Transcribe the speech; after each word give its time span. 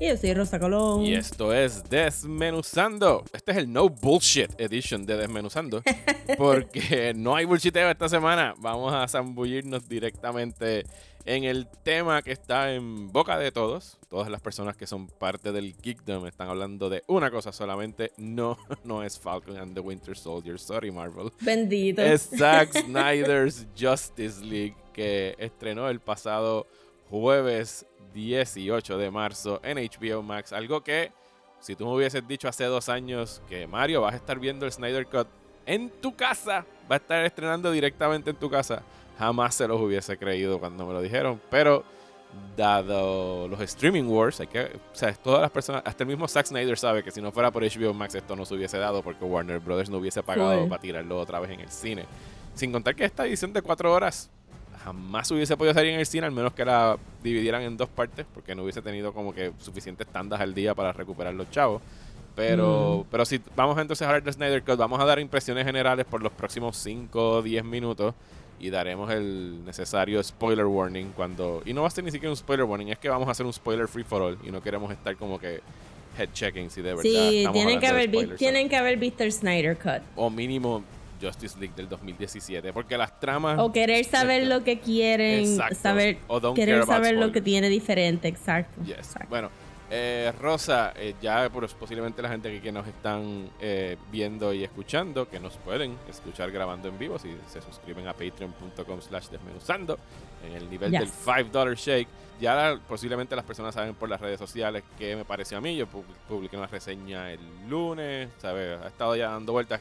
Y 0.00 0.06
yo 0.08 0.16
soy 0.16 0.32
Rosa 0.32 0.60
Colón. 0.60 1.04
y 1.04 1.14
esto 1.14 1.52
es 1.52 1.82
Desmenuzando. 1.90 3.24
Este 3.32 3.50
es 3.50 3.58
el 3.58 3.72
No 3.72 3.88
Bullshit 3.88 4.48
Edition 4.60 5.04
de 5.04 5.16
Desmenuzando 5.16 5.82
porque 6.38 7.12
no 7.16 7.34
hay 7.34 7.44
bullshiteo 7.44 7.90
esta 7.90 8.08
semana. 8.08 8.54
Vamos 8.58 8.94
a 8.94 9.08
zambullirnos 9.08 9.88
directamente 9.88 10.84
en 11.24 11.42
el 11.42 11.66
tema 11.82 12.22
que 12.22 12.30
está 12.30 12.72
en 12.72 13.10
boca 13.10 13.38
de 13.38 13.50
todos. 13.50 13.98
Todas 14.08 14.30
las 14.30 14.40
personas 14.40 14.76
que 14.76 14.86
son 14.86 15.08
parte 15.08 15.50
del 15.50 15.74
Geekdom 15.74 16.28
están 16.28 16.48
hablando 16.48 16.88
de 16.88 17.02
una 17.08 17.32
cosa 17.32 17.50
solamente. 17.50 18.12
No, 18.18 18.56
no 18.84 19.02
es 19.02 19.18
Falcon 19.18 19.56
and 19.56 19.74
the 19.74 19.80
Winter 19.80 20.16
Soldier. 20.16 20.60
Sorry 20.60 20.92
Marvel. 20.92 21.32
Bendito. 21.40 22.02
es 22.02 22.30
Zack 22.38 22.72
Snyder's 22.84 23.66
Justice 23.76 24.44
League 24.44 24.76
que 24.92 25.34
estrenó 25.38 25.88
el 25.88 25.98
pasado 25.98 26.68
jueves 27.10 27.86
18 28.14 28.98
de 28.98 29.10
marzo 29.10 29.60
en 29.62 29.78
HBO 29.78 30.22
Max. 30.22 30.52
Algo 30.52 30.82
que, 30.82 31.12
si 31.60 31.74
tú 31.76 31.86
me 31.86 31.94
hubieses 31.94 32.26
dicho 32.26 32.48
hace 32.48 32.64
dos 32.64 32.88
años 32.88 33.42
que 33.48 33.66
Mario 33.66 34.02
vas 34.02 34.14
a 34.14 34.16
estar 34.16 34.38
viendo 34.38 34.66
el 34.66 34.72
Snyder 34.72 35.06
Cut 35.06 35.28
en 35.66 35.90
tu 35.90 36.16
casa, 36.16 36.64
va 36.90 36.96
a 36.96 36.98
estar 36.98 37.24
estrenando 37.24 37.70
directamente 37.70 38.30
en 38.30 38.36
tu 38.36 38.50
casa, 38.50 38.82
jamás 39.18 39.54
se 39.54 39.68
los 39.68 39.80
hubiese 39.80 40.16
creído 40.16 40.58
cuando 40.58 40.86
me 40.86 40.92
lo 40.92 41.02
dijeron. 41.02 41.40
Pero, 41.50 41.84
dado 42.56 43.48
los 43.48 43.60
streaming 43.60 44.04
wars, 44.04 44.40
hay 44.40 44.46
que, 44.46 44.64
o 44.64 44.94
sea, 44.94 45.12
todas 45.14 45.40
las 45.40 45.50
personas, 45.50 45.82
hasta 45.84 46.04
el 46.04 46.08
mismo 46.08 46.28
Zack 46.28 46.46
Snyder 46.46 46.78
sabe 46.78 47.02
que 47.02 47.10
si 47.10 47.20
no 47.20 47.32
fuera 47.32 47.50
por 47.50 47.62
HBO 47.62 47.94
Max 47.94 48.14
esto 48.14 48.36
no 48.36 48.44
se 48.44 48.54
hubiese 48.54 48.78
dado 48.78 49.02
porque 49.02 49.24
Warner 49.24 49.60
Brothers 49.60 49.90
no 49.90 49.98
hubiese 49.98 50.22
pagado 50.22 50.68
para 50.68 50.80
tirarlo 50.80 51.18
otra 51.18 51.40
vez 51.40 51.50
en 51.50 51.60
el 51.60 51.70
cine. 51.70 52.04
Sin 52.54 52.72
contar 52.72 52.94
que 52.94 53.04
esta 53.04 53.26
edición 53.26 53.52
de 53.52 53.62
cuatro 53.62 53.92
horas 53.92 54.30
jamás 54.88 55.30
hubiese 55.30 55.54
podido 55.56 55.74
salir 55.74 55.92
en 55.92 56.00
el 56.00 56.06
cine, 56.06 56.26
al 56.26 56.32
menos 56.32 56.54
que 56.54 56.64
la 56.64 56.96
dividieran 57.22 57.62
en 57.62 57.76
dos 57.76 57.90
partes, 57.90 58.24
porque 58.32 58.54
no 58.54 58.62
hubiese 58.62 58.80
tenido 58.80 59.12
como 59.12 59.34
que 59.34 59.52
suficientes 59.58 60.06
tandas 60.06 60.40
al 60.40 60.54
día 60.54 60.74
para 60.74 60.92
recuperar 60.92 61.34
los 61.34 61.50
chavos. 61.50 61.82
Pero, 62.34 63.04
pero 63.10 63.24
si 63.24 63.40
vamos 63.56 63.76
entonces 63.78 64.06
a 64.06 64.10
hablar 64.10 64.22
de 64.22 64.32
Snyder 64.32 64.62
Cut, 64.62 64.76
vamos 64.76 64.98
a 65.00 65.04
dar 65.04 65.18
impresiones 65.18 65.66
generales 65.66 66.06
por 66.06 66.22
los 66.22 66.32
próximos 66.32 66.76
5 66.76 67.30
o 67.30 67.42
10 67.42 67.64
minutos 67.64 68.14
y 68.60 68.70
daremos 68.70 69.10
el 69.10 69.64
necesario 69.64 70.22
spoiler 70.22 70.64
warning 70.64 71.10
cuando... 71.14 71.62
Y 71.66 71.74
no 71.74 71.82
va 71.82 71.88
a 71.88 71.90
ser 71.90 72.04
ni 72.04 72.12
siquiera 72.12 72.30
un 72.30 72.36
spoiler 72.36 72.64
warning, 72.64 72.88
es 72.88 72.98
que 72.98 73.08
vamos 73.08 73.28
a 73.28 73.32
hacer 73.32 73.44
un 73.44 73.52
spoiler 73.52 73.88
free 73.88 74.04
for 74.04 74.22
all 74.22 74.38
y 74.42 74.50
no 74.50 74.62
queremos 74.62 74.90
estar 74.92 75.16
como 75.16 75.38
que 75.38 75.60
head 76.16 76.28
checking 76.32 76.70
si 76.70 76.80
de 76.80 76.94
verdad 76.94 77.02
sí, 77.02 77.38
estamos 77.38 77.54
tienen 77.54 77.80
que, 77.80 77.86
de 77.86 77.92
haber 77.92 78.08
spoilers, 78.08 78.38
tienen 78.38 78.68
que 78.68 78.76
haber 78.76 78.96
visto 78.96 79.22
el 79.24 79.32
Snyder 79.32 79.76
Cut. 79.76 80.02
o 80.16 80.30
mínimo 80.30 80.82
Justice 81.20 81.58
League 81.58 81.74
del 81.76 81.88
2017, 81.88 82.72
porque 82.72 82.96
las 82.96 83.18
tramas... 83.20 83.58
O 83.58 83.72
querer 83.72 84.04
saber 84.04 84.46
lo 84.46 84.64
que 84.64 84.80
quieren, 84.80 85.40
Exacto. 85.40 85.74
saber, 85.76 86.18
O 86.28 86.40
don't 86.40 86.56
querer 86.56 86.84
saber 86.84 87.14
lo 87.14 87.26
que 87.32 87.40
spoilers. 87.40 87.44
tiene 87.44 87.68
diferente, 87.68 88.28
exacto. 88.28 88.82
Yes. 88.84 88.98
exacto. 88.98 89.28
Bueno, 89.28 89.50
eh, 89.90 90.32
Rosa, 90.38 90.92
eh, 90.96 91.14
ya 91.22 91.48
posiblemente 91.50 92.20
la 92.20 92.28
gente 92.28 92.50
que, 92.52 92.60
que 92.60 92.70
nos 92.72 92.86
están 92.86 93.48
eh, 93.60 93.96
viendo 94.12 94.52
y 94.52 94.62
escuchando, 94.64 95.28
que 95.28 95.40
nos 95.40 95.56
pueden 95.56 95.96
escuchar 96.10 96.50
grabando 96.50 96.88
en 96.88 96.98
vivo, 96.98 97.18
si 97.18 97.34
se 97.50 97.62
suscriben 97.62 98.06
a 98.06 98.12
patreon.com 98.12 99.00
slash 99.00 99.28
desmenuzando, 99.28 99.98
en 100.46 100.52
el 100.52 100.68
nivel 100.70 100.90
Yes. 100.90 101.00
del 101.00 101.10
$5 101.10 101.74
shake, 101.74 102.08
ya 102.40 102.54
la- 102.54 102.78
posiblemente 102.86 103.34
las 103.34 103.44
personas 103.46 103.74
saben 103.74 103.94
por 103.94 104.08
las 104.10 104.20
redes 104.20 104.38
sociales 104.38 104.84
qué 104.98 105.16
me 105.16 105.24
pareció 105.24 105.56
a 105.58 105.60
mí. 105.60 105.74
Yo 105.74 105.86
pu- 105.86 106.04
publiqué 106.28 106.56
una 106.56 106.66
reseña 106.66 107.32
el 107.32 107.40
lunes, 107.68 108.28
¿sabes? 108.36 108.78
Ha 108.80 108.88
estado 108.88 109.16
ya 109.16 109.30
dando 109.30 109.52
vueltas. 109.52 109.80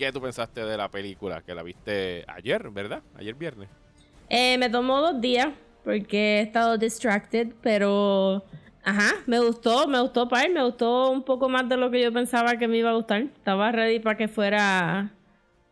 ¿Qué 0.00 0.10
tú 0.12 0.22
pensaste 0.22 0.64
de 0.64 0.78
la 0.78 0.90
película? 0.90 1.42
Que 1.42 1.54
la 1.54 1.62
viste 1.62 2.24
ayer, 2.26 2.70
¿verdad? 2.70 3.02
Ayer 3.16 3.34
viernes. 3.34 3.68
Eh, 4.30 4.56
me 4.56 4.70
tomó 4.70 5.02
dos 5.02 5.20
días 5.20 5.48
porque 5.84 6.38
he 6.38 6.40
estado 6.40 6.78
distracted, 6.78 7.48
pero 7.60 8.42
ajá, 8.82 9.10
me 9.26 9.38
gustó, 9.40 9.86
me 9.88 10.00
gustó 10.00 10.26
par, 10.26 10.48
me 10.48 10.64
gustó 10.64 11.10
un 11.10 11.22
poco 11.22 11.50
más 11.50 11.68
de 11.68 11.76
lo 11.76 11.90
que 11.90 12.00
yo 12.00 12.10
pensaba 12.14 12.56
que 12.56 12.66
me 12.66 12.78
iba 12.78 12.88
a 12.88 12.94
gustar. 12.94 13.20
Estaba 13.24 13.72
ready 13.72 14.00
para 14.00 14.16
que 14.16 14.26
fuera, 14.26 15.12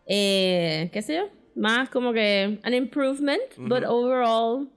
eh, 0.05 0.91
qué 0.93 1.01
sé 1.01 1.17
yo, 1.17 1.31
más 1.55 1.89
como 1.89 2.13
que 2.13 2.61
an 2.63 2.75
improvement, 2.75 3.41
but 3.57 3.85
overall, 3.87 4.69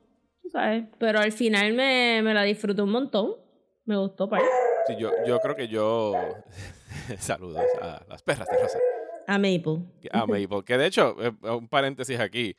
sabes. 0.49 0.85
Pero 0.97 1.19
al 1.19 1.33
final 1.33 1.73
me, 1.73 2.21
me 2.23 2.33
la 2.33 2.43
disfruté 2.43 2.83
un 2.83 2.91
montón, 2.91 3.35
me 3.83 3.97
gustó 3.97 4.29
par. 4.29 4.43
Sí, 4.87 4.93
yo, 4.97 5.11
yo 5.27 5.39
creo 5.39 5.57
que 5.57 5.67
yo... 5.67 6.13
Saludos 7.19 7.65
a 7.81 8.01
las 8.07 8.23
perras 8.23 8.47
de 8.47 8.57
Rosa. 8.57 8.79
A 9.33 9.37
Maple. 9.37 9.79
a 10.11 10.25
Maple. 10.25 10.63
Que 10.65 10.77
de 10.77 10.85
hecho, 10.87 11.15
eh, 11.21 11.31
un 11.49 11.67
paréntesis 11.67 12.19
aquí. 12.19 12.55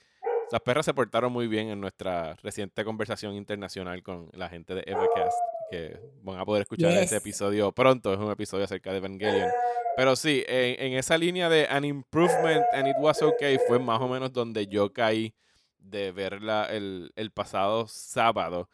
Las 0.50 0.60
perras 0.60 0.84
se 0.84 0.92
portaron 0.92 1.32
muy 1.32 1.46
bien 1.48 1.68
en 1.68 1.80
nuestra 1.80 2.34
reciente 2.42 2.84
conversación 2.84 3.34
internacional 3.34 4.02
con 4.02 4.28
la 4.34 4.48
gente 4.48 4.74
de 4.74 4.82
Evercast. 4.86 5.36
Que 5.70 5.98
van 6.22 6.38
a 6.38 6.44
poder 6.44 6.62
escuchar 6.62 6.90
Yes. 6.90 7.02
ese 7.04 7.16
episodio 7.16 7.72
pronto. 7.72 8.12
Es 8.12 8.18
un 8.18 8.30
episodio 8.30 8.64
acerca 8.64 8.90
de 8.92 8.98
Evangelion. 8.98 9.48
Pero 9.96 10.14
sí, 10.16 10.44
en, 10.46 10.92
en 10.92 10.98
esa 10.98 11.16
línea 11.18 11.48
de 11.48 11.66
An 11.68 11.84
Improvement 11.84 12.64
and 12.72 12.88
It 12.88 12.96
Was 12.98 13.22
Okay 13.22 13.58
fue 13.66 13.78
más 13.78 14.00
o 14.00 14.08
menos 14.08 14.32
donde 14.32 14.66
yo 14.66 14.92
caí 14.92 15.34
de 15.78 16.12
verla 16.12 16.66
el, 16.70 17.12
el 17.16 17.30
pasado 17.30 17.86
sábado. 17.88 18.68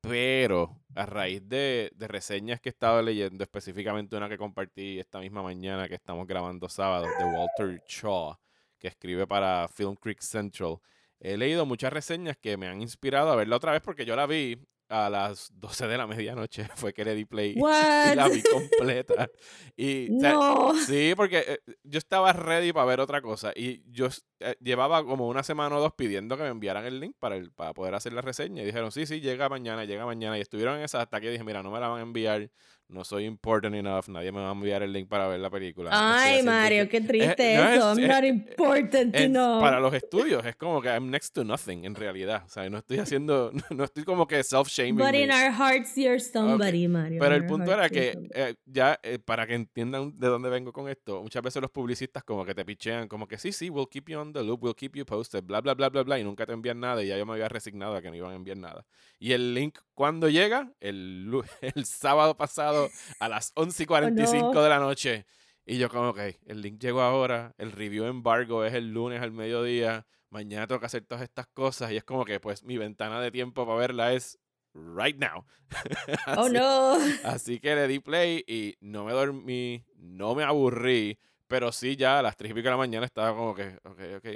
Pero 0.00 0.80
a 0.94 1.06
raíz 1.06 1.46
de, 1.48 1.90
de 1.94 2.08
reseñas 2.08 2.60
que 2.60 2.68
he 2.68 2.72
estado 2.72 3.02
leyendo, 3.02 3.42
específicamente 3.42 4.16
una 4.16 4.28
que 4.28 4.38
compartí 4.38 4.98
esta 4.98 5.18
misma 5.18 5.42
mañana 5.42 5.88
que 5.88 5.94
estamos 5.96 6.26
grabando 6.26 6.68
sábado, 6.68 7.06
de 7.18 7.24
Walter 7.24 7.82
Shaw, 7.86 8.36
que 8.78 8.88
escribe 8.88 9.26
para 9.26 9.68
Film 9.68 9.96
Creek 9.96 10.20
Central, 10.20 10.78
he 11.20 11.36
leído 11.36 11.66
muchas 11.66 11.92
reseñas 11.92 12.36
que 12.36 12.56
me 12.56 12.68
han 12.68 12.80
inspirado 12.80 13.30
a 13.32 13.36
verla 13.36 13.56
otra 13.56 13.72
vez 13.72 13.82
porque 13.82 14.04
yo 14.04 14.14
la 14.14 14.26
vi 14.26 14.58
a 14.88 15.10
las 15.10 15.50
12 15.54 15.86
de 15.86 15.98
la 15.98 16.06
medianoche. 16.06 16.66
Fue 16.76 16.92
que 16.92 17.04
le 17.04 17.14
di 17.14 17.24
play 17.24 17.54
y 17.56 18.14
la 18.14 18.28
vi 18.28 18.42
completa. 18.42 19.28
Y, 19.76 20.16
o 20.16 20.20
sea, 20.20 20.32
No. 20.32 20.74
Sí, 20.86 21.12
porque 21.16 21.44
eh, 21.46 21.58
yo 21.84 21.98
estaba 21.98 22.32
ready 22.32 22.72
para 22.72 22.86
ver 22.86 23.00
otra 23.00 23.20
cosa 23.20 23.52
y 23.54 23.82
yo 23.90 24.08
eh, 24.40 24.56
llevaba 24.60 25.04
como 25.04 25.28
una 25.28 25.42
semana 25.42 25.76
o 25.76 25.80
dos 25.80 25.92
pidiendo 25.94 26.36
que 26.36 26.42
me 26.42 26.48
enviaran 26.48 26.84
el 26.84 27.00
link 27.00 27.16
para, 27.18 27.36
el, 27.36 27.52
para 27.52 27.74
poder 27.74 27.94
hacer 27.94 28.12
la 28.12 28.20
reseña 28.20 28.62
y 28.62 28.66
dijeron, 28.66 28.92
sí, 28.92 29.06
sí, 29.06 29.20
llega 29.20 29.48
mañana, 29.48 29.84
llega 29.84 30.06
mañana 30.06 30.38
y 30.38 30.40
estuvieron 30.40 30.78
en 30.78 30.84
esa 30.84 31.02
hasta 31.02 31.20
que 31.20 31.30
dije, 31.30 31.44
mira, 31.44 31.62
no 31.62 31.70
me 31.70 31.80
la 31.80 31.88
van 31.88 31.98
a 32.00 32.02
enviar, 32.02 32.50
no 32.88 33.04
soy 33.04 33.24
important 33.26 33.74
enough, 33.74 34.08
nadie 34.08 34.32
me 34.32 34.40
va 34.40 34.48
a 34.48 34.52
enviar 34.52 34.82
el 34.82 34.92
link 34.92 35.08
para 35.08 35.28
ver 35.28 35.40
la 35.40 35.50
película. 35.50 35.90
no 35.90 35.96
Ay, 36.00 36.42
Mario, 36.42 36.84
que- 36.84 36.88
qué 36.88 37.00
triste 37.06 37.56
no, 37.56 37.68
eso. 37.68 37.92
es- 37.92 37.98
I'm 37.98 38.04
es- 38.04 38.08
not 38.16 38.24
important 38.24 39.14
es- 39.14 39.22
enough. 39.22 39.60
Para 39.60 39.78
los 39.80 39.92
estudios 39.94 40.44
es 40.46 40.56
como 40.56 40.80
que 40.80 40.88
I'm 40.88 41.10
next 41.10 41.34
to 41.34 41.44
nothing 41.44 41.84
en 41.84 41.94
realidad, 41.94 42.44
o 42.46 42.48
sea, 42.48 42.68
no 42.70 42.78
estoy 42.78 42.98
haciendo, 42.98 43.52
no 43.70 43.84
estoy 43.84 44.04
como 44.04 44.26
que 44.26 44.42
self-shaming. 44.42 44.96
But 44.96 45.12
me. 45.12 45.22
in 45.24 45.30
our 45.30 45.52
hearts, 45.52 45.94
you're 45.96 46.18
somebody, 46.18 46.88
Mario. 46.88 47.20
Pero 47.20 47.34
el 47.34 47.46
punto 47.46 47.72
era 47.72 47.88
que 47.90 48.18
eh, 48.34 48.54
ya 48.64 48.98
eh, 49.02 49.18
para 49.18 49.46
que 49.46 49.54
entiendan 49.54 50.18
de 50.18 50.26
dónde 50.28 50.48
vengo 50.48 50.72
con 50.72 50.88
esto, 50.88 51.22
muchas 51.22 51.42
veces 51.42 51.60
los 51.60 51.70
publicistas 51.70 52.24
como 52.24 52.44
que 52.46 52.54
te 52.54 52.64
pichean, 52.64 53.06
como 53.08 53.28
que 53.28 53.36
sí, 53.38 53.52
sí, 53.52 53.68
we'll 53.70 53.88
keep 53.88 54.08
you 54.08 54.18
on 54.18 54.32
the 54.32 54.42
loop, 54.42 54.62
we'll 54.62 54.74
keep 54.74 54.96
you 54.96 55.04
posted, 55.04 55.44
bla, 55.44 55.60
bla, 55.60 55.74
bla, 55.74 55.90
bla, 55.90 56.02
bla, 56.04 56.18
y 56.18 56.24
nunca 56.24 56.46
te 56.46 56.52
envían 56.52 56.80
nada 56.80 57.02
y 57.02 57.08
ya 57.08 57.18
yo 57.18 57.26
me 57.26 57.32
había 57.34 57.48
resignado 57.48 57.94
a 57.96 58.00
que 58.02 58.08
no 58.10 58.16
iban 58.16 58.32
a 58.32 58.34
enviar 58.36 58.56
nada. 58.56 58.86
Y 59.18 59.32
el 59.32 59.52
link, 59.52 59.78
cuando 59.98 60.28
llega? 60.28 60.72
El, 60.78 61.28
el 61.60 61.84
sábado 61.84 62.36
pasado 62.36 62.88
a 63.18 63.28
las 63.28 63.50
11 63.56 63.82
y 63.82 63.86
45 63.86 64.46
Oh, 64.46 64.54
no. 64.54 64.62
de 64.62 64.68
la 64.68 64.78
noche. 64.78 65.26
Y 65.66 65.76
yo 65.78 65.88
como, 65.88 66.10
ok, 66.10 66.20
el 66.46 66.62
link 66.62 66.78
llegó 66.80 67.02
ahora, 67.02 67.52
el 67.58 67.72
review 67.72 68.04
embargo 68.04 68.64
es 68.64 68.74
el 68.74 68.92
lunes 68.94 69.20
al 69.20 69.32
mediodía, 69.32 70.06
mañana 70.30 70.68
tengo 70.68 70.78
que 70.78 70.86
hacer 70.86 71.04
todas 71.04 71.24
estas 71.24 71.48
cosas 71.48 71.90
y 71.90 71.96
es 71.96 72.04
como 72.04 72.24
que 72.24 72.38
pues 72.38 72.62
mi 72.62 72.78
ventana 72.78 73.20
de 73.20 73.32
tiempo 73.32 73.66
para 73.66 73.76
verla 73.78 74.12
es 74.12 74.38
right 74.72 75.18
now. 75.18 75.44
Oh 76.38 76.48
no. 76.48 76.96
Así 77.24 77.58
que 77.58 77.74
le 77.74 77.88
di 77.88 77.98
play 77.98 78.44
y 78.46 78.76
no 78.80 79.04
me 79.04 79.12
dormí, 79.12 79.84
no 79.96 80.34
me 80.36 80.44
aburrí, 80.44 81.18
pero 81.48 81.72
sí 81.72 81.96
ya 81.96 82.18
a 82.18 82.22
las 82.22 82.36
3 82.36 82.50
y 82.50 82.54
pico 82.54 82.64
de 82.64 82.70
la 82.70 82.76
mañana 82.76 83.06
estaba 83.06 83.34
como 83.34 83.54
que, 83.54 83.78
ok, 83.84 84.00
ok, 84.18 84.26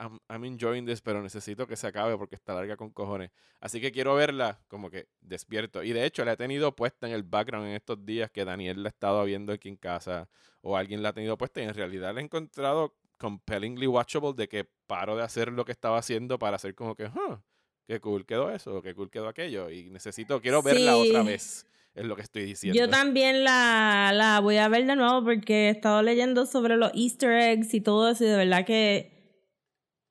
I'm, 0.00 0.18
I'm 0.28 0.44
enjoying 0.44 0.86
this, 0.86 1.02
pero 1.02 1.22
necesito 1.22 1.66
que 1.66 1.76
se 1.76 1.86
acabe 1.86 2.16
porque 2.16 2.34
está 2.34 2.54
larga 2.54 2.76
con 2.76 2.90
cojones. 2.90 3.30
Así 3.60 3.80
que 3.80 3.92
quiero 3.92 4.14
verla 4.14 4.58
como 4.68 4.90
que 4.90 5.06
despierto. 5.20 5.82
Y 5.82 5.92
de 5.92 6.06
hecho 6.06 6.24
la 6.24 6.32
he 6.32 6.36
tenido 6.36 6.74
puesta 6.74 7.06
en 7.06 7.12
el 7.12 7.22
background 7.22 7.68
en 7.68 7.74
estos 7.74 8.04
días 8.04 8.30
que 8.30 8.44
Daniel 8.44 8.82
la 8.82 8.88
ha 8.88 8.90
estado 8.90 9.22
viendo 9.24 9.52
aquí 9.52 9.68
en 9.68 9.76
casa 9.76 10.28
o 10.62 10.76
alguien 10.76 11.02
la 11.02 11.10
ha 11.10 11.12
tenido 11.12 11.36
puesta 11.36 11.60
y 11.60 11.64
en 11.64 11.74
realidad 11.74 12.14
la 12.14 12.20
he 12.20 12.24
encontrado 12.24 12.96
compellingly 13.18 13.86
watchable 13.86 14.32
de 14.34 14.48
que 14.48 14.64
paro 14.86 15.16
de 15.16 15.22
hacer 15.22 15.52
lo 15.52 15.64
que 15.64 15.72
estaba 15.72 15.98
haciendo 15.98 16.38
para 16.38 16.56
hacer 16.56 16.74
como 16.74 16.96
que, 16.96 17.04
huh, 17.04 17.38
qué 17.86 18.00
cool 18.00 18.24
quedó 18.24 18.50
eso, 18.50 18.82
qué 18.82 18.94
cool 18.94 19.10
quedó 19.10 19.28
aquello 19.28 19.70
y 19.70 19.90
necesito, 19.90 20.40
quiero 20.40 20.62
verla 20.62 20.96
otra 20.96 21.22
vez. 21.22 21.66
Es 21.94 22.04
lo 22.04 22.16
que 22.16 22.22
estoy 22.22 22.44
diciendo. 22.44 22.78
Yo 22.78 22.88
también 22.88 23.44
la, 23.44 24.12
la 24.14 24.40
voy 24.40 24.56
a 24.56 24.68
ver 24.68 24.86
de 24.86 24.96
nuevo 24.96 25.22
porque 25.24 25.66
he 25.66 25.70
estado 25.70 26.02
leyendo 26.02 26.46
sobre 26.46 26.76
los 26.76 26.90
easter 26.94 27.32
eggs 27.32 27.74
y 27.74 27.80
todo 27.80 28.10
eso 28.10 28.24
y 28.24 28.28
de 28.28 28.36
verdad 28.36 28.64
que, 28.64 29.12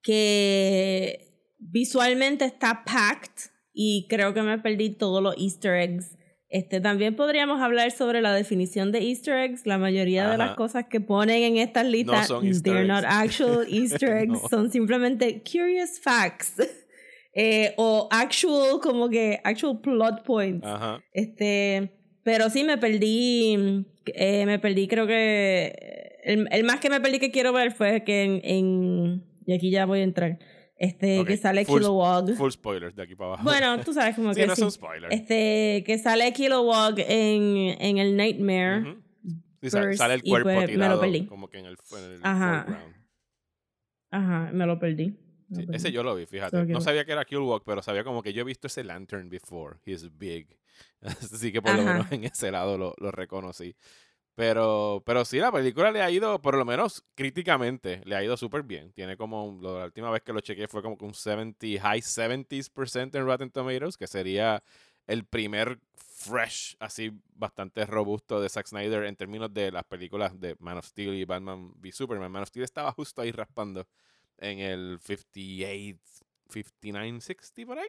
que 0.04 1.56
visualmente 1.60 2.46
está 2.46 2.84
packed 2.86 3.52
y 3.74 4.08
creo 4.10 4.34
que 4.34 4.42
me 4.42 4.58
perdí 4.60 4.92
todos 4.92 5.22
los 5.24 5.36
easter 5.38 5.76
eggs. 5.76 6.18
Este, 6.50 6.82
también 6.82 7.16
podríamos 7.16 7.62
hablar 7.62 7.92
sobre 7.92 8.20
la 8.22 8.34
definición 8.34 8.92
de 8.92 9.00
easter 9.00 9.38
eggs. 9.38 9.66
La 9.66 9.78
mayoría 9.78 10.30
de 10.30 10.38
las 10.38 10.48
Ajá. 10.50 10.56
cosas 10.58 10.86
que 10.90 11.00
ponen 11.00 11.44
en 11.44 11.58
estas 11.58 11.86
listas, 11.86 12.28
son 12.28 12.46
easter 12.46 12.74
they're 12.74 12.82
eggs. 12.84 12.90
not 12.90 13.06
actual 13.06 13.66
easter 13.70 14.18
eggs, 14.18 14.34
No. 14.44 14.50
son 14.50 14.70
simplemente 14.72 15.42
curious 15.50 15.98
facts. 16.02 16.56
Eh, 17.34 17.74
o 17.78 18.10
actual, 18.12 18.80
como 18.82 19.10
que 19.10 19.40
actual 19.44 19.80
plot 19.82 20.24
points. 20.24 20.68
Ajá. 20.68 21.02
Este, 21.14 21.98
pero 22.24 22.50
sí 22.50 22.64
me 22.64 22.78
perdí, 22.78 23.86
eh, 24.08 24.46
me 24.46 24.60
perdí 24.60 24.88
creo 24.88 25.08
que 25.08 26.20
el, 26.24 26.48
el 26.52 26.64
más 26.66 26.80
que 26.80 26.90
me 26.90 27.00
perdí 27.02 27.20
que 27.20 27.32
quiero 27.32 27.54
ver 27.54 27.72
fue 27.72 28.04
que 28.04 28.24
en, 28.24 28.42
en- 28.44 29.24
y 29.46 29.54
aquí 29.54 29.72
ya 29.72 29.86
voy 29.86 30.00
a 30.02 30.04
entrar, 30.04 30.38
este 30.78 31.24
que 31.26 31.36
sale 31.38 31.66
full- 31.66 31.80
Kilowog. 31.80 32.36
Full 32.36 32.52
spoilers 32.52 32.96
de 32.96 33.04
aquí 33.04 33.16
para 33.16 33.30
abajo. 33.30 33.44
Bueno, 33.44 33.80
tú 33.80 33.94
sabes 33.94 34.16
como 34.16 34.34
sí, 34.34 34.42
que 34.42 34.48
no 34.48 34.56
sí. 34.56 34.62
son 34.62 34.72
spoilers. 34.72 35.14
Este, 35.16 35.84
que 35.86 35.98
sale 35.98 36.32
Kilowog 36.34 36.96
en, 37.00 37.76
en 37.80 37.98
el 37.98 38.16
Nightmare. 38.18 38.98
Sí, 39.64 39.70
First, 39.70 40.00
sale 40.00 40.16
el 40.16 40.22
y 40.24 40.30
cuerpo 40.32 40.46
pues 40.50 40.56
me 40.58 40.62
lo 40.68 40.68
tirado 40.74 41.00
perdí. 41.02 41.26
como 41.28 41.48
que 41.48 41.60
en 41.60 41.66
el, 41.68 41.78
en 41.98 42.12
el 42.14 42.20
Ajá. 42.24 42.64
foreground. 42.66 42.96
Ajá, 44.12 44.50
me 44.52 44.66
lo 44.66 44.80
perdí. 44.80 45.18
Sí, 45.54 45.68
ese 45.72 45.92
yo 45.92 46.04
lo 46.04 46.16
vi, 46.16 46.26
fíjate. 46.26 46.58
So 46.58 46.66
No 46.66 46.82
sabía 46.82 47.06
que 47.06 47.12
era 47.12 47.26
Killwalk, 47.26 47.64
pero 47.66 47.82
sabía 47.82 48.04
como 48.04 48.24
que 48.24 48.34
yo 48.34 48.42
he 48.42 48.46
visto 48.46 48.68
ese 48.68 48.84
lantern 48.84 49.30
before. 49.30 49.78
He's 49.86 50.10
big. 50.18 50.48
Así 51.02 51.52
que 51.52 51.62
por 51.62 51.76
lo 51.76 51.84
menos 51.84 52.12
en 52.12 52.24
ese 52.24 52.52
lado 52.52 52.78
lo, 52.78 52.94
lo 52.98 53.12
reconocí. 53.12 53.76
Pero, 54.34 55.04
pero 55.06 55.26
sí, 55.26 55.40
la 55.40 55.52
película 55.52 55.92
le 55.92 56.02
ha 56.02 56.10
ido, 56.10 56.42
por 56.42 56.56
lo 56.56 56.64
menos 56.64 57.04
críticamente, 57.16 58.02
le 58.06 58.16
ha 58.16 58.24
ido 58.24 58.38
súper 58.38 58.64
bien. 58.64 58.94
Tiene 58.94 59.18
como, 59.18 59.60
la 59.62 59.86
última 59.86 60.10
vez 60.10 60.24
que 60.24 60.32
lo 60.34 60.40
chequeé 60.40 60.68
fue 60.68 60.82
como 60.82 60.98
que 60.98 61.06
un 61.06 61.14
70, 61.14 61.68
high 61.82 62.02
70s% 62.02 63.16
en 63.16 63.26
Rotten 63.26 63.52
Tomatoes, 63.52 63.98
que 63.98 64.08
sería 64.08 64.64
el 65.06 65.26
primer 65.26 65.80
fresh, 65.94 66.78
así 66.80 67.12
bastante 67.34 67.86
robusto 67.86 68.40
de 68.40 68.48
Zack 68.48 68.68
Snyder 68.68 69.04
en 69.04 69.16
términos 69.16 69.54
de 69.54 69.72
las 69.72 69.84
películas 69.84 70.40
de 70.40 70.56
Man 70.60 70.78
of 70.78 70.86
Steel 70.86 71.16
y 71.16 71.26
Batman 71.26 71.74
v 71.76 71.92
Superman. 71.92 72.32
Man 72.32 72.44
of 72.44 72.50
Steel 72.50 72.64
estaba 72.64 72.92
justo 72.94 73.22
ahí 73.22 73.32
raspando 73.32 73.86
en 74.42 74.60
el 74.60 75.00
58, 75.02 75.98
59, 76.50 77.22
60 77.22 77.66
por 77.66 77.80
ahí. 77.80 77.88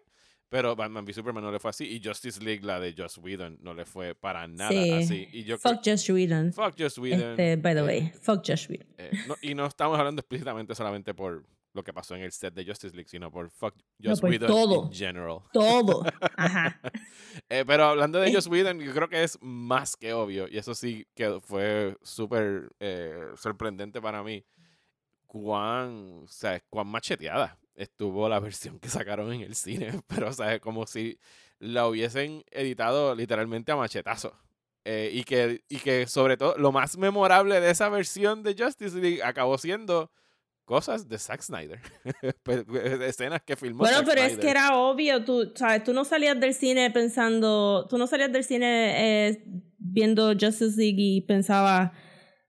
Pero 0.48 0.76
Batman 0.76 1.04
v 1.06 1.14
Superman 1.14 1.42
no 1.42 1.50
le 1.50 1.58
fue 1.58 1.70
así. 1.70 1.86
Y 1.86 2.02
Justice 2.06 2.38
League, 2.44 2.62
la 2.62 2.78
de 2.78 2.94
Joss 2.96 3.16
Whedon, 3.16 3.56
no 3.62 3.72
le 3.72 3.86
fue 3.86 4.14
para 4.14 4.46
nada 4.46 4.70
Sí. 4.70 4.90
así. 4.92 5.28
Y 5.32 5.44
yo 5.44 5.56
Fuck 5.56 5.80
Josh 5.82 6.10
Whedon. 6.12 6.52
Fuck 6.52 6.74
Joss 6.78 6.98
Whedon. 6.98 7.30
Este, 7.30 7.56
by 7.56 7.74
the 7.74 7.80
eh, 7.80 7.84
way, 7.84 8.12
fuck 8.20 8.44
Josh 8.46 8.68
Whedon. 8.68 8.86
eh, 8.98 9.10
no- 9.26 9.36
y 9.40 9.54
no 9.54 9.64
estamos 9.66 9.98
hablando 9.98 10.20
explícitamente 10.20 10.74
solamente 10.74 11.14
por 11.14 11.46
lo 11.72 11.82
que 11.82 11.94
pasó 11.94 12.14
en 12.16 12.20
el 12.20 12.32
set 12.32 12.52
de 12.52 12.66
Justice 12.66 12.94
League, 12.94 13.08
sino 13.08 13.30
por 13.30 13.48
fuck 13.48 13.74
Joss 14.04 14.20
por 14.20 14.28
Whedon 14.28 14.46
todo. 14.48 14.84
in 14.88 14.92
general. 14.92 15.38
Todo. 15.54 16.02
Ajá. 16.36 16.78
Eh, 17.48 17.64
pero 17.66 17.84
hablando 17.86 18.20
de. 18.20 18.30
Joss 18.30 18.46
Whedon, 18.46 18.78
yo 18.78 18.92
creo 18.92 19.08
que 19.08 19.22
es 19.22 19.38
más 19.40 19.96
que 19.96 20.12
obvio, 20.12 20.46
y 20.48 20.58
eso 20.58 20.74
sí 20.74 21.06
que 21.14 21.40
fue 21.40 21.96
súper 22.02 22.68
sorprendente 23.36 24.02
para 24.02 24.22
mí, 24.22 24.44
cuán, 25.32 26.20
o 26.24 26.28
sea, 26.28 26.60
cuán 26.68 26.88
macheteada 26.88 27.58
estuvo 27.74 28.28
la 28.28 28.38
versión 28.48 28.78
que 28.78 28.88
sacaron 28.90 29.32
en 29.32 29.40
el 29.40 29.54
cine, 29.54 30.02
pero 30.06 30.28
o 30.28 30.32
sea, 30.32 30.60
como 30.60 30.86
si 30.86 31.18
la 31.58 31.88
hubiesen 31.88 32.44
editado 32.50 33.14
literalmente 33.14 33.72
a 33.72 33.76
machetazo. 33.76 34.34
Eh, 34.84 35.10
y, 35.12 35.22
que, 35.24 35.62
y 35.68 35.78
que 35.78 36.06
sobre 36.08 36.36
todo 36.36 36.56
lo 36.58 36.70
más 36.72 36.98
memorable 36.98 37.60
de 37.60 37.70
esa 37.70 37.88
versión 37.88 38.42
de 38.42 38.54
Justice 38.58 38.98
League 38.98 39.22
acabó 39.22 39.56
siendo 39.56 40.10
cosas 40.64 41.08
de 41.08 41.18
Zack 41.18 41.40
Snyder. 41.40 41.80
Pe- 42.42 42.64
Escenas 43.08 43.42
que 43.42 43.54
filmó 43.56 43.84
Bueno, 43.84 43.98
Zack 43.98 44.06
pero 44.08 44.20
es 44.22 44.32
Snyder. 44.32 44.40
que 44.44 44.50
era 44.50 44.76
obvio, 44.76 45.24
tú, 45.24 45.52
sabes, 45.54 45.84
tú 45.84 45.92
no 45.94 46.04
salías 46.04 46.38
del 46.38 46.52
cine 46.52 46.90
pensando, 46.90 47.86
tú 47.88 47.96
no 47.96 48.06
salías 48.08 48.32
del 48.32 48.42
cine 48.44 49.28
eh, 49.28 49.44
viendo 49.78 50.32
Justice 50.32 50.76
League 50.76 50.96
y 51.00 51.20
pensaba, 51.22 51.92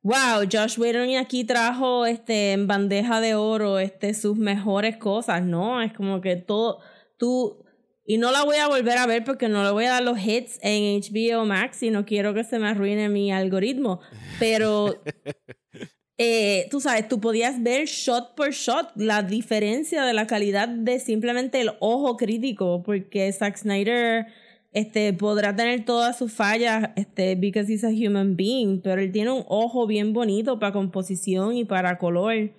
wow, 0.03 0.45
Josh 0.51 0.77
Whedon 0.77 1.15
aquí 1.15 1.45
trajo 1.45 2.05
este 2.05 2.51
en 2.51 2.67
bandeja 2.67 3.21
de 3.21 3.35
oro 3.35 3.79
este 3.79 4.13
sus 4.13 4.37
mejores 4.37 4.97
cosas, 4.97 5.43
no, 5.43 5.81
es 5.81 5.93
como 5.93 6.21
que 6.21 6.35
todo, 6.35 6.79
tú, 7.17 7.65
y 8.05 8.17
no 8.17 8.31
la 8.31 8.43
voy 8.43 8.57
a 8.57 8.67
volver 8.67 8.97
a 8.97 9.07
ver 9.07 9.23
porque 9.23 9.47
no 9.47 9.63
le 9.63 9.71
voy 9.71 9.85
a 9.85 9.91
dar 9.91 10.03
los 10.03 10.19
hits 10.19 10.59
en 10.61 10.99
HBO 10.99 11.45
Max 11.45 11.81
y 11.83 11.89
no 11.89 12.05
quiero 12.05 12.33
que 12.33 12.43
se 12.43 12.59
me 12.59 12.67
arruine 12.67 13.07
mi 13.07 13.31
algoritmo, 13.31 14.01
pero 14.39 15.01
eh, 16.17 16.67
tú 16.69 16.81
sabes, 16.81 17.07
tú 17.07 17.21
podías 17.21 17.63
ver 17.63 17.85
shot 17.85 18.35
por 18.35 18.51
shot 18.51 18.91
la 18.95 19.23
diferencia 19.23 20.03
de 20.03 20.13
la 20.13 20.27
calidad 20.27 20.67
de 20.67 20.99
simplemente 20.99 21.61
el 21.61 21.71
ojo 21.79 22.17
crítico, 22.17 22.83
porque 22.83 23.31
Zack 23.31 23.55
Snyder 23.55 24.27
este, 24.73 25.13
podrá 25.13 25.55
tener 25.55 25.85
todas 25.85 26.17
sus 26.17 26.31
fallas, 26.33 26.89
este, 26.95 27.35
because 27.35 27.71
he's 27.71 27.83
a 27.83 27.89
human 27.89 28.35
being, 28.35 28.81
pero 28.81 29.01
él 29.01 29.11
tiene 29.11 29.31
un 29.31 29.43
ojo 29.47 29.85
bien 29.87 30.13
bonito 30.13 30.59
para 30.59 30.73
composición 30.73 31.55
y 31.55 31.65
para 31.65 31.97
color. 31.97 32.51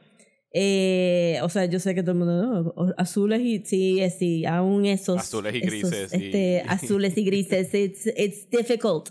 Eh, 0.56 1.38
o 1.42 1.48
sea, 1.48 1.64
yo 1.64 1.80
sé 1.80 1.94
que 1.96 2.02
todo 2.02 2.12
el 2.12 2.18
mundo, 2.18 2.72
"Oh, 2.76 2.86
azules 2.96 3.40
y 3.40 3.58
sí, 3.64 4.00
eh, 4.00 4.10
sí, 4.10 4.46
aún 4.46 4.86
esos. 4.86 5.18
Azules 5.18 5.52
y 5.54 5.58
esos, 5.58 5.90
grises 5.90 6.12
y- 6.12 6.16
Este, 6.26 6.62
azules 6.68 7.18
y 7.18 7.24
grises, 7.24 7.74
it's, 7.74 8.06
it's 8.16 8.48
difficult. 8.50 9.10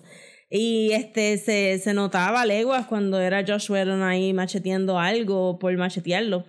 Y 0.49 0.91
este 0.91 1.37
se, 1.39 1.79
se 1.79 1.93
notaba 1.93 2.45
leguas 2.45 2.85
cuando 2.85 3.19
era 3.19 3.43
Josh 3.45 3.69
Whedon 3.71 4.03
ahí 4.03 4.31
macheteando 4.33 4.99
algo 4.99 5.59
por 5.59 5.75
machetearlo. 5.75 6.45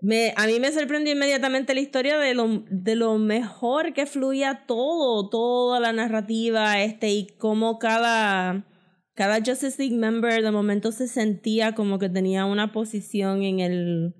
Me, 0.00 0.32
a 0.36 0.46
mí 0.46 0.60
me 0.60 0.70
sorprendió 0.70 1.12
inmediatamente 1.12 1.74
la 1.74 1.80
historia 1.80 2.18
de 2.18 2.34
lo, 2.34 2.64
de 2.70 2.94
lo 2.94 3.18
mejor 3.18 3.92
que 3.92 4.06
fluía 4.06 4.64
todo, 4.66 5.28
toda 5.28 5.80
la 5.80 5.92
narrativa, 5.92 6.80
este, 6.82 7.10
y 7.10 7.26
cómo 7.38 7.78
cada, 7.80 8.64
cada 9.14 9.38
Justice 9.38 9.74
League 9.78 9.96
member 9.96 10.42
de 10.42 10.50
momento 10.52 10.92
se 10.92 11.08
sentía 11.08 11.74
como 11.74 11.98
que 11.98 12.08
tenía 12.08 12.44
una 12.44 12.72
posición 12.72 13.42
en 13.42 13.60
el 13.60 14.14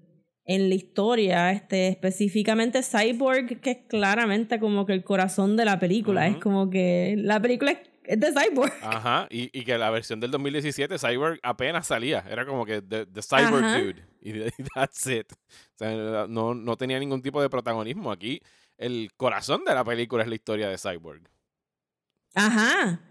en 0.48 0.70
la 0.70 0.74
historia, 0.74 1.52
este, 1.52 1.88
específicamente 1.88 2.80
Cyborg, 2.82 3.60
que 3.60 3.70
es 3.70 3.78
claramente 3.86 4.58
como 4.58 4.86
que 4.86 4.94
el 4.94 5.04
corazón 5.04 5.58
de 5.58 5.66
la 5.66 5.78
película, 5.78 6.26
es 6.26 6.38
como 6.38 6.70
que 6.70 7.16
la 7.18 7.40
película 7.40 7.72
es, 7.72 7.78
es 8.08 8.18
de 8.18 8.32
Cyborg. 8.32 8.72
Ajá, 8.80 9.28
y, 9.30 9.50
y 9.52 9.64
que 9.64 9.76
la 9.76 9.90
versión 9.90 10.18
del 10.18 10.30
2017 10.30 10.98
Cyborg 10.98 11.38
apenas 11.42 11.86
salía. 11.86 12.24
Era 12.28 12.46
como 12.46 12.64
que 12.64 12.80
The, 12.80 13.04
the 13.04 13.20
Cyborg 13.20 13.64
Ajá. 13.64 13.78
Dude. 13.78 14.02
Y, 14.22 14.30
y 14.46 14.52
that's 14.74 15.06
it. 15.06 15.30
O 15.32 15.78
sea, 15.78 16.26
no, 16.26 16.54
no 16.54 16.76
tenía 16.78 16.98
ningún 16.98 17.20
tipo 17.20 17.42
de 17.42 17.50
protagonismo. 17.50 18.10
Aquí 18.10 18.40
el 18.78 19.10
corazón 19.14 19.62
de 19.66 19.74
la 19.74 19.84
película 19.84 20.22
es 20.22 20.28
la 20.30 20.36
historia 20.36 20.70
de 20.70 20.78
Cyborg. 20.78 21.20
Ajá. 22.34 23.02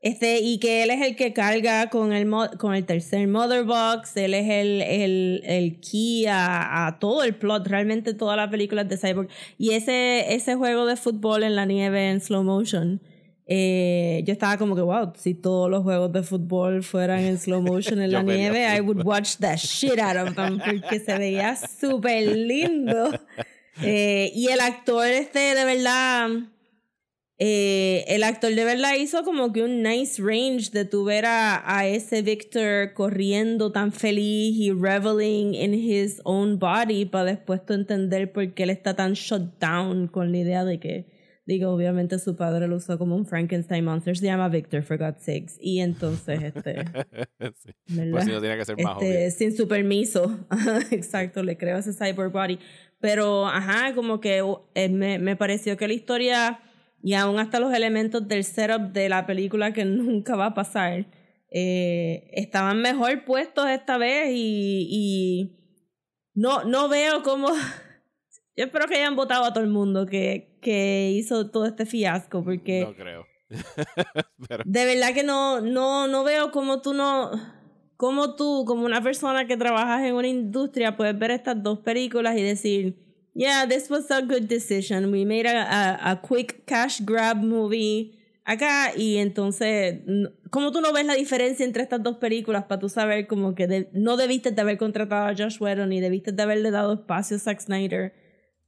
Este, 0.00 0.38
y 0.38 0.60
que 0.60 0.84
él 0.84 0.90
es 0.90 1.02
el 1.02 1.16
que 1.16 1.32
carga 1.32 1.90
con 1.90 2.12
el, 2.12 2.30
con 2.58 2.74
el 2.76 2.86
tercer 2.86 3.26
Mother 3.26 3.64
Box, 3.64 4.16
él 4.18 4.34
es 4.34 4.48
el, 4.48 4.82
el, 4.82 5.42
el 5.44 5.80
key 5.80 6.26
a, 6.26 6.86
a 6.86 6.98
todo 7.00 7.24
el 7.24 7.34
plot, 7.34 7.66
realmente 7.66 8.14
todas 8.14 8.36
las 8.36 8.50
películas 8.50 8.88
de 8.88 8.98
Cyborg. 8.98 9.28
Y 9.58 9.72
ese, 9.72 10.32
ese 10.32 10.54
juego 10.54 10.86
de 10.86 10.96
fútbol 10.96 11.42
en 11.42 11.56
la 11.56 11.64
nieve 11.64 12.10
en 12.10 12.20
slow 12.20 12.44
motion, 12.44 13.00
eh, 13.46 14.22
yo 14.24 14.32
estaba 14.32 14.56
como 14.56 14.74
que, 14.74 14.80
wow, 14.80 15.12
si 15.16 15.34
todos 15.34 15.70
los 15.70 15.82
juegos 15.82 16.12
de 16.12 16.22
fútbol 16.22 16.82
fueran 16.82 17.20
en 17.20 17.38
slow 17.38 17.60
motion 17.60 18.00
en 18.00 18.12
la 18.12 18.22
nieve, 18.22 18.64
I 18.64 18.80
would 18.80 19.04
watch 19.04 19.36
the 19.36 19.56
shit 19.56 19.98
out 19.98 20.16
of 20.16 20.34
them, 20.34 20.58
porque 20.58 20.98
se 20.98 21.18
veía 21.18 21.56
súper 21.56 22.36
lindo. 22.36 23.10
Eh, 23.82 24.30
y 24.36 24.46
el 24.50 24.60
actor 24.60 25.04
este, 25.08 25.40
de 25.40 25.64
verdad... 25.64 26.28
Eh, 27.38 28.04
el 28.06 28.22
actor 28.22 28.54
de 28.54 28.64
verdad 28.64 28.94
hizo 28.94 29.24
como 29.24 29.52
que 29.52 29.64
un 29.64 29.82
nice 29.82 30.22
range 30.22 30.70
de 30.70 30.84
tu 30.84 31.02
ver 31.02 31.26
a, 31.26 31.76
a 31.76 31.84
ese 31.84 32.22
Victor 32.22 32.94
corriendo 32.94 33.72
tan 33.72 33.90
feliz 33.90 34.56
y 34.56 34.70
reveling 34.70 35.52
in 35.52 35.74
his 35.74 36.20
own 36.22 36.60
body 36.60 37.04
para 37.04 37.24
después 37.24 37.66
tú 37.66 37.72
entender 37.72 38.32
por 38.32 38.54
qué 38.54 38.62
él 38.62 38.70
está 38.70 38.94
tan 38.94 39.14
shut 39.14 39.58
down 39.58 40.06
con 40.06 40.30
la 40.30 40.38
idea 40.38 40.64
de 40.64 40.78
que, 40.78 41.06
digo, 41.46 41.70
obviamente 41.70 42.18
su 42.18 42.36
padre 42.36 42.66
lo 42.68 42.76
usó 42.76 42.98
como 42.98 43.16
un 43.16 43.26
Frankenstein 43.26 43.84
monster, 43.84 44.16
se 44.16 44.26
llama 44.26 44.48
Victor, 44.48 44.82
for 44.82 44.98
God's 44.98 45.22
sakes. 45.22 45.56
Y 45.60 45.80
entonces, 45.80 46.42
este, 46.42 46.84
Sí. 47.64 47.72
Pues 48.10 48.24
si 48.24 48.30
no 48.30 48.40
tenía 48.40 48.56
que 48.56 48.64
ser 48.64 48.76
más 48.82 49.02
Este, 49.02 49.18
obvio. 49.18 49.30
sin 49.30 49.56
su 49.56 49.68
permiso. 49.68 50.46
Exacto, 50.90 51.42
le 51.42 51.56
creo 51.56 51.78
ese 51.78 51.92
cyborg 51.92 52.32
body. 52.32 52.58
Pero, 53.00 53.46
ajá, 53.46 53.94
como 53.94 54.20
que 54.20 54.42
eh, 54.74 54.88
me, 54.88 55.18
me 55.18 55.36
pareció 55.36 55.76
que 55.76 55.86
la 55.88 55.94
historia 55.94 56.60
y 57.02 57.12
aún 57.14 57.38
hasta 57.38 57.60
los 57.60 57.74
elementos 57.74 58.26
del 58.26 58.44
setup 58.44 58.92
de 58.92 59.10
la 59.10 59.26
película 59.26 59.72
que 59.74 59.84
nunca 59.84 60.36
va 60.36 60.46
a 60.46 60.54
pasar 60.54 61.06
eh, 61.50 62.30
estaban 62.32 62.80
mejor 62.80 63.24
puestos 63.24 63.68
esta 63.68 63.98
vez 63.98 64.30
y, 64.32 64.88
y 64.90 65.56
no, 66.34 66.64
no 66.64 66.88
veo 66.88 67.22
cómo... 67.22 67.48
Yo 68.56 68.64
espero 68.64 68.86
que 68.86 68.94
hayan 68.96 69.16
votado 69.16 69.44
a 69.44 69.52
todo 69.52 69.64
el 69.64 69.70
mundo 69.70 70.06
que, 70.06 70.56
que 70.60 71.10
hizo 71.14 71.50
todo 71.50 71.66
este 71.66 71.86
fiasco 71.86 72.44
porque... 72.44 72.82
No 72.82 72.94
creo. 72.94 73.26
Pero, 74.48 74.62
De 74.66 74.84
verdad 74.84 75.12
que 75.14 75.22
no, 75.24 75.60
no, 75.60 76.06
no 76.08 76.24
veo 76.24 76.50
cómo 76.50 76.80
tú 76.80 76.94
no. 76.94 77.30
Cómo 77.96 78.34
tú, 78.34 78.64
como 78.66 78.84
una 78.84 79.00
persona 79.02 79.46
que 79.46 79.56
trabajas 79.56 80.04
en 80.04 80.14
una 80.14 80.26
industria, 80.28 80.96
puedes 80.96 81.16
ver 81.18 81.30
estas 81.30 81.62
dos 81.62 81.78
películas 81.80 82.36
y 82.36 82.42
decir, 82.42 82.96
yeah, 83.34 83.66
this 83.68 83.88
was 83.90 84.10
a 84.10 84.20
good 84.20 84.42
decision. 84.48 85.12
We 85.12 85.24
made 85.24 85.46
a, 85.46 85.62
a, 85.62 86.10
a 86.10 86.20
quick 86.22 86.64
cash 86.64 87.00
grab 87.02 87.36
movie 87.36 88.18
acá 88.44 88.92
y 88.96 89.18
entonces, 89.18 90.00
¿cómo 90.50 90.72
tú 90.72 90.80
no 90.80 90.92
ves 90.92 91.06
la 91.06 91.14
diferencia 91.14 91.64
entre 91.64 91.82
estas 91.84 92.02
dos 92.02 92.16
películas 92.18 92.64
para 92.64 92.80
tú 92.80 92.88
saber 92.88 93.26
como 93.26 93.54
que 93.54 93.66
de- 93.68 93.88
no 93.92 94.16
debiste 94.16 94.50
de 94.50 94.60
haber 94.60 94.76
contratado 94.76 95.26
a 95.28 95.34
Josh 95.36 95.58
Whedon 95.60 95.88
ni 95.88 96.00
debiste 96.00 96.32
de 96.32 96.42
haberle 96.42 96.70
dado 96.70 96.94
espacio 96.94 97.36
a 97.36 97.40
Zack 97.40 97.60
Snyder 97.60 98.12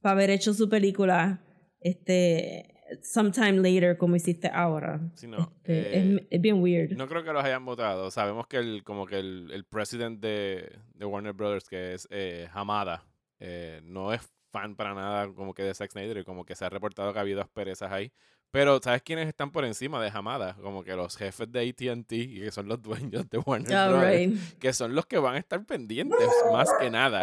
para 0.07 0.13
haber 0.21 0.29
hecho 0.29 0.53
su 0.53 0.69
película 0.69 1.41
este 1.81 2.73
sometime 3.01 3.57
later 3.57 3.97
como 3.97 4.15
hiciste 4.15 4.49
ahora? 4.53 5.01
Sí, 5.15 5.27
no, 5.27 5.37
Este, 5.65 5.97
eh, 5.97 6.15
es, 6.15 6.27
es 6.29 6.41
bien 6.41 6.61
weird. 6.63 6.93
no 6.95 7.09
creo 7.09 7.25
que 7.25 7.33
los 7.33 7.43
hayan 7.43 7.65
votado. 7.65 8.09
Sabemos 8.09 8.47
que 8.47 8.55
el, 8.55 8.85
como 8.85 9.05
que 9.05 9.19
el, 9.19 9.51
el 9.51 9.65
president 9.65 10.21
de, 10.21 10.71
de 10.93 11.05
Warner 11.05 11.33
Brothers, 11.33 11.67
que 11.67 11.93
es 11.93 12.07
eh, 12.09 12.47
Hamada, 12.53 13.03
eh, 13.41 13.81
no 13.83 14.13
es 14.13 14.21
fan 14.49 14.77
para 14.77 14.93
nada 14.93 15.27
como 15.33 15.53
que 15.53 15.63
de 15.63 15.73
Zack 15.73 15.91
Snyder 15.91 16.19
y 16.19 16.23
como 16.23 16.45
que 16.45 16.55
se 16.55 16.63
ha 16.63 16.69
reportado 16.69 17.11
que 17.11 17.19
ha 17.19 17.23
habido 17.23 17.41
asperezas 17.41 17.91
ahí. 17.91 18.13
Pero, 18.57 18.79
¿sabes 18.83 19.03
quiénes 19.03 19.27
están 19.27 19.51
por 19.51 19.65
encima 19.65 20.01
de 20.01 20.09
Hamada? 20.11 20.55
Como 20.61 20.83
que 20.83 20.95
los 20.95 21.15
jefes 21.15 21.51
de 21.51 21.69
AT&T 21.69 22.07
que 22.39 22.51
son 22.51 22.67
los 22.67 22.81
dueños 22.81 23.29
de 23.29 23.37
Warner 23.37 23.67
Brothers. 23.89 24.31
right. 24.31 24.59
que 24.59 24.73
son 24.73 24.95
los 24.95 25.05
que 25.05 25.19
van 25.19 25.35
a 25.35 25.37
estar 25.37 25.63
pendientes 25.63 26.27
más 26.51 26.67
que 26.79 26.89
nada 26.89 27.21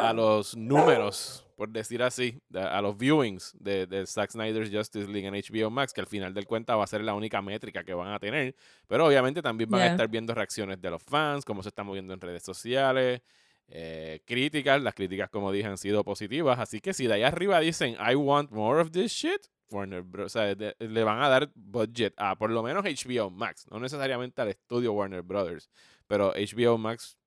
a 0.00 0.12
los 0.12 0.56
números, 0.56 1.44
por 1.56 1.70
decir 1.70 2.02
así, 2.04 2.40
a 2.54 2.80
los 2.80 2.96
viewings 2.96 3.54
de, 3.58 3.86
de 3.86 4.06
Zack 4.06 4.30
Snyder's 4.30 4.70
Justice 4.72 5.08
League 5.10 5.26
en 5.26 5.34
HBO 5.34 5.70
Max, 5.70 5.92
que 5.92 6.00
al 6.02 6.06
final 6.06 6.32
del 6.32 6.46
cuenta 6.46 6.76
va 6.76 6.84
a 6.84 6.86
ser 6.86 7.00
la 7.02 7.14
única 7.14 7.42
métrica 7.42 7.82
que 7.82 7.92
van 7.92 8.12
a 8.12 8.18
tener, 8.20 8.54
pero 8.86 9.06
obviamente 9.06 9.42
también 9.42 9.68
van 9.70 9.80
a 9.80 9.84
Yeah. 9.86 9.92
estar 9.92 10.08
viendo 10.08 10.34
reacciones 10.34 10.80
de 10.80 10.90
los 10.90 11.02
fans, 11.02 11.44
cómo 11.44 11.62
se 11.64 11.70
están 11.70 11.86
moviendo 11.86 12.14
en 12.14 12.20
redes 12.20 12.44
sociales, 12.44 13.22
eh, 13.68 14.20
críticas, 14.24 14.80
las 14.82 14.94
críticas 14.94 15.30
como 15.30 15.50
dije 15.52 15.66
han 15.66 15.78
sido 15.78 16.04
positivas, 16.04 16.58
así 16.60 16.80
que 16.80 16.92
si 16.94 17.06
de 17.08 17.14
ahí 17.14 17.22
arriba 17.24 17.58
dicen 17.60 17.96
I 18.00 18.14
want 18.14 18.50
more 18.52 18.80
of 18.80 18.90
this 18.92 19.12
shit, 19.12 19.40
Warner 19.72 20.02
Bros. 20.02 20.26
O 20.26 20.28
sea, 20.28 20.54
de- 20.54 20.74
le 20.78 21.04
van 21.04 21.20
a 21.22 21.28
dar 21.28 21.50
budget 21.54 22.14
a 22.16 22.36
por 22.36 22.50
lo 22.50 22.62
menos 22.62 22.84
HBO 22.84 23.30
Max, 23.30 23.66
no 23.70 23.78
necesariamente 23.80 24.40
al 24.42 24.48
estudio 24.48 24.92
Warner 24.92 25.22
Brothers, 25.22 25.70
pero 26.06 26.32
HBO 26.34 26.78
Max 26.78 27.18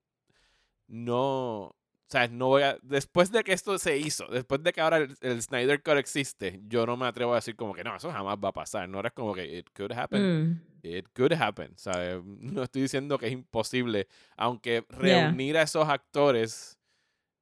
no, 0.88 1.62
o 1.68 1.76
sea, 2.10 2.28
no 2.28 2.48
voy 2.48 2.64
a, 2.64 2.78
después 2.82 3.32
de 3.32 3.44
que 3.44 3.54
esto 3.54 3.78
se 3.78 3.98
hizo, 3.98 4.28
después 4.28 4.62
de 4.64 4.74
que 4.74 4.82
ahora 4.82 4.98
el, 4.98 5.16
el 5.22 5.42
Snyder 5.42 5.82
Cut 5.82 5.96
existe, 5.98 6.60
yo 6.68 6.86
no 6.86 6.98
me 6.98 7.08
atrevo 7.08 7.32
a 7.34 7.36
decir 7.38 7.56
como 7.56 7.74
que 7.74 7.84
no, 7.84 7.96
eso 7.96 8.12
jamás 8.12 8.38
va 8.44 8.50
a 8.50 8.54
pasar, 8.54 8.88
no 8.90 9.02
es 9.02 9.12
como 9.14 9.34
que 9.34 9.58
it 9.58 9.70
could 9.76 9.92
happen, 9.94 10.22
Mm. 10.52 10.62
it 10.84 11.08
could 11.16 11.32
happen, 11.34 11.72
¿sabes? 11.78 12.22
No 12.24 12.64
estoy 12.64 12.84
diciendo 12.84 13.18
que 13.18 13.28
es 13.28 13.32
imposible, 13.32 14.08
aunque 14.38 14.86
Yeah. 15.02 15.28
reunir 15.28 15.58
a 15.58 15.64
esos 15.64 15.88
actores 15.88 16.78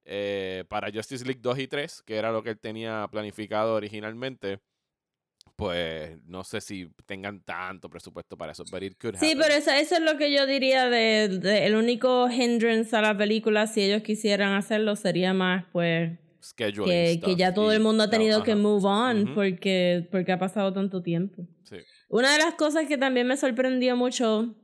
eh, 0.06 0.64
para 0.70 0.92
Justice 0.92 1.24
League 1.26 1.42
2 1.44 1.60
y 1.60 1.68
3, 1.68 2.02
que 2.04 2.16
era 2.18 2.32
lo 2.32 2.42
que 2.42 2.50
él 2.52 2.60
tenía 2.60 3.08
planificado 3.12 3.76
originalmente, 3.76 4.60
pues 5.62 6.18
no 6.26 6.44
sé 6.44 6.60
si 6.60 6.90
tengan 7.06 7.40
tanto 7.44 7.88
presupuesto 7.88 8.36
para 8.36 8.52
eso, 8.52 8.64
but 8.72 8.82
it 8.82 8.98
could 9.00 9.16
Sí, 9.18 9.34
pero 9.38 9.54
eso, 9.54 9.70
eso 9.70 9.94
es 9.96 10.02
lo 10.02 10.18
que 10.18 10.34
yo 10.34 10.48
diría 10.48 10.90
de, 10.90 11.28
de- 11.30 11.68
el 11.68 11.76
único 11.76 12.28
hindrance 12.32 12.96
a 12.96 13.02
la 13.02 13.16
película, 13.16 13.68
si 13.68 13.82
ellos 13.84 14.02
quisieran 14.02 14.54
hacerlo, 14.56 14.96
sería 14.96 15.36
más 15.36 15.66
pues 15.72 16.18
Scheduling 16.42 17.22
que, 17.22 17.36
ya 17.36 17.54
todo 17.54 17.72
y- 17.72 17.76
el 17.76 17.82
mundo 17.84 18.02
ha 18.02 18.08
no, 18.08 18.12
tenido 18.12 18.42
que 18.42 18.56
move 18.56 18.84
on 18.88 19.36
porque, 19.36 20.08
porque 20.12 20.32
ha 20.32 20.40
pasado 20.40 20.74
tanto 20.74 21.04
tiempo. 21.04 21.48
Sí. 21.64 21.78
Una 22.10 22.32
de 22.34 22.40
las 22.40 22.56
cosas 22.56 22.88
que 22.88 22.98
también 22.98 23.28
me 23.28 23.38
sorprendió 23.38 23.96
mucho 23.96 24.56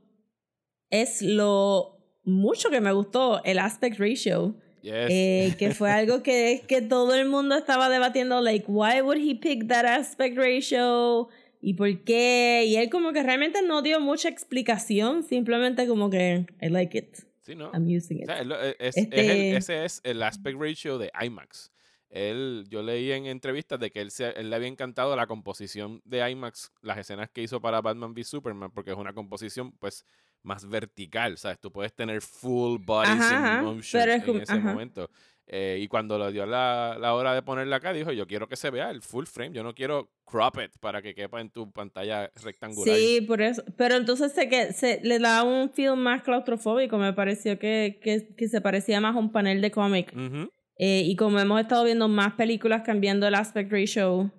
es 0.90 1.22
lo 1.22 1.94
mucho 2.24 2.70
que 2.70 2.80
me 2.80 2.90
gustó 2.90 3.40
el 3.44 3.60
aspect 3.60 4.00
ratio. 4.00 4.56
Yes. 4.82 5.08
Eh, 5.10 5.54
que 5.58 5.72
fue 5.72 5.90
algo 5.90 6.22
que, 6.22 6.62
que 6.68 6.82
todo 6.82 7.14
el 7.14 7.28
mundo 7.28 7.56
estaba 7.56 7.88
debatiendo, 7.88 8.40
like, 8.40 8.64
why 8.68 9.00
would 9.02 9.18
he 9.18 9.34
pick 9.34 9.66
that 9.68 9.84
aspect 9.86 10.36
ratio? 10.36 11.28
¿Y 11.60 11.74
por 11.74 12.04
qué? 12.04 12.64
Y 12.66 12.76
él 12.76 12.88
como 12.88 13.12
que 13.12 13.22
realmente 13.22 13.62
no 13.62 13.82
dio 13.82 13.98
mucha 14.00 14.28
explicación, 14.28 15.22
simplemente 15.24 15.86
como 15.88 16.08
que, 16.10 16.46
I 16.62 16.68
like 16.68 16.96
it, 16.96 17.16
sí, 17.42 17.54
¿no? 17.56 17.70
I'm 17.72 17.84
using 17.86 18.18
O 18.18 18.20
it. 18.22 18.26
sea, 18.26 18.40
es 18.40 18.46
lo- 18.46 18.60
es- 18.62 18.76
es 18.78 18.96
Este- 18.96 19.50
el- 19.50 19.56
ese 19.56 19.84
es 19.84 20.00
el 20.04 20.22
aspect 20.22 20.56
ratio 20.60 20.98
de 20.98 21.10
IMAX. 21.20 21.72
Él, 22.10 22.64
yo 22.70 22.82
leí 22.82 23.12
en 23.12 23.26
entrevistas 23.26 23.78
de 23.80 23.90
que 23.90 24.00
él, 24.00 24.10
se, 24.10 24.30
él 24.30 24.48
le 24.50 24.56
había 24.56 24.68
encantado 24.68 25.14
la 25.16 25.26
composición 25.26 26.00
de 26.06 26.30
IMAX, 26.30 26.70
las 26.80 26.96
escenas 26.96 27.28
que 27.28 27.42
hizo 27.42 27.60
para 27.60 27.80
Batman 27.82 28.12
v 28.12 28.24
Superman, 28.24 28.70
porque 28.70 28.92
es 28.92 28.96
una 28.96 29.12
composición 29.12 29.72
pues 29.72 30.04
más 30.42 30.68
vertical, 30.68 31.36
¿sabes? 31.38 31.58
Tú 31.58 31.70
puedes 31.70 31.92
tener 31.94 32.20
full 32.22 32.80
Ajá, 32.88 33.12
ajá, 33.14 33.62
motion 33.62 34.02
pero 34.02 34.12
es 34.12 34.24
en 34.24 34.40
ese 34.40 34.52
ajá. 34.52 34.60
momento. 34.60 35.10
Eh, 35.50 35.78
y 35.80 35.88
cuando 35.88 36.18
le 36.18 36.30
dio 36.30 36.44
la, 36.44 36.98
la 37.00 37.14
hora 37.14 37.34
de 37.34 37.40
ponerla 37.40 37.76
acá, 37.76 37.94
dijo, 37.94 38.12
yo 38.12 38.26
quiero 38.26 38.48
que 38.48 38.56
se 38.56 38.70
vea 38.70 38.90
el 38.90 39.00
full 39.00 39.24
frame, 39.24 39.54
yo 39.54 39.62
no 39.62 39.74
quiero 39.74 40.10
crop 40.26 40.58
it 40.62 40.72
para 40.78 41.00
que 41.00 41.14
quepa 41.14 41.40
en 41.40 41.48
tu 41.48 41.70
pantalla 41.72 42.30
rectangular. 42.42 42.94
Sí, 42.94 43.22
por 43.22 43.40
eso. 43.40 43.62
Pero 43.78 43.96
entonces 43.96 44.32
se, 44.32 44.48
que, 44.50 44.74
se 44.74 45.00
le 45.02 45.18
da 45.18 45.42
un 45.42 45.70
feel 45.70 45.96
más 45.96 46.22
claustrofóbico. 46.22 46.98
Me 46.98 47.14
pareció 47.14 47.58
que, 47.58 47.98
que, 48.02 48.34
que 48.36 48.48
se 48.48 48.60
parecía 48.60 49.00
más 49.00 49.16
a 49.16 49.18
un 49.18 49.32
panel 49.32 49.62
de 49.62 49.70
cómic. 49.70 50.12
Ujú. 50.14 50.50
Eh, 50.76 51.02
y 51.06 51.16
como 51.16 51.40
hemos 51.40 51.60
estado 51.60 51.84
viendo 51.84 52.08
más 52.08 52.34
películas 52.34 52.82
cambiando 52.84 53.26
el 53.26 53.34
aspect 53.34 53.72
ratio 53.72 54.30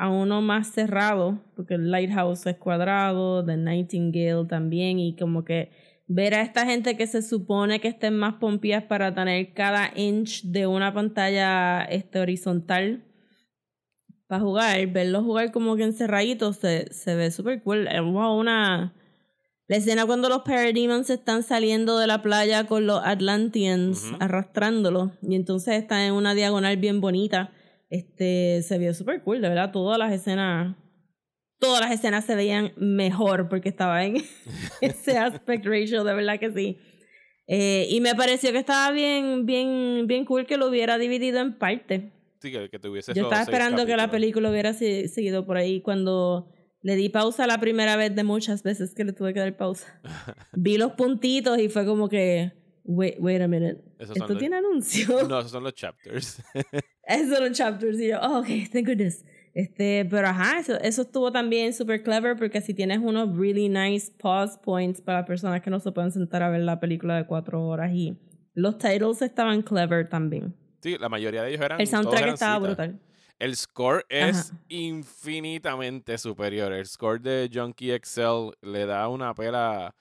a 0.00 0.08
uno 0.08 0.40
más 0.40 0.68
cerrado, 0.68 1.38
porque 1.54 1.74
el 1.74 1.90
Lighthouse 1.90 2.46
es 2.46 2.56
cuadrado, 2.56 3.44
The 3.44 3.58
Nightingale 3.58 4.46
también, 4.48 4.98
y 4.98 5.14
como 5.14 5.44
que 5.44 5.70
ver 6.06 6.32
a 6.32 6.40
esta 6.40 6.64
gente 6.64 6.96
que 6.96 7.06
se 7.06 7.20
supone 7.20 7.80
que 7.80 7.88
estén 7.88 8.16
más 8.16 8.36
pompías 8.36 8.82
para 8.84 9.14
tener 9.14 9.52
cada 9.52 9.92
inch 9.94 10.44
de 10.44 10.66
una 10.66 10.94
pantalla 10.94 11.82
este, 11.82 12.18
horizontal 12.18 13.04
para 14.26 14.40
jugar, 14.40 14.86
verlos 14.86 15.22
jugar 15.22 15.52
como 15.52 15.76
que 15.76 15.82
encerraditos 15.82 16.56
se, 16.56 16.90
se 16.94 17.14
ve 17.14 17.30
súper 17.30 17.62
cool. 17.62 17.86
Es 17.86 18.00
wow, 18.00 18.38
una... 18.38 18.94
La 19.68 19.76
escena 19.76 20.06
cuando 20.06 20.30
los 20.30 20.42
Parademons 20.44 21.10
están 21.10 21.42
saliendo 21.42 21.98
de 21.98 22.06
la 22.06 22.22
playa 22.22 22.64
con 22.64 22.86
los 22.86 23.02
Atlanteans 23.04 24.12
arrastrándolos 24.18 25.10
y 25.20 25.34
entonces 25.34 25.74
están 25.74 26.00
en 26.00 26.14
una 26.14 26.32
diagonal 26.32 26.78
bien 26.78 27.02
bonita. 27.02 27.52
Este 27.90 28.62
se 28.62 28.78
vio 28.78 28.94
súper 28.94 29.22
cool, 29.22 29.40
de 29.42 29.48
verdad. 29.48 29.72
Todas 29.72 29.98
las 29.98 30.12
escenas, 30.12 30.76
todas 31.58 31.80
las 31.80 31.90
escenas 31.92 32.24
se 32.24 32.34
veían 32.36 32.72
mejor 32.76 33.48
porque 33.48 33.68
estaba 33.68 34.04
en 34.04 34.16
ese 34.80 35.18
aspect 35.18 35.66
ratio, 35.66 36.04
de 36.04 36.14
verdad 36.14 36.38
que 36.38 36.50
sí. 36.52 36.78
Eh, 37.48 37.88
y 37.90 38.00
me 38.00 38.14
pareció 38.14 38.52
que 38.52 38.58
estaba 38.58 38.92
bien, 38.92 39.44
bien, 39.44 40.04
bien 40.06 40.24
cool 40.24 40.46
que 40.46 40.56
lo 40.56 40.68
hubiera 40.68 40.98
dividido 40.98 41.40
en 41.40 41.58
partes. 41.58 42.04
Sí, 42.40 42.52
que, 42.52 42.70
que 42.70 42.78
tuviese 42.78 43.12
Yo 43.12 43.24
estaba 43.24 43.42
esperando 43.42 43.84
que 43.84 43.90
la 43.96 44.04
capítulos. 44.04 44.10
película 44.12 44.50
hubiera 44.50 44.72
se- 44.72 45.08
seguido 45.08 45.44
por 45.44 45.56
ahí. 45.56 45.80
Cuando 45.82 46.52
le 46.82 46.94
di 46.94 47.08
pausa 47.08 47.46
la 47.48 47.58
primera 47.58 47.96
vez 47.96 48.14
de 48.14 48.22
muchas 48.22 48.62
veces 48.62 48.94
que 48.94 49.02
le 49.04 49.12
tuve 49.12 49.34
que 49.34 49.40
dar 49.40 49.56
pausa, 49.56 50.00
vi 50.52 50.78
los 50.78 50.92
puntitos 50.92 51.58
y 51.58 51.68
fue 51.68 51.84
como 51.84 52.08
que, 52.08 52.52
wait, 52.90 53.16
wait 53.18 53.40
a 53.40 53.48
minute, 53.48 53.82
Esos 53.98 54.16
¿esto 54.16 54.28
los- 54.34 54.38
tiene 54.38 54.56
anuncio? 54.56 55.28
No, 55.28 55.38
esos 55.40 55.50
son 55.52 55.64
los 55.64 55.74
chapters. 55.74 56.42
Esos 57.04 57.36
son 57.36 57.48
los 57.48 57.56
chapters 57.56 57.98
y 58.00 58.08
yo, 58.08 58.18
oh, 58.22 58.38
ok, 58.40 58.46
thank 58.72 58.86
goodness. 58.86 59.24
Este, 59.52 60.06
pero 60.08 60.28
ajá, 60.28 60.60
eso, 60.60 60.78
eso 60.80 61.02
estuvo 61.02 61.32
también 61.32 61.72
super 61.72 62.02
clever 62.04 62.36
porque 62.36 62.60
si 62.60 62.72
tienes 62.72 62.98
unos 62.98 63.36
really 63.36 63.68
nice 63.68 64.12
pause 64.16 64.56
points 64.62 65.00
para 65.00 65.24
personas 65.24 65.60
que 65.60 65.70
no 65.70 65.80
se 65.80 65.90
pueden 65.90 66.12
sentar 66.12 66.42
a 66.44 66.50
ver 66.50 66.60
la 66.60 66.78
película 66.78 67.16
de 67.16 67.26
cuatro 67.26 67.66
horas 67.66 67.90
y 67.92 68.16
los 68.54 68.78
titles 68.78 69.22
estaban 69.22 69.62
clever 69.62 70.08
también. 70.08 70.54
Sí, 70.82 70.96
la 70.98 71.08
mayoría 71.08 71.42
de 71.42 71.50
ellos 71.50 71.62
eran. 71.62 71.80
El 71.80 71.86
soundtrack 71.88 72.20
eran 72.22 72.34
estaba 72.34 72.54
citas. 72.56 72.68
brutal. 72.76 73.00
El 73.40 73.56
score 73.56 74.04
es 74.08 74.50
Ajá. 74.52 74.60
infinitamente 74.68 76.16
superior. 76.18 76.72
El 76.72 76.86
score 76.86 77.20
de 77.20 77.50
Junkie 77.52 77.92
Excel 77.92 78.52
le 78.62 78.86
da 78.86 79.08
una 79.08 79.34
pela 79.34 79.94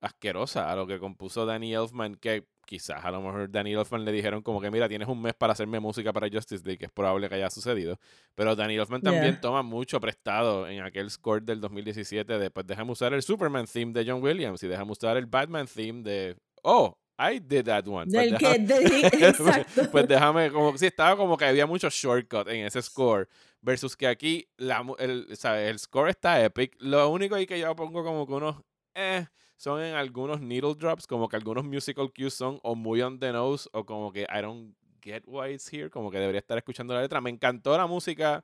asquerosa 0.00 0.70
a 0.70 0.76
lo 0.76 0.86
que 0.86 0.98
compuso 0.98 1.44
Danny 1.46 1.74
Elfman, 1.74 2.14
que 2.16 2.44
quizás 2.66 3.04
a 3.04 3.10
lo 3.10 3.20
mejor 3.22 3.50
Danny 3.50 3.72
Elfman 3.72 4.04
le 4.04 4.12
dijeron 4.12 4.42
como 4.42 4.60
que 4.60 4.70
mira, 4.70 4.88
tienes 4.88 5.08
un 5.08 5.20
mes 5.22 5.34
para 5.34 5.54
hacerme 5.54 5.80
música 5.80 6.12
para 6.12 6.28
Justice 6.30 6.62
League, 6.64 6.78
que 6.78 6.84
es 6.86 6.90
probable 6.92 7.28
que 7.28 7.34
haya 7.36 7.50
sucedido. 7.50 7.98
Pero 8.34 8.54
Danny 8.54 8.76
Elfman 8.76 9.00
también 9.02 9.24
Yeah. 9.32 9.40
toma 9.40 9.62
mucho 9.62 10.00
prestado 10.00 10.68
en 10.68 10.82
aquel 10.82 11.10
score 11.10 11.42
del 11.42 11.60
2017 11.60 12.38
de 12.38 12.50
pues 12.50 12.66
déjame 12.66 12.92
usar 12.92 13.12
el 13.14 13.22
Superman 13.22 13.66
theme 13.66 13.92
de 13.92 14.10
John 14.10 14.22
Williams 14.22 14.62
y 14.62 14.68
déjame 14.68 14.92
usar 14.92 15.16
el 15.16 15.26
Batman 15.26 15.66
theme 15.66 16.02
de... 16.02 16.36
Oh, 16.62 16.96
I 17.20 17.40
did 17.40 17.64
that 17.64 17.86
one. 17.88 18.06
Pues 18.12 18.30
Del 18.30 18.38
déjame- 18.38 18.66
que, 19.10 19.18
de- 19.18 19.28
exacto. 19.28 19.90
pues 19.90 20.06
déjame, 20.06 20.52
como 20.52 20.76
sí, 20.78 20.86
estaba 20.86 21.16
como 21.16 21.36
que 21.36 21.46
había 21.46 21.66
mucho 21.66 21.88
shortcut 21.90 22.46
en 22.48 22.66
ese 22.66 22.80
score. 22.82 23.28
Versus 23.60 23.96
que 23.96 24.06
aquí 24.06 24.46
la, 24.56 24.84
el, 25.00 25.26
el 25.44 25.78
score 25.80 26.10
está 26.10 26.44
epic. 26.44 26.76
Lo 26.78 27.08
único 27.08 27.34
ahí 27.34 27.44
que 27.46 27.58
yo 27.58 27.74
pongo 27.74 28.04
como 28.04 28.24
que 28.24 28.32
unos 28.34 28.56
eh, 28.94 29.26
son 29.58 29.82
en 29.82 29.94
algunos 29.94 30.40
needle 30.40 30.74
drops, 30.74 31.06
como 31.06 31.28
que 31.28 31.36
algunos 31.36 31.64
musical 31.64 32.10
cues 32.16 32.32
son 32.32 32.58
o 32.62 32.74
muy 32.74 33.02
on 33.02 33.18
the 33.18 33.30
nose 33.32 33.68
o 33.74 33.84
como 33.84 34.10
que 34.12 34.22
I 34.22 34.40
don't 34.40 34.74
get 35.02 35.24
why 35.26 35.52
it's 35.52 35.70
here, 35.70 35.90
como 35.90 36.10
que 36.10 36.18
debería 36.18 36.38
estar 36.38 36.56
escuchando 36.56 36.94
la 36.94 37.02
letra. 37.02 37.20
Me 37.20 37.28
encantó 37.28 37.76
la 37.76 37.86
música 37.86 38.42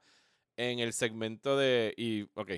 en 0.56 0.78
el 0.80 0.92
segmento 0.92 1.56
de. 1.56 1.94
Y, 1.97 2.25
ok. 2.35 2.52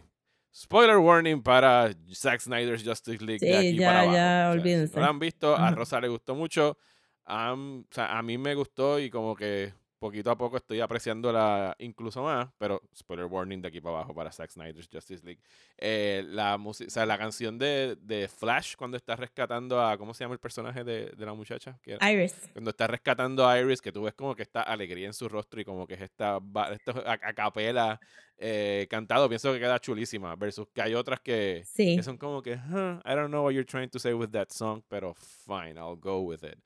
Spoiler 0.54 0.96
warning 0.96 1.42
para 1.42 1.90
Zack 2.12 2.40
Snyder's 2.40 2.82
Justice 2.82 3.22
League 3.24 3.46
de 3.46 3.52
Sí, 3.60 3.68
aquí 3.68 3.76
ya- 3.76 3.86
para 3.88 4.00
abajo. 4.00 4.14
ya, 4.16 4.22
O 4.22 4.24
sea, 4.24 4.52
si 4.52 4.58
olvídense. 4.58 4.94
no 4.96 5.00
lo 5.02 5.10
han 5.10 5.18
visto, 5.18 5.54
a. 5.56 5.70
Rosa 5.72 6.00
le 6.00 6.08
gustó 6.08 6.34
mucho. 6.34 6.78
Am- 7.26 7.80
o 7.90 7.94
sea, 7.94 8.16
a 8.18 8.22
mí 8.22 8.38
me 8.38 8.54
gustó 8.54 8.98
y 8.98 9.10
como 9.10 9.36
que 9.36 9.74
poquito 9.98 10.30
a 10.30 10.36
poco 10.36 10.56
estoy 10.58 10.80
apreciándola 10.80 11.74
incluso 11.78 12.22
más, 12.22 12.48
pero 12.58 12.82
spoiler 12.94 13.26
warning 13.26 13.62
de 13.62 13.68
aquí 13.68 13.80
para 13.80 13.96
abajo 13.96 14.14
para 14.14 14.30
Zack 14.30 14.50
Snyder's 14.50 14.88
Justice 14.92 15.24
League. 15.24 15.40
Eh, 15.78 16.22
la, 16.26 16.56
o 16.56 16.74
sea, 16.74 17.06
la 17.06 17.16
canción 17.18 17.58
de, 17.58 17.96
de 18.00 18.28
Flash 18.28 18.74
cuando 18.76 18.96
está 18.96 19.16
rescatando 19.16 19.80
a, 19.80 19.96
¿cómo 19.96 20.12
se 20.14 20.24
llama 20.24 20.34
el 20.34 20.40
personaje 20.40 20.84
de, 20.84 21.10
de 21.10 21.26
la 21.26 21.34
muchacha? 21.34 21.78
Que- 21.82 21.98
Iris. 22.00 22.48
cuando 22.52 22.70
está 22.70 22.86
rescatando 22.86 23.46
a 23.48 23.58
Iris, 23.58 23.80
que 23.80 23.92
tú 23.92 24.02
ves 24.02 24.14
como 24.14 24.34
que 24.36 24.42
está 24.42 24.62
alegría 24.62 25.06
en 25.06 25.14
su 25.14 25.28
rostro 25.28 25.60
y 25.60 25.64
como 25.64 25.86
que 25.86 25.94
es 25.94 26.00
esta 26.02 26.38
va- 26.38 26.72
esto 26.72 26.92
a, 27.06 27.12
a 27.12 27.32
capela 27.34 27.98
eh, 28.38 28.86
cantado, 28.90 29.28
pienso 29.28 29.50
que 29.52 29.58
queda 29.58 29.78
chulísima, 29.78 30.36
versus 30.36 30.68
que 30.74 30.82
hay 30.82 30.94
otras 30.94 31.20
que, 31.20 31.62
Sí. 31.64 31.96
que 31.96 32.02
son 32.02 32.18
como 32.18 32.42
que, 32.42 32.52
"Huh, 32.54 33.00
I 33.04 33.14
don't 33.14 33.28
know 33.28 33.44
what 33.44 33.52
you're 33.52 33.64
trying 33.64 33.88
to 33.88 33.98
say 33.98 34.12
with 34.12 34.28
that 34.32 34.48
song, 34.50 34.82
pero 34.88 35.14
fine, 35.14 35.76
I'll 35.80 35.96
go 35.98 36.18
with 36.20 36.44
it. 36.44 36.58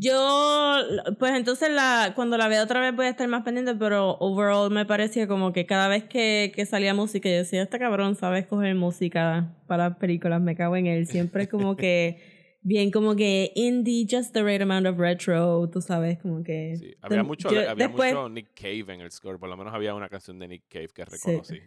Yo, 0.00 0.76
pues 1.18 1.32
entonces 1.34 1.70
la, 1.70 2.12
cuando 2.14 2.36
la 2.38 2.46
veo 2.48 2.62
otra 2.62 2.80
vez 2.80 2.94
voy 2.94 3.06
a 3.06 3.10
estar 3.10 3.26
más 3.28 3.42
pendiente, 3.42 3.74
pero 3.74 4.16
overall 4.20 4.70
me 4.70 4.86
parecía 4.86 5.26
como 5.26 5.52
que 5.52 5.66
cada 5.66 5.88
vez 5.88 6.04
que, 6.04 6.52
que 6.54 6.66
salía 6.66 6.94
música, 6.94 7.28
yo 7.28 7.36
decía, 7.36 7.62
este 7.62 7.78
cabrón 7.78 8.14
sabe 8.14 8.38
escoger 8.38 8.74
música 8.76 9.56
para 9.66 9.98
películas, 9.98 10.40
me 10.40 10.54
cago 10.54 10.76
en 10.76 10.86
él. 10.86 11.06
Siempre 11.06 11.42
es 11.44 11.48
como 11.48 11.76
que, 11.76 12.56
bien 12.62 12.90
como 12.92 13.16
que 13.16 13.50
indie, 13.56 14.06
just 14.08 14.32
the 14.32 14.42
right 14.44 14.62
amount 14.62 14.86
of 14.86 14.98
retro, 14.98 15.68
tú 15.68 15.80
sabes, 15.80 16.18
como 16.18 16.44
que... 16.44 16.76
Sí, 16.78 16.94
había 17.02 17.24
mucho, 17.24 17.50
yo 17.50 17.68
había 17.68 17.88
después- 17.88 18.14
mucho 18.14 18.28
Nick 18.28 18.50
Cave 18.54 18.94
en 18.94 19.00
el 19.00 19.10
score, 19.10 19.38
por 19.38 19.48
lo 19.48 19.56
menos 19.56 19.74
había 19.74 19.94
una 19.94 20.08
canción 20.08 20.38
de 20.38 20.46
Nick 20.48 20.62
Cave 20.68 20.88
que 20.94 21.04
reconocí. 21.04 21.60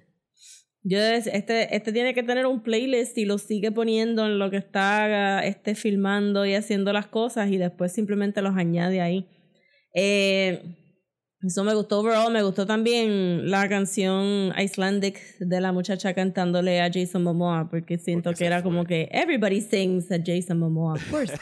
Yo 0.83 0.97
este, 0.97 1.75
este 1.75 1.93
tiene 1.93 2.13
que 2.13 2.23
tener 2.23 2.47
un 2.47 2.61
playlist 2.63 3.17
y 3.17 3.25
lo 3.25 3.37
sigue 3.37 3.71
poniendo 3.71 4.25
en 4.25 4.39
lo 4.39 4.49
que 4.49 4.57
está 4.57 5.45
este, 5.45 5.75
filmando 5.75 6.45
y 6.45 6.55
haciendo 6.55 6.91
las 6.91 7.05
cosas 7.05 7.51
y 7.51 7.57
después 7.57 7.91
simplemente 7.91 8.41
los 8.41 8.55
añade 8.55 8.99
ahí. 8.99 9.27
Eh, 9.93 10.80
eso 11.43 11.63
me 11.63 11.73
gustó 11.73 11.99
overall, 11.99 12.31
me 12.31 12.43
gustó 12.43 12.65
también 12.65 13.49
la 13.49 13.67
canción 13.69 14.53
Icelandic 14.57 15.19
de 15.39 15.59
la 15.61 15.71
muchacha 15.71 16.13
cantándole 16.13 16.81
a 16.81 16.89
Jason 16.93 17.23
Momoa 17.23 17.67
porque 17.69 17.97
siento 17.97 18.29
Porque 18.29 18.39
que 18.39 18.45
era 18.45 18.57
fue. 18.57 18.63
como 18.63 18.85
que 18.85 19.09
everybody 19.11 19.61
sings 19.61 20.11
a 20.11 20.17
Jason 20.23 20.59
Momoa, 20.59 20.93
of 20.93 21.09
course, 21.11 21.33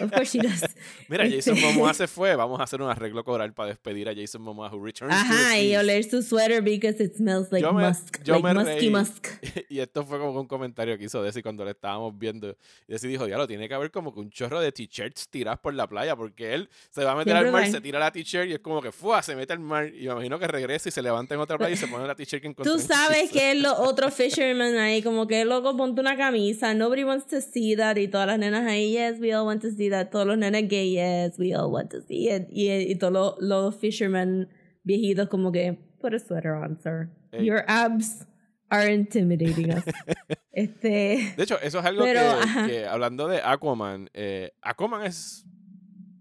of 0.00 0.10
course 0.12 0.36
she 0.38 0.42
does. 0.42 0.62
Mira, 1.08 1.24
Jason 1.28 1.56
Este- 1.56 1.66
Momoa 1.74 1.94
se 1.94 2.06
fue, 2.06 2.36
vamos 2.36 2.60
a 2.60 2.64
hacer 2.64 2.80
un 2.80 2.88
arreglo 2.90 3.24
coral 3.24 3.52
para 3.52 3.70
despedir 3.70 4.08
a 4.08 4.14
Jason 4.14 4.42
Momoa, 4.42 4.68
who 4.72 4.84
returns 4.84 5.12
to 5.14 5.20
Ajá, 5.20 5.50
the 5.54 5.64
y 5.64 5.76
oler 5.76 6.04
su 6.04 6.22
sweater 6.22 6.62
because 6.62 7.02
it 7.02 7.16
smells 7.16 7.50
like 7.50 7.62
Yo 7.66 7.72
me- 7.72 7.86
musk, 7.88 8.22
yo 8.22 8.34
like 8.34 8.46
me 8.46 8.54
musky 8.54 8.86
reí. 8.86 8.90
musk. 8.90 9.26
y 9.68 9.80
esto 9.80 10.04
fue 10.04 10.18
como 10.18 10.40
un 10.40 10.46
comentario 10.46 10.96
que 10.96 11.04
hizo 11.04 11.22
Desi 11.22 11.42
cuando 11.42 11.64
le 11.64 11.72
estábamos 11.72 12.16
viendo. 12.16 12.56
Desi 12.86 13.08
dijo, 13.08 13.26
lo 13.26 13.46
tiene 13.46 13.68
que 13.68 13.74
haber 13.74 13.90
como 13.90 14.12
que 14.14 14.20
un 14.20 14.30
chorro 14.30 14.60
de 14.60 14.70
t-shirts 14.70 15.28
tirados 15.28 15.60
por 15.60 15.74
la 15.74 15.88
playa, 15.88 16.14
porque 16.14 16.54
él 16.54 16.68
se 16.90 17.02
va 17.04 17.12
a 17.12 17.16
meter 17.16 17.32
Siempre 17.32 17.48
al 17.48 17.52
mar, 17.52 17.70
se 17.70 17.80
tira 17.80 17.98
la 17.98 18.10
t-shirt 18.12 18.48
y 18.48 18.52
es 18.52 18.60
como 18.60 18.80
que 18.82 18.92
¡fua! 18.92 19.22
se 19.22 19.34
mete 19.40 19.52
al 19.52 19.58
mar. 19.60 19.88
Y 19.88 20.06
me 20.06 20.12
imagino 20.12 20.38
que 20.38 20.46
regresa 20.46 20.88
y 20.88 20.92
se 20.92 21.02
levanta 21.02 21.34
en 21.34 21.40
otra 21.40 21.58
playa 21.58 21.74
y 21.74 21.76
se 21.76 21.88
pone 21.88 22.06
la 22.06 22.14
t-shirt 22.14 22.42
que 22.42 22.48
encontró. 22.48 22.72
Tú 22.72 22.78
sabes 22.78 23.30
que 23.30 23.52
es 23.52 23.60
lo 23.60 23.74
otro 23.80 24.10
fisherman 24.10 24.76
ahí, 24.76 25.02
como 25.02 25.26
que 25.26 25.44
loco, 25.44 25.76
ponte 25.76 26.00
una 26.00 26.16
camisa, 26.16 26.74
nobody 26.74 27.04
wants 27.04 27.26
to 27.26 27.40
see 27.40 27.74
that, 27.76 27.96
y 27.96 28.08
todas 28.08 28.26
las 28.26 28.38
nenas 28.38 28.66
ahí, 28.66 28.92
yes, 28.92 29.18
we 29.18 29.34
all 29.34 29.46
want 29.46 29.62
to 29.62 29.70
see 29.70 29.88
that, 29.90 30.10
todos 30.10 30.26
los 30.26 30.36
nenes 30.36 30.68
gay, 30.68 30.92
yes, 30.92 31.38
we 31.38 31.54
all 31.54 31.70
want 31.70 31.90
to 31.90 32.00
see 32.02 32.28
it, 32.28 32.46
y, 32.50 32.70
y 32.70 32.94
todos 32.96 33.12
los, 33.12 33.34
los 33.40 33.76
fishermen 33.76 34.48
viejitos 34.84 35.28
como 35.28 35.50
que, 35.50 35.78
put 36.00 36.14
a 36.14 36.18
sweater 36.18 36.54
on, 36.54 36.78
sir. 36.82 37.10
Ey. 37.32 37.44
Your 37.44 37.64
abs 37.68 38.26
are 38.70 38.88
intimidating 38.88 39.72
us. 39.72 39.84
este, 40.52 41.34
De 41.36 41.42
hecho, 41.42 41.58
eso 41.60 41.78
es 41.78 41.84
algo 41.84 42.04
Pero, 42.04 42.38
que, 42.40 42.72
que, 42.72 42.86
hablando 42.86 43.28
de 43.28 43.40
Aquaman, 43.42 44.10
eh, 44.14 44.52
Aquaman 44.62 45.04
es 45.04 45.44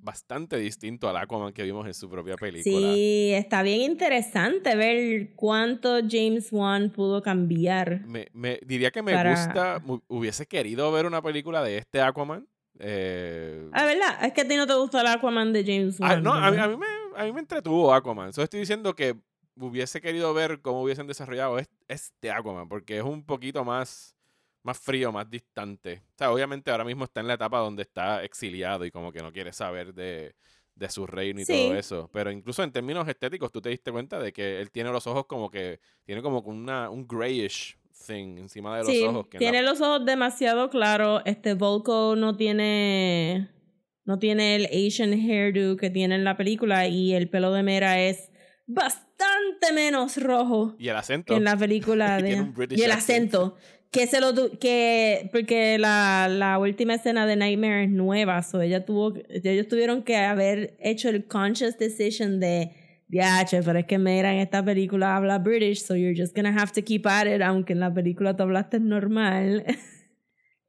bastante 0.01 0.57
distinto 0.57 1.09
al 1.09 1.17
Aquaman 1.17 1.53
que 1.53 1.63
vimos 1.63 1.85
en 1.85 1.93
su 1.93 2.09
propia 2.09 2.35
película. 2.35 2.93
sí, 2.93 3.31
está 3.33 3.61
bien 3.63 3.81
interesante 3.81 4.75
ver 4.75 5.33
cuánto 5.35 5.99
James 6.09 6.47
Wan 6.51 6.89
pudo 6.91 7.21
cambiar. 7.21 8.05
Me, 8.07 8.27
me- 8.33 8.59
diría 8.65 8.91
que 8.91 9.01
me 9.01 9.13
Para- 9.13 9.31
gusta, 9.31 9.81
hubiese 10.07 10.45
querido 10.47 10.91
ver 10.91 11.05
una 11.05 11.21
película 11.21 11.61
de 11.63 11.77
este 11.77 12.01
Aquaman. 12.01 12.47
eh, 12.79 13.69
Ah, 13.73 13.85
¿verdad? 13.85 14.23
Es 14.25 14.33
que 14.33 14.41
a 14.41 14.47
ti 14.47 14.55
no 14.55 14.65
te 14.65 14.73
gustó 14.75 14.99
el 15.01 15.07
Aquaman 15.07 15.51
de 15.53 15.63
James 15.63 15.99
Wan. 15.99 16.11
Ah, 16.11 16.21
no, 16.21 16.33
a 16.33 16.49
mí, 16.49 16.57
¿verdad? 16.57 16.65
a, 16.65 16.67
mí 16.69 16.77
me, 16.77 16.85
a 17.21 17.25
mí 17.25 17.31
me 17.33 17.39
entretuvo 17.41 17.93
Aquaman. 17.93 18.31
Solo 18.33 18.45
estoy 18.45 18.61
diciendo 18.61 18.95
que 18.95 19.15
hubiese 19.59 19.99
querido 19.99 20.33
ver 20.33 20.61
cómo 20.61 20.81
hubiesen 20.81 21.05
desarrollado 21.07 21.59
es- 21.59 21.69
este 21.89 22.31
Aquaman, 22.31 22.69
porque 22.69 22.97
es 22.97 23.03
un 23.03 23.23
poquito 23.25 23.65
más, 23.65 24.15
más 24.63 24.77
frío, 24.79 25.11
más 25.11 25.29
distante. 25.29 26.03
O 26.13 26.17
sea, 26.17 26.31
obviamente 26.31 26.69
ahora 26.71 26.83
mismo 26.85 27.05
está 27.05 27.21
en 27.21 27.27
la 27.27 27.35
etapa 27.35 27.59
donde 27.59 27.83
está 27.83 28.23
exiliado 28.23 28.85
y 28.85 28.91
como 28.91 29.11
que 29.11 29.21
no 29.21 29.31
quiere 29.31 29.53
saber 29.53 29.93
de, 29.93 30.35
de 30.75 30.89
su 30.89 31.07
reino 31.07 31.39
y 31.41 31.45
Sí. 31.45 31.53
todo 31.53 31.75
eso. 31.75 32.09
Pero 32.13 32.31
incluso 32.31 32.63
en 32.63 32.71
términos 32.71 33.07
estéticos, 33.07 33.51
tú 33.51 33.61
te 33.61 33.69
diste 33.69 33.91
cuenta 33.91 34.19
de 34.19 34.31
que 34.33 34.59
él 34.59 34.71
tiene 34.71 34.91
los 34.91 35.07
ojos 35.07 35.25
como 35.27 35.49
que, 35.49 35.79
tiene 36.05 36.21
como 36.21 36.39
una, 36.41 36.89
un 36.89 37.07
grayish 37.07 37.77
thing 38.07 38.37
encima 38.37 38.77
de 38.77 38.83
los 38.83 38.91
Sí, 38.93 39.03
ojos. 39.03 39.27
Que 39.27 39.37
en 39.37 39.43
la- 39.43 39.51
tiene 39.51 39.61
los 39.67 39.81
ojos 39.81 40.05
demasiado 40.05 40.69
claros. 40.69 41.21
Este 41.25 41.53
Volko 41.53 42.15
no 42.15 42.35
tiene 42.37 43.49
no 44.05 44.17
tiene 44.17 44.55
el 44.55 44.65
Asian 44.65 45.13
hairdo 45.13 45.77
que 45.77 45.89
tiene 45.91 46.15
en 46.15 46.23
la 46.23 46.35
película 46.35 46.87
y 46.87 47.13
el 47.13 47.29
pelo 47.29 47.51
de 47.53 47.61
Mera 47.61 48.01
es 48.01 48.31
bastante 48.65 49.71
menos 49.73 50.17
rojo 50.17 50.75
y 50.79 50.87
el 50.87 50.95
acento. 50.95 51.35
en 51.35 51.43
la 51.43 51.55
película 51.57 52.17
Y 52.19 52.23
de 52.23 52.27
tiene 52.29 52.41
un 52.43 52.53
British 52.53 52.79
y 52.79 52.83
el 52.83 52.91
accent. 52.91 53.27
acento 53.33 53.55
que 53.91 54.07
se 54.07 54.21
lo 54.21 54.33
que 54.59 55.29
porque 55.31 55.77
la, 55.79 56.27
la 56.29 56.59
última 56.59 56.95
escena 56.95 57.25
de 57.25 57.35
Nightmare 57.35 57.85
es 57.85 57.89
nueva, 57.89 58.43
so 58.43 58.61
ella 58.61 58.85
tuvo 58.85 59.13
ellos 59.29 59.67
tuvieron 59.67 60.03
que 60.03 60.15
haber 60.17 60.77
hecho 60.79 61.09
el 61.09 61.25
conscious 61.25 61.77
decision 61.77 62.39
de 62.39 62.71
ya, 63.11 63.43
pero 63.65 63.79
es 63.79 63.85
que 63.85 63.97
Mera 63.97 64.31
en 64.33 64.39
esta 64.39 64.63
película 64.63 65.15
habla 65.15 65.39
British, 65.39 65.81
so 65.81 65.95
you're 65.95 66.15
just 66.15 66.35
gonna 66.35 66.51
have 66.51 66.71
to 66.73 66.83
keep 66.83 67.07
at 67.07 67.25
it, 67.25 67.41
aunque 67.41 67.73
en 67.73 67.79
la 67.79 67.91
película 67.91 68.35
tú 68.35 68.43
hablaste 68.43 68.79
normal. 68.79 69.65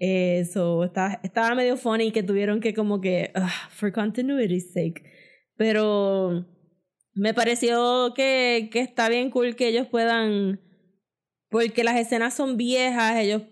Eh, 0.02 0.46
so, 0.50 0.82
estaba, 0.82 1.54
medio 1.54 1.76
funny 1.76 2.10
que 2.10 2.22
tuvieron 2.22 2.60
que 2.60 2.72
como 2.72 3.02
que, 3.02 3.30
ugh, 3.36 3.50
for 3.68 3.92
continuity's 3.92 4.72
sake. 4.72 5.02
Pero 5.58 6.46
me 7.12 7.34
pareció 7.34 8.14
que, 8.14 8.70
que 8.72 8.80
está 8.80 9.10
bien 9.10 9.30
cool 9.30 9.56
que 9.56 9.68
ellos 9.68 9.88
puedan, 9.88 10.58
porque 11.50 11.84
las 11.84 11.96
escenas 11.96 12.34
son 12.34 12.56
viejas, 12.56 13.16
ellos 13.18 13.42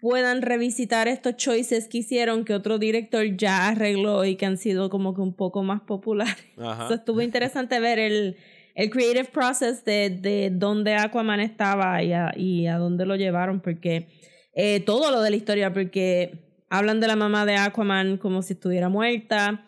puedan 0.00 0.42
revisitar 0.42 1.08
estos 1.08 1.36
choices 1.36 1.88
que 1.88 1.98
hicieron 1.98 2.44
que 2.44 2.54
otro 2.54 2.78
director 2.78 3.36
ya 3.36 3.68
arregló 3.68 4.24
y 4.24 4.36
que 4.36 4.46
han 4.46 4.56
sido 4.56 4.90
como 4.90 5.14
que 5.14 5.20
un 5.20 5.34
poco 5.34 5.62
más 5.62 5.82
populares. 5.82 6.36
So, 6.88 6.94
estuvo 6.94 7.20
interesante 7.20 7.78
ver 7.80 7.98
el, 7.98 8.36
el 8.74 8.90
creative 8.90 9.24
process 9.26 9.84
de, 9.84 10.10
de 10.10 10.50
dónde 10.52 10.94
Aquaman 10.94 11.40
estaba 11.40 12.02
y 12.02 12.12
a, 12.12 12.32
y 12.36 12.66
a 12.66 12.78
dónde 12.78 13.06
lo 13.06 13.16
llevaron, 13.16 13.60
porque 13.60 14.08
eh, 14.54 14.80
todo 14.80 15.10
lo 15.10 15.20
de 15.20 15.30
la 15.30 15.36
historia, 15.36 15.72
porque 15.72 16.64
hablan 16.70 17.00
de 17.00 17.08
la 17.08 17.16
mamá 17.16 17.44
de 17.44 17.56
Aquaman 17.56 18.16
como 18.18 18.42
si 18.42 18.54
estuviera 18.54 18.88
muerta. 18.88 19.64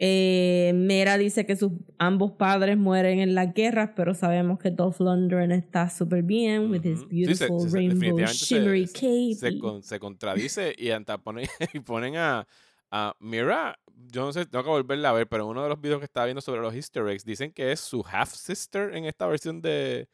Eh, 0.00 0.70
Mera 0.76 1.18
dice 1.18 1.44
que 1.44 1.56
sus 1.56 1.72
ambos 1.98 2.30
padres 2.32 2.78
mueren 2.78 3.18
en 3.18 3.34
las 3.34 3.52
guerras, 3.52 3.90
pero 3.96 4.14
sabemos 4.14 4.60
que 4.60 4.70
Dolph 4.70 5.00
Lundgren 5.00 5.50
está 5.50 5.90
súper 5.90 6.22
bien 6.22 6.70
with 6.70 6.84
his 6.86 7.00
Ujú. 7.00 7.08
Sí, 7.10 7.34
se- 7.34 7.48
beautiful 7.48 7.72
rainbow 7.72 8.18
se- 8.28 8.32
shimmery 8.34 8.86
se- 8.86 8.92
cape. 8.92 9.34
se, 9.34 9.58
con- 9.58 9.82
contradice 9.98 10.72
y, 10.78 10.90
hasta 10.90 11.18
ponen, 11.18 11.46
y 11.74 11.80
ponen 11.80 12.14
a, 12.16 12.46
a 12.92 13.16
Mira, 13.18 13.76
yo 14.12 14.24
no 14.24 14.32
sé, 14.32 14.46
tengo 14.46 14.62
que 14.62 14.70
volverla 14.70 15.10
a 15.10 15.14
ver, 15.14 15.26
pero 15.28 15.42
en 15.44 15.50
uno 15.50 15.64
de 15.64 15.68
los 15.68 15.80
videos 15.80 15.98
que 15.98 16.04
estaba 16.04 16.26
viendo 16.26 16.40
sobre 16.42 16.60
los 16.60 16.72
easter 16.76 17.06
eggs, 17.08 17.24
dicen 17.24 17.50
que 17.52 17.72
es 17.72 17.80
su 17.80 18.04
half 18.08 18.32
sister 18.32 18.94
en 18.94 19.04
esta 19.04 19.26
versión 19.26 19.60
de... 19.60 20.08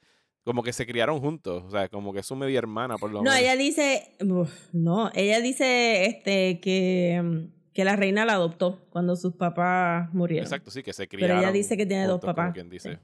Como 0.45 0.63
que 0.63 0.75
se 0.75 0.87
criaron 0.87 1.21
juntos, 1.21 1.63
o 1.67 1.71
sea, 1.71 1.89
como 1.89 2.13
que 2.13 2.21
es 2.21 2.27
su 2.27 2.37
media 2.37 2.59
hermana 2.59 2.97
por 2.99 3.11
lo 3.11 3.23
No, 3.23 3.31
menos. 3.31 3.39
ella 3.39 3.57
dice, 3.57 4.15
uf, 4.21 4.51
no, 4.75 5.11
ella 5.15 5.41
dice 5.41 6.05
este 6.05 6.61
que, 6.61 7.19
mm, 7.23 7.54
que 7.75 7.85
la 7.85 7.97
reina 7.97 8.25
la 8.25 8.35
adoptó 8.35 8.87
cuando 8.91 9.17
sus 9.17 9.35
papás 9.35 10.13
murieron. 10.15 10.45
Exacto, 10.45 10.71
sí, 10.71 10.83
que 10.83 10.93
se 10.93 11.07
Pero 11.07 11.19
criaron 11.19 11.41
ella 11.41 11.53
dice 11.53 11.77
que 11.77 11.85
tiene 11.85 12.07
dos 12.07 12.21
como 12.21 12.35
papás. 12.35 12.55
quien 12.55 12.71
dice. 12.71 12.95
Sí. 12.95 12.99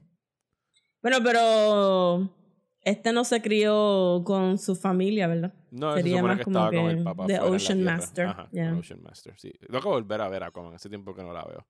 Bueno, 1.03 1.19
pero 1.25 2.31
este 2.83 3.13
no 3.13 3.25
se 3.25 3.43
crió 3.43 4.23
con 4.25 4.59
su 4.59 4.77
familia, 4.77 5.27
¿verdad? 5.27 5.53
No, 5.71 5.93
se 5.93 5.99
Sería 6.03 6.17
supone 6.19 6.29
más 6.35 6.39
que 6.39 6.45
como 6.45 6.59
estaba 6.59 6.71
con 6.83 6.91
el 6.91 6.97
que 6.99 7.03
papá 7.05 7.27
The 7.27 7.41
Ocean. 7.41 7.83
Master, 7.83 8.27
Ajá, 8.27 8.49
yeah. 8.53 8.75
Ocean 8.77 9.03
Master, 9.03 9.35
sí. 9.37 9.53
Tengo 9.61 9.81
que 9.81 9.89
volver 9.89 10.21
a 10.21 10.29
ver 10.29 10.43
a 10.45 10.47
Aquaman, 10.47 10.75
hace 10.75 10.89
tiempo 10.89 11.15
que 11.15 11.23
no 11.23 11.33
la 11.33 11.45
veo. 11.45 11.67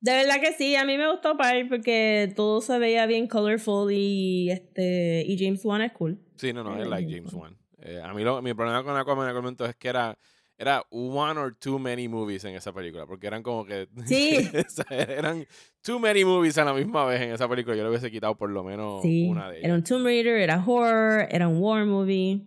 De 0.00 0.12
verdad 0.12 0.40
que 0.40 0.52
sí, 0.52 0.76
a 0.76 0.84
mí 0.84 0.96
me 0.98 1.10
gustó 1.10 1.36
Pai 1.36 1.68
porque 1.68 2.32
todo 2.36 2.60
se 2.60 2.78
veía 2.78 3.06
bien 3.06 3.26
colorful 3.26 3.90
y 3.90 4.50
este 4.50 5.24
y 5.26 5.36
James 5.42 5.64
Wan 5.64 5.80
es 5.80 5.92
cool. 5.92 6.20
Sí, 6.36 6.52
no, 6.52 6.62
no, 6.62 6.80
I 6.80 6.86
like 6.86 7.10
James 7.12 7.32
Wan. 7.32 7.56
Eh, 7.78 8.00
a 8.02 8.12
mí 8.12 8.22
lo, 8.22 8.40
mi 8.42 8.52
problema 8.54 8.84
con 8.84 8.96
Aquaman 8.96 9.24
en 9.24 9.30
aquel 9.30 9.42
momento 9.42 9.64
es 9.64 9.74
que 9.74 9.88
era 9.88 10.18
era 10.58 10.82
one 10.90 11.38
or 11.38 11.54
too 11.54 11.78
many 11.78 12.08
movies 12.08 12.44
en 12.44 12.54
esa 12.54 12.72
película, 12.72 13.06
porque 13.06 13.26
eran 13.26 13.42
como 13.42 13.64
que... 13.66 13.88
Sí. 14.06 14.48
eran 14.90 15.46
too 15.82 15.98
many 15.98 16.24
movies 16.24 16.56
a 16.58 16.64
la 16.64 16.72
misma 16.72 17.04
vez 17.04 17.20
en 17.20 17.32
esa 17.32 17.48
película. 17.48 17.76
Yo 17.76 17.82
le 17.82 17.90
hubiese 17.90 18.10
quitado 18.10 18.36
por 18.36 18.50
lo 18.50 18.64
menos 18.64 19.02
Sí, 19.02 19.28
una 19.28 19.50
de 19.50 19.58
ellas. 19.58 19.64
era 19.64 19.74
un 19.74 19.84
Tomb 19.84 20.04
Raider, 20.04 20.36
era 20.38 20.64
horror, 20.64 21.28
era 21.30 21.48
un 21.48 21.58
war 21.60 21.84
movie, 21.84 22.46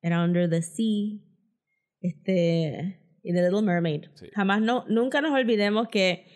era 0.00 0.24
Under 0.24 0.48
the 0.48 0.62
Sea, 0.62 1.18
este, 2.00 2.98
y 3.22 3.32
The 3.32 3.42
Little 3.42 3.62
Mermaid. 3.62 4.06
Sí. 4.14 4.26
Jamás 4.34 4.60
no, 4.60 4.84
nunca 4.88 5.20
nos 5.20 5.32
olvidemos 5.32 5.88
que, 5.88 6.26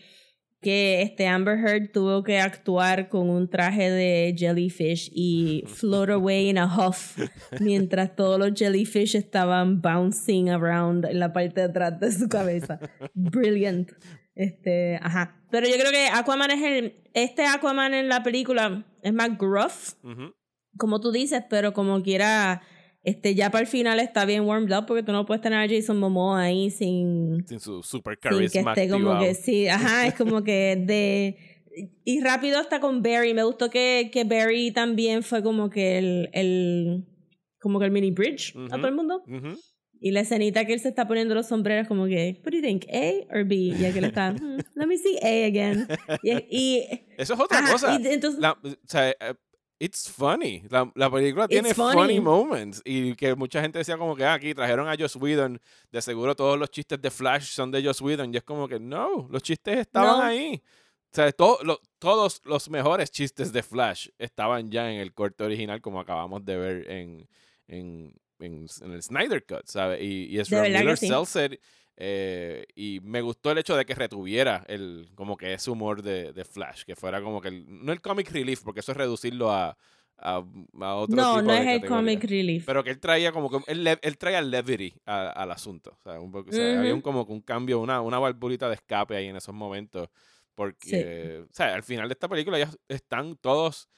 que 0.66 1.00
este 1.00 1.28
Amber 1.28 1.60
Heard 1.60 1.92
tuvo 1.92 2.24
que 2.24 2.40
actuar 2.40 3.08
con 3.08 3.30
un 3.30 3.48
traje 3.48 3.88
de 3.88 4.34
jellyfish 4.36 5.12
y 5.14 5.62
float 5.68 6.10
away 6.10 6.48
in 6.48 6.58
a 6.58 6.66
huff 6.66 7.16
mientras 7.60 8.16
todos 8.16 8.36
los 8.36 8.52
jellyfish 8.58 9.14
estaban 9.14 9.80
bouncing 9.80 10.50
around 10.50 11.04
en 11.04 11.20
la 11.20 11.32
parte 11.32 11.60
de 11.60 11.66
atrás 11.68 12.00
de 12.00 12.10
su 12.10 12.28
cabeza. 12.28 12.80
Brilliant. 13.14 13.92
Este, 14.34 14.98
ajá. 15.00 15.40
Pero 15.52 15.68
yo 15.68 15.74
creo 15.74 15.92
que 15.92 16.08
Aquaman 16.12 16.50
es 16.50 16.62
el. 16.64 16.96
Este 17.14 17.46
Aquaman 17.46 17.94
en 17.94 18.08
la 18.08 18.24
película 18.24 18.84
es 19.02 19.12
más 19.14 19.38
gruff, 19.38 19.92
como 20.76 21.00
tú 21.00 21.12
dices, 21.12 21.44
pero 21.48 21.74
como 21.74 22.02
quiera. 22.02 22.60
Este, 23.06 23.36
ya 23.36 23.50
para 23.52 23.62
el 23.62 23.68
final 23.68 24.00
está 24.00 24.24
bien 24.24 24.42
warmed 24.42 24.76
up 24.76 24.84
porque 24.86 25.02
tú 25.04 25.12
no 25.12 25.24
puedes 25.26 25.40
tener 25.40 25.60
a 25.60 25.68
Jason 25.72 25.96
Momoa 25.98 26.42
ahí 26.42 26.70
sin, 26.70 27.46
Sin 27.46 27.60
su 27.60 27.80
super 27.82 28.14
sin 28.20 28.20
que 28.20 28.28
carisma 28.48 28.72
esté 28.74 28.88
como 28.90 29.18
que 29.20 29.34
sí, 29.34 29.68
ajá, 29.68 30.08
es 30.08 30.14
como 30.14 30.42
que 30.42 30.74
de 30.76 31.36
y 32.04 32.20
rápido 32.20 32.58
hasta 32.58 32.80
con 32.80 33.02
Barry, 33.02 33.32
me 33.32 33.44
gustó 33.44 33.70
que, 33.70 34.10
que 34.12 34.24
Barry 34.24 34.72
también 34.72 35.22
fue 35.22 35.42
como 35.42 35.70
que 35.70 35.98
el, 35.98 36.30
el 36.32 37.04
como 37.60 37.78
que 37.78 37.84
el 37.84 37.90
mini 37.92 38.10
bridge 38.10 38.54
a 38.56 38.58
Ujú. 38.58 38.68
todo 38.76 38.88
el 38.88 38.94
mundo. 38.94 39.22
Ujú. 39.28 39.56
Y 40.00 40.10
la 40.10 40.20
escenita 40.20 40.64
que 40.66 40.72
él 40.74 40.80
se 40.80 40.88
está 40.88 41.06
poniendo 41.06 41.34
los 41.34 41.46
sombreros 41.48 41.86
como 41.88 42.06
que, 42.06 42.40
what 42.44 42.50
do 42.52 42.56
you 42.58 42.62
think, 42.62 42.84
A 42.92 43.32
or 43.34 43.44
B? 43.44 43.54
Y 43.54 43.84
aquí 43.84 44.00
le 44.00 44.08
está, 44.08 44.32
"Hmm, 44.32 44.58
let 44.74 44.86
me 44.86 44.98
see 44.98 45.16
A 45.22 45.46
again. 45.46 45.86
Y, 46.22 46.32
y 46.50 46.82
Eso 47.18 47.34
es 47.34 47.40
otra 47.40 47.58
ajá, 47.60 47.72
cosa. 47.72 47.98
y 48.00 48.06
entonces, 48.08 48.40
La- 48.40 48.52
o 48.52 48.68
sea, 48.84 49.10
eh, 49.10 49.16
it's 49.78 50.10
funny. 50.10 50.62
La, 50.70 50.90
la 50.94 51.10
película 51.10 51.46
tiene 51.48 51.74
funny. 51.74 51.92
funny. 52.00 52.20
moments. 52.20 52.80
Y 52.84 53.14
que 53.14 53.34
mucha 53.34 53.60
gente 53.60 53.78
decía 53.78 53.96
como 53.98 54.14
que 54.16 54.24
ah, 54.24 54.34
aquí 54.34 54.54
trajeron 54.54 54.88
a 54.88 54.96
Joss 54.98 55.16
Whedon. 55.16 55.60
De 55.90 56.00
seguro 56.02 56.34
todos 56.34 56.58
los 56.58 56.70
chistes 56.70 57.00
de 57.00 57.10
Flash 57.10 57.44
son 57.50 57.70
de 57.70 57.84
Joss 57.84 58.00
Whedon. 58.00 58.32
Y 58.32 58.38
es 58.38 58.42
como 58.42 58.66
que 58.68 58.78
no, 58.80 59.26
los 59.30 59.42
chistes 59.42 59.78
estaban 59.78 60.18
No. 60.18 60.22
ahí. 60.24 60.62
O 61.12 61.16
sea, 61.16 61.32
to- 61.32 61.58
lo- 61.62 61.80
todos 61.98 62.42
los 62.44 62.68
mejores 62.68 63.10
chistes 63.10 63.52
de 63.52 63.62
Flash 63.62 64.08
estaban 64.18 64.70
ya 64.70 64.90
en 64.92 65.00
el 65.00 65.14
corte 65.14 65.44
original, 65.44 65.80
como 65.80 65.98
acabamos 66.00 66.44
de 66.44 66.56
ver 66.56 66.90
en, 66.90 67.28
en, 67.68 68.14
en, 68.38 68.66
en 68.82 68.92
el 68.92 69.02
Snyder 69.02 69.44
Cut, 69.46 69.66
¿sabes? 69.66 70.02
Y, 70.02 70.26
y 70.26 70.38
es 70.38 70.50
Miller 70.50 70.98
sí. 70.98 71.08
Seltzer. 71.08 71.58
Eh, 71.96 72.66
y 72.74 73.00
me 73.02 73.20
gustó 73.22 73.50
el 73.50 73.58
hecho 73.58 73.76
de 73.76 73.84
que 73.86 73.94
retuviera 73.94 74.64
el 74.68 75.08
como 75.14 75.36
que 75.36 75.54
ese 75.54 75.70
humor 75.70 76.02
de, 76.02 76.32
de 76.32 76.44
Flash, 76.44 76.82
que 76.84 76.94
fuera 76.96 77.22
como 77.22 77.40
que 77.40 77.48
el- 77.48 77.64
no 77.84 77.92
el 77.92 78.00
comic 78.00 78.30
relief, 78.30 78.62
porque 78.62 78.80
eso 78.80 78.92
es 78.92 78.98
reducirlo 78.98 79.50
a, 79.50 79.76
a, 80.18 80.36
a 80.80 80.94
otro 80.94 81.16
no, 81.16 81.36
tipo 81.36 81.46
no 81.48 81.52
de 81.52 81.58
es 81.58 81.66
el 81.66 81.80
categoría. 81.80 81.88
comic 81.96 82.24
relief. 82.24 82.66
Pero 82.66 82.84
que 82.84 82.90
él 82.90 83.00
traía 83.00 83.32
como 83.32 83.50
que 83.50 83.70
él, 83.72 83.86
él 84.00 84.18
traía 84.18 84.40
levity 84.42 84.94
a- 85.06 85.28
al 85.30 85.50
asunto. 85.50 85.96
O 85.98 86.02
sea, 86.02 86.20
un 86.20 86.30
poco- 86.32 86.50
o 86.50 86.52
sea, 86.52 86.80
había 86.80 86.94
un, 86.94 87.00
como 87.00 87.22
un 87.24 87.40
cambio, 87.42 87.80
una, 87.80 88.00
una 88.00 88.18
valvulita 88.18 88.68
de 88.68 88.74
escape 88.74 89.16
ahí 89.16 89.26
en 89.28 89.36
esos 89.36 89.54
momentos. 89.54 90.08
Porque, 90.54 91.44
o 91.50 91.52
sea, 91.52 91.74
al 91.74 91.82
final 91.82 92.08
de 92.08 92.12
esta 92.14 92.28
película 92.28 92.58
ya 92.58 92.70
están 92.88 93.36
todos 93.36 93.88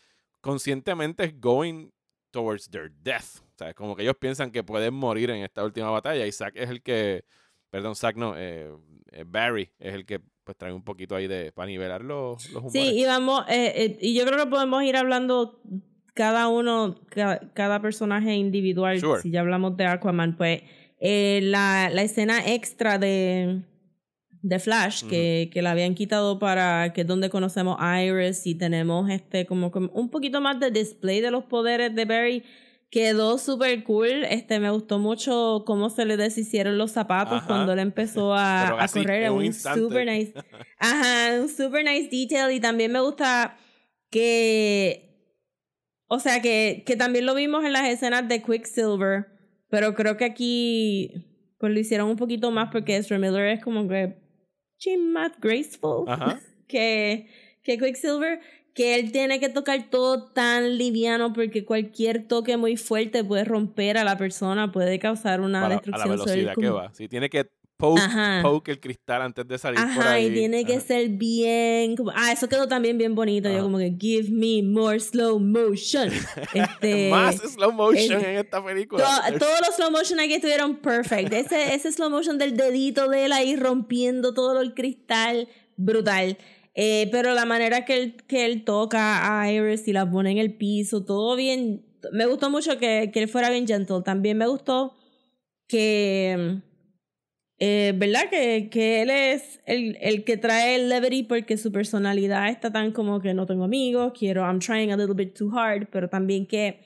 conscientemente 0.40 1.34
going 1.38 1.90
towards 2.32 2.68
their 2.70 2.90
death. 3.02 3.40
O 3.42 3.58
sea, 3.58 3.74
como 3.74 3.94
que 3.94 4.02
ellos 4.02 4.16
piensan 4.18 4.50
que 4.50 4.62
pueden 4.64 4.94
morir 4.94 5.30
en 5.30 5.42
esta 5.44 5.64
última 5.64 5.90
batalla. 5.90 6.30
Zack 6.32 6.56
es 6.56 6.68
el 6.70 6.82
que, 6.82 7.24
perdón, 7.70 7.94
Zack 7.96 8.16
no, 8.16 8.34
eh, 8.36 8.70
eh, 9.12 9.24
Barry 9.26 9.70
es 9.78 9.94
el 9.94 10.04
que 10.06 10.20
pues 10.44 10.56
trae 10.56 10.72
un 10.72 10.82
poquito 10.82 11.14
ahí 11.14 11.26
de, 11.26 11.52
para 11.52 11.66
nivelar 11.66 12.02
los, 12.02 12.50
los 12.52 12.62
humores. 12.64 12.72
Sí, 12.72 12.98
y 13.00 13.04
vamos, 13.04 13.44
eh, 13.48 13.72
eh, 13.76 13.98
y 14.00 14.14
yo 14.14 14.24
creo 14.24 14.38
que 14.42 14.50
podemos 14.50 14.82
ir 14.82 14.96
hablando 14.96 15.60
cada 16.14 16.48
uno, 16.48 16.98
ca- 17.10 17.40
cada 17.54 17.80
personaje 17.82 18.34
individual. 18.34 18.98
Sure. 18.98 19.20
Si 19.20 19.30
ya 19.30 19.40
hablamos 19.40 19.76
de 19.76 19.84
Aquaman, 19.86 20.36
pues 20.36 20.62
la, 21.00 21.90
la 21.92 22.02
escena 22.02 22.44
extra 22.52 22.98
de, 22.98 23.62
de 24.42 24.58
Flash 24.58 25.04
que, 25.04 25.50
que 25.52 25.62
la 25.62 25.72
habían 25.72 25.94
quitado 25.94 26.38
para 26.38 26.92
que 26.92 27.02
es 27.02 27.06
donde 27.06 27.28
conocemos 27.30 27.76
a 27.78 28.02
Iris 28.02 28.46
y 28.46 28.54
tenemos 28.56 29.08
este 29.10 29.46
como, 29.46 29.70
como 29.70 29.90
un 29.92 30.10
poquito 30.10 30.40
más 30.40 30.58
de 30.58 30.70
display 30.70 31.20
de 31.20 31.30
los 31.30 31.44
poderes 31.44 31.94
de 31.94 32.04
Barry. 32.04 32.42
Quedó 32.90 33.36
súper 33.36 33.84
cool. 33.84 34.24
Este, 34.24 34.60
me 34.60 34.70
gustó 34.70 34.98
mucho 34.98 35.62
cómo 35.66 35.90
se 35.90 36.06
le 36.06 36.16
deshicieron 36.16 36.78
los 36.78 36.92
zapatos 36.92 37.38
Ajá. 37.38 37.46
cuando 37.46 37.72
él 37.74 37.80
empezó 37.80 38.34
a, 38.34 38.86
correr. 38.92 39.30
un 39.30 39.44
un 39.44 39.52
super 39.52 40.06
nice. 40.06 40.32
Ajá, 40.78 41.38
un 41.40 41.48
super 41.50 41.84
nice 41.84 42.08
detail. 42.10 42.50
Y 42.50 42.60
también 42.60 42.90
me 42.92 43.00
gusta 43.00 43.58
que. 44.10 45.04
O 46.06 46.18
sea, 46.18 46.40
que, 46.40 46.82
que 46.86 46.96
también 46.96 47.26
lo 47.26 47.34
vimos 47.34 47.62
en 47.64 47.74
las 47.74 47.86
escenas 47.86 48.26
de 48.26 48.42
Quicksilver. 48.42 49.26
Pero 49.68 49.94
creo 49.94 50.16
que 50.16 50.24
aquí. 50.24 51.26
Pues 51.58 51.72
lo 51.72 51.78
hicieron 51.80 52.08
un 52.08 52.16
poquito 52.16 52.50
más 52.50 52.70
porque 52.70 52.96
Ezra 52.96 53.18
Miller 53.18 53.48
es 53.48 53.62
como 53.62 53.86
que. 53.86 54.16
chin, 54.78 55.12
más 55.12 55.32
graceful 55.40 56.08
Ajá. 56.08 56.40
que, 56.68 57.28
que 57.62 57.76
Quicksilver. 57.76 58.40
Que 58.74 58.94
él 58.94 59.10
tiene 59.10 59.40
que 59.40 59.48
tocar 59.48 59.90
todo 59.90 60.24
tan 60.24 60.78
liviano 60.78 61.32
porque 61.32 61.64
cualquier 61.64 62.28
toque 62.28 62.56
muy 62.56 62.76
fuerte 62.76 63.24
puede 63.24 63.44
romper 63.44 63.98
a 63.98 64.04
la 64.04 64.16
persona, 64.16 64.70
puede 64.70 64.98
causar 64.98 65.40
una 65.40 65.60
Para- 65.62 65.74
a 65.74 65.78
la 65.78 66.04
destrucción. 66.04 66.10
Velocidad 66.10 66.54
que 66.54 66.70
va. 66.70 66.92
Sí, 66.94 67.08
tiene 67.08 67.28
que 67.28 67.48
poke, 67.76 68.00
poke 68.42 68.70
el 68.72 68.80
cristal 68.80 69.22
antes 69.22 69.46
de 69.46 69.56
salir 69.58 69.78
por 69.94 70.04
ahí. 70.06 70.26
y 70.26 70.30
tiene 70.34 70.64
que 70.64 70.80
ser 70.80 71.08
bien. 71.10 71.96
Como, 71.96 72.12
ah, 72.14 72.30
eso 72.32 72.48
quedó 72.48 72.66
también 72.68 72.98
bien 72.98 73.14
bonito. 73.16 73.48
Yo, 73.50 73.62
como 73.62 73.78
que, 73.78 73.94
give 73.98 74.30
me 74.30 74.62
more 74.62 74.98
slow 75.00 75.38
motion. 75.40 76.10
Este, 76.54 77.10
Más 77.10 77.36
slow 77.36 77.72
motion 77.72 78.20
el- 78.20 78.26
en 78.26 78.36
esta 78.38 78.64
película. 78.64 79.04
to- 79.32 79.38
todos 79.38 79.60
los 79.66 79.74
slow 79.76 79.90
motion 79.90 80.20
aquí 80.20 80.34
estuvieron 80.34 80.76
perfect. 80.76 81.32
Ese, 81.32 81.74
ese 81.74 81.90
slow 81.92 82.10
motion 82.10 82.36
del 82.38 82.56
dedito 82.56 83.08
de 83.08 83.24
él 83.26 83.32
ahí 83.32 83.56
rompiendo 83.56 84.34
todo 84.34 84.60
el 84.60 84.74
cristal, 84.74 85.48
brutal. 85.76 86.36
Eh, 86.74 87.08
pero 87.10 87.34
la 87.34 87.44
manera 87.44 87.84
que 87.84 87.94
él, 87.94 88.16
que 88.28 88.44
él 88.46 88.64
toca 88.64 89.40
a 89.40 89.50
Iris 89.52 89.88
y 89.88 89.92
la 89.92 90.08
pone 90.10 90.30
en 90.32 90.38
el 90.38 90.54
piso, 90.56 91.04
todo 91.04 91.36
bien. 91.36 91.84
Me 92.12 92.26
gustó 92.26 92.50
mucho 92.50 92.78
que, 92.78 93.10
que 93.12 93.20
él 93.22 93.28
fuera 93.28 93.50
bien 93.50 93.66
gentle. 93.66 94.02
También 94.04 94.38
me 94.38 94.46
gustó 94.46 94.94
que. 95.68 96.60
eh, 97.58 97.92
¿Verdad? 97.96 98.30
Que, 98.30 98.68
que 98.70 99.02
él 99.02 99.10
es 99.10 99.60
el, 99.66 99.96
el 100.00 100.24
que 100.24 100.36
trae 100.36 100.76
el 100.76 100.88
levity 100.88 101.24
porque 101.24 101.56
su 101.56 101.72
personalidad 101.72 102.48
está 102.48 102.72
tan 102.72 102.92
como 102.92 103.20
que 103.20 103.34
no 103.34 103.46
tengo 103.46 103.64
amigos, 103.64 104.12
quiero, 104.18 104.42
I'm 104.42 104.60
trying 104.60 104.92
a 104.92 104.96
little 104.96 105.14
bit 105.14 105.34
too 105.36 105.50
hard, 105.56 105.88
pero 105.90 106.08
también 106.08 106.46
que, 106.46 106.80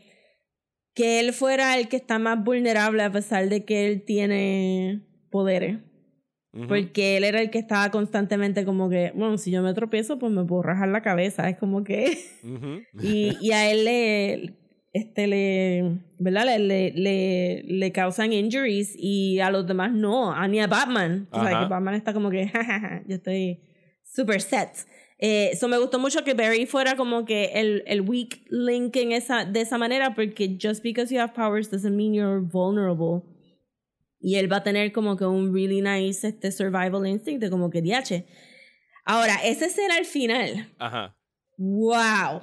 que 0.94 1.20
él 1.20 1.32
fuera 1.32 1.78
el 1.78 1.88
que 1.88 1.96
está 1.96 2.18
más 2.18 2.42
vulnerable 2.42 3.02
a 3.02 3.12
pesar 3.12 3.48
de 3.48 3.64
que 3.64 3.86
él 3.86 4.04
tiene 4.04 5.02
poderes. 5.30 5.78
Porque 6.68 7.16
él 7.16 7.24
era 7.24 7.40
el 7.40 7.50
que 7.50 7.58
estaba 7.58 7.90
constantemente 7.90 8.66
como 8.66 8.90
que, 8.90 9.10
bueno, 9.14 9.38
si 9.38 9.50
yo 9.50 9.62
me 9.62 9.72
tropiezo, 9.72 10.18
pues 10.18 10.30
me 10.32 10.44
puedo 10.44 10.62
rajar 10.62 10.88
la 10.88 11.00
cabeza. 11.00 11.48
Es 11.48 11.56
como 11.56 11.82
que... 11.82 12.18
Ujú. 12.44 12.82
y, 13.02 13.38
y 13.40 13.52
a 13.52 13.70
él 13.70 13.84
le, 13.84 14.54
este, 14.92 15.26
le, 15.26 16.00
¿verdad? 16.18 16.44
Le, 16.44 16.58
le, 16.58 16.92
le, 16.92 17.62
le 17.64 17.92
causan 17.92 18.32
injuries 18.34 18.94
y 18.98 19.40
a 19.40 19.50
los 19.50 19.66
demás 19.66 19.92
no, 19.92 20.32
a 20.32 20.46
ni 20.46 20.60
a 20.60 20.66
Batman. 20.66 21.26
O 21.30 21.42
sea, 21.42 21.60
que 21.60 21.66
Batman 21.66 21.94
está 21.94 22.12
como 22.12 22.28
que, 22.28 22.46
jajaja, 22.52 23.02
yo 23.06 23.16
estoy 23.16 23.60
super 24.04 24.40
set. 24.40 24.86
Eh, 25.18 25.56
so 25.56 25.68
me 25.68 25.78
gustó 25.78 25.98
mucho 25.98 26.24
que 26.24 26.34
Barry 26.34 26.66
fuera 26.66 26.96
como 26.96 27.24
que 27.24 27.52
el, 27.54 27.84
el 27.86 28.00
weak 28.02 28.42
link 28.50 28.96
en 28.96 29.12
esa, 29.12 29.44
de 29.44 29.60
esa 29.60 29.78
manera, 29.78 30.14
porque 30.14 30.58
just 30.60 30.82
because 30.82 31.14
you 31.14 31.20
have 31.20 31.32
powers 31.32 31.70
doesn't 31.70 31.96
mean 31.96 32.12
you're 32.12 32.40
vulnerable. 32.40 33.22
Y 34.22 34.36
él 34.36 34.50
va 34.50 34.58
a 34.58 34.62
tener 34.62 34.92
como 34.92 35.16
que 35.16 35.26
un 35.26 35.52
really 35.52 35.82
nice 35.82 36.26
este, 36.26 36.52
survival 36.52 37.06
instinct 37.06 37.42
de 37.42 37.50
como 37.50 37.68
que 37.68 37.82
diache. 37.82 38.26
Ahora, 39.04 39.34
esa 39.44 39.66
escena 39.66 39.96
al 39.96 40.04
final. 40.04 40.72
Ajá. 40.78 41.16
Wow. 41.58 42.40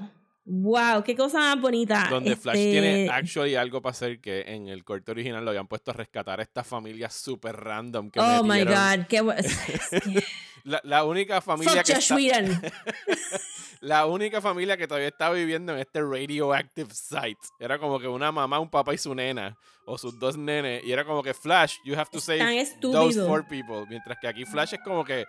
Wow, 0.52 1.04
qué 1.04 1.16
cosa 1.16 1.38
más 1.38 1.62
bonita. 1.62 2.08
Donde 2.10 2.36
Flash 2.36 2.58
Este, 2.58 2.72
tiene 2.72 3.10
actually 3.10 3.54
algo 3.54 3.84
para 3.84 3.92
hacer 3.92 4.20
que 4.20 4.42
en 4.48 4.68
el 4.68 4.84
corte 4.84 5.12
original 5.12 5.46
lo 5.46 5.52
habían 5.52 5.68
puesto 5.68 5.92
a 5.92 5.94
rescatar 5.94 6.40
a 6.40 6.44
esta 6.44 6.64
familia 6.64 7.08
super 7.12 7.56
random 7.56 8.10
que 8.10 8.20
Oh 8.20 8.44
my 8.44 8.64
god, 8.64 9.06
qué 9.08 9.22
La, 10.64 10.82
la 10.84 11.04
única 11.06 11.40
familia 11.40 11.84
Fuck 11.84 11.86
que 11.86 11.94
está, 11.94 12.18
la 13.82 14.08
única 14.08 14.42
familia 14.42 14.76
que 14.76 14.88
todavía 14.88 15.08
estaba 15.08 15.36
viviendo 15.36 15.72
en 15.74 15.80
este 15.80 16.02
radioactive 16.02 16.94
site. 16.94 17.40
Era 17.60 17.78
como 17.78 18.00
que 18.00 18.08
una 18.08 18.32
mamá, 18.32 18.60
un 18.60 18.70
papá 18.70 18.94
y 18.94 18.98
su 18.98 19.14
nena 19.14 19.56
o 19.86 19.98
sus 19.98 20.20
dos 20.20 20.36
nenes 20.36 20.84
y 20.84 20.92
era 20.92 21.06
como 21.06 21.22
que 21.22 21.34
Flash, 21.34 21.76
you 21.86 21.94
have 21.94 22.10
to 22.12 22.20
save 22.20 22.40
those 22.82 23.24
four 23.24 23.48
people, 23.48 23.86
mientras 23.88 24.18
que 24.20 24.28
aquí 24.28 24.46
Flash 24.46 24.74
es 24.74 24.82
como 24.84 25.06
que 25.06 25.26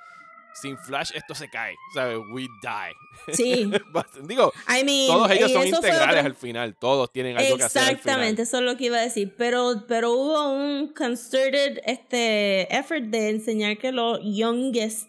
sin 0.54 0.76
Flash 0.78 1.10
esto 1.14 1.34
se 1.34 1.48
cae, 1.48 1.74
¿sabes? 1.94 2.18
We 2.32 2.42
die. 2.42 3.34
Sí. 3.34 3.70
Digo, 4.24 4.52
I 4.68 4.84
mean, 4.84 5.06
todos 5.06 5.30
ellos 5.30 5.52
son 5.52 5.66
integrales 5.66 6.16
otro- 6.18 6.26
al 6.26 6.34
final, 6.34 6.76
todos 6.78 7.12
tienen 7.12 7.36
algo 7.38 7.56
que 7.56 7.62
hacer. 7.64 7.82
Exactamente, 7.82 8.42
eso 8.42 8.58
es 8.58 8.62
lo 8.64 8.76
que 8.76 8.84
iba 8.86 8.98
a 8.98 9.02
decir. 9.02 9.34
Pero, 9.36 9.84
pero 9.88 10.12
hubo 10.12 10.52
un 10.52 10.88
concerted 10.92 11.80
este, 11.86 12.74
effort 12.76 13.04
de 13.04 13.30
enseñar 13.30 13.78
que 13.78 13.92
los 13.92 14.18
youngest 14.22 15.08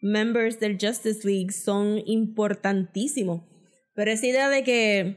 members 0.00 0.58
del 0.58 0.78
Justice 0.80 1.26
League 1.26 1.52
son 1.52 2.02
importantísimos. 2.06 3.42
Pero 3.94 4.10
esa 4.10 4.26
idea 4.26 4.48
de 4.48 4.64
que 4.64 5.16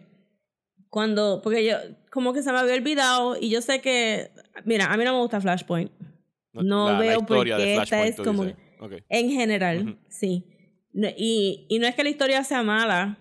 cuando, 0.90 1.42
porque 1.42 1.66
yo, 1.66 1.78
como 2.12 2.34
que 2.34 2.44
se 2.44 2.52
me 2.52 2.60
había 2.60 2.74
olvidado 2.76 3.36
y 3.40 3.50
yo 3.50 3.62
sé 3.62 3.82
que, 3.82 4.32
mira, 4.64 4.86
a 4.86 4.98
mí 4.98 5.04
no 5.04 5.14
me 5.14 5.20
gusta 5.20 5.42
Flashpoint. 5.42 5.92
No 6.54 6.88
la, 6.88 6.94
la 6.94 7.00
veo 7.00 7.20
por 7.20 7.38
historia 7.48 7.58
de 7.58 7.64
qué 7.64 7.72
esta 7.74 7.86
Flashpoint, 7.86 8.10
es 8.12 8.16
tú 8.18 8.24
como- 8.24 8.44
dices. 8.46 8.65
Ok. 8.86 8.94
En 9.10 9.30
general, 9.30 9.88
Ujú. 9.90 9.98
sí. 10.10 10.46
No- 10.94 11.10
y, 11.18 11.66
y 11.70 11.80
no 11.80 11.88
es 11.88 11.96
que 11.96 12.04
la 12.04 12.10
historia 12.10 12.44
sea 12.44 12.64
mala. 12.64 13.20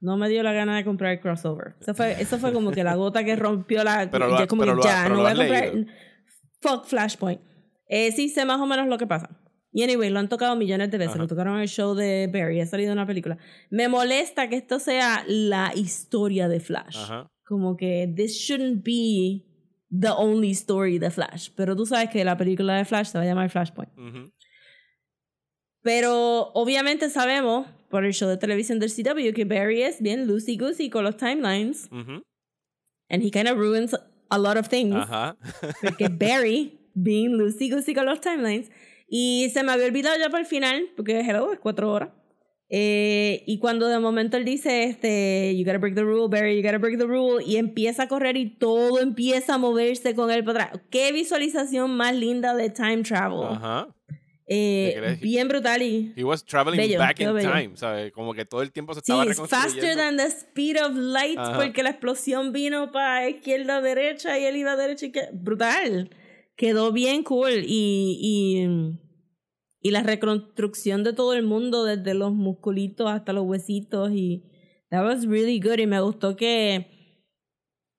No 0.00 0.16
me 0.18 0.28
dio 0.28 0.42
la 0.42 0.52
gana 0.52 0.76
de 0.76 0.84
comprar 0.84 1.12
el 1.12 1.20
crossover. 1.20 1.76
Eso 1.80 1.94
fue, 1.94 2.20
eso 2.20 2.38
fue 2.38 2.52
como 2.52 2.72
que 2.72 2.84
la 2.84 2.94
gota 2.94 3.24
que 3.24 3.36
rompió 3.36 3.82
la... 3.84 4.08
Pero 4.10 4.28
lo 4.28 4.38
ya 4.38 4.46
como 4.46 4.60
pero 4.62 4.72
que 4.72 4.76
lo 4.76 4.84
ya, 4.84 5.02
pero 5.04 5.16
no 5.16 5.22
lo 5.22 5.22
voy 5.22 5.32
a 5.32 5.36
comprar... 5.36 5.74
leído. 5.74 5.90
Fuck 6.60 6.86
Flashpoint. 6.86 7.40
Eh, 7.88 8.12
sí, 8.12 8.28
sé 8.28 8.44
más 8.44 8.60
o 8.60 8.66
menos 8.66 8.86
lo 8.86 8.98
que 8.98 9.06
pasa. 9.06 9.30
Y 9.72 9.82
anyway, 9.82 10.10
lo 10.10 10.18
han 10.20 10.28
tocado 10.28 10.56
millones 10.56 10.90
de 10.90 10.98
veces. 10.98 11.14
Ajá. 11.14 11.22
Lo 11.22 11.26
tocaron 11.28 11.56
en 11.56 11.62
el 11.62 11.68
show 11.68 11.94
de 11.94 12.28
Barry. 12.32 12.60
Ha 12.60 12.66
salido 12.66 12.92
una 12.92 13.06
película. 13.06 13.38
Me 13.70 13.88
molesta 13.88 14.48
que 14.48 14.56
esto 14.56 14.78
sea 14.78 15.24
la 15.26 15.72
historia 15.74 16.48
de 16.48 16.60
Flash. 16.60 16.96
Ajá. 16.96 17.26
Como 17.44 17.76
que 17.76 18.12
this 18.16 18.34
shouldn't 18.36 18.84
be 18.84 19.44
the 19.90 20.10
only 20.10 20.50
story 20.52 20.98
de 20.98 21.10
Flash. 21.10 21.48
Pero 21.56 21.74
tú 21.74 21.86
sabes 21.86 22.08
que 22.10 22.24
la 22.24 22.36
película 22.36 22.76
de 22.76 22.84
Flash 22.84 23.06
se 23.08 23.18
va 23.18 23.24
a 23.24 23.26
llamar 23.26 23.50
Flashpoint. 23.50 23.90
Ujú. 23.98 24.30
Pero 25.84 26.50
obviamente 26.54 27.10
sabemos 27.10 27.66
por 27.90 28.06
el 28.06 28.14
show 28.14 28.28
de 28.28 28.38
televisión 28.38 28.80
del 28.80 28.90
CW 28.90 29.34
que 29.34 29.44
Barry 29.44 29.82
es 29.82 30.00
bien 30.00 30.26
loosey 30.26 30.56
goosey 30.56 30.88
con 30.88 31.04
los 31.04 31.18
timelines. 31.18 31.88
Ujú. 31.92 32.22
And 33.10 33.22
he 33.22 33.30
kind 33.30 33.48
of 33.48 33.58
ruins 33.58 33.94
a 34.30 34.38
lot 34.38 34.56
of 34.56 34.68
things. 34.68 34.96
Ajá. 34.96 35.36
Porque 35.82 36.08
Barry, 36.10 36.80
being 36.94 37.36
loosey 37.36 37.68
goosey 37.68 37.94
con 37.94 38.06
los 38.06 38.22
timelines. 38.22 38.70
Y 39.08 39.50
se 39.52 39.62
me 39.62 39.72
había 39.72 39.86
olvidado 39.86 40.18
ya 40.18 40.30
para 40.30 40.40
el 40.40 40.46
final, 40.46 40.86
porque 40.96 41.20
hello, 41.20 41.52
es 41.52 41.58
cuatro 41.60 41.92
horas. 41.92 42.08
Eh, 42.70 43.44
y 43.46 43.58
cuando 43.58 43.86
de 43.88 43.98
momento 43.98 44.38
él 44.38 44.44
dice, 44.46 44.84
este, 44.84 45.54
you 45.54 45.64
gotta 45.66 45.78
break 45.78 45.94
the 45.94 46.02
rule, 46.02 46.28
Barry, 46.28 46.56
you 46.56 46.62
gotta 46.62 46.78
break 46.78 46.98
the 46.98 47.04
rule, 47.04 47.44
y 47.44 47.56
empieza 47.56 48.04
a 48.04 48.08
correr 48.08 48.38
y 48.38 48.48
todo 48.56 49.00
empieza 49.00 49.54
a 49.54 49.58
moverse 49.58 50.14
con 50.14 50.30
él 50.30 50.42
para 50.44 50.64
atrás. 50.64 50.82
Qué 50.90 51.12
visualización 51.12 51.94
más 51.94 52.16
linda 52.16 52.54
de 52.54 52.70
time 52.70 53.02
travel. 53.02 53.44
Ajá. 53.50 53.88
Eh, 53.88 53.92
¿Te 54.03 54.03
crees? 54.46 55.20
bien 55.20 55.48
brutal 55.48 55.80
y 55.82 56.12
He 56.16 56.24
was 56.24 56.44
traveling 56.44 56.76
Bello, 56.78 56.98
back 56.98 57.20
in 57.20 57.32
bello. 57.34 57.50
time, 57.50 57.76
¿sabes? 57.76 58.12
Como 58.12 58.34
que 58.34 58.44
todo 58.44 58.62
el 58.62 58.72
tiempo 58.72 58.92
se 58.94 59.00
Sí, 59.00 59.12
estaba 59.12 59.24
faster 59.24 59.82
reconstruyendo. 59.82 60.02
than 60.02 60.16
the 60.18 60.26
speed 60.26 60.76
of 60.84 60.94
light 60.96 61.38
Ajá. 61.38 61.56
porque 61.56 61.82
la 61.82 61.90
explosión 61.90 62.52
vino 62.52 62.92
para 62.92 63.28
izquierda, 63.28 63.80
derecha 63.80 64.38
y 64.38 64.44
él 64.44 64.56
iba 64.56 64.76
derecha 64.76 65.06
y 65.06 65.12
que 65.12 65.28
brutal. 65.32 66.10
Quedó 66.56 66.92
bien 66.92 67.22
cool 67.24 67.64
y, 67.66 68.18
y, 68.20 68.98
y 69.80 69.90
la 69.90 70.02
reconstrucción 70.02 71.02
de 71.04 71.12
todo 71.12 71.34
el 71.34 71.42
mundo 71.42 71.84
desde 71.84 72.14
los 72.14 72.32
musculitos 72.32 73.10
hasta 73.10 73.32
los 73.32 73.44
huesitos 73.44 74.12
y 74.12 74.44
that 74.90 75.04
was 75.04 75.26
really 75.26 75.58
good 75.58 75.78
y 75.78 75.86
me 75.86 76.00
gustó 76.00 76.36
que 76.36 76.90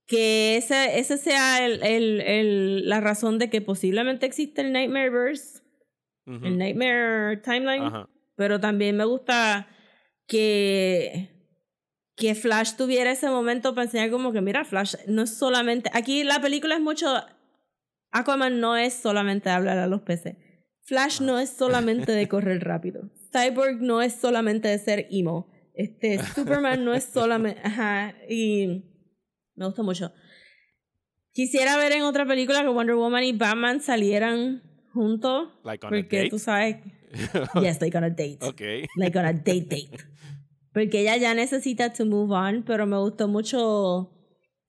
que 0.07 0.57
ese, 0.57 0.99
ese 0.99 1.17
sea 1.17 1.65
el, 1.65 1.81
el, 1.83 2.21
el, 2.21 2.87
la 2.89 3.01
razón 3.01 3.39
de 3.39 3.49
que 3.49 3.59
posiblemente 3.61 4.27
existe 4.27 4.61
el 4.61 4.71
Nightmareverse, 4.71 5.61
El 6.25 6.57
Nightmare 6.57 7.37
Timeline. 7.37 7.83
Ajá. 7.83 8.09
Pero 8.35 8.59
también 8.59 8.97
me 8.97 9.05
gusta 9.05 9.67
que, 10.27 11.29
que 12.15 12.35
Flash 12.35 12.75
tuviera 12.75 13.11
ese 13.11 13.29
momento 13.29 13.73
para 13.73 13.85
enseñar 13.85 14.11
como 14.11 14.31
que, 14.31 14.41
mira, 14.41 14.65
Flash 14.65 14.95
no 15.07 15.23
es 15.23 15.37
solamente... 15.37 15.89
Aquí 15.93 16.23
la 16.23 16.41
película 16.41 16.75
es 16.75 16.81
mucho... 16.81 17.07
Aquaman 18.11 18.59
no 18.59 18.77
es 18.77 18.93
solamente 18.93 19.49
hablar 19.49 19.77
a 19.77 19.87
los 19.87 20.01
peces. 20.01 20.37
Flash 20.83 21.21
no 21.21 21.39
es 21.39 21.49
solamente 21.49 22.11
de 22.11 22.27
correr 22.27 22.63
rápido. 22.63 23.09
Cyborg 23.31 23.81
no 23.81 24.01
es 24.01 24.13
solamente 24.13 24.67
de 24.67 24.79
ser 24.79 25.07
emo. 25.09 25.51
Este, 25.73 26.19
Superman 26.35 26.83
no 26.83 26.93
es 26.93 27.05
solamente... 27.05 27.61
Ajá, 27.63 28.15
y 28.29 28.83
me 29.55 29.65
gustó 29.65 29.83
mucho. 29.83 30.13
Quisiera 31.31 31.77
ver 31.77 31.91
en 31.93 32.03
otra 32.03 32.25
película 32.25 32.61
que 32.61 32.69
Wonder 32.69 32.95
Woman 32.95 33.23
y 33.23 33.33
Batman 33.33 33.81
salieran 33.81 34.63
juntos. 34.95 35.49
Like 35.63 35.85
on 35.85 35.93
a 35.93 35.97
Porque 35.97 36.17
date. 36.17 36.29
tú 36.29 36.39
sabes... 36.39 36.77
Yes, 37.61 37.79
like 37.81 37.95
on 37.97 38.03
a 38.03 38.09
date. 38.09 38.39
ok. 38.41 38.61
Like 38.95 39.17
on 39.19 39.25
a 39.25 39.33
date 39.33 39.65
date. 39.69 39.97
Porque 40.73 41.01
ella 41.01 41.15
ya 41.17 41.33
necesita 41.33 41.93
to 41.93 42.05
move 42.05 42.33
on, 42.33 42.63
pero 42.63 42.85
me 42.87 42.97
gustó 42.97 43.27
mucho 43.27 44.11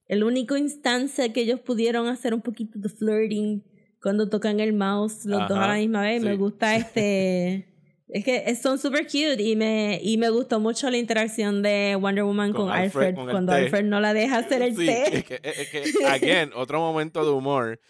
el 0.06 0.22
único 0.22 0.56
instancia 0.56 1.32
que 1.32 1.40
ellos 1.40 1.60
pudieron 1.60 2.06
hacer 2.08 2.34
un 2.34 2.42
poquito 2.42 2.78
de 2.78 2.88
flirting 2.88 3.64
cuando 4.00 4.28
tocan 4.28 4.60
el 4.60 4.72
mouse 4.72 5.24
los 5.24 5.48
dos 5.48 5.58
a 5.58 5.66
la 5.68 5.74
misma 5.74 6.02
vez. 6.02 6.22
Me 6.22 6.32
sí. 6.32 6.36
gusta 6.36 6.76
este... 6.76 7.72
Es 8.08 8.22
que 8.24 8.54
son 8.54 8.78
super 8.78 9.04
cute 9.06 9.42
y 9.42 9.56
me, 9.56 9.98
y 10.00 10.16
me 10.16 10.30
gustó 10.30 10.60
mucho 10.60 10.88
la 10.90 10.96
interacción 10.96 11.60
de 11.60 11.98
Wonder 12.00 12.22
Woman 12.22 12.52
Con 12.52 12.66
con, 12.66 12.70
Alfred, 12.70 13.06
Alfred, 13.08 13.14
con 13.16 13.30
cuando 13.32 13.52
té. 13.52 13.58
Alfred 13.58 13.84
no 13.84 13.98
la 13.98 14.14
deja 14.14 14.38
hacer 14.38 14.62
el 14.62 14.76
Sí, 14.76 14.86
té. 14.86 15.16
es 15.18 15.24
que, 15.24 15.40
es 15.42 15.68
que, 15.70 16.06
again, 16.06 16.52
otro 16.54 16.78
momento 16.78 17.24
de 17.24 17.32
humor 17.32 17.80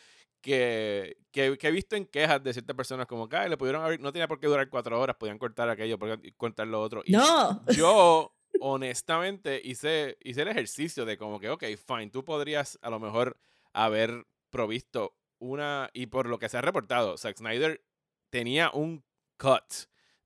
que, 0.40 1.18
que, 1.36 1.58
que 1.58 1.68
he 1.68 1.70
visto 1.70 1.96
en 1.96 2.06
quejas 2.06 2.42
de 2.42 2.52
ciertas 2.54 2.74
personas 2.74 3.06
como 3.06 3.28
que 3.28 3.36
"Ay, 3.36 3.50
le 3.50 3.58
pudieron 3.58 3.84
haber, 3.84 4.00
no 4.00 4.10
tenía 4.10 4.26
por 4.26 4.40
qué 4.40 4.46
durar 4.46 4.68
cuatro 4.70 4.98
horas, 4.98 5.16
podían 5.16 5.38
cortar 5.38 5.68
aquello, 5.68 5.98
podían 5.98 6.22
cortar 6.38 6.66
lo 6.66 6.80
otro. 6.80 7.02
Y 7.04 7.12
No. 7.12 7.62
yo, 7.76 8.34
honestamente, 8.60 9.60
hice, 9.62 10.16
hice 10.22 10.42
el 10.42 10.48
ejercicio 10.48 11.04
de 11.04 11.18
como 11.18 11.38
que, 11.38 11.50
ok, 11.50 11.64
fine, 11.86 12.08
tú 12.10 12.24
podrías 12.24 12.78
a 12.80 12.88
lo 12.90 12.98
mejor 12.98 13.38
haber 13.74 14.26
provisto 14.50 15.14
una, 15.38 15.90
y 15.92 16.06
por 16.06 16.26
lo 16.26 16.38
que 16.38 16.48
se 16.48 16.56
ha 16.56 16.62
reportado, 16.62 17.18
Zack 17.18 17.36
Snyder 17.36 17.84
tenía 18.30 18.70
un 18.72 19.04
cut 19.36 19.64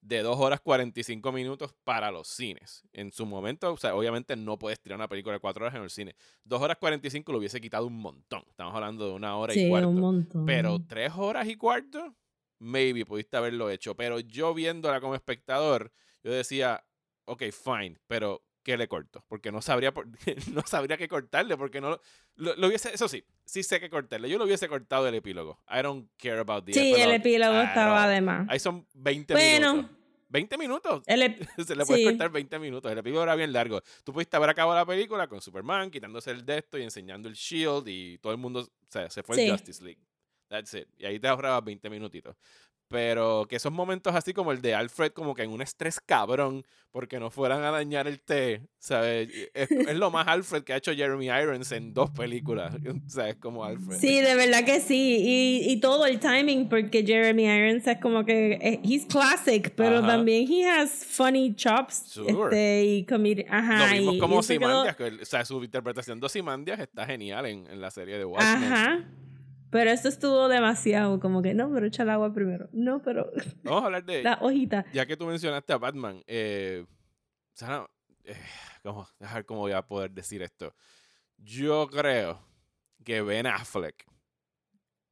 de 0.00 0.22
2 0.22 0.38
horas 0.38 0.60
45 0.60 1.32
minutos 1.32 1.74
para 1.84 2.10
los 2.10 2.28
cines. 2.28 2.82
En 2.92 3.12
su 3.12 3.26
momento, 3.26 3.72
o 3.72 3.76
sea, 3.76 3.94
obviamente 3.94 4.34
no 4.36 4.58
puedes 4.58 4.80
tirar 4.80 4.96
una 4.96 5.08
película 5.08 5.34
de 5.34 5.40
4 5.40 5.64
horas 5.64 5.76
en 5.76 5.82
el 5.82 5.90
cine. 5.90 6.14
2 6.44 6.60
horas 6.60 6.78
45 6.78 7.32
lo 7.32 7.38
hubiese 7.38 7.60
quitado 7.60 7.86
un 7.86 7.98
montón. 7.98 8.42
Estamos 8.48 8.74
hablando 8.74 9.06
de 9.06 9.12
una 9.12 9.36
hora 9.36 9.54
y 9.54 9.68
cuarto. 9.68 9.88
un 9.88 10.00
montón. 10.00 10.46
Pero 10.46 10.78
3 10.86 11.12
horas 11.16 11.48
y 11.48 11.56
cuarto, 11.56 12.14
maybe 12.58 13.04
pudiste 13.04 13.36
haberlo 13.36 13.70
hecho. 13.70 13.94
Pero 13.94 14.20
yo 14.20 14.54
viéndola 14.54 15.00
como 15.00 15.14
espectador, 15.14 15.92
yo 16.22 16.32
decía, 16.32 16.84
ok, 17.26 17.44
fine, 17.52 17.98
pero 18.06 18.42
¿qué 18.62 18.76
le 18.76 18.88
corto? 18.88 19.24
Porque 19.28 19.50
no 19.52 19.62
sabría, 19.62 19.92
por- 19.92 20.06
no 20.52 20.62
sabría 20.66 20.96
qué 20.96 21.08
cortarle, 21.08 21.56
porque 21.56 21.80
no 21.80 22.00
lo, 22.36 22.56
lo 22.56 22.66
hubiese, 22.68 22.92
eso 22.94 23.08
sí, 23.08 23.24
sí 23.44 23.62
sé 23.62 23.80
qué 23.80 23.88
cortarle. 23.90 24.28
Yo 24.28 24.38
lo 24.38 24.44
hubiese 24.44 24.68
cortado 24.68 25.06
el 25.08 25.14
epílogo. 25.14 25.60
I 25.68 25.82
don't 25.82 26.08
care 26.16 26.38
about 26.38 26.64
the 26.64 26.72
sí, 26.72 26.92
el 26.94 27.10
epilogue 27.12 27.14
epílogo 27.16 27.54
at 27.54 27.68
estaba 27.68 28.08
de 28.08 28.20
más. 28.20 28.46
Ahí 28.48 28.58
son 28.58 28.86
20 28.94 29.34
Bueno. 29.34 29.74
minutos. 29.74 29.96
20 30.32 30.58
minutos. 30.58 31.02
El 31.06 31.36
Se 31.66 31.74
le 31.74 31.84
puede 31.84 31.98
sí. 32.00 32.04
cortar 32.04 32.30
20 32.30 32.58
minutos. 32.60 32.92
El 32.92 32.98
epílogo 32.98 33.24
era 33.24 33.34
bien 33.34 33.52
largo. 33.52 33.82
Tú 34.04 34.12
pudiste 34.12 34.36
haber 34.36 34.50
acabado 34.50 34.78
la 34.78 34.86
película 34.86 35.26
con 35.26 35.40
Superman 35.40 35.90
quitándose 35.90 36.30
el 36.30 36.46
de 36.46 36.58
esto 36.58 36.78
y 36.78 36.84
enseñando 36.84 37.28
el 37.28 37.34
shield 37.34 37.88
y 37.88 38.18
todo 38.18 38.32
el 38.32 38.38
mundo 38.38 38.60
o 38.60 38.68
sea, 38.88 39.10
se 39.10 39.24
fue 39.24 39.34
Sí. 39.34 39.42
el 39.46 39.50
Justice 39.50 39.82
League. 39.82 40.00
That's 40.48 40.72
it. 40.74 40.88
Y 40.98 41.04
ahí 41.06 41.18
te 41.18 41.26
ahorrabas 41.26 41.64
20 41.64 41.90
minutitos. 41.90 42.36
Pero 42.90 43.46
que 43.48 43.54
esos 43.56 43.70
momentos 43.70 44.14
así 44.16 44.32
como 44.34 44.50
el 44.50 44.60
de 44.60 44.74
Alfred, 44.74 45.12
como 45.12 45.32
que 45.34 45.44
en 45.44 45.50
un 45.52 45.62
estrés 45.62 46.00
cabrón, 46.00 46.64
porque 46.90 47.20
no 47.20 47.30
fueran 47.30 47.62
a 47.62 47.70
dañar 47.70 48.08
el 48.08 48.18
té, 48.20 48.62
¿sabes? 48.80 49.28
Es, 49.54 49.70
es 49.70 49.94
lo 49.96 50.10
más 50.10 50.26
Alfred 50.26 50.64
que 50.64 50.72
ha 50.72 50.76
hecho 50.76 50.92
Jeremy 50.92 51.26
Irons 51.26 51.70
en 51.70 51.94
dos 51.94 52.10
películas. 52.10 52.74
O 53.06 53.08
sea, 53.08 53.28
es 53.28 53.36
como 53.36 53.64
Alfred. 53.64 53.96
Sí, 53.98 54.20
de 54.20 54.34
verdad 54.34 54.64
que 54.64 54.80
sí. 54.80 55.18
Y, 55.24 55.70
y 55.70 55.78
todo 55.80 56.04
el 56.04 56.18
timing, 56.18 56.68
porque 56.68 57.04
Jeremy 57.06 57.44
Irons 57.44 57.86
es 57.86 57.98
como 57.98 58.24
que. 58.24 58.54
eh, 58.60 58.80
He's 58.82 59.06
classic, 59.06 59.72
pero 59.76 59.98
Ajá. 59.98 60.08
también 60.08 60.50
he 60.50 60.68
has 60.68 61.04
funny 61.04 61.54
chops. 61.54 62.02
Sure. 62.08 62.46
Este, 62.46 62.84
y 62.84 63.46
Ajá. 63.48 63.86
Lo 63.86 63.92
vimos 64.00 64.16
como 64.18 64.34
quedó- 64.36 64.42
Simandias, 64.42 64.96
que 64.96 65.06
él- 65.06 65.20
o 65.22 65.24
sea, 65.24 65.44
su 65.44 65.62
interpretación 65.62 66.18
de 66.18 66.28
Simandias 66.28 66.80
está 66.80 67.06
genial 67.06 67.46
en, 67.46 67.68
en 67.68 67.80
la 67.80 67.92
serie 67.92 68.18
de 68.18 68.24
Watchmen. 68.24 68.64
Ajá. 68.72 69.04
Pero 69.70 69.90
esto 69.90 70.08
estuvo 70.08 70.48
demasiado, 70.48 71.20
como 71.20 71.42
que 71.42 71.54
no, 71.54 71.72
pero 71.72 71.86
echa 71.86 72.02
el 72.02 72.10
agua 72.10 72.32
primero. 72.32 72.68
No, 72.72 73.00
pero 73.00 73.30
Vamos 73.62 73.82
a 73.82 73.86
hablar 73.86 74.04
de. 74.04 74.22
la 74.24 74.38
hojita. 74.40 74.84
Ya 74.92 75.06
que 75.06 75.16
tú 75.16 75.26
mencionaste 75.26 75.72
a 75.72 75.78
Batman, 75.78 76.22
eh, 76.26 76.84
eh, 78.24 78.36
¿cómo, 78.82 79.08
dejar 79.18 79.44
cómo 79.44 79.60
voy 79.60 79.72
a 79.72 79.82
poder 79.82 80.10
decir 80.10 80.42
esto. 80.42 80.74
Yo 81.36 81.88
creo 81.90 82.40
que 83.04 83.22
Ben 83.22 83.46
Affleck, 83.46 84.04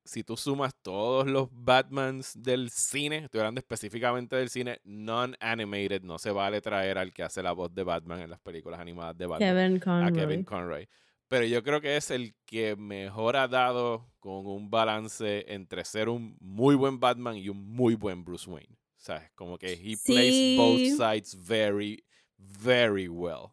si 0.04 0.24
tú 0.24 0.36
sumas 0.36 0.74
todos 0.82 1.26
los 1.26 1.48
Batmans 1.52 2.42
del 2.42 2.70
cine, 2.70 3.18
estoy 3.18 3.40
hablando 3.40 3.60
específicamente 3.60 4.36
del 4.36 4.48
cine 4.48 4.80
non-animated, 4.84 6.02
no 6.02 6.18
se 6.18 6.30
vale 6.30 6.60
traer 6.60 6.98
al 6.98 7.12
que 7.12 7.22
hace 7.22 7.42
la 7.42 7.52
voz 7.52 7.74
de 7.74 7.82
Batman 7.82 8.20
en 8.20 8.30
las 8.30 8.40
películas 8.40 8.80
animadas 8.80 9.16
de 9.16 9.26
Batman 9.26 9.80
Kevin 9.80 9.90
a. 9.90 10.12
Kevin 10.12 10.44
Conroy. 10.44 10.88
Pero 11.28 11.44
yo 11.44 11.62
creo 11.62 11.80
que 11.80 11.96
es 11.96 12.10
el 12.10 12.34
que 12.46 12.74
mejor 12.76 13.36
ha 13.36 13.48
dado 13.48 14.10
con 14.18 14.46
un 14.46 14.70
balance 14.70 15.44
entre 15.52 15.84
ser 15.84 16.08
un 16.08 16.36
muy 16.40 16.74
buen 16.74 16.98
Batman 17.00 17.36
y 17.36 17.48
un 17.50 17.62
muy 17.70 17.94
buen 17.94 18.24
Bruce 18.24 18.48
Wayne. 18.50 18.76
¿Sabes? 18.96 19.30
Como 19.34 19.58
que 19.58 19.72
he 19.74 19.96
Sí. 19.96 20.12
plays 20.12 20.56
both 20.56 20.80
sides 20.96 21.36
very, 21.46 22.04
very 22.36 23.08
well. 23.08 23.52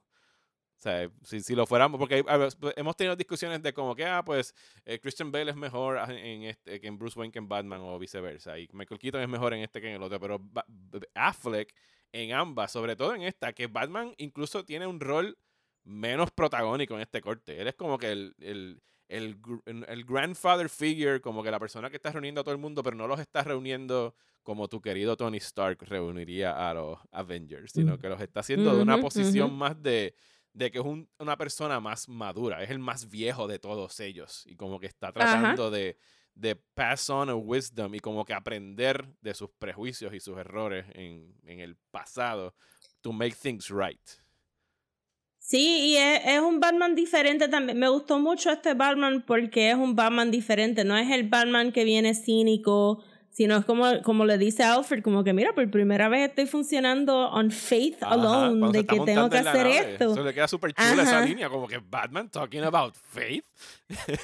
O 0.78 0.88
sea, 0.88 1.10
si, 1.24 1.42
si 1.42 1.56
lo 1.56 1.66
fuéramos, 1.66 2.00
porque 2.00 2.22
ver, 2.22 2.50
pues, 2.60 2.74
hemos 2.78 2.96
tenido 2.96 3.16
discusiones 3.16 3.62
de 3.62 3.74
como 3.74 3.96
que, 3.96 4.06
ah, 4.06 4.24
pues 4.24 4.54
eh, 4.86 5.00
Christian 5.00 5.32
Bale 5.32 5.52
es 5.52 5.58
mejor 5.58 5.98
en 6.12 6.44
este 6.44 6.80
que 6.80 6.88
en 6.88 6.98
Bruce 6.98 7.18
Wayne 7.18 7.32
que 7.32 7.40
en 7.40 7.48
Batman 7.48 7.82
o 7.82 7.98
viceversa, 7.98 8.58
y 8.60 8.68
Michael 8.72 9.00
Keaton 9.00 9.22
es 9.22 9.30
mejor 9.30 9.54
en 9.54 9.62
este 9.62 9.82
que 9.82 9.90
en 9.90 9.96
el 9.96 10.04
otro, 10.04 10.20
pero 10.20 10.38
Ba- 10.40 10.66
Affleck 11.16 11.74
en 12.12 12.34
ambas, 12.34 12.72
sobre 12.72 12.96
todo 12.96 13.16
en 13.16 13.24
esta, 13.24 13.54
que 13.54 13.68
Batman 13.68 14.14
incluso 14.18 14.64
tiene 14.64 14.86
un 14.86 15.00
rol 15.00 15.38
menos 15.86 16.32
protagónico 16.32 16.96
en 16.96 17.02
este 17.02 17.22
corte. 17.22 17.62
Él 17.62 17.68
es 17.68 17.76
como 17.76 17.98
que 17.98 18.12
el, 18.12 18.36
el, 18.40 18.82
el, 19.08 19.38
el- 19.88 20.04
grandfather 20.04 20.68
figure, 20.70 21.22
como 21.22 21.44
que 21.44 21.52
la 21.52 21.60
persona 21.60 21.90
que 21.90 21.96
está 21.98 22.12
reuniendo 22.12 22.42
a 22.42 22.44
todo 22.44 22.54
el 22.54 22.60
mundo, 22.62 22.84
pero 22.84 22.96
no 22.98 23.08
los 23.08 23.20
está 23.20 23.44
reuniendo 23.44 24.16
como 24.44 24.68
tu 24.68 24.82
querido 24.82 25.16
Tony 25.18 25.38
Stark 25.38 25.78
reuniría 25.84 26.70
a 26.70 26.74
los 26.74 27.00
Avengers, 27.12 27.72
sino 27.72 27.96
Mm. 27.96 28.00
que 28.00 28.10
los 28.10 28.22
está 28.22 28.40
haciendo 28.42 28.76
de 28.76 28.82
una 28.84 28.96
posición 29.02 29.54
más 29.58 29.82
de, 29.82 30.16
de 30.54 30.72
que 30.72 30.80
es 30.80 30.86
un- 30.86 31.10
una 31.20 31.38
persona 31.38 31.80
más 31.80 32.08
madura, 32.10 32.62
es 32.64 32.70
el 32.70 32.80
más 32.80 33.10
viejo 33.10 33.48
de 33.48 33.60
todos 33.60 34.00
ellos 34.00 34.44
y 34.48 34.56
como 34.56 34.80
que 34.80 34.86
está 34.88 35.12
tratando 35.12 35.70
de, 35.72 35.98
de 36.36 36.56
pass 36.56 37.10
on 37.10 37.30
a 37.30 37.36
wisdom 37.36 37.94
y 37.96 38.00
como 38.00 38.24
que 38.26 38.34
aprender 38.34 39.06
de 39.22 39.34
sus 39.34 39.50
prejuicios 39.58 40.14
y 40.14 40.20
sus 40.20 40.38
errores 40.38 40.86
en, 40.94 41.34
en 41.44 41.60
el 41.60 41.76
pasado 41.92 42.54
to 43.02 43.12
make 43.14 43.36
things 43.36 43.70
right. 43.70 44.02
Sí, 45.48 45.92
y 45.92 45.98
es, 45.98 46.22
es 46.26 46.42
un 46.42 46.60
Batman 46.60 46.96
diferente 46.96 47.48
también. 47.48 47.78
Me 47.78 47.88
gustó 47.88 48.18
mucho 48.18 48.50
este 48.52 48.74
Batman 48.74 49.24
porque 49.26 49.70
es 49.70 49.76
un 49.76 49.96
Batman 49.96 50.32
diferente. 50.32 50.84
No 50.84 50.98
es 50.98 51.12
el 51.12 51.30
Batman 51.30 51.72
que 51.72 51.84
viene 51.84 52.16
cínico, 52.16 53.04
sino 53.30 53.58
es 53.58 53.66
como, 53.66 54.02
como 54.02 54.26
le 54.26 54.40
dice 54.40 54.64
Alfred, 54.64 55.04
como 55.04 55.24
que 55.24 55.34
mira, 55.34 55.54
por 55.54 55.70
primera 55.70 56.10
vez 56.10 56.30
estoy 56.30 56.48
funcionando 56.48 57.30
on 57.30 57.52
faith 57.52 58.02
Ajá, 58.02 58.14
alone, 58.14 58.72
de 58.72 58.88
que 58.88 59.00
tengo 59.02 59.30
que 59.30 59.38
hacer 59.38 59.68
nave. 59.68 59.92
esto. 59.94 60.14
Eso 60.14 60.24
le 60.24 60.34
queda 60.34 60.48
súper 60.48 60.74
chula 60.74 61.04
esa 61.04 61.18
Ajá. 61.18 61.26
línea, 61.28 61.48
como 61.48 61.68
que 61.68 61.78
Batman 61.78 62.28
talking 62.28 62.64
about 62.64 62.96
faith. 62.96 63.46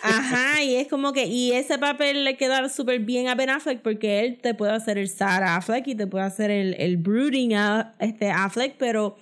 Ajá, 0.02 0.64
y 0.64 0.76
es 0.76 0.88
como 0.88 1.14
que, 1.14 1.26
y 1.28 1.52
ese 1.52 1.78
papel 1.78 2.24
le 2.24 2.36
queda 2.36 2.68
súper 2.68 3.00
bien 3.02 3.28
a 3.28 3.36
Ben 3.36 3.52
Affleck 3.52 3.84
porque 3.84 4.22
él 4.22 4.40
te 4.42 4.56
puede 4.56 4.72
hacer 4.72 4.98
el 4.98 5.08
sad 5.08 5.44
Affleck 5.44 5.86
y 5.88 5.94
te 5.94 6.08
puede 6.08 6.26
hacer 6.26 6.50
el, 6.50 6.74
el 6.80 6.98
brooding 6.98 7.54
a, 7.54 7.94
este 8.00 8.32
Affleck, 8.32 8.76
pero 8.80 9.18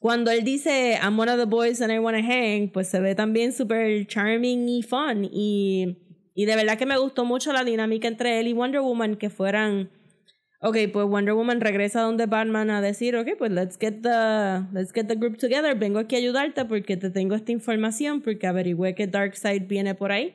cuando 0.00 0.30
él 0.30 0.44
dice 0.44 0.98
I'm 1.00 1.18
one 1.18 1.30
of 1.30 1.38
the 1.38 1.44
boys 1.44 1.80
and 1.82 1.92
I 1.92 1.98
wanna 1.98 2.22
hang, 2.22 2.70
pues 2.70 2.88
se 2.88 3.00
ve 3.00 3.14
también 3.14 3.52
súper 3.52 4.06
charming 4.06 4.66
y 4.66 4.82
fun. 4.82 5.28
Y, 5.30 5.98
y 6.34 6.46
de 6.46 6.56
verdad 6.56 6.78
que 6.78 6.86
me 6.86 6.96
gustó 6.98 7.26
mucho 7.26 7.52
la 7.52 7.64
dinámica 7.64 8.08
entre 8.08 8.40
él 8.40 8.48
y 8.48 8.54
Wonder 8.54 8.80
Woman, 8.80 9.16
que 9.16 9.28
fueran. 9.28 9.90
Ok, 10.62 10.76
pues 10.92 11.06
Wonder 11.06 11.34
Woman 11.34 11.60
regresa 11.60 12.00
donde 12.00 12.26
Batman 12.26 12.70
a 12.70 12.80
decir, 12.80 13.14
ok, 13.14 13.28
pues 13.38 13.50
let's 13.50 13.78
get 13.78 14.00
the, 14.02 14.66
let's 14.72 14.92
get 14.92 15.06
the 15.06 15.16
group 15.16 15.36
together. 15.36 15.74
Vengo 15.74 15.98
aquí 15.98 16.16
a 16.16 16.18
ayudarte 16.18 16.64
porque 16.64 16.96
te 16.96 17.10
tengo 17.10 17.34
esta 17.34 17.52
información, 17.52 18.22
porque 18.22 18.46
averigüé 18.46 18.94
que 18.94 19.06
Darkseid 19.06 19.66
viene 19.66 19.94
por 19.94 20.12
ahí. 20.12 20.34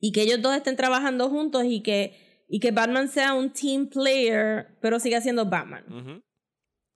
Y 0.00 0.10
que 0.10 0.22
ellos 0.22 0.42
dos 0.42 0.56
estén 0.56 0.76
trabajando 0.76 1.28
juntos 1.28 1.64
y 1.66 1.82
que, 1.82 2.44
y 2.48 2.58
que 2.58 2.72
Batman 2.72 3.08
sea 3.08 3.34
un 3.34 3.52
team 3.52 3.88
player, 3.88 4.76
pero 4.80 4.98
siga 5.00 5.20
siendo 5.20 5.46
Batman 5.46 5.84
Ujú. 5.88 6.25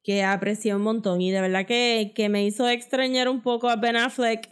Que 0.03 0.23
aprecié 0.25 0.75
un 0.75 0.83
montón 0.83 1.21
y 1.21 1.31
de 1.31 1.41
verdad 1.41 1.67
que, 1.67 2.13
que 2.15 2.29
me 2.29 2.45
hizo 2.45 2.69
extrañar 2.69 3.29
un 3.29 3.43
poco 3.43 3.69
a 3.69 3.77
Ben 3.77 3.97
Affleck 3.97 4.49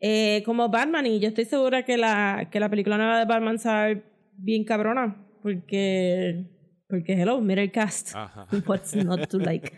eh, 0.00 0.42
como 0.44 0.68
Batman 0.68 1.06
y 1.06 1.18
yo 1.20 1.28
estoy 1.28 1.44
segura 1.44 1.84
que 1.84 1.96
la, 1.96 2.48
que 2.50 2.60
la 2.60 2.68
película 2.68 2.96
nueva 2.96 3.18
de 3.18 3.24
Batman 3.24 3.58
sabe 3.58 4.04
bien 4.36 4.64
cabrona 4.64 5.26
porque 5.42 6.46
porque 6.88 7.14
hello, 7.14 7.40
mira 7.40 7.62
el 7.62 7.72
cast 7.72 8.14
Ajá. 8.14 8.46
what's 8.66 8.94
not 8.94 9.28
to 9.28 9.38
like 9.38 9.72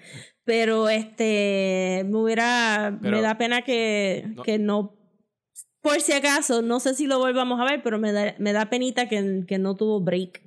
pero 0.44 0.88
este 0.88 2.02
me 2.06 2.18
hubiera 2.18 2.98
Pero- 3.00 3.16
me 3.16 3.22
da 3.22 3.38
pena 3.38 3.62
que 3.62 4.24
No. 4.34 4.42
que 4.42 4.58
no 4.58 4.96
por 5.80 6.00
si 6.00 6.12
acaso 6.12 6.62
no 6.62 6.80
sé 6.80 6.94
si 6.94 7.06
lo 7.06 7.18
volvamos 7.18 7.60
a 7.60 7.64
ver 7.64 7.82
pero 7.82 7.98
me 7.98 8.12
da, 8.12 8.34
me 8.38 8.52
da 8.52 8.68
penita 8.70 9.08
que, 9.08 9.44
que 9.46 9.58
no 9.58 9.74
tuvo 9.76 10.00
break 10.00 10.42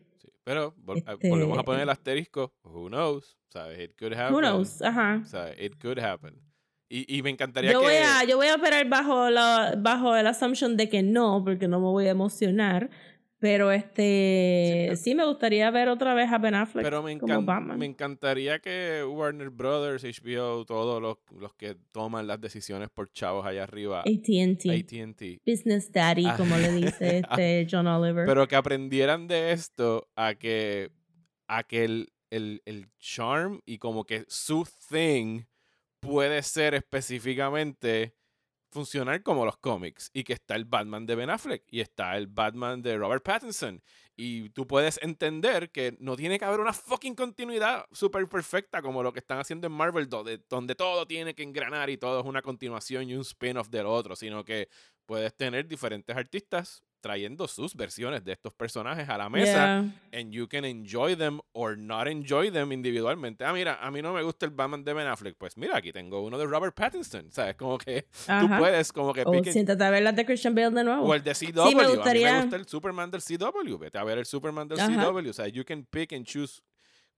Pero 0.47 0.73
vol- 0.77 1.03
Este- 1.05 1.29
volvemos 1.29 1.59
a 1.59 1.63
poner 1.63 1.81
el 1.81 1.89
asterisco. 1.89 2.53
Who 2.63 2.87
knows? 2.87 3.37
¿Sabes? 3.49 3.79
It 3.79 3.97
could 3.99 4.13
happen. 4.13 4.33
who 4.33 4.39
knows 4.39 4.81
ajá 4.81 5.21
¿Sabes? 5.25 5.59
It 5.59 5.73
could 5.77 5.99
happen. 5.99 6.41
Y, 6.89 7.17
y 7.17 7.21
me 7.21 7.31
encantaría 7.31 7.73
Yo 7.73 7.81
que... 7.81 7.85
voy, 7.87 7.95
a, 7.95 8.23
yo 8.23 8.37
voy 8.37 8.47
a 8.47 8.55
operar 8.55 8.87
bajo 8.87 9.29
la 9.29 9.75
bajo 9.77 10.15
el 10.15 10.25
assumption 10.25 10.77
de 10.77 10.87
que 10.87 11.03
no, 11.03 11.43
porque 11.43 11.67
no 11.67 11.81
me 11.81 11.87
voy 11.87 12.07
a 12.07 12.11
emocionar. 12.11 12.89
Pero 13.39 13.71
este 13.71 14.93
sí, 14.95 15.13
me 15.13 15.23
gustaría 15.25 15.69
ver 15.69 15.89
otra 15.89 16.15
vez 16.15 16.31
a 16.31 16.39
Ben 16.39 16.55
Affleck 16.55 16.83
Pero 16.83 17.03
me, 17.03 17.17
como 17.19 17.41
Batman. 17.43 17.77
me 17.77 17.85
encantaría 17.85 18.57
que 18.59 19.03
Warner 19.07 19.51
Brothers, 19.51 20.03
HBO, 20.03 20.65
todos 20.65 20.99
los, 21.01 21.17
los 21.39 21.53
que 21.53 21.75
toman 21.91 22.25
las 22.25 22.41
decisiones 22.41 22.89
por 22.89 23.11
chavos 23.11 23.45
allá 23.45 23.63
arriba, 23.63 23.99
AT&T. 23.99 24.71
AT&T, 24.71 25.41
Business 25.45 25.91
Daddy, 25.91 26.25
Ah. 26.25 26.35
como 26.35 26.57
le 26.57 26.71
dice 26.71 27.19
este 27.19 27.67
John 27.69 27.85
Oliver. 27.85 28.25
pero 28.25 28.47
que 28.47 28.55
aprendieran 28.55 29.27
de 29.27 29.51
esto 29.51 30.07
a 30.15 30.33
que, 30.33 30.89
a 31.47 31.61
que 31.61 31.83
el, 31.85 32.09
el, 32.31 32.63
el 32.65 32.87
charm 32.97 33.61
y 33.65 33.77
como 33.77 34.03
que 34.03 34.25
su 34.27 34.67
thing 34.89 35.43
puede 35.99 36.41
ser 36.41 36.73
específicamente 36.73 38.13
funcionar 38.77 39.23
como 39.23 39.43
los 39.43 39.57
cómics 39.57 40.11
y 40.13 40.23
que 40.23 40.33
está 40.33 40.55
el 40.55 40.65
Batman 40.65 41.07
de 41.07 41.15
Ben 41.15 41.31
Affleck 41.31 41.63
y 41.71 41.79
está 41.81 42.15
el 42.15 42.27
Batman 42.27 42.83
de 42.83 42.95
Robert 42.95 43.23
Pattinson. 43.23 43.81
Y 44.15 44.49
tú 44.49 44.67
puedes 44.67 44.99
entender 45.01 45.71
que 45.71 45.97
no 45.99 46.15
tiene 46.15 46.37
que 46.37 46.45
haber 46.45 46.59
una 46.59 46.73
fucking 46.73 47.15
continuidad 47.15 47.85
súper 47.91 48.27
perfecta 48.27 48.83
como 48.83 49.01
lo 49.01 49.11
que 49.13 49.19
están 49.19 49.39
haciendo 49.39 49.65
en 49.65 49.73
Marvel 49.73 50.07
donde, 50.07 50.39
donde 50.47 50.75
todo 50.75 51.07
tiene 51.07 51.33
que 51.33 51.41
engranar 51.41 51.89
y 51.89 51.97
todo 51.97 52.19
es 52.19 52.25
una 52.27 52.43
continuación 52.43 53.09
y 53.09 53.15
un 53.15 53.21
spin-off 53.21 53.69
del 53.69 53.87
otro, 53.87 54.15
sino 54.15 54.45
que 54.45 54.69
puedes 55.07 55.35
tener 55.35 55.67
diferentes 55.67 56.15
artistas 56.15 56.83
trayendo 57.07 57.47
sus 57.47 57.73
versiones 57.75 58.23
de 58.25 58.33
estos 58.33 58.53
personajes 58.53 59.07
a 59.07 59.17
la 59.17 59.29
mesa 59.29 59.47
Yeah. 59.47 60.19
and 60.19 60.31
you 60.33 60.47
can 60.47 60.65
enjoy 60.65 61.15
them 61.15 61.39
or 61.53 61.77
not 61.77 62.07
enjoy 62.07 62.51
them 62.51 62.71
individualmente. 62.73 63.45
Ah, 63.45 63.53
mira, 63.53 63.75
a 63.81 63.89
mí 63.91 64.01
no 64.01 64.11
me 64.13 64.21
gusta 64.23 64.45
el 64.45 64.51
Batman 64.51 64.83
de 64.83 64.93
Ben 64.93 65.07
Affleck. 65.07 65.37
Pues 65.37 65.55
mira, 65.57 65.77
aquí 65.77 65.91
tengo 65.93 66.21
uno 66.21 66.37
de 66.37 66.45
Robert 66.45 66.75
Pattinson. 66.75 67.31
¿Sabes? 67.31 67.55
Como 67.55 67.77
que 67.77 68.07
tú 68.25 68.49
puedes 68.59 68.91
como 68.91 69.13
que 69.13 69.23
O 69.25 69.31
and- 69.33 69.45
siéntate 69.49 69.83
a 69.83 69.89
ver 69.89 70.03
las 70.03 70.15
de 70.15 70.25
Christian 70.25 70.53
Bale 70.53 70.71
de 70.71 70.83
nuevo. 70.83 71.03
o 71.03 71.13
el 71.13 71.23
de 71.23 71.33
CW. 71.33 71.61
A 71.61 71.65
mí 71.89 71.95
gustaría- 71.95 72.33
me 72.33 72.41
gusta 72.41 72.55
el 72.57 72.67
Superman 72.67 73.09
del 73.09 73.21
CW. 73.21 73.77
Vete 73.77 73.97
a 73.97 74.03
ver 74.03 74.17
el 74.17 74.25
Superman 74.25 74.67
del 74.67 74.79
Ajá. 74.79 74.89
CW. 75.11 75.29
O 75.29 75.33
sea, 75.33 75.47
you 75.47 75.63
can 75.63 75.85
pick 75.85 76.11
and 76.13 76.25
choose 76.25 76.61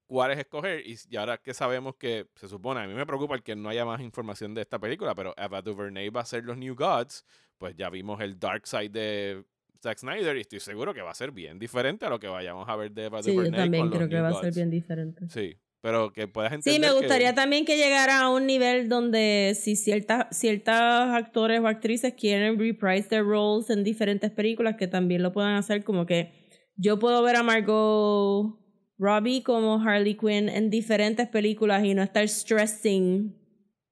cuáles 0.06 0.38
escoger. 0.40 0.86
Y, 0.88 0.98
y 1.10 1.16
ahora 1.18 1.38
que 1.38 1.54
sabemos 1.54 1.96
que 1.96 2.28
se 2.36 2.48
supone, 2.48 2.82
a 2.82 2.88
mí 2.88 2.94
me 2.94 3.06
preocupa 3.06 3.36
el 3.36 3.44
que 3.44 3.56
no 3.56 3.70
haya 3.70 3.86
más 3.86 4.02
información 4.02 4.54
de 4.54 4.62
esta 4.62 4.78
película, 4.80 5.16
pero 5.16 5.34
Ava 5.38 5.62
DuVernay 5.62 6.10
va 6.10 6.22
a 6.22 6.26
ser 6.26 6.44
los 6.44 6.58
New 6.58 6.76
Gods. 6.76 7.26
Pues 7.58 7.76
ya 7.76 7.90
vimos 7.90 8.22
el 8.22 8.40
Dark 8.40 8.66
Side 8.66 8.88
de 8.90 9.44
Zack 9.82 9.98
Snyder 10.00 10.36
y 10.38 10.42
estoy 10.42 10.60
seguro 10.60 10.94
que 10.94 11.02
va 11.02 11.12
a 11.12 11.16
ser 11.16 11.32
bien 11.32 11.58
diferente 11.60 12.06
a 12.06 12.10
lo 12.10 12.20
que 12.20 12.28
vayamos 12.28 12.68
a 12.68 12.76
ver 12.76 12.92
de 12.92 13.06
Eva 13.06 13.24
sí, 13.24 13.34
yo 13.34 13.50
también 13.52 13.90
creo 13.90 14.10
que 14.10 14.16
New 14.16 14.24
va 14.24 14.30
a 14.30 14.42
ser 14.42 14.54
bien 14.54 14.70
diferente. 14.70 15.26
Sí, 15.30 15.56
pero 15.82 16.12
que 16.12 16.28
puedas 16.28 16.52
entender 16.52 16.74
Sí, 16.74 16.80
me 16.82 16.88
que- 16.88 16.94
gustaría 17.06 17.34
también 17.34 17.66
que 17.66 17.78
llegara 17.78 18.20
a 18.20 18.30
un 18.30 18.46
nivel 18.46 18.90
donde 18.90 19.56
si 19.60 19.76
ciertas 19.78 20.28
ciertos 20.38 20.74
actores 20.76 21.62
o 21.62 21.68
actrices 21.68 22.14
quieren 22.16 22.60
reprise 22.60 23.08
their 23.08 23.24
roles 23.24 23.70
en 23.70 23.84
diferentes 23.84 24.30
películas, 24.32 24.76
que 24.76 24.88
también 24.88 25.24
lo 25.24 25.32
puedan 25.32 25.56
hacer 25.56 25.84
como 25.86 26.06
que 26.06 26.34
yo 26.76 27.00
puedo 27.00 27.24
ver 27.24 27.38
a 27.38 27.44
Margot 27.44 28.58
Robbie 28.98 29.44
como 29.44 29.82
Harley 29.82 30.16
Quinn 30.16 30.50
en 30.50 30.70
diferentes 30.70 31.28
películas 31.30 31.86
y 31.86 31.94
no 31.94 32.04
estar 32.04 32.28
stressing 32.28 33.34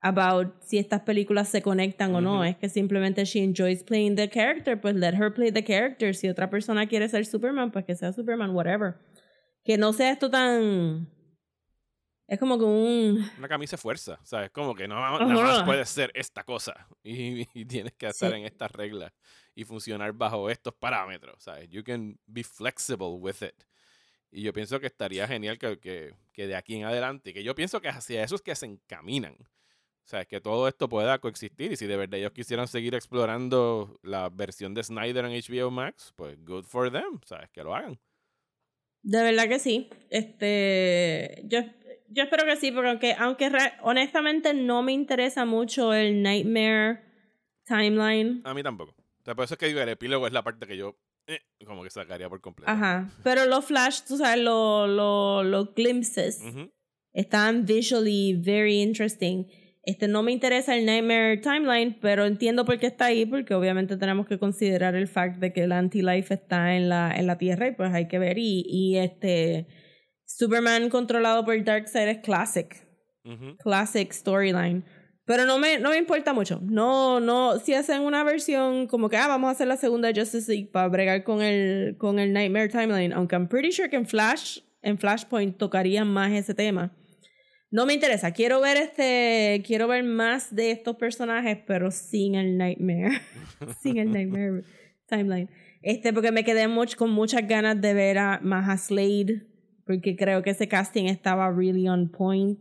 about 0.01 0.61
si 0.61 0.77
estas 0.77 1.01
películas 1.01 1.49
se 1.49 1.61
conectan 1.61 2.13
o 2.15 2.21
no. 2.21 2.43
Es 2.43 2.55
que 2.57 2.69
simplemente 2.69 3.25
she 3.25 3.43
enjoys 3.43 3.83
playing 3.83 4.15
the 4.15 4.29
character, 4.29 4.79
pues 4.79 4.95
let 4.95 5.13
her 5.15 5.33
play 5.33 5.51
the 5.51 5.63
character. 5.63 6.13
Si 6.15 6.27
otra 6.29 6.49
persona 6.49 6.87
quiere 6.87 7.09
ser 7.09 7.25
Superman, 7.25 7.71
pues 7.71 7.85
que 7.85 7.95
sea 7.95 8.13
Superman, 8.13 8.51
whatever. 8.55 8.95
Que 9.63 9.77
no 9.77 9.93
sea 9.93 10.11
esto 10.11 10.29
tan... 10.29 11.09
Es 12.29 12.39
como 12.39 12.57
que 12.57 12.65
un... 12.65 13.25
una 13.37 13.47
camisa 13.47 13.77
de 13.77 13.81
fuerza, 13.81 14.19
¿sabes? 14.23 14.49
Como 14.51 14.75
que 14.75 14.85
no 14.85 14.95
nada 14.95 15.43
más 15.43 15.63
puedes 15.63 15.87
ser 15.87 16.11
esta 16.13 16.43
cosa 16.43 16.87
y, 17.03 17.47
y 17.57 17.65
tienes 17.65 17.93
que 17.93 18.07
estar 18.07 18.31
Sí. 18.31 18.37
en 18.37 18.45
estas 18.45 18.69
reglas 18.71 19.13
y 19.55 19.63
funcionar 19.63 20.11
bajo 20.11 20.49
estos 20.49 20.73
parámetros, 20.73 21.41
¿sabes? 21.41 21.69
You 21.69 21.83
can 21.85 22.19
be 22.25 22.43
flexible 22.43 23.15
with 23.17 23.37
it. 23.43 23.55
Y 24.29 24.41
yo 24.43 24.51
pienso 24.51 24.77
que 24.81 24.87
estaría 24.87 25.25
genial 25.25 25.57
que, 25.57 25.79
que, 25.79 26.13
que 26.33 26.47
de 26.47 26.55
aquí 26.57 26.75
en 26.75 26.83
adelante, 26.83 27.33
que 27.33 27.43
yo 27.45 27.55
pienso 27.55 27.79
que 27.79 27.87
hacia 27.87 28.21
eso 28.23 28.35
es 28.35 28.41
que 28.41 28.53
se 28.55 28.65
encaminan. 28.65 29.37
O 30.07 30.09
sea, 30.09 30.23
que 30.23 30.39
todo 30.39 30.69
esto 30.69 30.87
pueda 30.87 31.19
coexistir 31.19 31.73
y 31.73 31.75
si 31.75 31.85
de 31.85 31.97
verdad 31.97 32.17
ellos 32.17 32.31
quisieran 32.31 32.69
seguir 32.69 32.95
explorando 32.95 33.99
la 34.03 34.29
versión 34.29 34.73
de 34.73 34.81
Snyder 34.81 35.25
en 35.25 35.33
HBO 35.33 35.69
Max, 35.69 36.13
pues 36.15 36.37
good 36.45 36.63
for 36.63 36.89
them, 36.89 37.19
¿sabes? 37.25 37.49
Que 37.49 37.61
lo 37.61 37.75
hagan. 37.75 37.99
De 39.03 39.21
verdad 39.21 39.49
que 39.49 39.59
sí. 39.59 39.89
Este, 40.09 41.41
yo, 41.43 41.59
yo 42.07 42.23
espero 42.23 42.45
que 42.45 42.55
sí, 42.55 42.71
porque 42.71 43.15
aunque, 43.19 43.51
honestamente 43.81 44.53
no 44.53 44.81
me 44.81 44.93
interesa 44.93 45.43
mucho 45.43 45.93
el 45.93 46.21
Nightmare 46.21 47.01
timeline. 47.65 48.43
A 48.45 48.53
mí 48.53 48.63
tampoco. 48.63 48.91
O 48.91 49.23
sea, 49.25 49.35
por 49.35 49.43
eso 49.43 49.55
es 49.55 49.57
que 49.57 49.67
digo, 49.67 49.81
el 49.81 49.89
epílogo 49.89 50.25
es 50.25 50.31
la 50.31 50.41
parte 50.41 50.65
que 50.67 50.77
yo 50.77 50.97
eh, 51.27 51.41
como 51.65 51.83
que 51.83 51.89
sacaría 51.89 52.29
por 52.29 52.39
completo. 52.39 52.71
Ajá. 52.71 53.09
Pero 53.25 53.45
los 53.45 53.65
flash, 53.65 54.03
tú 54.07 54.15
sabes, 54.15 54.41
los 54.41 54.87
los 54.87 55.45
los 55.45 55.75
glimpses 55.75 56.41
Ujú. 56.41 56.71
estaban 57.11 57.65
visually 57.65 58.35
very 58.39 58.81
interesting. 58.81 59.45
Este 59.87 60.09
no 60.09 60.21
me 60.21 60.33
interesa 60.33 60.75
el 60.75 60.85
Nightmare 60.85 61.37
Timeline, 61.37 61.97
pero 62.01 62.25
entiendo 62.25 62.65
por 62.65 62.77
qué 62.77 62.87
está 62.87 63.05
ahí, 63.05 63.25
porque 63.25 63.53
obviamente 63.53 63.95
tenemos 63.95 64.27
que 64.27 64.37
considerar 64.37 64.95
el 64.95 65.07
fact 65.07 65.37
de 65.37 65.53
que 65.53 65.63
el 65.63 65.71
anti-life 65.71 66.33
está 66.33 66.75
en 66.75 66.89
la, 66.89 67.13
en 67.15 67.25
la 67.25 67.37
Tierra 67.37 67.69
y 67.69 67.71
pues 67.71 67.93
hay 67.93 68.09
que 68.09 68.19
ver. 68.19 68.37
Y, 68.37 68.65
y 68.67 68.97
este 68.97 69.65
Superman 70.25 70.89
controlado 70.89 71.45
por 71.45 71.63
Darkseid 71.63 72.09
es 72.09 72.17
classic. 72.17 72.85
Classic 73.59 74.11
storyline. 74.11 74.83
Pero 75.23 75.45
no 75.45 75.57
me, 75.57 75.79
no 75.79 75.91
me 75.91 75.97
importa 75.97 76.33
mucho. 76.33 76.59
No, 76.63 77.21
no, 77.21 77.57
si 77.57 77.73
hacen 77.73 78.01
una 78.01 78.25
versión 78.25 78.87
como 78.87 79.07
que, 79.07 79.15
ah, 79.15 79.29
vamos 79.29 79.47
a 79.47 79.51
hacer 79.51 79.67
la 79.67 79.77
segunda 79.77 80.09
Justice 80.13 80.51
League 80.51 80.69
para 80.69 80.89
bregar 80.89 81.23
con 81.23 81.41
el, 81.41 81.95
con 81.97 82.19
el 82.19 82.33
Nightmare 82.33 82.67
Timeline, 82.67 83.13
aunque 83.13 83.37
I'm 83.37 83.47
pretty 83.47 83.71
sure 83.71 83.89
que 83.89 83.95
en 83.95 84.05
Flash, 84.05 84.59
en 84.81 84.97
Flashpoint 84.97 85.57
tocarían 85.57 86.09
más 86.09 86.33
ese 86.33 86.53
tema. 86.53 86.93
No 87.69 87.85
me 87.85 87.93
interesa. 87.93 88.31
Quiero 88.31 88.61
ver 88.61 88.77
este, 88.77 89.61
quiero 89.65 89.87
ver 89.87 90.03
más 90.03 90.55
de 90.55 90.71
estos 90.71 90.95
personajes, 90.95 91.57
pero 91.67 91.91
sin 91.91 92.35
el 92.35 92.57
Nightmare. 92.57 93.21
sin 93.81 93.97
el 93.97 94.11
Nightmare 94.11 94.63
Timeline. 95.05 95.49
Este, 95.81 96.13
porque 96.13 96.31
me 96.31 96.43
quedé 96.43 96.67
much, 96.67 96.95
con 96.95 97.11
muchas 97.11 97.47
ganas 97.47 97.79
de 97.81 97.93
ver 97.93 98.17
a, 98.17 98.39
más 98.41 98.87
Slade, 98.87 99.45
porque 99.85 100.15
creo 100.15 100.43
que 100.43 100.51
ese 100.51 100.67
casting 100.67 101.05
estaba 101.05 101.51
really 101.51 101.87
on 101.87 102.09
point. 102.09 102.59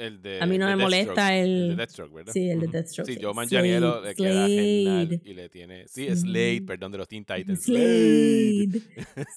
El 0.00 0.22
de, 0.22 0.40
A 0.40 0.46
mí 0.46 0.56
no 0.56 0.66
me 0.66 0.76
molesta 0.76 1.12
Deathstroke. 1.28 1.42
el- 1.42 1.68
de 1.68 1.76
Deathstroke, 1.76 2.14
¿verdad? 2.14 2.32
Sí, 2.32 2.48
el 2.50 2.60
de. 2.60 2.66
Deathstroke, 2.68 3.06
Sí. 3.12 3.18
Joe 3.20 3.34
Manganiello 3.34 4.00
le 4.00 4.14
queda 4.14 4.46
genial 4.46 5.20
y 5.24 5.34
le 5.34 5.48
tiene... 5.50 5.86
Sí, 5.88 6.08
Slade, 6.16 6.62
perdón, 6.66 6.92
de 6.92 6.98
los 6.98 7.06
Teen 7.08 7.24
Titans. 7.24 7.62
Slade. 7.62 8.80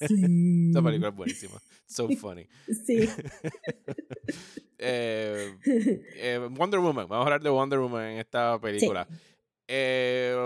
Esa 0.00 0.06
Slade. 0.08 0.82
película 0.82 1.08
es 1.10 1.14
buenísima. 1.16 1.60
So 1.86 2.08
funny. 2.16 2.46
Sí. 2.84 3.08
Eh, 4.86 5.56
eh, 6.16 6.48
Wonder 6.50 6.80
Woman. 6.80 7.08
Vamos 7.08 7.24
a 7.24 7.26
hablar 7.28 7.42
de 7.42 7.48
Wonder 7.48 7.78
Woman 7.78 8.04
en 8.04 8.18
esta 8.18 8.58
película. 8.60 9.06
Eh, 9.66 10.36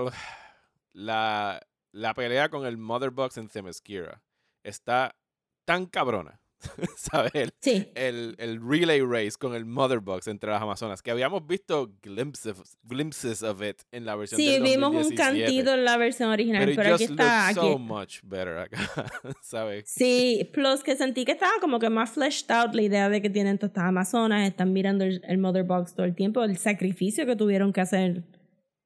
la, 0.93 1.61
la 1.93 2.15
pelea 2.15 2.49
con 2.49 2.65
el 2.67 2.77
Mother 2.77 3.11
Box 3.11 3.37
en 3.39 3.49
Themyscira 3.49 4.23
está 4.63 5.17
tan 5.65 5.87
cabrona. 5.87 6.41
¿Sabes? 6.97 7.33
El, 7.35 7.53
Sí. 7.61 7.89
el, 7.95 8.35
el 8.39 8.61
relay 8.61 9.01
race 9.01 9.33
con 9.39 9.55
el 9.55 9.65
Mother 9.65 10.01
Box 10.01 10.27
entre 10.27 10.51
las 10.51 10.61
Amazonas, 10.61 11.03
que 11.03 11.11
habíamos 11.11 11.47
visto 11.47 11.93
glimpses, 12.03 12.77
glimpses 12.83 13.43
of 13.43 13.63
it 13.63 13.83
en 13.93 14.05
la 14.05 14.17
versión 14.17 14.41
Sí, 14.41 14.53
del 14.53 14.63
vimos 14.65 14.89
un 14.91 14.97
2017, 15.03 15.45
cantito 15.45 15.75
en 15.75 15.85
la 15.85 15.97
versión 15.97 16.31
original, 16.31 16.65
Pero, 16.65 16.77
pero, 16.83 16.95
aquí 16.97 17.05
está. 17.05 17.49
Aquí. 17.49 17.55
so 17.61 17.79
much 17.79 18.21
better 18.25 18.59
acá, 18.59 18.79
¿sabes? 19.43 19.85
Sí, 19.89 20.51
plus 20.53 20.83
que 20.83 20.97
sentí 20.97 21.25
que 21.25 21.33
estaba 21.33 21.53
como 21.61 21.79
que 21.79 21.91
más 21.91 22.11
fleshed 22.11 22.51
out 22.51 22.75
la 22.75 22.83
idea 22.83 23.09
de 23.09 23.23
que 23.23 23.31
tienen 23.31 23.59
todas 23.59 23.71
estas 23.71 23.85
amazonas, 23.85 24.49
están 24.49 24.73
mirando 24.73 25.05
el, 25.05 25.21
el 25.29 25.39
Mother 25.39 25.65
Box 25.65 25.95
todo 25.95 26.07
el 26.07 26.15
tiempo, 26.15 26.43
el 26.43 26.57
sacrificio 26.57 27.25
que 27.27 27.37
tuvieron 27.37 27.73
que 27.73 27.81
hacer 27.81 28.25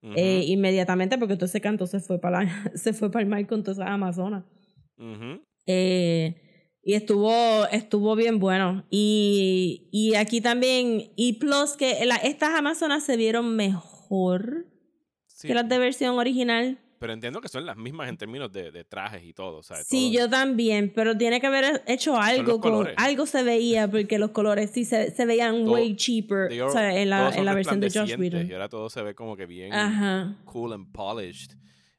Ujú, 0.02 0.14
eh, 0.16 0.42
inmediatamente 0.48 1.16
porque 1.16 1.36
todo 1.36 1.46
ese 1.46 1.60
canto 1.60 1.86
se 1.86 2.00
fue 2.00 2.20
para 2.20 2.40
se 2.74 2.92
fue 2.92 3.10
para 3.10 3.22
el 3.22 3.28
mar 3.28 3.46
con 3.46 3.62
todas 3.62 3.78
esas 3.78 3.88
amazonas. 3.90 4.44
ujú. 4.98 5.40
Eh, 5.66 6.34
y 6.84 6.94
estuvo, 6.94 7.66
estuvo 7.70 8.16
bien 8.16 8.38
bueno. 8.38 8.84
Y, 8.90 9.88
y 9.92 10.14
aquí 10.14 10.40
también, 10.40 11.12
y 11.16 11.34
plus 11.34 11.72
que 11.78 12.04
la- 12.04 12.16
estas 12.16 12.50
amazonas 12.54 13.04
se 13.04 13.16
vieron 13.16 13.54
mejor 13.56 14.66
Sí, 15.26 15.48
que 15.48 15.54
las 15.54 15.68
de 15.68 15.78
versión 15.78 16.18
original. 16.18 16.78
Pero 16.98 17.14
entiendo 17.14 17.40
que 17.40 17.48
son 17.48 17.66
las 17.66 17.76
mismas 17.76 18.08
en 18.08 18.16
términos 18.16 18.52
de, 18.52 18.70
de 18.70 18.84
trajes 18.84 19.24
y 19.24 19.32
todo, 19.32 19.64
¿sabes? 19.64 19.86
Sí, 19.88 20.12
Todo- 20.12 20.20
yo 20.24 20.30
también, 20.30 20.92
pero 20.94 21.16
tiene 21.18 21.40
que 21.40 21.48
haber 21.48 21.82
hecho 21.88 22.16
algo 22.16 22.60
con 22.60 22.70
colores. 22.72 22.94
algo 22.96 23.26
se 23.26 23.42
veía 23.42 23.90
porque 23.90 24.18
los 24.20 24.30
colores 24.30 24.70
sí 24.72 24.84
se, 24.84 25.10
se 25.10 25.26
veían 25.26 25.64
Todo- 25.64 25.72
way 25.72 25.96
cheaper 25.96 26.62
o 26.62 26.70
sea, 26.70 26.96
en 27.00 27.10
la, 27.10 27.30
en 27.34 27.44
la 27.44 27.54
versión 27.54 27.80
de 27.80 27.90
Josh 27.90 28.14
Whedon. 28.16 28.48
Y 28.48 28.52
ahora 28.52 28.68
todo 28.68 28.88
se 28.88 29.02
ve 29.02 29.16
como 29.16 29.36
que 29.36 29.46
bien 29.46 29.72
Ajá. 29.72 30.36
cool 30.44 30.72
and 30.74 30.92
polished. 30.92 31.52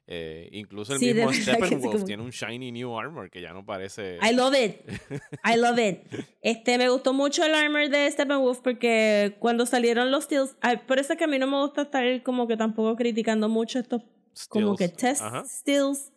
Eh, 0.05 0.49
incluso 0.51 0.93
el 0.93 0.99
Sí, 0.99 1.13
mismo 1.13 1.31
sí, 1.31 1.43
Steppenwolf 1.43 2.03
tiene 2.03 2.23
un 2.23 2.31
shiny 2.31 2.71
new 2.73 2.97
armor 2.99 3.29
que 3.29 3.41
ya 3.41 3.53
no 3.53 3.65
parece... 3.65 4.17
I 4.21 4.33
love 4.35 4.53
it. 4.53 4.81
I 5.45 5.55
love 5.57 5.79
it. 5.79 5.99
Este, 6.41 6.77
me 6.77 6.89
gustó 6.89 7.13
mucho 7.13 7.43
el 7.45 7.53
armor 7.55 7.87
de 7.89 8.11
Steppenwolf 8.11 8.59
porque 8.59 9.37
cuando 9.39 9.65
salieron 9.65 10.11
los 10.11 10.25
steals, 10.25 10.57
ay, 10.61 10.81
por 10.87 10.99
eso 10.99 11.13
es 11.13 11.17
que 11.19 11.23
a 11.23 11.27
mí 11.27 11.39
no 11.39 11.47
me 11.47 11.57
gusta 11.61 11.83
estar 11.83 12.21
como 12.23 12.47
que 12.47 12.57
tampoco 12.57 12.95
criticando 12.97 13.47
mucho 13.47 13.79
estos 13.79 14.01
como 14.49 14.75
que 14.75 14.89
test 14.89 15.21
Ajá. 15.21 15.43
stills 15.45 16.11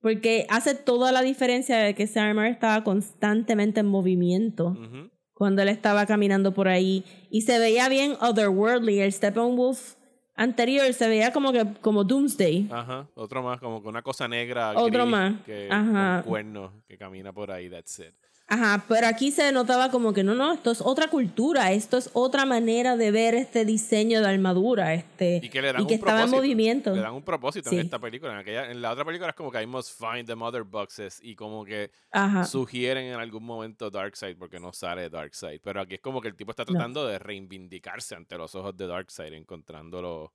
porque 0.00 0.46
hace 0.48 0.74
toda 0.74 1.12
la 1.12 1.22
diferencia 1.22 1.76
de 1.78 1.94
que 1.94 2.04
ese 2.04 2.18
armor 2.18 2.46
estaba 2.46 2.82
constantemente 2.82 3.80
en 3.80 3.86
movimiento 3.86 4.68
Ujú. 4.68 5.10
cuando 5.34 5.60
él 5.62 5.68
estaba 5.68 6.06
caminando 6.06 6.54
por 6.54 6.68
ahí 6.68 7.04
y 7.30 7.42
se 7.42 7.58
veía 7.58 7.88
bien 7.88 8.14
otherworldly 8.20 9.00
el 9.00 9.12
Steppenwolf 9.12 9.94
anterior 10.34 10.92
se 10.92 11.08
veía 11.08 11.32
como 11.32 11.52
que 11.52 11.66
como 11.80 12.04
Doomsday 12.04 12.68
Ajá, 12.70 13.06
otro 13.14 13.42
más, 13.42 13.60
como 13.60 13.82
con 13.82 13.90
una 13.90 14.02
cosa 14.02 14.28
negra. 14.28 14.72
Otro 14.72 15.02
gris, 15.02 15.10
más, 15.10 15.40
Que, 15.44 15.68
ajá. 15.70 16.22
Con 16.22 16.30
cuernos 16.30 16.72
que 16.86 16.96
camina 16.96 17.32
por 17.32 17.50
ahí, 17.50 17.68
that's 17.68 17.98
it. 17.98 18.14
Ajá, 18.52 18.84
pero 18.86 19.06
aquí 19.06 19.30
se 19.30 19.50
notaba 19.50 19.90
como 19.90 20.12
que 20.12 20.22
no, 20.22 20.34
no, 20.34 20.52
esto 20.52 20.70
es 20.70 20.82
otra 20.82 21.08
cultura, 21.08 21.72
esto 21.72 21.96
es 21.96 22.10
otra 22.12 22.44
manera 22.44 22.98
de 22.98 23.10
ver 23.10 23.34
este 23.34 23.64
diseño 23.64 24.20
de 24.20 24.28
armadura, 24.28 24.92
este, 24.92 25.40
Y 25.42 25.48
que 25.48 25.62
le 25.62 25.72
dan 25.72 25.82
y 25.82 25.86
que 25.86 25.94
un 25.94 25.98
estaba 26.00 26.24
en 26.24 26.30
movimiento. 26.30 26.94
Le 26.94 27.00
dan 27.00 27.14
un 27.14 27.22
propósito 27.22 27.70
Sí. 27.70 27.76
en 27.76 27.86
esta 27.86 27.98
película. 27.98 28.32
En, 28.32 28.38
aquella, 28.40 28.70
en 28.70 28.82
la 28.82 28.92
otra 28.92 29.06
película 29.06 29.30
es 29.30 29.34
como 29.36 29.50
que 29.50 29.62
I 29.62 29.66
must 29.66 29.98
find 29.98 30.26
the 30.26 30.34
mother 30.34 30.64
boxes 30.64 31.18
y 31.22 31.34
como 31.34 31.64
que 31.64 31.90
Ajá. 32.10 32.44
sugieren 32.44 33.06
en 33.06 33.14
algún 33.18 33.42
momento 33.42 33.88
Darkseid 33.88 34.36
porque 34.36 34.60
no 34.60 34.70
sale 34.74 35.08
Darkseid. 35.08 35.60
Pero 35.64 35.80
aquí 35.80 35.94
es 35.94 36.00
como 36.02 36.20
que 36.20 36.28
el 36.28 36.36
tipo 36.36 36.50
está 36.50 36.66
tratando 36.66 37.06
de 37.06 37.18
reivindicarse 37.18 38.14
ante 38.16 38.36
los 38.36 38.54
ojos 38.54 38.76
de 38.76 38.86
Darkseid 38.86 39.32
encontrando 39.32 40.32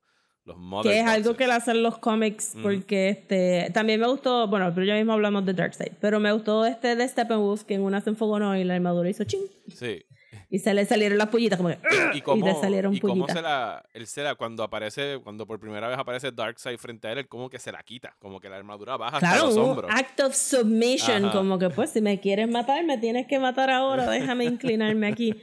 los, 0.48 0.56
los 0.58 0.82
que 0.82 0.98
es 1.00 1.06
algo 1.06 1.28
boxes. 1.30 1.36
que 1.38 1.46
le 1.46 1.52
hacen 1.52 1.82
los 1.82 1.98
cómics 1.98 2.54
porque 2.62 3.08
este 3.10 3.70
también 3.72 4.00
me 4.00 4.06
gustó 4.08 4.48
bueno 4.48 4.72
pero 4.74 4.84
ya 4.86 4.94
mismo 4.94 5.12
hablamos 5.12 5.44
de 5.46 5.52
Darkseid 5.54 5.92
pero 6.00 6.18
me 6.20 6.32
gustó 6.32 6.66
este 6.66 6.96
de 6.96 7.06
Steppenwolf 7.08 7.62
que 7.64 7.74
en 7.74 7.82
una 7.82 8.00
se 8.00 8.10
enfogonó 8.10 8.56
y 8.56 8.64
la 8.64 8.74
armadura 8.74 9.08
hizo 9.08 9.24
ching 9.24 9.42
Sí. 9.72 10.02
y 10.50 10.58
se 10.60 10.72
le 10.74 10.84
salieron 10.86 11.18
las 11.18 11.28
pollitas 11.28 11.56
como 11.58 11.68
que 11.68 11.78
Y 12.14 12.20
cómo, 12.22 12.44
le 12.46 12.54
salieron 12.54 12.94
y 12.94 13.00
cómo 13.00 13.14
pollitas 13.26 13.36
se 13.36 13.42
la, 13.42 13.84
él 13.92 14.06
se 14.06 14.22
la, 14.22 14.34
cuando 14.34 14.62
aparece, 14.62 15.18
cuando 15.22 15.46
por 15.46 15.60
primera 15.60 15.88
vez 15.88 15.98
aparece 15.98 16.32
Darkseid 16.32 16.78
frente 16.78 17.06
a 17.08 17.12
él, 17.12 17.18
él 17.18 17.28
como 17.28 17.50
que 17.50 17.58
se 17.58 17.70
la 17.70 17.82
quita, 17.82 18.14
como 18.18 18.40
que 18.40 18.48
la 18.48 18.56
armadura 18.56 18.96
baja 18.96 19.16
hasta 19.18 19.30
claro 19.32 19.46
los 19.46 19.56
un 19.56 19.62
hombros. 19.70 19.90
act 19.94 20.20
of 20.20 20.34
submission 20.34 21.26
Ajá. 21.26 21.36
como 21.36 21.58
que 21.58 21.68
pues 21.70 21.90
si 21.90 22.00
me 22.00 22.18
quieres 22.18 22.48
matar 22.48 22.82
me 22.84 22.96
tienes 22.98 23.26
que 23.26 23.38
matar 23.38 23.68
ahora 23.70 24.08
déjame 24.10 24.44
inclinarme 24.54 25.06
aquí 25.06 25.34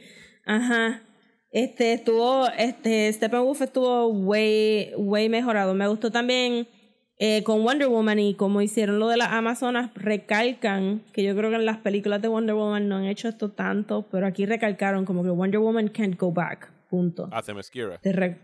ajá 0.46 1.02
este 1.56 1.94
estuvo 1.94 2.48
este 2.58 3.12
Steppenwolf 3.14 3.62
estuvo 3.62 4.08
way 4.10 4.92
way 4.98 5.30
mejorado 5.30 5.74
me 5.74 5.88
gustó 5.88 6.12
también 6.12 6.68
eh, 7.18 7.44
con 7.44 7.64
Wonder 7.64 7.88
Woman 7.88 8.20
y 8.20 8.34
como 8.36 8.62
hicieron 8.62 9.00
lo 9.00 9.08
de 9.08 9.16
las 9.16 9.30
Amazonas, 9.32 9.90
recalcan, 9.96 11.02
que 11.14 11.24
yo 11.24 11.34
creo 11.34 11.50
que 11.50 11.56
en 11.56 11.66
las 11.66 11.78
películas 11.78 12.22
de 12.22 12.28
Wonder 12.28 12.56
Woman 12.56 12.90
no 12.90 12.98
han 12.98 13.06
hecho 13.06 13.30
esto 13.30 13.52
tanto, 13.52 14.06
pero 14.12 14.28
aquí 14.28 14.46
recalcaron 14.46 15.06
como 15.06 15.24
que 15.24 15.30
Wonder 15.30 15.62
Woman 15.62 15.88
can't 15.88 16.20
go 16.20 16.34
back, 16.34 16.70
punto. 16.90 17.30
A 17.32 17.42
Themyscira. 17.42 18.00
Te 18.00 18.12
re- 18.12 18.38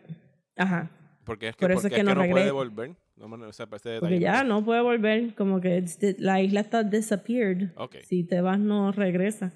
Ajá, 0.56 0.90
Porque 1.26 1.50
es 1.50 1.56
que, 1.58 1.66
Por 1.66 1.72
eso 1.74 1.82
porque 1.82 1.96
es 1.96 2.00
que 2.00 2.04
no 2.06 2.14
puede 2.14 2.28
regresa. 2.28 2.54
volver. 2.54 2.92
No, 3.18 3.28
me- 3.28 3.46
o 3.46 3.52
sea, 3.52 3.66
detalle 3.66 4.00
porque 4.00 4.16
no 4.16 4.22
ya 4.22 4.44
no 4.46 4.64
puede 4.64 4.80
volver, 4.82 5.36
como 5.36 5.60
que 5.60 5.84
la 6.20 6.42
isla 6.42 6.62
está 6.62 6.84
disappeared. 6.84 7.72
Ok. 7.76 7.98
Si 8.08 8.24
te 8.24 8.40
vas 8.40 8.58
no 8.58 8.94
regresa. 8.94 9.52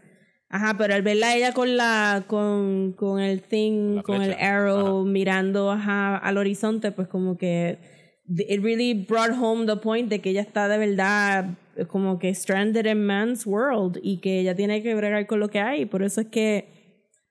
Ajá, 0.50 0.76
pero 0.78 0.94
al 0.94 1.02
verla 1.02 1.36
ella 1.36 1.54
con 1.54 1.76
la 1.76 2.24
con, 2.28 2.94
con 2.94 3.20
el 3.20 3.42
thing, 3.42 4.02
con 4.04 4.22
el 4.22 4.34
arrow 4.34 5.04
mirando 5.04 5.72
ajá, 5.72 6.18
al 6.18 6.38
horizonte, 6.38 6.92
pues 6.92 7.08
como 7.08 7.38
que 7.38 7.80
it 8.28 8.62
really 8.62 8.94
brought 8.94 9.32
home 9.32 9.66
the 9.66 9.76
point 9.76 10.10
de 10.10 10.20
que 10.22 10.30
ella 10.30 10.42
está 10.42 10.68
de 10.68 10.78
verdad 10.78 11.58
eh, 11.76 11.86
como 11.86 12.20
que 12.20 12.34
stranded 12.34 12.86
in 12.86 13.06
man's 13.06 13.46
world 13.46 14.00
y 14.02 14.18
que 14.18 14.40
ella 14.40 14.56
tiene 14.56 14.82
que 14.82 14.96
bregar 14.96 15.26
con 15.28 15.40
lo 15.40 15.50
que 15.50 15.60
hay, 15.60 15.86
por 15.86 16.04
eso 16.04 16.22
es 16.22 16.28
que 16.28 16.76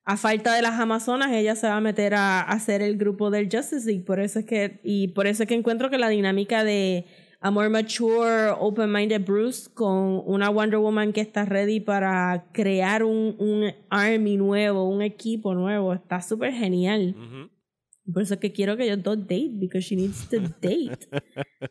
a 0.06 0.16
falta 0.18 0.54
de 0.54 0.60
las 0.60 0.78
Amazonas, 0.78 1.32
ella 1.32 1.56
se 1.56 1.66
va 1.66 1.76
a 1.76 1.80
meter 1.80 2.14
a, 2.14 2.40
a 2.40 2.52
hacer 2.52 2.82
el 2.82 2.98
grupo 2.98 3.30
del 3.30 3.48
Justice 3.50 3.86
League. 3.86 4.04
Por 4.04 4.20
eso 4.20 4.40
es 4.40 4.44
que, 4.44 4.80
y 4.84 5.08
por 5.08 5.26
eso 5.26 5.42
es 5.42 5.48
que 5.48 5.54
encuentro 5.54 5.88
que 5.88 5.96
la 5.96 6.10
dinámica 6.10 6.62
de 6.62 7.06
a 7.44 7.50
more 7.50 7.68
mature, 7.68 8.54
open-minded 8.58 9.22
Bruce 9.26 9.68
con 9.68 10.22
una 10.26 10.48
Wonder 10.48 10.78
Woman 10.78 11.12
que 11.12 11.20
está 11.20 11.44
ready 11.44 11.78
para 11.78 12.46
crear 12.52 13.04
un, 13.04 13.36
un 13.38 13.70
army 13.90 14.38
nuevo, 14.38 14.88
un 14.88 15.02
equipo 15.02 15.54
nuevo, 15.54 15.92
está 15.92 16.22
súper 16.22 16.54
genial. 16.54 17.14
Ujú. 17.14 17.50
Por 18.12 18.22
eso 18.22 18.34
es 18.34 18.40
que 18.40 18.52
quiero 18.52 18.76
que 18.78 18.84
ellos 18.84 19.02
dos 19.02 19.18
date, 19.18 19.50
because 19.54 19.82
she 19.86 19.94
needs 19.96 20.26
to 20.28 20.40
date. 20.60 21.06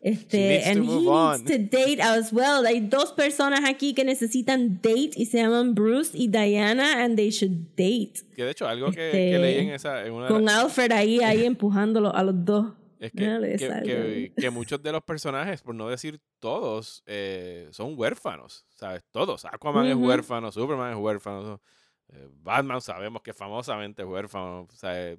Este, 0.02 0.38
She 0.38 0.48
needs 0.48 0.64
to 0.66 0.70
and 0.72 0.82
move 0.82 1.04
he 1.04 1.08
on. 1.08 1.44
needs 1.44 1.52
to 1.52 1.58
date 1.78 2.02
as 2.02 2.32
well. 2.34 2.66
Hay 2.66 2.80
dos 2.80 3.12
personas 3.14 3.62
aquí 3.68 3.94
que 3.94 4.04
necesitan 4.04 4.80
date 4.82 5.12
y 5.16 5.26
se 5.26 5.38
llaman 5.38 5.74
Bruce 5.76 6.16
y 6.18 6.28
Diana, 6.28 7.04
and 7.04 7.16
they 7.16 7.30
should 7.30 7.76
date. 7.76 8.14
Que 8.36 8.44
de 8.46 8.52
hecho, 8.52 8.68
algo 8.68 8.92
que, 8.92 9.08
Este, 9.08 9.32
que 9.32 9.40
leí 9.40 9.58
en 9.60 9.70
esa. 9.70 10.06
En 10.06 10.14
una 10.14 10.28
Con 10.28 10.50
Alfred 10.50 10.92
ahí, 10.92 11.20
ahí 11.20 11.46
empujándolo 11.46 12.14
a 12.16 12.24
los 12.24 12.44
dos. 12.46 12.74
Es 13.06 13.12
que, 13.12 13.28
No 13.28 13.42
que, 13.42 13.58
salga. 13.60 13.82
que- 13.84 14.34
que 14.38 14.50
muchos 14.50 14.82
de 14.82 14.92
los 14.92 15.04
personajes, 15.04 15.62
por 15.62 15.76
no 15.76 15.90
decir 15.90 16.20
todos, 16.40 17.04
eh, 17.06 17.68
son 17.72 17.94
huérfanos. 17.98 18.66
¿Sabes? 18.70 19.04
Todos. 19.12 19.46
Aquaman 19.46 19.86
es 19.88 19.96
huérfano, 19.96 20.52
Superman 20.52 20.92
es 20.94 20.98
huérfano. 20.98 21.62
eh, 22.10 22.28
Batman 22.42 22.82
sabemos 22.82 23.22
que 23.24 23.34
famosamente 23.34 24.02
es 24.04 24.08
huérfano. 24.08 24.68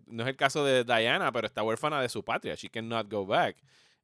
No 0.07 0.23
es 0.23 0.29
el 0.29 0.37
caso 0.37 0.65
de 0.65 0.85
Diana, 0.85 1.33
pero 1.33 1.47
está 1.47 1.63
huérfana 1.63 2.01
de 2.01 2.09
su 2.09 2.23
patria. 2.25 2.55
She 2.55 2.69
cannot 2.69 3.11
go 3.11 3.27
back. 3.27 3.57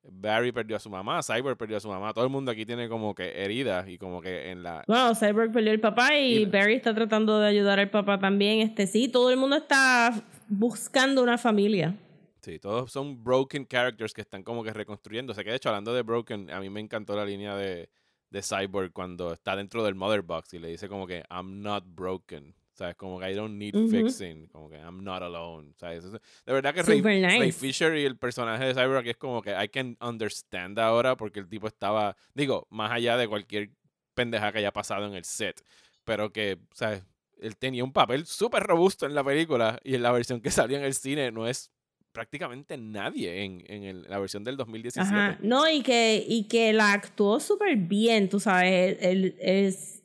Barry 0.02 0.50
perdió 0.50 0.76
a 0.76 0.80
su 0.80 0.88
mamá, 0.88 1.22
Cyber 1.22 1.56
perdió 1.58 1.76
a 1.76 1.80
su 1.80 1.88
mamá. 1.88 2.14
Todo 2.14 2.24
el 2.24 2.30
mundo 2.30 2.50
aquí 2.50 2.64
tiene 2.64 2.88
como 2.88 3.14
que 3.14 3.44
heridas 3.44 3.86
y 3.86 3.98
como 3.98 4.22
que 4.22 4.50
en 4.50 4.62
la... 4.62 4.82
Bueno, 4.86 5.14
Cyborg 5.14 5.52
perdió 5.52 5.72
el 5.72 5.80
papá 5.80 6.16
y, 6.16 6.38
Y- 6.38 6.44
Barry 6.46 6.74
está 6.76 6.94
tratando 6.94 7.38
de 7.38 7.48
ayudar 7.48 7.78
al 7.78 7.90
papá 7.90 8.18
también. 8.18 8.60
Este 8.60 8.86
sí, 8.86 9.08
todo 9.08 9.30
el 9.30 9.36
mundo 9.36 9.56
está 9.56 10.14
buscando 10.48 11.22
una 11.22 11.36
familia. 11.36 11.94
Sí, 12.42 12.58
todos 12.58 12.90
son 12.90 13.22
broken 13.22 13.66
characters 13.66 14.12
que 14.14 14.22
están 14.22 14.42
como 14.42 14.62
que 14.64 14.72
reconstruyéndose. 14.72 15.44
Que 15.44 15.50
de 15.50 15.56
hecho, 15.56 15.68
hablando 15.68 15.92
de 15.94 16.02
broken, 16.02 16.50
a 16.50 16.60
mí 16.60 16.70
me 16.70 16.80
encantó 16.80 17.14
la 17.16 17.24
línea 17.24 17.54
de, 17.56 17.90
de 18.30 18.42
Cyborg 18.42 18.92
cuando 18.92 19.32
está 19.32 19.56
dentro 19.56 19.84
del 19.84 19.94
Mother 19.94 20.22
Box 20.22 20.54
y 20.54 20.58
le 20.58 20.68
dice 20.68 20.88
como 20.88 21.06
que 21.06 21.24
I'm 21.30 21.60
not 21.62 21.84
broken. 21.86 22.54
¿Sabes? 22.72 22.94
Como 22.96 23.20
que 23.20 23.30
I 23.30 23.34
don't 23.34 23.56
need 23.58 23.74
fixing. 23.90 24.46
Como 24.46 24.70
que 24.70 24.76
I'm 24.78 25.04
not 25.04 25.22
alone. 25.22 25.74
¿Sabes? 25.76 26.02
Eso- 26.04 26.18
De 26.46 26.52
verdad 26.54 26.72
que 26.72 26.82
Ray. 26.82 27.52
Fisher 27.52 27.94
y 27.96 28.06
el 28.06 28.16
personaje 28.16 28.64
de 28.64 28.74
Cyborg 28.74 29.06
es 29.06 29.16
como 29.18 29.42
que 29.42 29.50
I 29.50 29.68
can 29.68 29.98
understand 30.00 30.78
ahora 30.78 31.14
porque 31.14 31.40
el 31.40 31.48
tipo 31.48 31.66
estaba, 31.66 32.16
digo, 32.32 32.66
más 32.70 32.90
allá 32.90 33.18
de 33.18 33.28
cualquier 33.28 33.70
pendeja 34.14 34.50
que 34.50 34.58
haya 34.60 34.72
pasado 34.72 35.04
en 35.06 35.12
el 35.14 35.24
set, 35.24 35.62
pero 36.04 36.32
que, 36.32 36.58
¿sabes? 36.72 37.04
Él 37.38 37.56
tenía 37.58 37.84
un 37.84 37.92
papel 37.92 38.24
súper 38.26 38.62
robusto 38.62 39.04
en 39.04 39.14
la 39.14 39.24
película 39.24 39.78
y 39.84 39.94
en 39.94 40.02
la 40.02 40.12
versión 40.12 40.40
que 40.40 40.50
salió 40.50 40.78
en 40.78 40.84
el 40.84 40.94
cine 40.94 41.30
no 41.32 41.46
es 41.46 41.70
prácticamente 42.12 42.76
nadie 42.76 43.44
en, 43.44 43.62
en 43.66 43.84
el- 43.84 44.02
la 44.08 44.18
versión 44.18 44.42
del 44.44 44.56
2017. 44.56 45.06
Ajá. 45.14 45.38
No, 45.42 45.68
y 45.68 45.82
que, 45.82 46.24
y 46.26 46.44
que 46.48 46.72
la 46.72 46.92
actuó 46.92 47.40
súper 47.40 47.76
bien, 47.76 48.28
tú 48.28 48.40
sabes. 48.40 48.96
Él, 48.98 48.98
él 49.00 49.36
es. 49.40 49.96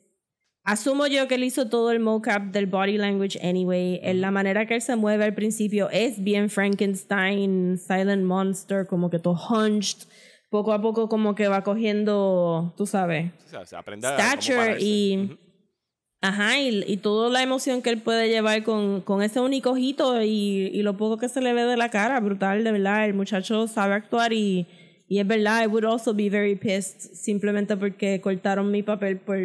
Asumo 0.64 1.06
yo 1.06 1.28
que 1.28 1.36
él 1.36 1.44
hizo 1.44 1.68
todo 1.68 1.92
el 1.92 2.00
mocap 2.00 2.42
del 2.52 2.66
body 2.66 2.98
language 2.98 3.38
anyway. 3.40 4.00
En 4.02 4.20
la 4.20 4.32
manera 4.32 4.66
que 4.66 4.74
él 4.74 4.82
se 4.82 4.96
mueve 4.96 5.24
al 5.24 5.34
principio 5.34 5.88
es 5.90 6.22
bien 6.22 6.50
Frankenstein, 6.50 7.78
Silent 7.78 8.24
Monster, 8.24 8.86
como 8.86 9.08
que 9.10 9.18
todo 9.20 9.36
hunched. 9.50 10.08
Poco 10.50 10.72
a 10.72 10.80
poco, 10.80 11.08
como 11.08 11.34
que 11.34 11.48
va 11.48 11.62
cogiendo, 11.62 12.72
tú 12.76 12.86
sabes. 12.86 13.30
O 13.46 13.48
sea, 13.48 13.64
se 13.66 13.76
aprende 13.76 14.06
a 14.08 14.16
Stature 14.16 14.56
pararse. 14.56 14.84
y- 14.84 15.16
Ujú. 15.24 15.38
Ajá, 16.22 16.58
y, 16.58 16.82
y 16.86 16.96
toda 16.96 17.30
la 17.30 17.42
emoción 17.42 17.82
que 17.82 17.90
él 17.90 18.00
puede 18.00 18.28
llevar 18.28 18.62
con, 18.64 19.00
con 19.02 19.22
ese 19.22 19.38
único 19.40 19.70
ojito 19.70 20.20
y, 20.22 20.70
y 20.72 20.82
lo 20.82 20.96
poco 20.96 21.18
que 21.18 21.28
se 21.28 21.40
le 21.40 21.52
ve 21.52 21.64
de 21.64 21.76
la 21.76 21.90
cara, 21.90 22.18
brutal, 22.20 22.64
de 22.64 22.72
verdad. 22.72 23.04
El 23.04 23.14
muchacho 23.14 23.68
sabe 23.68 23.94
actuar 23.94 24.32
y, 24.32 24.66
y 25.08 25.20
es 25.20 25.26
verdad, 25.26 25.62
I 25.62 25.66
would 25.66 25.84
also 25.84 26.14
be 26.14 26.28
very 26.28 26.56
pissed 26.56 27.00
simplemente 27.14 27.76
porque 27.76 28.20
cortaron 28.20 28.70
mi 28.70 28.82
papel 28.82 29.18
por, 29.18 29.38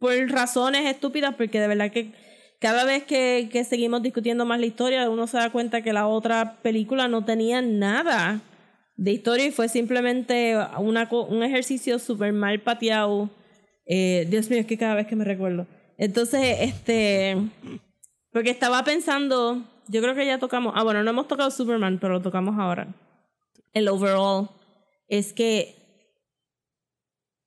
por 0.00 0.12
razones 0.30 0.86
estúpidas, 0.86 1.34
porque 1.36 1.60
de 1.60 1.68
verdad 1.68 1.92
que 1.92 2.10
cada 2.58 2.84
vez 2.84 3.04
que, 3.04 3.48
que 3.52 3.62
seguimos 3.62 4.02
discutiendo 4.02 4.44
más 4.44 4.58
la 4.58 4.66
historia, 4.66 5.08
uno 5.08 5.28
se 5.28 5.36
da 5.36 5.50
cuenta 5.50 5.82
que 5.82 5.92
la 5.92 6.08
otra 6.08 6.58
película 6.62 7.06
no 7.06 7.24
tenía 7.24 7.62
nada 7.62 8.40
de 8.96 9.12
historia 9.12 9.46
y 9.46 9.52
fue 9.52 9.68
simplemente 9.68 10.56
una, 10.78 11.08
un 11.12 11.42
ejercicio 11.44 12.00
súper 12.00 12.32
mal 12.32 12.60
pateado. 12.60 13.30
Eh, 13.86 14.26
Dios 14.28 14.50
mío, 14.50 14.58
es 14.58 14.66
que 14.66 14.76
cada 14.76 14.96
vez 14.96 15.06
que 15.06 15.14
me 15.14 15.24
recuerdo. 15.24 15.68
Entonces, 15.98 16.56
este. 16.60 17.36
Porque 18.32 18.50
estaba 18.50 18.82
pensando. 18.84 19.62
Yo 19.88 20.00
creo 20.00 20.14
que 20.14 20.24
ya 20.24 20.38
tocamos. 20.38 20.72
Ah, 20.76 20.84
bueno, 20.84 21.02
no 21.02 21.10
hemos 21.10 21.28
tocado 21.28 21.50
Superman, 21.50 21.98
pero 22.00 22.14
lo 22.14 22.22
tocamos 22.22 22.58
ahora. 22.58 22.94
El 23.74 23.88
overall. 23.88 24.48
Es 25.08 25.32
que. 25.32 25.74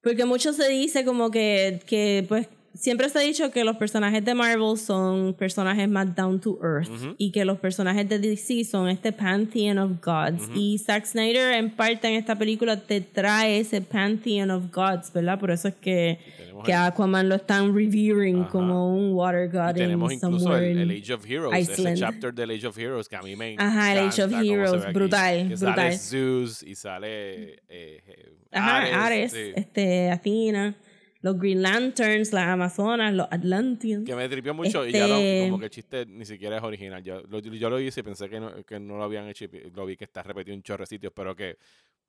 Porque 0.04 0.26
mucho 0.26 0.52
se 0.54 0.68
dice 0.68 1.06
como 1.06 1.30
que, 1.30 1.80
que 1.86 2.26
pues, 2.28 2.48
siempre 2.74 3.08
se 3.10 3.20
ha 3.20 3.22
dicho 3.22 3.52
que 3.52 3.64
los 3.64 3.78
personajes 3.78 4.26
de 4.26 4.34
Marvel 4.34 4.78
son 4.78 5.36
personajes 5.36 5.88
más 5.88 6.16
down 6.16 6.40
to 6.40 6.58
earth 6.64 6.90
Ujú. 6.90 7.16
y 7.20 7.32
que 7.32 7.46
los 7.46 7.60
personajes 7.60 8.10
de 8.10 8.18
DC 8.18 8.64
son 8.64 8.90
este 8.90 9.12
pantheon 9.12 9.78
of 9.78 9.92
gods. 10.04 10.50
Y 10.56 10.80
Zack 10.80 11.06
Snyder, 11.06 11.54
en 11.54 11.70
parte 11.70 12.08
en 12.08 12.16
esta 12.16 12.36
película, 12.38 12.78
te 12.78 13.02
trae 13.02 13.60
ese 13.60 13.82
pantheon 13.82 14.50
of 14.52 14.72
gods, 14.74 15.14
¿verdad? 15.14 15.40
Por 15.40 15.52
eso 15.52 15.68
es 15.68 15.76
que, 15.76 16.20
tenemos 16.62 16.66
que 16.66 16.72
el- 16.72 16.78
Aquaman 16.78 17.30
lo 17.30 17.36
están 17.36 17.76
revering 17.76 18.42
Ajá. 18.42 18.50
como 18.50 18.96
un 18.96 19.14
water 19.14 19.46
Y 19.46 19.58
god 19.58 19.74
tenemos 19.74 20.12
in 20.14 20.20
incluso 20.24 20.58
el, 20.58 20.78
el 20.80 20.92
Age 21.02 21.14
of 21.14 21.26
Heroes, 21.30 21.60
Iceland. 21.60 21.94
ese 21.98 22.00
chapter 22.06 22.34
del 22.34 22.52
Age 22.52 22.68
of 22.68 22.78
Heroes 22.78 23.08
que 23.10 23.16
a 23.16 23.22
mí 23.22 23.36
me 23.36 23.56
Ajá, 23.58 23.92
el 23.94 24.08
Age 24.08 24.24
of 24.24 24.32
encanta 24.32 24.46
Heroes, 24.54 24.72
ve 24.72 24.78
aquí, 24.84 24.94
brutal, 24.94 25.38
que 25.50 25.56
brutal. 25.56 25.76
Sale 25.76 25.98
Zeus 25.98 26.64
y 26.64 26.76
sale 26.76 27.54
eh, 27.54 27.58
eh, 27.70 28.34
Ajá, 28.52 28.78
Ares, 28.78 28.94
Ares, 28.96 29.32
sí. 29.32 29.52
este, 29.56 30.12
Athena, 30.12 30.76
los 31.24 31.38
Green 31.38 31.62
Lanterns, 31.62 32.34
las 32.34 32.48
Amazonas, 32.48 33.14
los 33.14 33.28
Atlanteans. 33.30 34.06
Que 34.08 34.16
me 34.16 34.28
tripió 34.28 34.56
mucho 34.56 34.88
y 34.88 34.92
ya 34.92 35.08
lo- 35.08 35.18
Este- 35.18 35.46
como 35.50 35.60
que 35.60 35.66
el 35.66 35.72
chiste 35.72 36.06
ni 36.08 36.26
siquiera 36.26 36.58
es 36.58 36.64
original. 36.64 37.04
Yo 37.04 37.22
lo, 37.30 37.40
yo 37.40 37.70
lo 37.70 37.80
hice 37.80 38.00
y 38.00 38.04
pensé 38.04 38.28
que 38.28 38.40
no, 38.40 38.64
que 38.66 38.80
no 38.80 38.98
lo 38.98 39.04
habían 39.04 39.28
hecho 39.28 39.46
y 39.46 39.72
lo 39.74 39.86
vi 39.86 39.96
que 39.98 40.06
está 40.06 40.24
repetido 40.24 40.56
un 40.56 40.64
chorro 40.64 40.82
de 40.82 40.88
sitios, 40.88 41.14
pero 41.16 41.36
que 41.36 41.58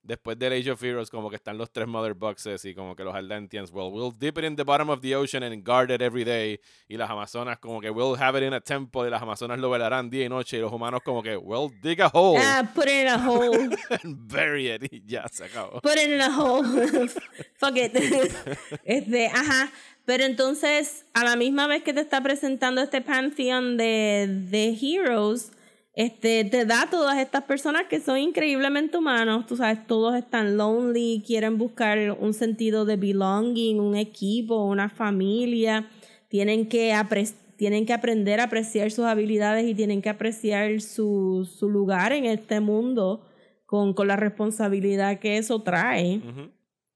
después 0.02 0.38
del 0.38 0.52
Age 0.52 0.70
of 0.70 0.82
Heroes 0.82 1.10
como 1.10 1.30
que 1.30 1.36
están 1.36 1.56
los 1.56 1.70
tres 1.70 1.86
Mother 1.86 2.14
Boxes 2.14 2.64
y 2.64 2.74
como 2.74 2.96
que 2.96 3.04
los 3.04 3.14
Atlanteans, 3.14 3.70
well, 3.72 3.90
we'll 3.92 4.12
dip 4.12 4.38
it 4.38 4.44
in 4.44 4.56
the 4.56 4.64
bottom 4.64 4.90
of 4.90 5.00
the 5.00 5.14
ocean 5.14 5.42
and 5.42 5.64
guard 5.64 5.90
it 5.90 6.02
every 6.02 6.24
day. 6.24 6.58
Y 6.88 6.96
las 6.96 7.10
Amazonas 7.10 7.58
como 7.58 7.80
que 7.80 7.90
we'll 7.90 8.20
have 8.20 8.36
it 8.36 8.44
in 8.44 8.52
a 8.52 8.60
temple 8.60 9.02
y 9.06 9.10
las 9.10 9.22
Amazonas 9.22 9.58
lo 9.58 9.70
velarán 9.70 10.10
día 10.10 10.26
y 10.26 10.28
noche 10.28 10.58
y 10.58 10.60
los 10.60 10.72
humanos 10.72 11.00
como 11.04 11.22
que 11.22 11.36
we'll 11.36 11.70
dig 11.82 12.00
a 12.00 12.08
hole 12.12 12.38
Ah, 12.40 12.68
put 12.74 12.84
it 12.84 13.02
in 13.02 13.08
a 13.08 13.18
hole. 13.18 13.70
and 14.02 14.28
bury 14.28 14.68
it 14.68 14.82
y 14.92 15.02
ya 15.06 15.26
se 15.28 15.44
acabó. 15.44 15.80
Put 15.80 15.96
it 15.96 16.10
in 16.10 16.20
a 16.20 16.30
hole. 16.30 16.64
Fuck 17.54 17.76
it. 17.76 17.94
este, 18.84 19.26
ajá. 19.28 19.70
Pero 20.04 20.24
entonces, 20.24 21.06
a 21.14 21.24
la 21.24 21.36
misma 21.36 21.68
vez 21.68 21.84
que 21.84 21.92
te 21.94 22.00
está 22.00 22.20
presentando 22.20 22.80
este 22.80 23.02
pantheon 23.02 23.76
de, 23.76 24.26
de 24.28 24.76
heroes, 24.80 25.52
este, 25.94 26.44
te 26.44 26.64
da 26.64 26.88
todas 26.90 27.18
estas 27.18 27.42
personas 27.44 27.82
que 27.88 28.00
son 28.00 28.18
increíblemente 28.18 28.96
humanos. 28.96 29.46
Tú 29.46 29.56
sabes, 29.56 29.86
todos 29.86 30.14
están 30.16 30.56
lonely, 30.56 31.22
quieren 31.26 31.58
buscar 31.58 32.16
un 32.18 32.32
sentido 32.32 32.84
de 32.84 32.96
belonging, 32.96 33.78
un 33.80 33.96
equipo, 33.96 34.64
una 34.64 34.88
familia. 34.88 35.88
Tienen 36.28 36.66
que, 36.68 36.92
apre- 36.94 37.34
tienen 37.56 37.84
que 37.84 37.92
aprender 37.92 38.40
a 38.40 38.44
apreciar 38.44 38.90
sus 38.90 39.04
habilidades 39.04 39.68
y 39.68 39.74
tienen 39.74 40.00
que 40.00 40.08
apreciar 40.08 40.80
su, 40.80 41.46
su 41.58 41.68
lugar 41.68 42.12
en 42.12 42.24
este 42.24 42.60
mundo 42.60 43.26
con, 43.66 43.92
con 43.92 44.08
la 44.08 44.16
responsabilidad 44.16 45.18
que 45.18 45.36
eso 45.36 45.62
trae 45.62 46.18
Ujú. 46.18 46.50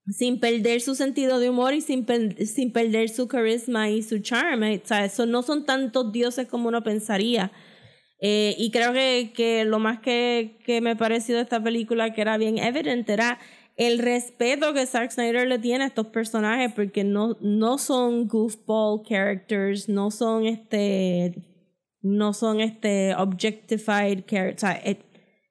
sin 0.08 0.40
perder 0.40 0.80
su 0.80 0.94
sentido 0.94 1.38
de 1.38 1.50
humor 1.50 1.74
y 1.74 1.80
sin, 1.82 2.04
per- 2.06 2.46
sin 2.46 2.72
perder 2.72 3.10
su 3.10 3.28
carisma 3.28 3.90
y 3.90 4.02
su 4.02 4.20
charm. 4.20 4.62
eh, 4.64 4.80
O 4.82 4.86
sea, 4.88 5.04
eso 5.04 5.26
no 5.26 5.42
son 5.42 5.66
tantos 5.66 6.12
dioses 6.12 6.46
como 6.48 6.68
uno 6.68 6.82
pensaría. 6.82 7.52
Eh, 8.18 8.54
y 8.58 8.70
creo 8.70 8.92
que, 8.92 9.32
que 9.34 9.64
lo 9.64 9.78
más 9.78 10.00
que, 10.00 10.58
que 10.64 10.80
me 10.80 10.96
pareció 10.96 11.36
de 11.36 11.42
esta 11.42 11.62
película 11.62 12.12
que 12.12 12.22
era 12.22 12.38
bien 12.38 12.58
evidente 12.58 13.12
era 13.12 13.38
el 13.76 13.98
respeto 13.98 14.72
que 14.72 14.86
Zack 14.86 15.10
Snyder 15.10 15.46
le 15.46 15.58
tiene 15.58 15.84
a 15.84 15.88
estos 15.88 16.06
personajes 16.06 16.72
porque 16.72 17.04
no, 17.04 17.36
no 17.40 17.76
son 17.76 18.26
goofball 18.26 19.02
characters, 19.06 19.88
no 19.88 20.10
son 20.10 20.46
este 20.46 21.34
no 22.00 22.32
son 22.32 22.60
este 22.60 23.14
objectified 23.16 24.24
characters. 24.26 24.62
Eh, 24.84 24.98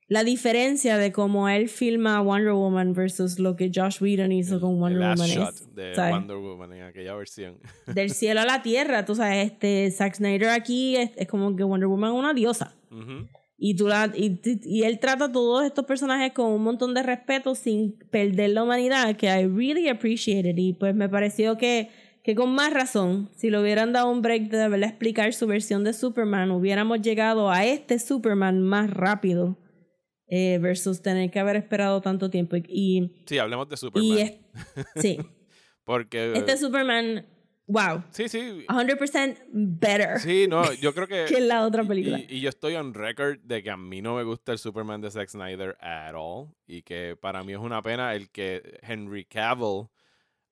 la 0.07 0.23
diferencia 0.23 0.97
de 0.97 1.11
cómo 1.11 1.49
él 1.49 1.67
filma 1.67 2.21
Wonder 2.21 2.53
Woman 2.53 2.93
versus 2.93 3.39
lo 3.39 3.55
que 3.55 3.71
Josh 3.73 4.01
Whedon 4.01 4.31
hizo 4.31 4.59
con 4.61 4.73
El 4.73 4.79
Wonder 4.79 4.99
last 4.99 5.19
Woman 5.19 5.35
shot 5.35 5.55
es 5.55 5.75
de 5.75 5.95
¿sabes? 5.95 6.13
Wonder 6.13 6.37
Woman 6.37 6.73
en 6.73 6.83
aquella 6.83 7.15
versión. 7.15 7.57
del 7.87 8.11
cielo 8.11 8.41
a 8.41 8.45
la 8.45 8.61
tierra, 8.61 9.05
tú 9.05 9.15
sabes, 9.15 9.51
este 9.51 9.89
Zack 9.89 10.15
Snyder 10.15 10.49
aquí 10.49 10.95
es, 10.95 11.11
es 11.15 11.27
como 11.27 11.55
que 11.55 11.63
Wonder 11.63 11.87
Woman 11.87 12.11
es 12.11 12.19
una 12.19 12.33
diosa. 12.33 12.75
Ujú. 12.91 13.27
Y, 13.57 13.75
tú 13.75 13.87
la, 13.87 14.11
y, 14.13 14.39
y 14.63 14.83
él 14.83 14.99
trata 14.99 15.25
a 15.25 15.31
todos 15.31 15.65
estos 15.65 15.85
personajes 15.85 16.33
con 16.33 16.51
un 16.51 16.61
montón 16.61 16.93
de 16.93 17.01
respeto 17.01 17.55
sin 17.55 17.93
perder 18.11 18.51
la 18.51 18.63
humanidad, 18.63 19.15
que 19.15 19.27
I 19.27 19.47
really 19.47 19.87
appreciate 19.87 20.47
it. 20.47 20.57
Y 20.59 20.73
pues 20.73 20.93
me 20.93 21.09
pareció 21.09 21.57
que, 21.57 21.89
que 22.21 22.35
con 22.35 22.53
más 22.53 22.73
razón, 22.73 23.29
si 23.33 23.49
le 23.49 23.59
hubieran 23.59 23.93
dado 23.93 24.11
un 24.11 24.21
break 24.21 24.49
de 24.49 24.67
verle 24.67 24.87
explicar 24.87 25.33
su 25.33 25.47
versión 25.47 25.83
de 25.85 25.93
Superman, 25.93 26.51
hubiéramos 26.51 27.01
llegado 27.01 27.49
a 27.49 27.65
este 27.65 27.97
Superman 27.97 28.61
más 28.61 28.91
rápido 28.91 29.57
eh, 30.27 30.57
versus 30.61 31.01
tener 31.01 31.29
que 31.31 31.39
haber 31.39 31.55
esperado 31.55 32.01
tanto 32.01 32.29
tiempo. 32.29 32.55
Y, 32.57 33.11
Sí, 33.25 33.37
hablemos 33.37 33.67
de 33.69 33.77
Superman. 33.77 34.09
y 34.17 34.21
es- 34.21 34.33
sí, 34.95 35.17
Porque 35.83 36.33
este 36.33 36.57
Superman, 36.57 37.27
wow, 37.67 38.03
sí, 38.09 38.27
sí. 38.27 38.65
100% 38.67 39.37
better 39.51 40.19
Sí, 40.19 40.47
no, 40.49 40.73
yo 40.73 40.93
creo 40.95 41.07
que 41.07 41.25
que 41.29 41.39
la 41.41 41.63
otra 41.65 41.83
película. 41.83 42.19
Y, 42.19 42.37
y 42.37 42.41
yo 42.41 42.49
estoy 42.49 42.73
on 42.75 42.93
record 42.95 43.39
de 43.43 43.61
que 43.61 43.69
a 43.69 43.77
mí 43.77 44.01
no 44.01 44.15
me 44.15 44.23
gusta 44.23 44.51
el 44.51 44.57
Superman 44.57 45.01
de 45.01 45.11
Zack 45.11 45.29
Snyder 45.29 45.77
at 45.79 46.13
all. 46.15 46.47
Y 46.65 46.81
que 46.81 47.15
para 47.15 47.43
mí 47.43 47.53
es 47.53 47.59
una 47.59 47.83
pena 47.83 48.15
el 48.15 48.31
que 48.31 48.79
Henry 48.81 49.25
Cavill 49.25 49.87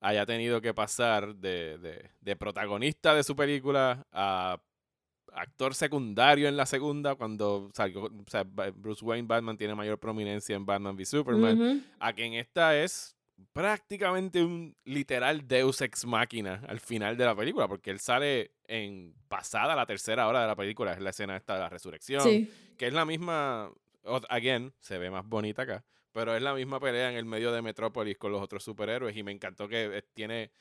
haya 0.01 0.25
tenido 0.27 0.61
que 0.61 0.73
pasar 0.75 1.33
de, 1.35 1.77
de- 1.79 2.09
de 2.21 2.35
protagonista 2.35 3.15
de 3.15 3.23
su 3.23 3.35
película 3.35 4.05
a 4.11 4.61
actor 5.35 5.73
secundario 5.75 6.47
en 6.47 6.55
la 6.57 6.65
segunda, 6.65 7.15
cuando 7.15 7.69
salió, 7.73 8.03
o 8.05 8.11
sea, 8.27 8.43
Ba- 8.43 8.71
Bruce 8.71 9.03
Wayne 9.03 9.27
Batman 9.27 9.57
tiene 9.57 9.75
mayor 9.75 9.99
prominencia 9.99 10.55
en 10.55 10.65
Batman 10.65 10.95
v 10.95 11.05
Superman, 11.05 11.85
a 11.99 12.13
que 12.13 12.25
en 12.25 12.33
esta 12.33 12.77
es 12.77 13.15
prácticamente 13.51 14.43
un 14.43 14.75
literal 14.85 15.47
Deus 15.47 15.81
ex 15.81 16.05
máquina 16.05 16.61
al 16.67 16.79
final 16.79 17.17
de 17.17 17.25
la 17.25 17.35
película, 17.35 17.67
porque 17.67 17.91
él 17.91 17.99
sale 17.99 18.51
en 18.67 19.13
pasada 19.27 19.75
la 19.75 19.85
tercera 19.85 20.27
hora 20.27 20.41
de 20.41 20.47
la 20.47 20.55
película, 20.55 20.93
es 20.93 20.99
la 21.01 21.11
escena 21.11 21.35
esta 21.37 21.53
de 21.55 21.59
la 21.61 21.69
resurrección, 21.69 22.21
Sí. 22.23 22.51
que 22.77 22.87
es 22.87 22.93
la 22.93 23.05
misma, 23.05 23.71
again, 24.29 24.73
se 24.79 24.97
ve 24.97 25.09
más 25.09 25.25
bonita 25.25 25.63
acá, 25.63 25.83
pero 26.11 26.35
es 26.35 26.41
la 26.41 26.53
misma 26.53 26.79
pelea 26.79 27.09
en 27.09 27.15
el 27.17 27.25
medio 27.25 27.51
de 27.51 27.61
Metrópolis 27.61 28.17
con 28.17 28.31
los 28.31 28.41
otros 28.41 28.63
superhéroes 28.63 29.15
y 29.17 29.23
me 29.23 29.31
encantó 29.31 29.67
que 29.67 29.97
eh, 29.97 30.03
tiene 30.13 30.51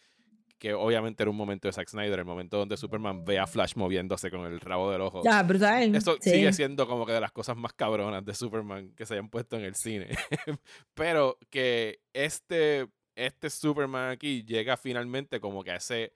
que 0.63 0.75
obviamente 0.75 1.25
era 1.25 1.29
un 1.31 1.37
momento 1.37 1.67
de 1.67 1.73
Zack 1.73 1.89
Snyder, 1.89 2.21
el 2.21 2.25
momento 2.25 2.57
donde 2.57 2.77
Superman 2.77 3.25
ve 3.25 3.37
a 3.37 3.49
Flash 3.49 3.75
moviéndose 3.75 4.31
con 4.31 4.43
el 4.47 4.61
rabo 4.61 4.93
del 4.93 5.01
ojo. 5.01 5.21
Ya, 5.25 5.43
brutal. 5.43 5.93
Eso 5.93 6.17
sí. 6.21 6.31
sigue 6.31 6.53
siendo 6.53 6.87
como 6.87 7.05
que 7.05 7.11
de 7.13 7.21
las 7.21 7.33
cosas 7.33 7.57
más 7.57 7.73
cabronas 7.73 8.25
de 8.25 8.33
Superman 8.33 8.95
que 8.95 9.05
se 9.05 9.15
hayan 9.15 9.29
puesto 9.29 9.57
en 9.57 9.65
el 9.65 9.75
cine. 9.75 10.07
Pero 10.95 11.37
que 11.51 11.99
este, 12.13 12.87
este 13.17 13.51
Superman 13.51 14.11
aquí 14.13 14.45
llega 14.45 14.77
finalmente 14.77 15.41
como 15.41 15.65
que 15.65 15.73
a 15.73 15.77
ese 15.79 16.13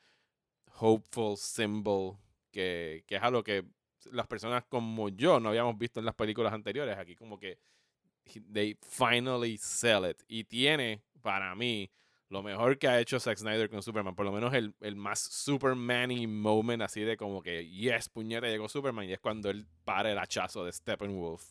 hopeful 0.79 1.37
symbol 1.37 2.17
que, 2.53 3.03
que 3.09 3.17
es 3.17 3.23
algo 3.25 3.43
que 3.43 3.65
las 4.13 4.29
personas 4.29 4.65
como 4.69 5.09
yo 5.09 5.41
no 5.41 5.49
habíamos 5.49 5.77
visto 5.77 5.99
en 5.99 6.07
las 6.07 6.15
películas 6.15 6.53
anteriores. 6.53 6.97
Aquí 6.97 7.17
como 7.17 7.37
que 7.37 7.59
he- 8.25 8.41
they 8.53 8.79
finally 8.81 9.59
sell 9.59 10.09
it. 10.09 10.23
Y 10.29 10.45
tiene, 10.45 11.03
para 11.21 11.53
mí, 11.57 11.91
lo 12.29 12.43
mejor 12.43 12.79
que 12.79 12.89
ha 12.89 12.99
hecho 13.01 13.21
Zack 13.21 13.39
Snyder 13.39 13.71
con 13.71 13.83
Superman. 13.83 14.15
Por 14.15 14.27
lo 14.27 14.33
menos 14.33 14.53
el, 14.55 14.75
el 14.81 14.97
más 14.97 15.21
Superman-y 15.21 16.27
moment 16.27 16.83
así 16.83 17.03
de 17.03 17.17
como 17.17 17.43
que, 17.43 17.69
yes, 17.69 18.09
puñeta, 18.09 18.47
llegó 18.49 18.69
Superman. 18.69 19.09
Y 19.09 19.13
es 19.13 19.21
cuando 19.21 19.49
él 19.51 19.67
para 19.85 20.11
el 20.11 20.19
hachazo 20.19 20.65
de 20.65 20.73
Steppenwolf 20.73 21.43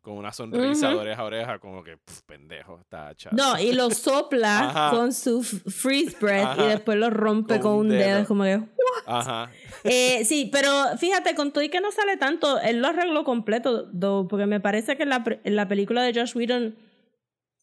con 0.00 0.14
una 0.14 0.32
sonrisa 0.32 0.88
de 0.88 0.94
oreja 0.94 1.20
a 1.20 1.24
oreja, 1.26 1.58
como 1.58 1.84
que, 1.84 1.98
"Pff, 1.98 2.22
pendejo, 2.22 2.78
está 2.80 3.08
hachazo. 3.08 3.36
No, 3.36 3.58
y 3.60 3.72
lo 3.72 3.90
sopla 3.90 4.60
Ajá. 4.70 4.96
con 4.96 5.12
su 5.12 5.42
freeze 5.42 6.16
breath 6.18 6.58
y 6.58 6.62
después 6.68 6.96
lo 6.96 7.10
rompe 7.10 7.60
Con 7.60 7.72
con, 7.72 7.72
un 7.80 7.88
dedo. 7.90 8.00
dedo. 8.00 8.18
Es 8.20 8.26
como 8.26 8.44
que. 8.44 8.62
Ajá. 9.06 9.50
Eh, 9.84 10.24
sí, 10.24 10.48
pero 10.50 10.70
fíjate, 10.96 11.34
con 11.34 11.52
todo 11.52 11.62
y 11.64 11.68
que 11.68 11.80
no 11.82 11.92
sale 11.92 12.16
tanto, 12.16 12.58
él 12.60 12.80
lo 12.80 12.88
arregló 12.88 13.24
completo, 13.24 13.90
though, 13.92 14.26
porque 14.26 14.46
me 14.46 14.58
parece 14.60 14.96
que 14.96 15.02
en 15.02 15.10
la, 15.10 15.22
en 15.44 15.54
la 15.56 15.68
película 15.68 16.02
de 16.02 16.18
Josh 16.18 16.34
Whedon 16.34 16.76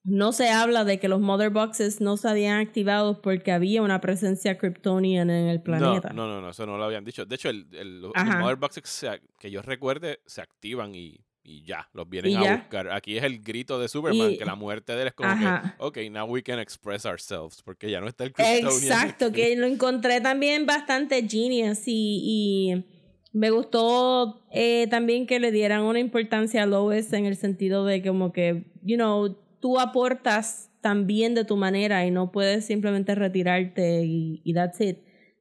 no 0.07 0.31
se 0.31 0.49
habla 0.49 0.85
de 0.85 0.99
que 0.99 1.09
los 1.09 1.19
Mother 1.19 1.49
Boxes 1.49 1.99
no 1.99 2.15
se 2.15 2.29
habían 2.29 2.59
activado 2.59 3.21
porque 3.21 3.51
había 3.51 3.81
una 3.81 3.99
presencia 3.99 4.57
kryptonian 4.57 5.29
en 5.29 5.47
el 5.47 5.61
planeta. 5.61 6.09
No, 6.13 6.27
no, 6.27 6.35
no, 6.35 6.41
no, 6.41 6.49
eso 6.51 6.65
no 6.65 6.77
lo 6.77 6.85
habían 6.85 7.03
dicho. 7.03 7.25
De 7.25 7.35
hecho, 7.35 7.49
el, 7.49 7.67
el- 7.73 8.01
los. 8.01 8.13
Mother 8.39 8.55
Boxes 8.55 8.83
se 8.87 9.21
que 9.37 9.51
yo 9.51 9.61
recuerde 9.61 10.19
se 10.25 10.39
activan 10.41 10.95
y, 10.95 11.19
y 11.43 11.63
ya, 11.63 11.89
los 11.93 12.07
vienen 12.09 12.37
a 12.37 12.43
ya. 12.43 12.55
buscar. 12.57 12.89
Aquí 12.91 13.17
es 13.17 13.23
el 13.25 13.41
grito 13.41 13.79
de 13.79 13.89
Superman, 13.89 14.31
Y- 14.31 14.37
que 14.37 14.45
la 14.45 14.55
muerte 14.55 14.93
de 14.95 15.01
él 15.01 15.07
es 15.09 15.13
como 15.13 15.29
Ajá. 15.29 15.75
que, 15.77 15.83
ok, 15.83 15.97
now 16.11 16.25
we 16.25 16.41
can 16.41 16.59
express 16.59 17.05
ourselves, 17.05 17.61
porque 17.61 17.91
ya 17.91 17.99
no 17.99 18.07
está 18.07 18.23
el 18.23 18.31
Kryptonian 18.31 18.73
Exacto, 18.83 19.31
que 19.33 19.57
lo 19.57 19.67
encontré 19.67 20.21
también 20.21 20.65
bastante 20.65 21.27
genius 21.27 21.83
y, 21.85 22.21
y 22.23 22.85
me 23.33 23.49
gustó 23.49 24.41
eh, 24.51 24.87
también 24.89 25.27
que 25.27 25.39
le 25.41 25.51
dieran 25.51 25.81
una 25.83 25.99
importancia 25.99 26.63
a 26.63 26.65
Lois 26.65 27.11
en 27.11 27.25
el 27.25 27.35
sentido 27.35 27.83
de 27.83 28.01
como 28.01 28.31
que, 28.31 28.71
you 28.83 28.95
know, 28.95 29.37
tú 29.59 29.79
aportas 29.79 30.69
también 30.81 31.35
de 31.35 31.45
tu 31.45 31.57
manera 31.57 32.05
y 32.05 32.11
no 32.11 32.31
puedes 32.31 32.65
simplemente 32.65 33.15
retirarte 33.15 34.03
y, 34.05 34.53
that's 34.53 34.79
it. 34.81 34.99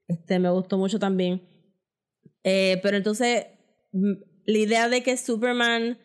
Este, 0.08 0.38
me 0.38 0.50
gustó 0.50 0.78
mucho 0.78 0.98
también. 0.98 1.42
Eh, 2.44 2.78
pero 2.82 2.96
entonces, 2.96 3.46
la 3.92 4.58
idea 4.58 4.88
de 4.88 5.02
que 5.02 5.16
Superman 5.16 5.98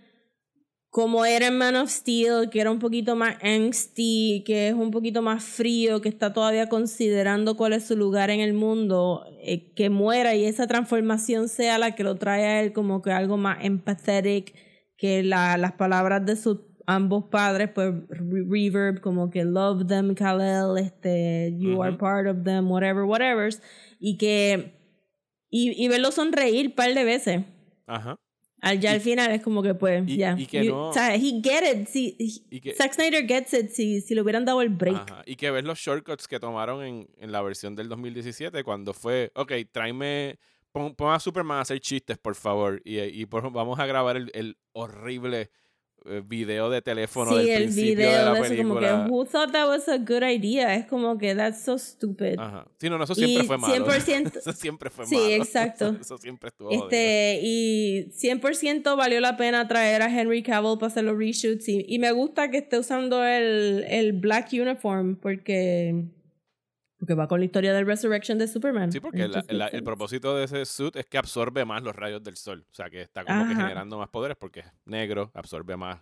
como 0.92 1.24
era 1.24 1.48
en 1.48 1.58
Man 1.58 1.78
of 1.78 1.90
Steel, 1.90 2.50
que 2.50 2.60
era 2.60 2.70
un 2.70 2.80
poquito 2.80 3.16
más 3.16 3.38
angsty, 3.42 4.44
que 4.46 4.68
es 4.68 4.74
un 4.74 4.92
poquito 4.92 5.22
más 5.22 5.42
frío, 5.42 6.02
que 6.02 6.10
está 6.10 6.34
todavía 6.34 6.68
considerando 6.68 7.56
cuál 7.56 7.72
es 7.72 7.88
su 7.88 7.96
lugar 7.96 8.30
en 8.30 8.42
el 8.42 8.52
mundo, 8.54 9.24
eh, 9.42 9.72
que 9.74 9.90
muera 9.90 10.36
y 10.36 10.44
esa 10.44 10.68
transformación 10.68 11.48
sea 11.48 11.78
la 11.78 11.96
que 11.96 12.04
lo 12.04 12.16
trae 12.16 12.44
a 12.46 12.62
él 12.62 12.74
como 12.74 13.02
que 13.02 13.12
algo 13.14 13.38
más 13.38 13.64
empathetic, 13.64 14.54
que 14.98 15.24
la, 15.24 15.58
las 15.58 15.72
palabras 15.72 16.26
de 16.26 16.36
sus 16.36 16.60
ambos 16.96 17.26
padres, 17.26 17.70
pues 17.74 17.94
re- 18.10 18.44
reverb, 18.48 19.02
como 19.02 19.30
que 19.30 19.44
love 19.46 19.86
them, 19.88 20.14
Kal-El, 20.16 20.78
este, 20.78 21.54
you 21.58 21.82
are 21.82 21.92
Ujú. 21.92 22.00
part 22.00 22.28
of 22.28 22.44
them, 22.44 22.70
whatever, 22.72 23.04
whatever, 23.04 23.54
y 24.00 24.18
que, 24.18 24.74
y, 25.50 25.72
y 25.84 25.88
verlo 25.88 26.12
sonreír 26.12 26.68
un 26.68 26.74
par 26.74 26.94
de 26.94 27.04
veces. 27.04 27.42
Ajá. 27.88 28.16
Al, 28.62 28.80
ya 28.80 28.92
Y- 28.92 28.94
al 28.96 29.02
final 29.02 29.32
es 29.32 29.42
como 29.42 29.64
que 29.64 29.74
pues, 29.74 30.06
ya. 30.06 30.36
y 30.38 30.46
que 30.46 30.66
You- 30.66 30.72
no- 30.72 30.90
O 30.90 30.94
sea, 30.94 31.16
he 31.16 31.42
get 31.44 31.64
it. 31.74 31.88
Si, 31.88 32.16
Y 32.52 32.60
que- 32.62 32.74
Zack 32.76 32.94
Snyder 32.94 33.26
gets 33.28 33.54
it 33.56 33.70
si, 33.72 34.02
si 34.02 34.14
le 34.14 34.22
hubieran 34.22 34.46
dado 34.46 34.62
el 34.62 34.70
break. 34.70 34.96
Ajá, 35.12 35.24
Y 35.26 35.36
que 35.36 35.50
ves 35.50 35.64
los 35.64 35.80
shortcuts 35.80 36.28
que 36.28 36.40
tomaron 36.40 36.84
en, 36.84 37.08
en 37.18 37.32
la 37.32 37.42
versión 37.42 37.76
del 37.76 37.90
2017 37.90 38.64
cuando 38.64 38.94
fue, 38.94 39.32
ok, 39.36 39.52
tráeme, 39.72 40.38
pon, 40.72 40.94
pon 40.96 41.12
a 41.12 41.20
Superman 41.20 41.58
a 41.58 41.62
hacer 41.62 41.80
chistes, 41.80 42.20
por 42.20 42.36
favor, 42.36 42.82
y, 42.86 43.00
y 43.00 43.26
por- 43.26 43.52
vamos 43.52 43.80
a 43.80 43.86
grabar 43.88 44.16
el, 44.16 44.30
el 44.36 44.58
horrible 44.74 45.50
video 46.28 46.70
de 46.70 46.82
teléfono 46.82 47.36
del 47.36 47.46
Sí, 47.46 47.52
el 47.52 47.64
principio 47.64 47.96
video 47.96 48.10
de 48.12 48.26
la 48.26 48.34
de 48.34 48.56
eso 48.56 48.64
como 48.64 48.80
que, 48.80 48.92
who 49.10 49.26
thought 49.26 49.52
that 49.52 49.68
was 49.68 49.88
a 49.88 49.98
good 49.98 50.24
idea? 50.24 50.76
Es 50.76 50.86
como 50.88 51.18
que, 51.18 51.36
that's 51.36 51.64
so 51.64 51.78
stupid. 51.78 52.40
Ajá. 52.40 52.66
Sí, 52.80 52.90
no, 52.90 52.98
no, 52.98 53.04
eso 53.04 53.14
siempre 53.14 53.44
Y 53.44 53.48
fue 53.48 53.58
malo. 53.58 53.86
100% 53.88 54.38
eso 54.38 54.54
siempre 54.54 54.90
fue 54.90 55.06
Sí, 55.06 55.16
malo. 55.16 55.28
exacto. 55.36 55.96
Eso 56.00 56.18
siempre 56.18 56.50
estuvo 56.50 56.70
jodido. 56.70 56.86
Este, 56.86 57.40
y 57.44 58.10
100% 58.12 58.98
valió 58.98 59.20
la 59.20 59.38
pena 59.38 59.68
traer 59.68 60.02
a 60.02 60.08
Henry 60.20 60.42
Cavill 60.44 60.78
para 60.80 60.88
hacer 60.88 61.04
los 61.04 61.18
reshoots. 61.18 61.68
Y, 61.70 61.86
y 61.88 62.00
me 62.00 62.12
gusta 62.12 62.50
que 62.50 62.58
esté 62.58 62.80
usando 62.80 63.24
el, 63.24 63.86
el 63.88 64.14
black 64.14 64.50
uniform 64.54 65.16
porque, 65.16 66.06
porque 67.02 67.16
va 67.16 67.28
con 67.28 67.40
la 67.40 67.46
historia 67.46 67.74
del 67.74 67.88
Resurrection 67.88 68.38
de 68.38 68.48
Superman. 68.48 68.92
Sí, 68.92 69.00
porque 69.00 69.28
la- 69.28 69.44
la- 69.50 69.68
el 69.70 69.84
propósito 69.84 70.38
de 70.38 70.44
ese 70.44 70.66
suit 70.66 70.96
es 70.98 71.08
que 71.08 71.18
absorbe 71.18 71.66
más 71.66 71.82
los 71.82 71.96
rayos 71.96 72.22
del 72.24 72.38
sol. 72.38 72.64
O 72.70 72.74
sea, 72.76 72.92
que 72.92 73.02
está 73.02 73.26
como 73.26 73.44
que 73.48 73.54
Ajá. 73.54 73.62
generando 73.64 73.98
más 73.98 74.08
poderes 74.10 74.38
porque 74.38 74.60
es 74.60 74.68
negro, 74.86 75.32
absorbe 75.34 75.76
más 75.76 76.00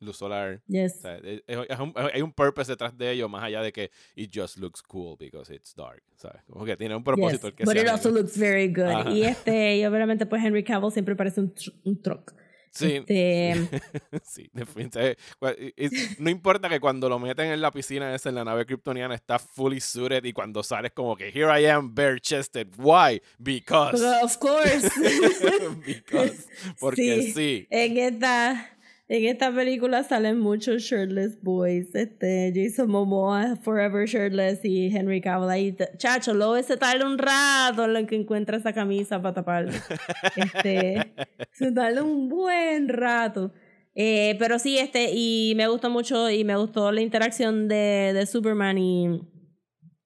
luz 0.00 0.18
solar. 0.18 0.60
Yes. 0.66 0.96
O 0.98 1.00
sea, 1.00 1.16
es- 1.16 1.42
es 1.46 1.78
un- 1.80 1.94
hay 2.12 2.20
un 2.20 2.30
purpose 2.30 2.70
detrás 2.70 2.94
de 2.98 3.10
ello, 3.12 3.26
más 3.26 3.42
allá 3.42 3.62
de 3.62 3.72
que 3.72 3.90
it 4.16 4.30
just 4.34 4.58
looks 4.58 4.82
cool 4.82 5.16
because 5.18 5.54
it's 5.54 5.74
dark, 5.74 6.02
¿sabes? 6.16 6.42
Como 6.46 6.62
que 6.66 6.76
tiene 6.76 6.94
un 6.94 7.02
propósito 7.02 7.46
Yes, 7.46 7.52
el 7.52 7.54
que 7.54 7.64
but 7.64 7.72
sea 7.72 7.82
it 7.82 7.88
also 7.88 8.08
negro. 8.10 8.22
looks 8.22 8.36
very 8.38 8.68
good. 8.68 8.82
Ajá. 8.84 9.10
Y 9.10 9.22
este, 9.22 9.78
y 9.78 9.86
obviamente 9.86 10.26
pues 10.26 10.44
Henry 10.44 10.62
Cavill 10.62 10.92
siempre 10.92 11.16
parece 11.16 11.40
un, 11.40 11.54
tr- 11.54 11.72
un 11.84 12.02
truck. 12.02 12.34
Sí, 12.74 12.96
Este, 13.06 13.80
sí, 14.24 14.50
definitivamente. 14.52 15.16
Cua- 15.40 15.54
y- 15.58 15.86
y 15.86 15.90
No 16.18 16.28
importa 16.28 16.68
que 16.68 16.80
cuando 16.80 17.08
lo 17.08 17.18
meten 17.20 17.46
en 17.52 17.60
la 17.60 17.70
piscina 17.70 18.12
esa, 18.14 18.28
en 18.30 18.34
la 18.34 18.44
nave 18.44 18.66
kryptoniana, 18.66 19.14
está 19.14 19.38
fully 19.38 19.80
suited 19.80 20.24
y 20.24 20.32
cuando 20.32 20.62
sales 20.62 20.90
como 20.92 21.14
que 21.16 21.28
here 21.28 21.46
I 21.60 21.66
am 21.66 21.94
bare 21.94 22.18
chested. 22.20 22.68
Why? 22.76 23.20
Because. 23.38 24.02
of 24.22 24.36
course. 24.38 24.90
Because. 25.86 26.46
Porque 26.80 27.32
sí. 27.32 27.66
En 27.70 27.96
esta, 27.96 28.70
en 29.06 29.24
esta 29.26 29.54
película 29.54 30.02
salen 30.02 30.38
muchos 30.38 30.82
shirtless 30.82 31.40
boys. 31.42 31.94
Este, 31.94 32.52
Jason 32.54 32.90
Momoa, 32.90 33.56
Forever 33.56 34.06
Shirtless 34.06 34.64
y 34.64 34.86
Henry 34.86 35.20
Cavill 35.20 35.50
ahí. 35.50 35.76
Chacho, 35.98 36.32
Lois 36.32 36.66
se 36.66 36.76
tarda 36.76 37.06
un 37.06 37.18
rato 37.18 37.84
en 37.84 37.94
lo 37.94 38.06
que 38.06 38.16
encuentra 38.16 38.56
esa 38.56 38.72
camisa 38.72 39.20
para 39.20 39.34
taparlo. 39.34 39.72
Este, 40.36 41.14
se 41.52 41.72
tarda 41.72 42.02
un 42.02 42.28
buen 42.28 42.88
rato. 42.88 43.52
Eh, 43.94 44.36
pero 44.38 44.58
sí, 44.58 44.78
este, 44.78 45.10
y 45.12 45.54
me 45.56 45.68
gustó 45.68 45.90
mucho 45.90 46.30
y 46.30 46.42
me 46.44 46.56
gustó 46.56 46.90
la 46.90 47.00
interacción 47.00 47.68
de, 47.68 48.12
de 48.12 48.26
Superman 48.26 48.78
y, 48.78 49.20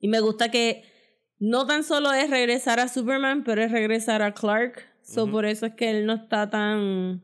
y 0.00 0.08
me 0.08 0.20
gusta 0.20 0.50
que 0.50 0.82
no 1.38 1.66
tan 1.66 1.84
solo 1.84 2.12
es 2.12 2.30
regresar 2.30 2.80
a 2.80 2.88
Superman, 2.88 3.44
pero 3.44 3.62
es 3.62 3.70
regresar 3.70 4.22
a 4.22 4.34
Clark. 4.34 4.84
So 5.02 5.30
por 5.30 5.46
eso 5.46 5.66
es 5.66 5.74
que 5.74 5.90
él 5.90 6.04
no 6.04 6.14
está 6.14 6.50
tan... 6.50 7.22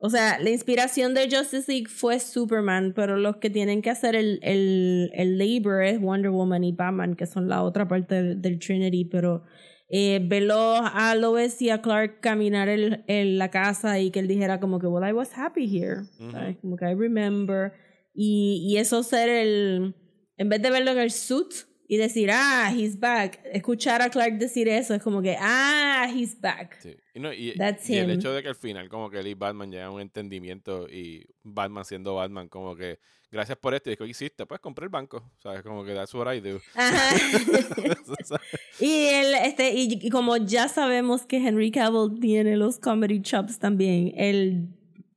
O 0.00 0.10
sea, 0.10 0.38
la 0.38 0.50
inspiración 0.50 1.12
de 1.12 1.28
Justice 1.28 1.70
League 1.70 1.88
fue 1.88 2.20
Superman, 2.20 2.92
pero 2.94 3.16
los 3.16 3.38
que 3.38 3.50
tienen 3.50 3.82
que 3.82 3.90
hacer 3.90 4.14
el, 4.14 4.38
el, 4.42 5.10
el 5.12 5.38
labor 5.38 5.82
es 5.82 6.00
Wonder 6.00 6.30
Woman 6.30 6.62
y 6.62 6.72
Batman, 6.72 7.16
que 7.16 7.26
son 7.26 7.48
la 7.48 7.64
otra 7.64 7.88
parte 7.88 8.14
del, 8.14 8.40
del 8.40 8.58
Trinity, 8.60 9.04
pero 9.06 9.42
eh, 9.88 10.20
verlo 10.22 10.76
a 10.82 11.14
Lois 11.14 11.60
y 11.62 11.70
a 11.70 11.80
Clark 11.80 12.20
caminar 12.20 12.68
en 12.68 13.02
el, 13.08 13.38
la 13.38 13.50
casa 13.50 13.98
y 13.98 14.10
que 14.10 14.20
él 14.20 14.28
dijera 14.28 14.60
como 14.60 14.78
que, 14.78 14.86
well, 14.86 15.08
I 15.08 15.12
was 15.12 15.30
happy 15.36 15.66
here. 15.66 16.02
¿sabes? 16.30 16.58
Como 16.60 16.76
que 16.76 16.84
I 16.84 16.94
remember. 16.94 17.72
Y, 18.14 18.62
y 18.68 18.76
eso 18.76 19.02
ser 19.02 19.28
el, 19.28 19.94
en 20.36 20.48
vez 20.48 20.62
de 20.62 20.70
verlo 20.70 20.92
en 20.92 20.98
el 20.98 21.10
suit 21.10 21.52
y 21.90 21.96
decir, 21.96 22.30
ah, 22.30 22.70
he's 22.70 23.00
back, 23.00 23.40
escuchar 23.50 24.02
a 24.02 24.10
Clark 24.10 24.34
decir 24.34 24.68
eso 24.68 24.94
es 24.94 25.02
como 25.02 25.22
que, 25.22 25.36
ah, 25.40 26.06
he's 26.14 26.38
back. 26.38 26.78
Sí. 26.80 26.94
Y, 27.14 27.18
no, 27.18 27.32
y, 27.32 27.54
That's 27.56 27.88
y 27.88 27.96
el 27.96 28.10
him. 28.10 28.18
hecho 28.18 28.30
de 28.32 28.42
que 28.42 28.48
al 28.50 28.54
final 28.54 28.90
como 28.90 29.08
que 29.08 29.18
él 29.18 29.26
y 29.26 29.34
Batman 29.34 29.70
llegan 29.70 29.86
a 29.86 29.90
un 29.90 30.02
entendimiento 30.02 30.86
y 30.86 31.26
Batman 31.42 31.86
siendo 31.86 32.14
Batman 32.14 32.48
como 32.48 32.76
que 32.76 32.98
gracias 33.32 33.56
por 33.56 33.72
esto 33.74 33.90
y 33.90 33.96
¿qué 33.96 34.06
hiciste? 34.06 34.44
Pues 34.44 34.60
compré 34.60 34.84
el 34.84 34.90
banco, 34.90 35.32
¿sabes? 35.42 35.62
Como 35.62 35.82
que 35.82 35.94
that's 35.94 36.12
what 36.14 36.30
I 36.32 36.40
do. 36.40 36.60
Ajá. 36.74 37.16
y 38.80 39.06
él, 39.06 39.34
este, 39.46 39.72
y, 39.72 39.98
y 40.02 40.10
como 40.10 40.36
ya 40.36 40.68
sabemos 40.68 41.24
que 41.24 41.38
Henry 41.38 41.70
Cavill 41.70 42.20
tiene 42.20 42.58
los 42.58 42.78
comedy 42.78 43.22
chops 43.22 43.58
también, 43.58 44.12
el 44.14 44.68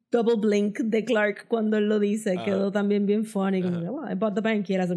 double 0.09 0.35
blink 0.37 0.79
de 0.79 1.03
Clark 1.03 1.47
cuando 1.49 1.77
él 1.77 1.89
lo 1.89 1.99
dice 1.99 2.35
Ajá. 2.37 2.45
quedó 2.45 2.71
también 2.71 3.05
bien 3.05 3.25
funny. 3.25 3.61
Como 3.61 3.77
well, 3.77 4.09
I 4.09 4.15
bought 4.15 4.35
the 4.35 4.41
bank 4.41 4.69
y 4.69 4.73
era 4.73 4.85
así. 4.85 4.93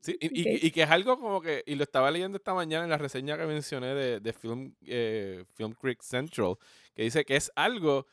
Sí, 0.00 0.16
y, 0.20 0.66
y- 0.66 0.70
que 0.70 0.82
es 0.82 0.90
algo 0.90 1.18
como 1.18 1.40
que, 1.40 1.62
y 1.66 1.74
lo 1.74 1.82
estaba 1.82 2.10
leyendo 2.10 2.36
esta 2.38 2.54
mañana 2.54 2.84
en 2.84 2.90
la 2.90 2.98
reseña 2.98 3.36
que 3.36 3.46
mencioné 3.46 3.94
de, 3.94 4.20
de 4.20 4.32
Film, 4.32 4.74
eh, 4.86 5.44
Film 5.54 5.72
Creek 5.72 6.02
Central, 6.02 6.56
que 6.94 7.02
dice 7.02 7.24
que 7.24 7.36
es 7.36 7.50
algo 7.56 8.06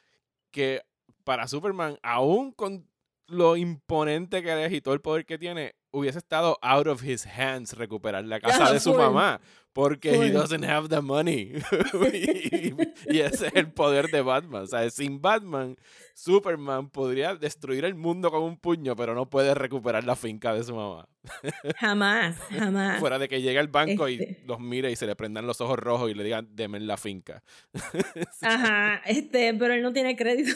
que 0.52 0.82
para 1.24 1.48
Superman, 1.48 1.98
aún 2.02 2.52
con 2.52 2.88
lo 3.28 3.58
imponente 3.58 4.44
que 4.44 4.66
es 4.66 4.72
y 4.74 4.82
todo 4.82 4.94
el 4.94 5.02
poder 5.02 5.26
que 5.26 5.38
tiene, 5.38 5.76
hubiese 5.92 6.20
estado 6.20 6.58
out 6.62 6.88
of 6.88 7.04
his 7.04 7.26
hands 7.26 7.74
recuperar 7.74 8.24
la 8.26 8.40
casa 8.40 8.66
de 8.74 8.80
su 8.80 8.92
mamá, 9.14 9.42
porque 9.76 10.10
he 10.16 10.32
doesn't 10.32 10.64
have 10.64 10.88
the 10.88 11.02
money. 11.02 11.52
y, 12.14 12.74
y 13.14 13.20
ese 13.20 13.48
es 13.48 13.56
el 13.56 13.72
poder 13.74 14.08
de 14.08 14.22
Batman. 14.22 14.64
O 14.64 14.68
sea, 14.68 14.90
sin 14.90 15.22
Batman, 15.22 15.76
Superman 16.14 16.90
podría 16.90 17.36
destruir 17.36 17.84
el 17.84 17.94
mundo 17.94 18.32
con 18.32 18.42
un 18.42 18.56
puño, 18.56 18.96
pero 18.96 19.14
no 19.16 19.30
puede 19.30 19.54
recuperar 19.54 20.06
la 20.06 20.16
finca 20.16 20.54
de 20.54 20.64
su 20.64 20.74
mamá. 20.74 21.10
Jamás, 21.78 22.38
jamás. 22.52 23.00
Fuera 23.02 23.20
de 23.20 23.28
que 23.28 23.42
llegue 23.42 23.60
al 23.60 23.68
banco 23.68 24.08
y 24.08 24.14
Este. 24.14 24.44
los 24.46 24.60
mire 24.62 24.92
y 24.92 24.96
se 24.96 25.08
le 25.08 25.16
prendan 25.18 25.46
los 25.46 25.60
ojos 25.60 25.78
rojos 25.78 26.10
y 26.10 26.14
le 26.14 26.24
digan, 26.24 26.48
deme 26.56 26.80
la 26.80 26.96
finca. 26.96 27.44
Ajá, 28.42 29.02
este, 29.06 29.54
pero 29.56 29.74
él 29.74 29.82
no 29.82 29.92
tiene 29.92 30.16
crédito. 30.16 30.56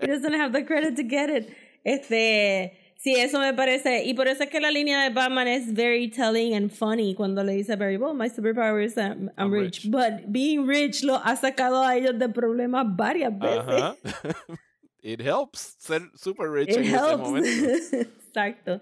He 0.00 0.08
doesn't 0.08 0.34
have 0.34 0.52
the 0.52 0.64
credit 0.66 0.96
to 0.96 1.02
get 1.08 1.28
it. 1.30 1.48
Este, 1.84 2.87
sí, 2.98 3.14
eso 3.14 3.38
me 3.40 3.54
parece. 3.54 4.04
Y 4.04 4.12
por 4.14 4.28
eso 4.28 4.42
es 4.44 4.50
que 4.50 4.60
la 4.60 4.70
línea 4.70 5.02
de 5.02 5.10
Batman 5.10 5.48
es 5.48 5.72
very 5.72 6.08
telling 6.10 6.54
and 6.54 6.70
funny 6.70 7.14
cuando 7.14 7.42
le 7.42 7.52
dice 7.54 7.72
a 7.72 7.76
Barry, 7.76 7.96
well, 7.96 8.12
my 8.12 8.28
superpower 8.28 8.84
is 8.84 8.96
I'm, 8.98 9.30
I'm 9.38 9.50
rich. 9.50 9.84
rich. 9.84 9.90
But 9.90 10.30
being 10.30 10.66
rich 10.66 11.02
lo 11.02 11.16
ha 11.16 11.34
sacado 11.36 11.82
a 11.82 11.96
ellos 11.96 12.18
de 12.18 12.28
problemas 12.28 12.84
varias 12.96 13.32
veces. 13.38 13.58
Ajá. 13.68 13.96
It 15.00 15.20
helps 15.20 15.76
ser 15.78 16.02
super 16.16 16.50
rich 16.50 16.70
It 16.70 16.78
en 16.78 16.84
ese 16.84 16.94
helps. 16.96 17.22
momento. 17.22 17.48
Exacto. 18.28 18.80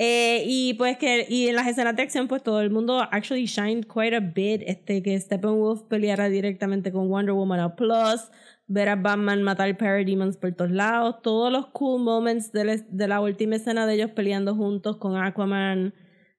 Eh, 0.00 0.44
y 0.46 0.74
pues 0.74 0.96
que 0.96 1.26
y 1.28 1.48
en 1.48 1.56
las 1.56 1.66
escenas 1.66 1.96
de 1.96 2.02
acción 2.02 2.28
pues 2.28 2.40
todo 2.44 2.60
el 2.60 2.70
mundo 2.70 3.00
actually 3.10 3.46
shined 3.46 3.84
quite 3.92 4.14
a 4.14 4.20
bit 4.20 4.62
este 4.64 5.02
que 5.02 5.18
Steppenwolf 5.18 5.82
peleara 5.88 6.28
directamente 6.28 6.92
con 6.92 7.08
Wonder 7.08 7.32
Woman 7.34 7.58
a 7.58 7.74
plus 7.74 8.30
ver 8.68 8.90
a 8.90 8.94
Batman 8.94 9.42
matar 9.42 9.76
Parademons 9.76 10.36
por 10.36 10.52
todos 10.54 10.70
lados 10.70 11.16
todos 11.20 11.50
los 11.50 11.66
cool 11.72 12.00
moments 12.00 12.52
de, 12.52 12.64
la- 12.64 12.76
de 12.76 13.08
la 13.08 13.20
última 13.20 13.56
escena 13.56 13.88
de 13.88 13.94
ellos 13.94 14.12
peleando 14.12 14.54
juntos 14.54 14.98
con 14.98 15.16
Aquaman 15.16 15.92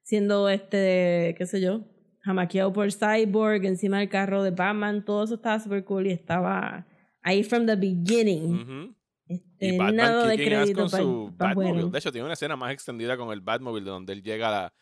siendo 0.03 0.47
este 0.47 1.35
qué 1.37 1.45
sé 1.45 1.59
yo 1.59 1.81
jamaqueado 2.21 2.71
por 2.71 2.89
Cyborg 2.93 3.65
encima 3.65 3.99
del 3.99 4.07
carro 4.07 4.41
de 4.41 4.51
Batman 4.51 5.03
todo 5.03 5.25
eso 5.25 5.35
estaba 5.35 5.59
super 5.59 5.83
cool 5.83 6.07
y 6.07 6.11
estaba 6.11 6.87
ahí 7.23 7.43
from 7.43 7.65
the 7.65 7.75
beginning. 7.75 8.95
Este, 9.29 9.67
Y 9.67 9.77
Batman 9.77 9.95
nada 9.95 10.27
de 10.27 10.35
crédito 10.35 10.81
con 10.81 10.89
para 10.91 11.03
su 11.03 11.33
Batmobile. 11.37 11.89
De 11.91 11.99
hecho, 11.99 12.11
tiene 12.11 12.25
una 12.25 12.33
escena 12.33 12.55
más 12.55 12.73
extendida 12.73 13.15
con 13.15 13.31
el 13.31 13.39
Batmobile 13.41 13.85
de 13.85 13.91
donde 13.91 14.11
él 14.13 14.23
llega 14.23 14.65
a, 14.65 14.73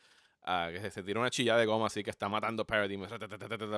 que 0.72 0.80
se, 0.80 0.90
se 0.92 1.04
tira 1.04 1.20
una 1.20 1.30
chilla 1.30 1.58
de 1.58 1.66
goma 1.66 1.88
así 1.88 2.02
que 2.06 2.10
está 2.10 2.30
matando 2.30 2.66
Paradigm 2.66 3.02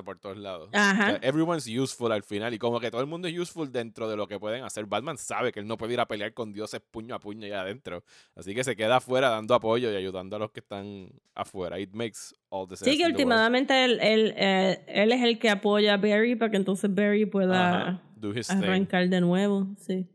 por 0.04 0.18
todos 0.20 0.36
lados. 0.36 0.68
O 0.72 0.76
Ajá. 0.76 1.18
sea, 1.18 1.28
everyone's 1.28 1.66
useful 1.66 2.12
al 2.12 2.22
final 2.22 2.54
y 2.54 2.58
como 2.58 2.78
que 2.78 2.92
todo 2.92 3.00
el 3.00 3.08
mundo 3.08 3.26
es 3.26 3.36
useful 3.36 3.72
dentro 3.72 4.08
de 4.08 4.16
lo 4.16 4.28
que 4.28 4.38
pueden 4.38 4.62
hacer. 4.62 4.86
Batman 4.86 5.18
sabe 5.18 5.50
que 5.50 5.58
él 5.58 5.66
no 5.66 5.76
puede 5.76 5.94
ir 5.94 6.00
a 6.00 6.06
pelear 6.06 6.32
con 6.32 6.52
dioses 6.52 6.80
puño 6.88 7.16
a 7.16 7.18
puño 7.18 7.44
allá 7.46 7.62
adentro. 7.62 8.04
Así 8.36 8.54
que 8.54 8.62
se 8.62 8.76
queda 8.76 8.98
afuera 8.98 9.30
dando 9.30 9.56
apoyo 9.56 9.90
y 9.92 9.96
ayudando 9.96 10.36
a 10.36 10.38
los 10.38 10.52
que 10.52 10.60
están 10.60 11.08
afuera. 11.34 11.80
It 11.80 11.90
makes 11.92 12.36
all 12.50 12.68
the 12.68 12.76
sense 12.76 12.92
Sí, 12.92 12.98
que 12.98 13.06
últimamente 13.06 13.84
él, 13.84 13.98
él, 14.00 14.34
eh, 14.36 14.84
él 14.86 15.10
es 15.10 15.22
el 15.24 15.40
que 15.40 15.50
apoya 15.50 15.94
a 15.94 15.96
Barry 15.96 16.36
para 16.36 16.52
que 16.52 16.56
entonces 16.56 16.94
Barry 16.94 17.26
pueda 17.26 17.80
Ajá, 17.88 18.02
Do 18.14 18.30
his 18.32 18.46
thing. 18.46 18.58
arrancar 18.62 19.08
de 19.08 19.20
nuevo. 19.20 19.66
Sí. 19.78 20.06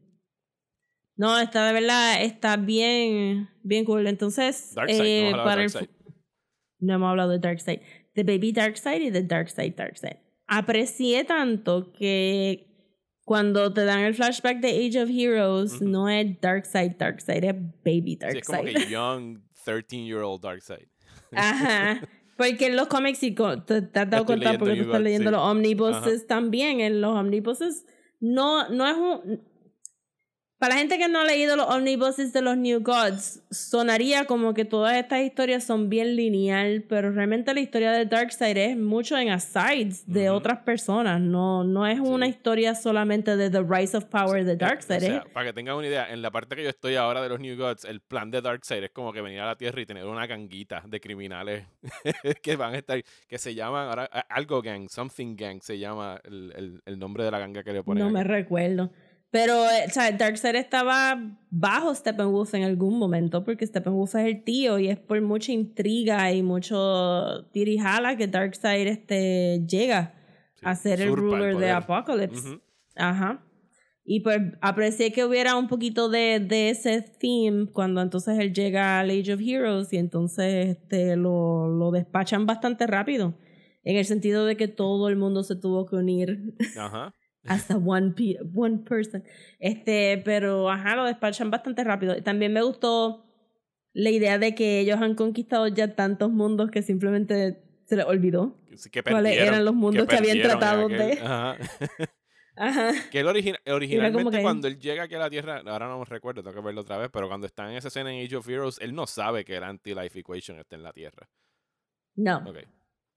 No, 1.17 1.39
está 1.39 1.65
de 1.67 1.73
verdad, 1.73 2.21
está 2.23 2.57
bien, 2.57 3.49
bien 3.63 3.85
cool. 3.85 4.05
Entonces, 4.07 4.73
Darkseid, 4.75 5.01
eh, 5.01 5.21
no 5.23 5.27
hemos 5.29 5.39
hablado 5.39 5.39
de 5.39 5.43
para 5.45 5.61
Darkseid. 5.61 5.89
no 6.79 6.93
hemos 6.93 7.09
hablado 7.09 7.31
de 7.31 7.39
Darkseid. 7.39 7.79
The 8.13 8.23
Baby 8.23 8.51
Darkseid 8.51 9.01
y 9.01 9.09
de 9.11 9.23
Darkseid 9.23 9.75
Darkseid. 9.75 10.17
Aprecié 10.47 11.23
tanto 11.23 11.91
que 11.93 12.67
cuando 13.23 13.73
te 13.73 13.83
dan 13.85 14.01
el 14.01 14.13
flashback 14.13 14.59
de 14.59 14.69
Age 14.87 15.01
of 15.01 15.09
Heroes, 15.09 15.73
Ujú. 15.75 15.85
no 15.85 16.09
es 16.09 16.39
Darkseid 16.39 16.97
Darkseid, 16.97 17.43
es 17.43 17.55
Baby 17.83 18.17
Sí, 18.21 18.37
es 18.37 18.45
como 18.45 18.63
Darkseid. 18.63 18.85
que 18.85 18.89
young 18.91 19.41
13-year-old 19.65 20.41
Darkseid. 20.41 20.87
Ajá. 21.31 22.01
Porque 22.37 22.67
en 22.67 22.75
los 22.75 22.87
cómics, 22.87 23.23
y 23.23 23.31
te, 23.31 23.81
te 23.81 23.99
has 23.99 24.09
dado 24.09 24.25
cuenta 24.25 24.57
porque 24.57 24.75
tú 24.75 24.81
estás 24.83 24.99
leyendo 24.99 25.29
sí. 25.29 25.35
los 25.35 25.41
omnibuses 25.41 26.27
también. 26.27 26.81
En 26.81 26.99
los 26.99 27.15
omnibuses 27.15 27.85
no, 28.19 28.67
no 28.67 28.85
es 28.89 28.97
un... 28.97 29.41
Para 30.57 30.75
la 30.75 30.79
gente 30.79 30.97
que 30.97 31.09
no 31.09 31.19
ha 31.19 31.25
leído 31.25 31.57
los 31.57 31.67
omnibuses 31.67 32.31
de 32.31 32.41
los 32.41 32.55
New 32.55 32.79
Gods, 32.81 33.41
sonaría 33.51 34.23
como 34.23 34.53
que 34.53 34.63
todas 34.63 34.95
estas 34.95 35.21
historias 35.21 35.65
son 35.65 35.89
bien 35.89 36.15
lineal, 36.15 36.85
pero 36.87 37.11
realmente 37.11 37.53
la 37.53 37.59
historia 37.59 37.91
de 37.91 38.05
Darkseid 38.05 38.55
es 38.55 38.77
mucho 38.77 39.17
en 39.17 39.29
asides 39.31 40.05
de 40.07 40.29
otras 40.29 40.59
personas. 40.59 41.19
No, 41.19 41.65
no 41.65 41.85
es 41.85 41.99
una 41.99 42.27
historia 42.27 42.73
solamente 42.73 43.35
de 43.35 43.49
The 43.49 43.63
Rise 43.67 43.97
of 43.97 44.05
Power 44.05 44.45
de 44.45 44.55
Darkseid. 44.55 45.03
O 45.03 45.15
¿eh? 45.17 45.23
para 45.33 45.47
que 45.47 45.53
tengan 45.53 45.75
una 45.75 45.87
idea, 45.87 46.09
en 46.11 46.21
la 46.21 46.31
parte 46.31 46.55
que 46.55 46.63
yo 46.63 46.69
estoy 46.69 46.95
ahora 46.95 47.21
de 47.21 47.27
los 47.27 47.39
New 47.41 47.57
Gods, 47.57 47.83
el 47.83 47.99
plan 47.99 48.31
de 48.31 48.41
Darkseid 48.41 48.81
es 48.85 48.91
como 48.91 49.11
que 49.11 49.19
venir 49.19 49.41
a 49.41 49.47
la 49.47 49.57
Tierra 49.57 49.81
y 49.81 49.85
tener 49.85 50.05
una 50.05 50.25
ganguita 50.25 50.83
de 50.87 51.01
criminales 51.01 51.65
que 52.41 52.55
van 52.55 52.75
a 52.75 52.77
estar, 52.77 53.03
que 53.27 53.37
se 53.37 53.53
llaman 53.55 53.89
ahora 53.89 54.05
algo 54.29 54.61
gang, 54.61 54.87
something 54.89 55.35
gang 55.35 55.59
se 55.61 55.77
llama 55.77 56.21
el, 56.23 56.53
el- 56.55 56.81
el 56.85 56.97
nombre 56.97 57.25
de 57.25 57.31
la 57.31 57.39
ganga 57.39 57.61
que 57.61 57.73
le 57.73 57.83
ponen. 57.83 58.03
No 58.05 58.09
me 58.09 58.23
recuerdo. 58.23 58.89
Pero, 59.31 59.65
eh, 59.65 59.85
o 59.87 59.89
sea, 59.89 60.11
Darkseid 60.11 60.55
estaba 60.55 61.37
bajo 61.49 61.93
Steppenwolf 61.93 62.53
en 62.53 62.63
algún 62.63 62.97
momento, 62.97 63.43
porque 63.43 63.67
Steppenwolf 63.67 64.15
es 64.15 64.25
el 64.25 64.43
tío 64.43 64.79
y 64.79 64.87
es 64.87 64.97
por 64.97 65.19
mucha 65.21 65.51
intriga 65.51 66.31
y 66.31 66.41
mucho 66.41 67.45
tirijala 67.51 68.15
que 68.15 68.27
Darkseid 68.27 68.87
este, 68.87 69.65
llega 69.67 70.13
Sí, 70.55 70.61
a 70.63 70.75
ser 70.75 71.01
el 71.01 71.15
ruler 71.15 71.57
de. 71.57 71.71
Apocalypse. 71.71 72.47
Ujú. 72.47 72.61
Ajá. 72.95 73.41
Y 74.07 74.19
pues 74.19 74.39
aprecié 74.61 75.11
que 75.11 75.25
hubiera 75.25 75.55
un 75.55 75.67
poquito 75.67 76.09
de, 76.09 76.39
de 76.39 76.69
ese 76.69 77.01
theme 77.01 77.65
cuando 77.73 78.01
entonces 78.01 78.37
él 78.37 78.53
llega 78.53 78.99
al 78.99 79.09
Age 79.09 79.33
of 79.33 79.41
Heroes 79.41 79.91
y 79.91 79.97
entonces 79.97 80.77
este, 80.77 81.15
lo, 81.15 81.67
lo 81.67 81.89
despachan 81.89 82.45
bastante 82.45 82.85
rápido. 82.85 83.33
En 83.83 83.97
el 83.97 84.05
sentido 84.05 84.45
de 84.45 84.57
que 84.57 84.67
todo 84.67 85.09
el 85.09 85.15
mundo 85.15 85.43
se 85.43 85.55
tuvo 85.55 85.87
que 85.87 85.95
unir 85.95 86.55
Ajá. 86.77 87.13
hasta 87.47 87.77
one, 87.77 88.11
pe- 88.11 88.39
one 88.55 88.79
person. 88.79 89.23
Este, 89.59 90.21
pero 90.25 90.69
ajá, 90.69 90.95
lo 90.95 91.05
despachan 91.05 91.51
bastante 91.51 91.83
rápido. 91.83 92.21
También 92.23 92.53
me 92.53 92.61
gustó 92.61 93.25
la 93.93 94.09
idea 94.09 94.37
de 94.37 94.55
que 94.55 94.79
ellos 94.81 95.01
han 95.01 95.15
conquistado 95.15 95.67
ya 95.67 95.95
tantos 95.95 96.31
mundos 96.31 96.69
que 96.71 96.81
simplemente 96.81 97.61
se 97.85 97.95
les 97.95 98.05
olvidó. 98.05 98.57
Que 98.91 99.03
¿Cuáles 99.03 99.37
eran 99.47 99.63
los 99.65 99.73
mundos 99.73 100.05
que 100.07 100.15
habían 100.17 100.37
perdieron 100.37 100.51
en 100.53 100.59
tratado 100.59 100.87
de- 100.89 101.19
Ajá. 101.21 101.57
Ajá. 102.57 102.91
Que 103.11 103.19
él 103.19 103.27
origina- 103.27 103.59
originalmente 103.67 104.37
que- 104.37 104.41
cuando 104.43 104.67
él 104.69 104.79
llega 104.79 105.03
aquí 105.03 105.15
a 105.15 105.19
la 105.19 105.29
Tierra, 105.29 105.61
ahora 105.65 105.87
no 105.89 105.99
me 105.99 106.05
recuerdo, 106.05 106.41
tengo 106.41 106.55
que 106.55 106.61
verlo 106.61 106.81
otra 106.81 106.97
vez, 106.97 107.09
pero 107.11 107.27
cuando 107.27 107.47
está 107.47 107.69
en 107.69 107.75
esa 107.77 107.89
escena 107.89 108.13
en 108.13 108.25
Age 108.25 108.37
of 108.37 108.47
Heroes, 108.47 108.77
él 108.81 108.95
no 108.95 109.05
sabe 109.07 109.43
que 109.43 109.57
el 109.57 109.63
anti-life 109.63 110.19
equation 110.19 110.57
está 110.59 110.75
en 110.77 110.83
la 110.83 110.93
Tierra. 110.93 111.29
No. 112.15 112.37
Ok. 112.47 112.59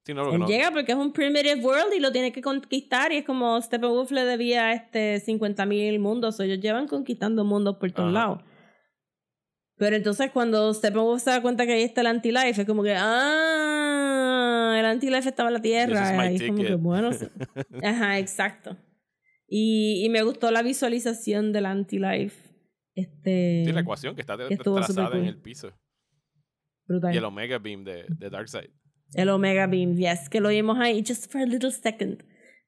Sí, 0.09 0.15
no, 0.15 0.23
porque 0.23 0.37
Él 0.37 0.41
no- 0.41 0.49
llega 0.49 0.71
porque 0.71 0.93
es 0.93 0.97
un 0.99 1.13
primitive 1.13 1.57
world 1.57 1.93
y 1.95 2.01
lo 2.01 2.11
tiene 2.13 2.33
que 2.33 2.41
conquistar 2.41 3.13
y 3.13 3.19
es 3.19 3.25
como 3.27 3.61
Steppenwolf 3.61 4.11
le 4.11 4.25
debía 4.25 4.73
este 4.73 5.21
50.000 5.21 5.99
mundos, 5.99 6.41
ellos 6.41 6.61
llevan 6.61 6.89
conquistando 6.89 7.45
mundos 7.45 7.77
por 7.77 7.93
todos 7.93 8.11
lados. 8.11 8.41
Pero 9.77 9.97
entonces 9.97 10.31
cuando 10.33 10.73
Steppenwolf 10.73 11.23
se 11.23 11.29
da 11.31 11.43
cuenta 11.43 11.67
que 11.67 11.73
ahí 11.75 11.83
está 11.83 12.01
el 12.01 12.07
anti-life, 12.07 12.63
es 12.63 12.67
como 12.67 12.83
que, 12.83 12.95
ah, 12.97 14.77
el 14.79 14.85
anti-life 14.87 15.29
estaba 15.29 15.51
en 15.51 15.55
la 15.55 15.61
Tierra. 15.61 16.13
my 16.17 16.33
Y 16.33 16.37
es 16.37 16.43
como 16.47 16.57
que, 16.57 16.65
ticket. 16.65 16.81
bueno, 16.81 17.13
sí. 17.13 17.27
ajá, 17.85 18.19
exacto. 18.19 18.79
Y, 19.47 20.05
y 20.05 20.09
me 20.09 20.23
gustó 20.23 20.51
la 20.51 20.63
visualización 20.63 21.53
del 21.53 21.67
anti-life. 21.67 22.49
Este, 22.95 23.65
Sí, 23.67 23.73
la 23.73 23.81
ecuación 23.81 24.15
que 24.15 24.23
está 24.23 24.37
que 24.49 24.57
trazada 24.57 25.17
en 25.19 25.27
el 25.27 25.39
piso. 25.41 25.71
brutal. 26.87 27.15
Y 27.15 27.19
el 27.19 27.25
Omega 27.25 27.59
Beam 27.59 27.85
de, 27.85 28.07
de 28.09 28.31
Darkseid. 28.31 28.71
El 29.15 29.29
Omega 29.31 29.67
Beam, 29.67 29.97
yes, 29.97 30.29
que 30.29 30.41
lo 30.41 30.51
vimos 30.51 30.79
ahí 30.79 31.03
just 31.07 31.31
for 31.31 31.41
a 31.41 31.47
little 31.47 31.71
second. 31.71 32.23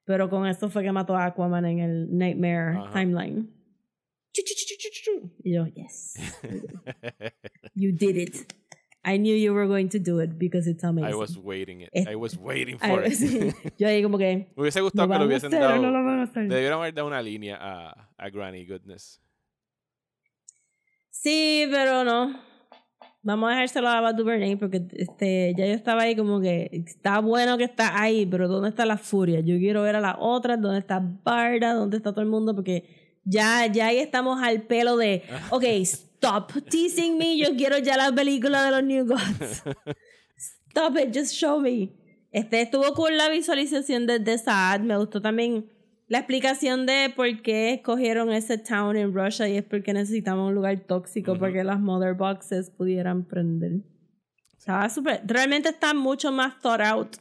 Pero 0.05 0.29
con 0.29 0.47
eso 0.47 0.69
fue 0.71 0.83
que 0.83 0.93
mató 0.93 1.17
a 1.17 1.27
Aquaman 1.27 1.65
en 1.67 1.79
el 1.81 2.09
Nightmare 2.17 2.77
Ajá. 2.79 2.93
timeline. 2.93 3.49
Y 5.43 5.53
yo, 5.53 5.67
yes, 5.67 6.15
you 7.75 7.93
did 7.93 8.17
it. 8.17 8.53
I 9.03 9.17
knew 9.17 9.35
you 9.35 9.55
were 9.55 9.67
going 9.67 9.89
to 9.91 9.99
do 9.99 10.21
it 10.21 10.39
because 10.39 10.67
it's 10.69 10.85
amazing. 10.85 11.11
I 11.11 11.17
was 11.17 11.37
waiting 11.39 11.81
it. 11.81 11.91
I 12.07 12.17
was 12.17 12.37
waiting 12.39 12.79
for 12.79 13.03
it. 13.03 13.15
Yo 13.79 13.89
ahí 13.89 14.03
como 14.03 14.19
que, 14.19 14.53
Me 14.55 14.63
hubiese 14.63 14.81
¿lo 14.81 14.85
gustado 14.85 15.09
que 15.09 15.19
lo 15.19 15.25
hubiesen 15.25 15.55
hacer 15.55 15.61
dado. 15.61 15.81
no 15.81 15.91
lo? 15.91 16.27
Le 16.43 16.55
debieron 16.55 16.81
haber 16.81 16.93
dado 16.93 17.09
una 17.09 17.23
línea 17.23 17.57
a, 17.59 18.11
a 18.19 18.29
Granny 18.29 18.67
Goodness. 18.67 19.23
Sí, 21.11 21.67
pero 21.71 22.05
no. 22.05 22.39
Vamos 23.23 23.49
a 23.49 23.53
dejárselo 23.53 23.89
a 23.89 24.01
Bad 24.01 24.15
Duvernay 24.15 24.57
porque 24.57 24.83
este, 24.93 25.55
ya 25.57 25.67
yo 25.67 25.75
estaba 25.75 26.03
ahí 26.03 26.17
como 26.17 26.41
que 26.41 26.71
está 26.73 27.19
bueno 27.21 27.59
que 27.59 27.65
está 27.65 28.01
ahí, 28.01 28.25
pero 28.25 28.49
¿dónde 28.49 28.71
está 28.71 28.87
la 28.87 28.97
furia? 28.97 29.41
Yo 29.41 29.59
quiero 29.59 29.83
ver 29.83 29.97
a 29.97 30.01
las 30.01 30.17
otras, 30.19 30.59
¿dónde 30.61 30.79
está 30.79 31.03
Barda? 31.23 31.75
¿Dónde 31.75 31.99
está 31.99 32.13
todo 32.13 32.23
el 32.23 32.31
mundo? 32.31 32.55
Porque 32.55 33.19
ya, 33.25 33.67
ya 33.67 33.89
ahí 33.89 33.99
estamos 33.99 34.43
al 34.43 34.63
pelo 34.63 34.97
de, 34.97 35.23
ok, 35.51 35.65
stop 35.65 36.53
teasing 36.71 37.19
me. 37.19 37.37
Yo 37.37 37.55
quiero 37.57 37.77
ya 37.79 37.99
la 37.99 38.11
película 38.11 38.65
de 38.65 38.71
los 38.71 38.85
New 38.85 39.07
Gods. 39.07 39.65
Stop 40.69 40.97
it, 40.99 41.15
just 41.15 41.33
show 41.35 41.61
me. 41.61 41.93
Este 42.33 42.63
estuvo 42.63 42.95
con 42.95 43.17
la 43.17 43.29
visualización 43.29 44.07
de 44.07 44.21
The 44.21 44.39
Sad. 44.39 44.81
Me 44.81 44.97
gustó 44.97 45.21
también 45.21 45.69
la 46.11 46.19
explicación 46.19 46.87
de 46.87 47.13
por 47.15 47.41
qué 47.41 47.73
escogieron 47.73 48.33
ese 48.33 48.59
town 48.59 48.97
en 48.97 49.15
Russia 49.15 49.49
y 49.49 49.57
es 49.57 49.63
porque 49.63 49.93
necesitamos 49.93 50.49
un 50.49 50.57
lugar 50.57 50.77
tóxico 50.81 51.39
para 51.39 51.53
que 51.53 51.63
las 51.63 51.79
mother 51.79 52.15
boxes 52.15 52.69
pudieran 52.69 53.25
prender. 53.25 53.85
Estaba 54.59 54.89
súper. 54.89 55.21
Realmente 55.25 55.69
está 55.69 55.95
mucho 55.95 56.33
más 56.33 56.59
thought 56.59 56.81
out 56.81 57.17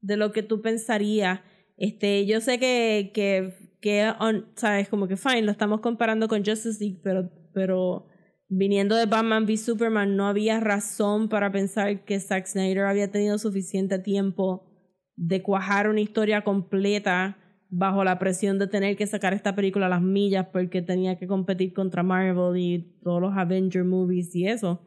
de 0.00 0.16
lo 0.16 0.30
que 0.30 0.44
tú 0.44 0.62
pensarías. 0.62 1.40
Este, 1.76 2.24
yo 2.24 2.40
sé 2.40 2.60
que, 2.60 3.10
que, 3.12 3.52
que 3.80 4.14
sabes, 4.54 4.88
como 4.88 5.08
que 5.08 5.16
fine, 5.16 5.42
lo 5.42 5.50
estamos 5.50 5.80
comparando 5.80 6.28
con 6.28 6.44
Justice 6.44 6.78
League, 6.78 7.00
pero, 7.02 7.28
pero 7.52 8.06
viniendo 8.48 8.94
de 8.94 9.06
Batman 9.06 9.42
v 9.42 9.56
Superman, 9.56 10.14
no 10.14 10.28
había 10.28 10.60
razón 10.60 11.28
para 11.28 11.50
pensar 11.50 12.04
que 12.04 12.20
Zack 12.20 12.46
Snyder 12.46 12.84
había 12.84 13.10
tenido 13.10 13.38
suficiente 13.38 13.98
tiempo 13.98 14.70
de 15.16 15.42
cuajar 15.42 15.88
una 15.88 16.00
historia 16.00 16.44
completa 16.44 17.36
bajo 17.70 18.04
la 18.04 18.18
presión 18.18 18.58
de 18.58 18.66
tener 18.66 18.96
que 18.96 19.06
sacar 19.06 19.32
esta 19.32 19.54
película 19.54 19.86
a 19.86 19.88
las 19.88 20.02
millas 20.02 20.48
porque 20.52 20.82
tenía 20.82 21.18
que 21.18 21.26
competir 21.26 21.72
contra 21.72 22.02
Marvel 22.02 22.56
y 22.56 22.98
todos 23.02 23.20
los 23.22 23.36
Avenger 23.36 23.84
movies 23.84 24.34
y 24.34 24.46
eso. 24.46 24.86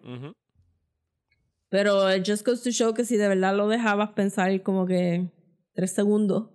Pero 1.70 2.14
it 2.14 2.24
just 2.28 2.46
goes 2.46 2.62
to 2.62 2.72
show 2.72 2.94
que 2.94 3.06
si 3.06 3.18
de 3.18 3.28
verdad 3.28 3.56
lo 3.56 3.68
dejabas 3.68 4.12
pensar 4.12 4.62
como 4.62 4.86
que 4.86 5.32
tres 5.74 5.92
segundos. 5.92 6.50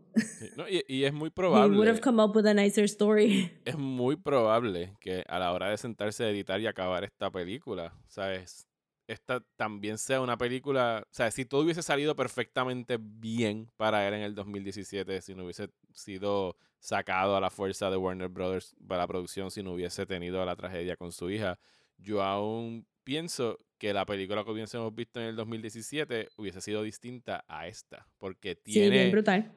y, 0.88 1.04
es 1.04 1.12
muy 1.12 1.30
probable. 1.34 1.76
would 1.76 1.88
have 1.88 2.00
come 2.00 2.22
up 2.22 2.36
with 2.36 2.46
a 2.46 2.54
nicer 2.54 2.84
story. 2.84 3.50
Es 3.64 3.76
muy 3.76 4.16
probable 4.16 4.94
que 5.00 5.24
a 5.28 5.38
la 5.38 5.52
hora 5.52 5.70
de 5.70 5.76
sentarse 5.76 6.24
a 6.24 6.30
editar 6.30 6.60
y 6.60 6.66
acabar 6.66 7.04
esta 7.04 7.30
película, 7.30 7.94
¿sabes? 8.06 8.68
Esta 9.08 9.40
también 9.56 9.98
sea 9.98 10.20
una 10.20 10.38
película, 10.38 11.02
o 11.04 11.14
sea, 11.14 11.30
si 11.30 11.44
todo 11.44 11.62
hubiese 11.62 11.82
salido 11.82 12.14
perfectamente 12.14 12.98
bien 13.00 13.68
para 13.76 14.06
él 14.06 14.14
en 14.14 14.20
el 14.20 14.34
2017, 14.34 15.20
si 15.22 15.34
no 15.34 15.44
hubiese 15.44 15.70
sido 15.92 16.56
sacado 16.78 17.34
a 17.34 17.40
la 17.40 17.50
fuerza 17.50 17.90
de 17.90 17.96
Warner 17.96 18.28
Brothers 18.28 18.76
para 18.86 19.02
la 19.02 19.08
producción, 19.08 19.50
si 19.50 19.62
no 19.62 19.72
hubiese 19.72 20.06
tenido 20.06 20.44
la 20.44 20.54
tragedia 20.54 20.96
con 20.96 21.10
su 21.10 21.30
hija, 21.30 21.58
yo 21.96 22.22
aún 22.22 22.86
pienso 23.02 23.58
que 23.78 23.94
la 23.94 24.04
película 24.04 24.44
que 24.44 24.50
hubiésemos 24.50 24.94
visto 24.94 25.20
en 25.20 25.26
el 25.28 25.36
2017 25.36 26.28
hubiese 26.36 26.60
sido 26.60 26.82
distinta 26.82 27.44
a 27.48 27.66
esta. 27.66 28.06
Porque 28.18 28.54
tiene, 28.56 29.10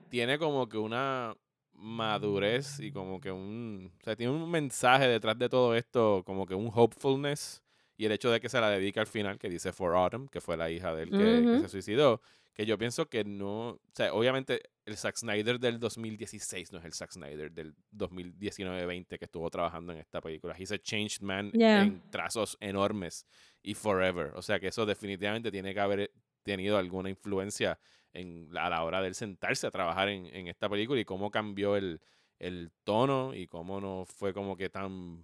tiene 0.09 0.37
como 0.39 0.69
que 0.69 0.77
una 0.77 1.35
madurez 1.73 2.79
y 2.79 2.91
como 2.91 3.19
que 3.19 3.31
un... 3.31 3.91
O 3.99 4.03
sea, 4.03 4.15
tiene 4.15 4.31
un 4.31 4.49
mensaje 4.49 5.07
detrás 5.07 5.37
de 5.37 5.49
todo 5.49 5.75
esto, 5.75 6.23
como 6.25 6.45
que 6.45 6.55
un 6.55 6.71
hopefulness. 6.73 7.61
Y 8.01 8.05
el 8.05 8.13
hecho 8.13 8.31
de 8.31 8.39
que 8.39 8.49
se 8.49 8.59
la 8.59 8.71
dedica 8.71 8.99
al 8.99 9.05
final, 9.05 9.37
que 9.37 9.47
dice 9.47 9.71
For 9.71 9.95
Autumn, 9.95 10.27
que 10.27 10.41
fue 10.41 10.57
la 10.57 10.71
hija 10.71 10.91
de 10.95 11.03
él 11.03 11.11
que, 11.11 11.59
se 11.61 11.69
suicidó, 11.69 12.19
que 12.51 12.65
yo 12.65 12.75
pienso 12.75 13.07
que 13.07 13.23
no... 13.23 13.73
O 13.73 13.79
sea, 13.93 14.11
obviamente 14.11 14.59
el 14.85 14.97
Zack 14.97 15.17
Snyder 15.17 15.59
del 15.59 15.79
2016 15.79 16.71
no 16.71 16.79
es 16.79 16.85
el 16.85 16.93
Zack 16.93 17.11
Snyder 17.11 17.51
del 17.51 17.75
2019-20 17.95 19.19
que 19.19 19.25
estuvo 19.25 19.47
trabajando 19.51 19.93
en 19.93 19.99
esta 19.99 20.19
película. 20.19 20.55
He's 20.57 20.71
a 20.71 20.79
changed 20.79 21.21
man 21.21 21.51
en 21.53 22.01
trazos 22.09 22.57
enormes 22.59 23.27
y 23.61 23.75
forever. 23.75 24.31
O 24.33 24.41
sea 24.41 24.59
que 24.59 24.69
eso 24.69 24.83
definitivamente 24.87 25.51
tiene 25.51 25.71
que 25.71 25.79
haber 25.79 26.11
tenido 26.41 26.79
alguna 26.79 27.11
influencia 27.11 27.77
en, 28.13 28.49
a 28.57 28.67
la 28.71 28.83
hora 28.83 28.99
de 29.03 29.13
sentarse 29.13 29.67
a 29.67 29.69
trabajar 29.69 30.09
en, 30.09 30.25
en 30.25 30.47
esta 30.47 30.67
película 30.67 30.99
y 30.99 31.05
cómo 31.05 31.29
cambió 31.29 31.75
el, 31.75 32.01
el 32.39 32.71
tono 32.83 33.35
y 33.35 33.45
cómo 33.45 33.79
no 33.79 34.05
fue 34.07 34.33
como 34.33 34.57
que 34.57 34.71
tan 34.71 35.23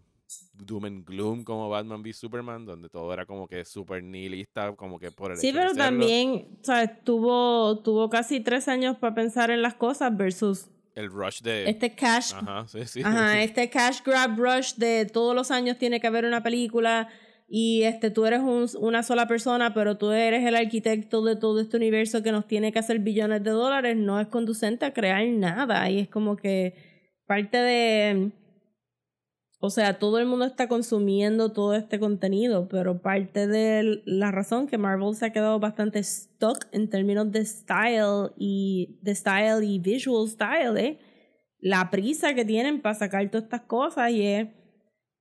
doom 0.53 0.86
and 0.86 1.05
gloom 1.05 1.43
como 1.43 1.69
Batman 1.69 2.01
v 2.01 2.13
Superman, 2.13 2.65
donde 2.65 2.89
todo 2.89 3.13
era 3.13 3.25
como 3.25 3.47
que 3.47 3.63
súper 3.65 4.03
nihilista, 4.03 4.75
como 4.75 4.99
que 4.99 5.11
por 5.11 5.32
el 5.32 5.38
Sí, 5.38 5.51
pero 5.53 5.73
también, 5.73 6.59
¿sabes? 6.63 7.03
Tuvo, 7.03 7.80
tuvo 7.82 8.09
casi 8.09 8.39
tres 8.39 8.67
años 8.67 8.97
para 8.97 9.15
pensar 9.15 9.51
en 9.51 9.61
las 9.61 9.75
cosas 9.75 10.15
versus 10.15 10.67
el 10.95 11.11
rush 11.11 11.41
de 11.41 11.69
este 11.69 11.93
cash 11.93 12.34
ajá, 12.34 12.65
sí, 12.67 12.80
sí. 12.86 13.01
ajá, 13.03 13.41
este 13.43 13.69
cash 13.69 13.99
grab 14.03 14.36
rush 14.36 14.73
de 14.78 15.05
todos 15.05 15.36
los 15.36 15.51
años 15.51 15.78
tiene 15.78 15.99
que 15.99 16.07
haber 16.07 16.25
una 16.25 16.41
película 16.41 17.07
y 17.47 17.84
este 17.84 18.09
tú 18.09 18.25
eres 18.25 18.39
un, 18.39 18.67
una 18.80 19.03
sola 19.03 19.28
persona 19.28 19.75
pero 19.75 19.99
tú 19.99 20.09
eres 20.11 20.43
el 20.43 20.55
arquitecto 20.55 21.23
de 21.23 21.36
todo 21.36 21.61
este 21.61 21.78
universo 21.78 22.23
que 22.23 22.32
nos 22.32 22.47
tiene 22.47 22.71
que 22.71 22.80
hacer 22.80 22.97
billones 22.97 23.43
de 23.43 23.51
dólares 23.51 23.95
no 23.95 24.19
es 24.19 24.28
conducente 24.28 24.86
a 24.86 24.93
crear 24.93 25.23
nada 25.28 25.88
y 25.91 25.99
es 25.99 26.09
como 26.09 26.36
que 26.36 26.73
parte 27.28 27.57
de 27.57 28.32
o 29.59 29.69
sea, 29.71 29.97
todo 29.97 30.19
el 30.19 30.27
mundo 30.27 30.45
está 30.45 30.67
consumiendo 30.67 31.51
todo 31.51 31.73
este 31.73 31.99
contenido, 31.99 32.67
pero 32.67 33.01
parte 33.01 33.47
de 33.47 34.03
la 34.05 34.31
razón 34.31 34.67
que 34.67 34.77
Marvel 34.77 35.15
se 35.15 35.25
ha 35.25 35.33
quedado 35.33 35.59
bastante 35.59 36.03
stuck 36.03 36.67
en 36.71 36.89
términos 36.89 37.31
de 37.31 37.43
style 37.43 38.31
y 38.37 38.99
de 39.01 39.15
style 39.15 39.63
y 39.63 39.79
visual 39.79 40.27
style, 40.27 40.77
¿eh? 40.77 40.99
la 41.59 41.89
prisa 41.89 42.35
que 42.35 42.45
tienen 42.45 42.81
para 42.81 42.95
sacar 42.95 43.29
todas 43.29 43.45
estas 43.45 43.61
cosas 43.61 44.11
y 44.11 44.25
es 44.25 44.47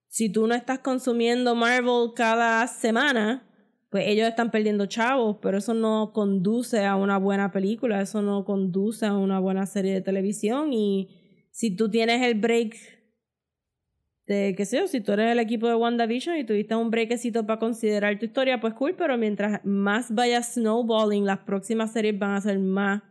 si 0.09 0.31
tú 0.31 0.47
no 0.47 0.55
estás 0.55 0.81
consumiendo 0.81 1.55
Marvel 1.55 2.11
cada 2.15 2.67
semana, 2.67 3.43
pues 3.91 4.07
ellos 4.07 4.29
están 4.29 4.51
perdiendo 4.51 4.87
chavos, 4.87 5.39
pero 5.41 5.59
eso 5.59 5.75
no 5.75 6.13
conduce 6.13 6.85
a 6.85 6.97
una 6.97 7.19
buena 7.19 7.53
película, 7.53 8.01
eso 8.01 8.23
no 8.23 8.45
conduce 8.45 9.07
a 9.07 9.17
una 9.17 9.39
buena 9.39 9.67
serie 9.67 9.95
de 9.95 10.03
televisión 10.03 10.73
y 10.73 11.49
si 11.53 11.75
tú 11.75 11.91
tienes 11.91 12.23
el 12.23 12.39
break 12.39 12.77
de 14.27 14.55
qué 14.57 14.65
sé 14.65 14.79
yo, 14.79 14.89
si 14.89 15.01
tú 15.01 15.13
eres 15.13 15.31
el 15.33 15.39
equipo 15.39 15.69
de 15.69 15.77
WandaVision 15.77 16.37
y 16.37 16.45
tuviste 16.45 16.75
un 16.75 16.91
brequecito 16.91 17.47
para 17.47 17.61
considerar 17.61 18.19
tu 18.19 18.25
historia, 18.25 18.61
pues 18.61 18.75
cool, 18.75 18.95
pero 18.97 19.17
mientras 19.17 19.65
más 19.65 20.13
vaya 20.13 20.43
snowballing, 20.43 21.25
las 21.25 21.39
próximas 21.39 21.93
series 21.93 22.19
van 22.19 22.35
a 22.35 22.41
ser 22.41 22.59
más, 22.59 23.03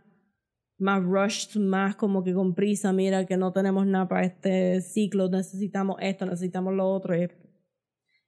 más 0.78 1.01
rushed, 1.01 1.59
más 1.61 1.95
como 1.95 2.22
que 2.24 2.34
con 2.34 2.53
prisa, 2.53 2.91
mira 2.91 3.26
que 3.26 3.38
no 3.38 3.53
tenemos 3.53 3.88
nada 3.88 4.09
para 4.09 4.26
este 4.26 4.82
ciclo, 4.82 5.30
necesitamos 5.30 5.95
esto, 6.01 6.26
necesitamos 6.26 6.74
lo 6.74 6.89
otro. 6.89 7.13
Es, 7.13 7.32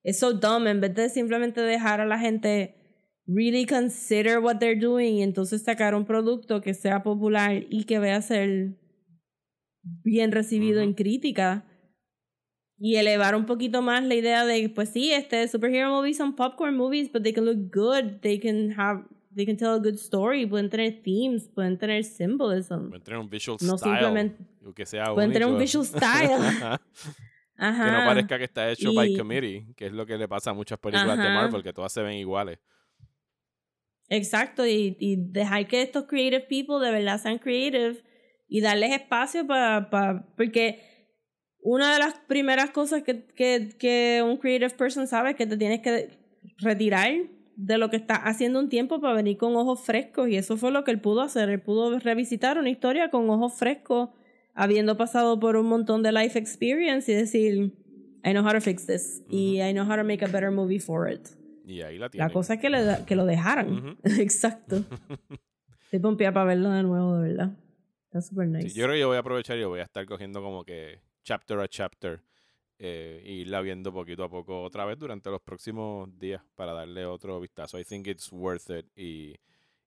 es 0.03 0.19
so 0.19 0.31
dumb, 0.31 0.67
en 0.67 0.79
vez 0.79 0.95
de 0.95 1.09
simplemente 1.09 1.59
dejar 1.59 1.99
a 1.99 2.05
la 2.05 2.17
gente 2.17 2.73
really 3.27 3.65
consider 3.65 4.39
what 4.39 4.59
they're 4.59 4.79
doing 4.79 5.15
y 5.15 5.23
entonces 5.23 5.61
sacar 5.61 5.93
un 5.93 6.05
producto 6.05 6.61
que 6.61 6.73
sea 6.73 7.03
popular 7.03 7.65
y 7.69 7.83
que 7.83 7.99
vaya 7.99 8.15
a 8.15 8.21
ser 8.21 8.77
bien 9.83 10.31
recibido 10.31 10.79
en 10.79 10.93
crítica 10.93 11.65
y 12.79 12.95
elevar 12.95 13.35
un 13.35 13.45
poquito 13.45 13.81
más 13.81 14.03
la 14.03 14.15
idea 14.15 14.45
de 14.45 14.69
pues 14.69 14.89
sí 14.89 15.11
este 15.11 15.47
superhero 15.47 15.89
movies 15.89 16.17
son 16.17 16.35
popcorn 16.35 16.75
movies 16.75 17.11
but 17.11 17.23
they 17.23 17.33
can 17.33 17.45
look 17.45 17.73
good. 17.73 18.19
They 18.21 18.39
can 18.39 18.71
have 18.77 19.03
they 19.35 19.45
can 19.45 19.57
tell 19.57 19.73
a 19.73 19.79
good 19.79 19.95
story. 19.95 20.45
Pueden 20.45 20.69
tener 20.69 21.01
themes 21.03 21.49
pueden 21.53 21.77
tener 21.77 22.03
symbolism. 22.03 22.89
Pueden 22.89 23.03
tener 23.03 23.19
un 23.19 23.29
visual 23.29 23.57
no 23.61 23.77
style 23.77 23.93
simplemente 23.93 24.45
que 24.75 24.85
sea 24.85 25.13
pueden 25.13 25.31
tener 25.31 25.47
un 25.47 25.57
visual 25.57 25.85
style. 25.85 26.33
Ajá. 27.59 27.85
que 27.85 27.91
no 27.91 28.05
parezca 28.05 28.37
que 28.37 28.43
está 28.43 28.71
hecho 28.71 28.93
by 28.93 29.17
committee 29.17 29.65
que 29.75 29.87
es 29.87 29.91
lo 29.91 30.05
que 30.05 30.15
le 30.15 30.27
pasa 30.27 30.51
a 30.51 30.53
muchas 30.53 30.77
películas 30.77 31.17
de 31.17 31.23
Marvel 31.23 31.63
que 31.63 31.73
todas 31.73 31.91
se 31.91 32.03
ven 32.03 32.13
iguales. 32.13 32.59
Exacto 34.09 34.65
y, 34.65 34.95
y 34.99 35.15
dejar 35.17 35.67
que 35.67 35.81
estos 35.81 36.05
creative 36.05 36.45
people 36.47 36.85
de 36.85 36.91
verdad 36.91 37.19
sean 37.19 37.39
creative 37.39 38.03
y 38.47 38.61
darles 38.61 38.91
espacio 38.91 39.45
para 39.45 39.89
pa, 39.89 40.25
porque 40.37 40.96
una 41.69 41.91
de 41.91 41.99
las 41.99 42.13
primeras 42.27 42.69
cosas 42.69 43.03
que, 43.03 43.25
que, 43.25 43.75
que 43.77 44.23
un 44.25 44.37
creative 44.37 44.69
person 44.69 45.05
sabe 45.05 45.31
es 45.31 45.35
que 45.35 45.45
te 45.45 45.57
tienes 45.57 45.81
que 45.81 46.17
retirar 46.59 47.11
de 47.57 47.77
lo 47.77 47.89
que 47.89 47.97
está 47.97 48.15
haciendo 48.15 48.59
un 48.59 48.69
tiempo 48.69 49.01
para 49.01 49.13
venir 49.13 49.35
con 49.35 49.53
ojos 49.57 49.81
frescos 49.81 50.29
y 50.29 50.37
eso 50.37 50.55
fue 50.55 50.71
lo 50.71 50.85
que 50.85 50.91
él 50.91 51.01
pudo 51.01 51.19
hacer. 51.19 51.49
Él 51.49 51.59
pudo 51.59 51.99
revisitar 51.99 52.57
una 52.57 52.69
historia 52.69 53.09
con 53.09 53.29
ojos 53.29 53.59
frescos, 53.59 54.11
habiendo 54.53 54.95
pasado 54.95 55.41
por 55.41 55.57
un 55.57 55.65
montón 55.65 56.03
de 56.03 56.13
life 56.13 56.39
experience 56.39 57.11
y 57.11 57.15
decir, 57.15 57.73
I 58.23 58.31
know 58.31 58.45
how 58.45 58.53
to 58.53 58.61
fix 58.61 58.85
this 58.85 59.23
y 59.29 59.61
I 59.61 59.73
know 59.73 59.83
how 59.83 59.97
to 59.97 60.05
make 60.05 60.23
a 60.23 60.29
better 60.29 60.51
movie 60.51 60.79
for 60.79 61.11
it. 61.11 61.27
Y 61.65 61.81
ahí 61.81 61.97
la 61.97 62.09
La 62.13 62.29
cosa 62.29 62.53
es 62.53 62.61
que, 62.61 62.69
le, 62.69 62.79
que 63.05 63.17
lo 63.17 63.25
dejaran. 63.25 63.97
Exacto. 64.03 64.85
Estoy 65.83 65.99
pompeada 65.99 66.33
para 66.33 66.45
verlo 66.45 66.69
de 66.69 66.83
nuevo, 66.83 67.17
de 67.17 67.27
verdad. 67.27 67.57
Está 68.05 68.21
súper 68.21 68.47
nice. 68.47 68.69
yo 68.69 68.85
creo 68.85 68.93
que 68.93 68.99
yo 69.01 69.07
voy 69.09 69.17
a 69.17 69.19
aprovechar 69.19 69.57
y 69.57 69.65
voy 69.65 69.81
a 69.81 69.83
estar 69.83 70.05
cogiendo 70.05 70.41
como 70.41 70.63
que 70.63 71.01
chapter 71.27 71.59
a 71.59 71.67
chapter 71.67 72.21
eh, 72.79 73.21
y 73.25 73.43
la 73.43 73.59
viendo 73.59 73.91
poquito 73.91 74.23
a 74.23 74.29
poco 74.29 74.61
otra 74.61 74.85
vez 74.85 74.97
durante 74.97 75.29
los 75.29 75.41
próximos 75.41 76.07
días 76.17 76.41
para 76.55 76.71
darle 76.71 77.05
otro 77.05 77.39
vistazo. 77.41 77.77
I 77.77 77.83
think 77.83 78.07
it's 78.07 78.31
worth 78.31 78.69
it. 78.69 78.85
Y, 78.95 79.35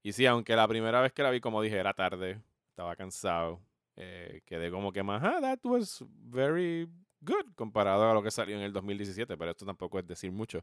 y 0.03 0.13
sí, 0.13 0.27
aunque 0.27 0.55
la 0.55 0.69
primera 0.69 1.01
vez 1.01 1.13
que 1.13 1.23
la 1.23 1.31
vi, 1.31 1.41
como 1.41 1.63
dije, 1.63 1.79
era 1.79 1.95
tarde, 1.95 2.43
estaba 2.69 2.95
cansado, 2.95 3.59
eh, 3.97 4.43
quedé 4.45 4.71
como 4.71 4.93
que 4.93 5.03
más, 5.03 5.23
ah, 5.25 5.39
that 5.41 5.61
was 5.65 6.05
very 6.11 6.87
good 7.23 7.47
comparado 7.55 8.11
a 8.11 8.13
lo 8.13 8.23
que 8.23 8.31
salió 8.31 8.57
en 8.57 8.63
el 8.63 8.73
2017, 8.75 9.39
pero 9.39 9.53
esto 9.53 9.65
tampoco 9.65 9.99
es 9.99 10.07
decir 10.07 10.33
mucho. 10.33 10.63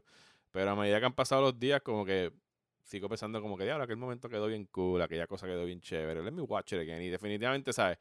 Pero 0.52 0.70
a 0.70 0.76
medida 0.76 1.00
que 1.00 1.06
han 1.06 1.14
pasado 1.14 1.42
los 1.42 1.58
días, 1.58 1.82
como 1.82 2.04
que 2.04 2.32
sigo 2.84 3.08
pensando 3.08 3.42
como 3.42 3.56
que, 3.58 3.64
diablo, 3.64 3.82
aquel 3.82 3.96
momento 3.96 4.28
quedó 4.28 4.46
bien 4.46 4.66
cool, 4.66 5.02
aquella 5.02 5.26
cosa 5.26 5.46
quedó 5.46 5.64
bien 5.64 5.80
chévere, 5.80 6.22
let 6.22 6.30
me 6.30 6.42
watch 6.42 6.72
it 6.74 6.80
again. 6.80 7.02
Y 7.02 7.08
definitivamente, 7.08 7.72
¿sabes? 7.72 7.98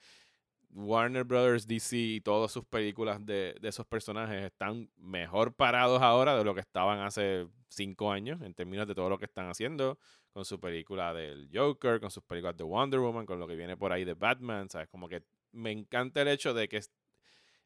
Warner 0.70 1.24
Brothers, 1.24 1.66
DC 1.66 1.98
y 1.98 2.22
todas 2.22 2.52
sus 2.52 2.66
películas 2.66 3.26
de, 3.26 3.56
de 3.60 3.70
esos 3.70 3.86
personajes 3.86 4.44
están 4.44 4.90
mejor 4.98 5.54
parados 5.56 6.02
ahora 6.02 6.38
de 6.38 6.44
lo 6.44 6.54
que 6.54 6.62
estaban 6.62 7.00
hace 7.00 7.48
cinco 7.70 8.12
años 8.12 8.42
en 8.42 8.54
términos 8.54 8.88
de 8.88 8.94
todo 8.96 9.10
lo 9.10 9.18
que 9.18 9.26
están 9.26 9.50
haciendo 9.50 9.98
con 10.32 10.46
su 10.46 10.60
película 10.60 11.14
del 11.14 11.50
Joker, 11.54 12.00
con 12.00 12.12
sus 12.12 12.24
películas 12.24 12.56
de 12.58 12.64
Wonder 12.64 13.00
Woman, 13.00 13.26
con 13.26 13.40
lo 13.40 13.48
que 13.48 13.56
viene 13.56 13.76
por 13.78 13.92
ahí 13.92 14.04
de 14.06 14.14
Batman, 14.14 14.70
¿sabes? 14.70 14.88
Como 14.90 15.08
que 15.10 15.24
me 15.52 15.72
encanta 15.72 16.22
el 16.22 16.28
hecho 16.28 16.54
de 16.54 16.68
que 16.68 16.78
est- 16.78 16.94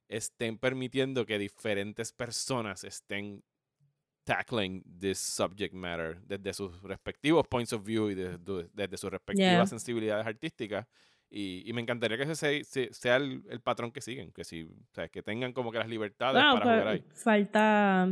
estén 0.08 0.58
permitiendo 0.58 1.26
que 1.26 1.38
diferentes 1.40 2.14
personas 2.14 2.84
estén 2.84 3.44
tackling 4.24 4.84
this 5.00 5.18
subject 5.20 5.74
matter 5.74 6.22
desde 6.22 6.54
sus 6.54 6.82
respectivos 6.84 7.48
points 7.48 7.74
of 7.74 7.84
view 7.84 8.10
y 8.10 8.16
desde, 8.16 8.70
desde 8.74 8.98
sus 8.98 9.10
respectivas 9.12 9.52
Yeah. 9.52 9.66
sensibilidades 9.68 10.26
artísticas. 10.28 10.86
Y, 11.34 11.64
y 11.66 11.72
me 11.72 11.80
encantaría 11.82 12.18
que 12.18 12.24
ese 12.24 12.36
se- 12.36 12.64
se- 12.66 12.94
sea 12.94 13.16
el, 13.16 13.42
el 13.50 13.62
patrón 13.62 13.92
que 13.94 14.02
siguen, 14.02 14.32
que 14.34 14.44
si, 14.44 14.64
o 14.64 14.94
sea, 14.94 15.08
que 15.08 15.24
tengan 15.24 15.54
como 15.54 15.72
que 15.72 15.78
las 15.78 15.88
libertades 15.88 16.34
Bueno, 16.34 16.54
para 16.60 16.66
jugar 16.66 16.84
pues, 16.84 16.94
ahí. 16.94 17.06
falta 17.16 18.10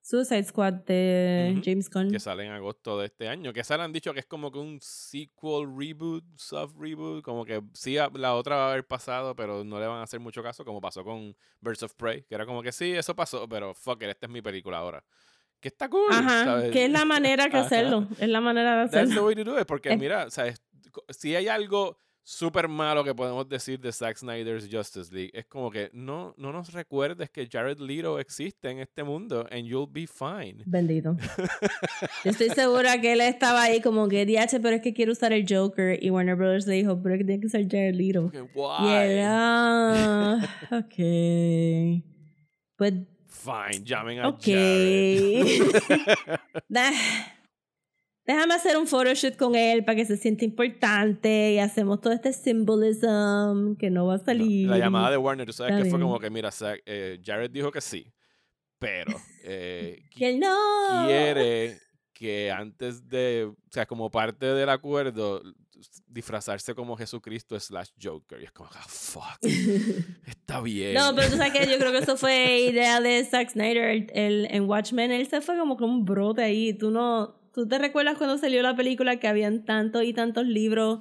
Suicide 0.00 0.44
Squad 0.44 0.72
de 0.86 1.50
Ujú, 1.54 1.62
James 1.64 1.90
Gunn. 1.90 2.10
Que 2.12 2.20
sale 2.20 2.44
en 2.46 2.52
agosto 2.52 2.96
de 3.00 3.06
este 3.06 3.28
año. 3.28 3.52
Que 3.52 3.58
esa 3.60 3.76
le 3.76 3.82
han 3.82 3.92
dicho 3.92 4.14
que 4.14 4.20
es 4.20 4.26
como 4.26 4.52
que 4.52 4.60
un 4.60 4.78
sequel 4.80 5.66
reboot, 5.76 6.22
soft 6.36 6.74
reboot. 6.78 7.24
Como 7.24 7.44
que 7.44 7.60
sí, 7.72 7.98
a- 7.98 8.08
la 8.14 8.36
otra 8.36 8.54
va 8.54 8.66
a 8.68 8.70
haber 8.70 8.86
pasado, 8.86 9.34
pero 9.34 9.64
no 9.64 9.80
le 9.80 9.86
van 9.88 9.98
a 9.98 10.02
hacer 10.04 10.20
mucho 10.20 10.40
caso, 10.44 10.64
como 10.64 10.80
pasó 10.80 11.02
con 11.02 11.36
Birds 11.60 11.82
of 11.82 11.94
Prey. 11.94 12.22
Que 12.22 12.36
era 12.36 12.46
como 12.46 12.62
que 12.62 12.70
sí, 12.70 12.92
eso 12.92 13.16
pasó, 13.16 13.48
pero 13.48 13.74
fuck 13.74 14.00
it, 14.04 14.10
esta 14.10 14.26
es 14.26 14.32
mi 14.32 14.40
película 14.40 14.78
ahora. 14.78 15.02
Que 15.58 15.66
está 15.66 15.88
cool. 15.88 16.06
Ajá, 16.12 16.44
¿sabes? 16.44 16.70
que 16.70 16.84
es 16.84 16.90
la 16.92 17.04
manera 17.04 17.50
que 17.50 17.56
hacerlo. 17.56 18.06
Es 18.20 18.28
la 18.28 18.40
manera 18.40 18.76
de 18.76 18.82
That's 18.82 18.92
the 18.92 19.00
hacerlo. 19.00 19.26
way 19.26 19.34
to 19.34 19.42
do 19.42 19.58
it. 19.60 19.66
Porque 19.66 19.90
Eh. 19.90 19.96
mira, 19.96 20.30
¿sabes? 20.30 20.62
Co- 20.92 21.04
si 21.08 21.34
hay 21.34 21.48
algo 21.48 21.98
súper 22.28 22.66
malo 22.66 23.04
que 23.04 23.14
podemos 23.14 23.48
decir 23.48 23.78
de 23.78 23.92
Zack 23.92 24.16
Snyder's 24.16 24.68
Justice 24.68 25.14
League, 25.14 25.30
es 25.32 25.46
como 25.46 25.70
que 25.70 25.90
no, 25.92 26.34
no 26.36 26.52
nos 26.52 26.72
recuerdes 26.72 27.30
que 27.30 27.48
Jared 27.50 27.78
Leto 27.78 28.18
existe 28.18 28.68
en 28.68 28.80
este 28.80 29.04
mundo 29.04 29.46
and 29.52 29.64
you'll 29.64 29.86
be 29.88 30.08
fine. 30.08 30.56
Bendito. 30.66 31.16
Yo 32.24 32.32
estoy 32.32 32.50
segura 32.50 33.00
que 33.00 33.12
él 33.12 33.20
estaba 33.20 33.62
ahí 33.62 33.80
como 33.80 34.08
que, 34.08 34.26
DH, 34.26 34.58
pero 34.60 34.74
es 34.74 34.82
que 34.82 34.92
quiero 34.92 35.12
usar 35.12 35.32
el 35.32 35.46
Joker. 35.48 36.02
Y 36.02 36.10
Warner 36.10 36.34
Brothers 36.34 36.66
le 36.66 36.74
dijo, 36.74 37.00
pero 37.00 37.14
es 37.14 37.20
que 37.20 37.24
tiene 37.24 37.40
que 37.40 37.48
ser 37.48 37.62
Jared 37.70 37.94
Leto. 37.94 38.28
Que, 38.32 38.38
Y 38.38 38.40
él, 38.40 38.48
Why? 38.54 39.20
ah, 39.24 40.38
ok. 40.72 42.02
Pues, 42.76 42.92
Fine, 43.28 43.84
llamen 43.84 44.18
a 44.18 44.28
ok. 44.30 44.40
Jared. 44.42 45.46
Déjame 48.26 48.54
hacer 48.54 48.76
un 48.76 48.86
photoshoot 48.86 49.36
con 49.36 49.54
él 49.54 49.84
para 49.84 49.94
que 49.96 50.04
se 50.04 50.16
sienta 50.16 50.44
importante 50.44 51.52
y 51.52 51.58
hacemos 51.58 52.00
todo 52.00 52.12
este 52.12 52.32
symbolism 52.32 53.76
que 53.76 53.90
no 53.90 54.06
va 54.06 54.14
a 54.14 54.18
No, 54.18 54.24
salir. 54.24 54.68
la 54.68 54.78
llamada 54.78 55.10
de 55.10 55.16
Warner, 55.16 55.46
tú 55.46 55.52
sabes 55.52 55.72
Está 55.74 55.84
que 55.84 55.90
fue 55.90 56.00
como 56.00 56.18
que, 56.18 56.30
mira, 56.30 56.50
Zack, 56.50 56.82
eh, 56.86 57.20
Jared 57.24 57.50
dijo 57.50 57.70
que 57.70 57.80
sí, 57.80 58.12
pero 58.78 59.16
eh, 59.44 60.02
Que 60.10 60.36
no. 60.36 61.06
quiere 61.06 61.78
que 62.12 62.50
antes 62.50 63.06
de, 63.08 63.44
o 63.44 63.56
sea, 63.70 63.84
como 63.86 64.10
parte 64.10 64.46
del 64.46 64.70
acuerdo, 64.70 65.42
disfrazarse 66.06 66.74
como 66.74 66.96
Jesucristo 66.96 67.60
slash 67.60 67.90
Joker. 68.02 68.40
Y 68.40 68.44
es 68.46 68.52
como, 68.52 68.70
ah, 68.72 68.84
fuck, 68.88 69.38
está 70.26 70.60
bien. 70.62 70.94
No, 70.94 71.14
pero 71.14 71.28
tú 71.30 71.36
sabes 71.36 71.52
que 71.52 71.70
yo 71.70 71.78
creo 71.78 71.92
que 71.92 71.98
eso 71.98 72.16
fue 72.16 72.60
idea 72.60 73.00
de 73.02 73.22
Zack 73.24 73.50
Snyder 73.50 73.84
el, 73.90 74.10
el- 74.14 74.46
en 74.50 74.64
Watchmen. 74.68 75.12
Él 75.12 75.28
se 75.28 75.42
fue 75.42 75.58
como 75.58 75.76
con 75.76 75.90
un 75.90 76.04
brote 76.06 76.42
ahí. 76.42 76.72
Tú 76.72 76.90
no. 76.90 77.36
¿Tú 77.56 77.66
te 77.66 77.78
recuerdas 77.78 78.18
cuando 78.18 78.36
salió 78.36 78.60
la 78.60 78.76
película 78.76 79.16
que 79.16 79.28
habían 79.28 79.64
tantos 79.64 80.04
y 80.04 80.12
tantos 80.12 80.44
libros 80.44 81.00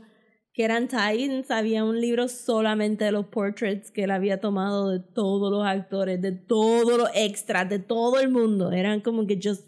que 0.54 0.64
eran 0.64 0.88
Titans? 0.88 1.52
Había 1.52 1.84
un 1.84 2.00
libro 2.00 2.30
solamente 2.30 3.04
de 3.04 3.12
los 3.12 3.26
portraits 3.26 3.92
que 3.92 4.06
él 4.06 4.12
había 4.12 4.40
tomado 4.40 4.90
de 4.90 5.02
todos 5.02 5.52
los 5.52 5.68
actores, 5.68 6.22
de 6.22 6.32
todos 6.32 6.98
los 6.98 7.10
extras, 7.14 7.68
de 7.68 7.80
todo 7.80 8.22
el 8.22 8.30
mundo. 8.30 8.72
Eran 8.72 9.02
como 9.02 9.28
que 9.28 9.38
just 9.44 9.68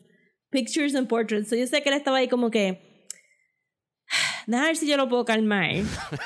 pictures 0.50 0.96
and 0.96 1.10
portraits. 1.10 1.50
So 1.50 1.58
yo 1.58 1.68
sé 1.68 1.84
que 1.84 1.90
él 1.90 1.96
estaba 1.96 2.20
ahí 2.20 2.30
como 2.30 2.52
que. 2.52 2.87
Déjame 4.48 4.68
ver 4.68 4.78
si 4.78 4.88
yo 4.88 4.96
lo 4.96 5.10
puedo 5.10 5.26
calmar. 5.26 5.72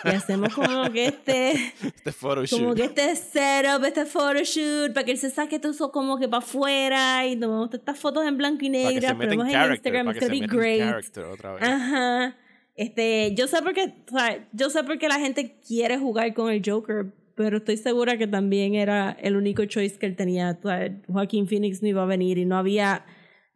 Y 0.03 0.07
hacemos 0.07 0.53
como 0.53 0.91
que 0.91 1.07
este 1.07 1.51
este 1.83 2.11
photoshoot. 2.11 2.61
como 2.61 2.75
que 2.75 2.83
este 2.83 3.15
setup, 3.15 3.83
este 3.83 4.05
photoshoot, 4.05 4.93
para 4.93 5.03
que 5.03 5.11
él 5.11 5.17
se 5.17 5.31
saque 5.31 5.57
todo 5.57 5.71
eso 5.71 5.91
como 5.91 6.19
que 6.19 6.29
para 6.29 6.43
afuera 6.43 7.25
y 7.25 7.35
tomamos 7.35 7.69
todas 7.71 7.79
estas 7.79 7.97
fotos 7.97 8.23
en 8.27 8.37
blanco 8.37 8.63
y 8.63 8.69
para 8.69 8.89
que 8.89 8.93
negro, 8.93 9.07
se 9.07 9.13
meta 9.15 9.33
en 9.33 9.71
Instagram, 9.71 10.05
para 10.05 10.19
que 10.19 10.25
se 10.27 10.45
great. 10.45 10.79
character 10.79 11.23
otra 11.25 11.53
vez. 11.53 11.63
Ajá. 11.63 12.37
Este, 12.75 13.33
yo 13.33 13.47
sé 13.47 13.63
porque, 13.63 13.91
o 14.11 14.17
sea, 14.17 14.47
yo 14.53 14.69
sé 14.69 14.83
porque 14.83 15.07
la 15.07 15.19
gente 15.19 15.59
quiere 15.67 15.97
jugar 15.97 16.31
con 16.35 16.51
el 16.51 16.61
Joker, 16.63 17.11
pero 17.35 17.57
estoy 17.57 17.77
segura 17.77 18.19
que 18.19 18.27
también 18.27 18.75
era 18.75 19.17
el 19.19 19.35
único 19.35 19.65
choice 19.65 19.97
que 19.97 20.05
él 20.05 20.15
tenía. 20.15 20.59
O 20.63 20.67
sea, 20.67 20.95
Joaquín 21.07 21.47
Phoenix 21.47 21.81
no 21.81 21.87
iba 21.87 22.03
a 22.03 22.05
venir 22.05 22.37
y 22.37 22.45
no 22.45 22.55
había, 22.55 23.03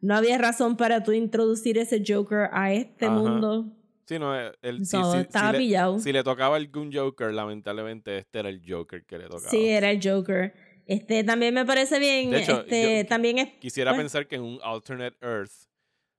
no 0.00 0.16
había 0.16 0.38
razón 0.38 0.76
para 0.76 1.04
tú 1.04 1.12
introducir 1.12 1.78
ese 1.78 2.02
Joker 2.04 2.48
a 2.52 2.72
este 2.72 3.06
Ajá. 3.06 3.14
mundo. 3.14 3.72
Sí, 4.06 4.18
no, 4.18 4.38
eh, 4.38 4.52
el, 4.62 4.78
si, 4.86 4.92
So, 4.92 5.04
si- 5.12 5.18
si 5.18 5.22
estaba 5.22 5.52
le, 5.52 5.58
pillado. 5.58 5.98
si 5.98 6.12
le 6.12 6.22
tocaba 6.22 6.56
algún 6.56 6.92
Joker, 6.92 7.32
lamentablemente 7.32 8.18
este 8.18 8.38
era 8.38 8.48
el 8.48 8.62
Joker 8.66 9.04
que 9.04 9.18
le 9.18 9.24
tocaba. 9.24 9.50
Sí, 9.50 9.68
era 9.68 9.90
el 9.90 10.00
Joker. 10.02 10.54
Este 10.86 11.24
también 11.24 11.52
me 11.52 11.64
parece 11.66 11.98
bien. 11.98 12.30
De 12.30 12.42
hecho, 12.42 12.60
este 12.60 12.98
yo 13.02 13.06
también 13.08 13.38
es. 13.38 13.48
Quisiera 13.58 13.90
Bueno. 13.90 14.04
pensar 14.04 14.28
que 14.28 14.36
en 14.36 14.42
un 14.42 14.60
alternate 14.62 15.16
Earth 15.20 15.50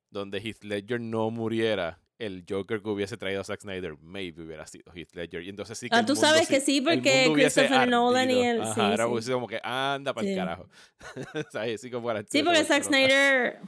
donde 0.10 0.40
Heath 0.40 0.64
Ledger 0.64 1.00
no 1.00 1.30
muriera, 1.32 2.02
el 2.20 2.44
Joker 2.50 2.82
que 2.82 2.90
hubiese 2.90 3.16
traído 3.16 3.42
a 3.42 3.44
Zack 3.44 3.62
Snyder 3.62 3.96
maybe 4.02 4.42
hubiera 4.44 4.66
sido 4.68 4.92
Heath 4.94 5.14
Ledger. 5.14 5.44
Y 5.44 5.50
entonces 5.50 5.78
sí 5.78 5.88
que 5.88 5.96
Ah, 5.96 6.06
tú 6.06 6.14
mundo 6.16 6.28
sabes 6.28 6.48
que 6.50 6.60
sí, 6.60 6.82
porque 6.82 7.30
Christopher 7.34 7.88
Nolan 7.88 8.30
y 8.32 8.42
él- 8.44 8.62
sí, 8.74 8.82
era 8.82 9.06
sí. 9.22 9.32
como 9.32 9.48
que 9.48 9.60
anda 9.64 10.14
para 10.14 10.28
el 10.28 10.34
Sí. 10.34 10.38
carajo. 10.38 10.68
¿Sabes? 11.52 11.80
Sí, 11.80 11.90
como 11.92 12.10
Sí, 12.30 12.44
porque 12.44 12.64
Zack 12.66 12.84
Snyder. 12.84 13.60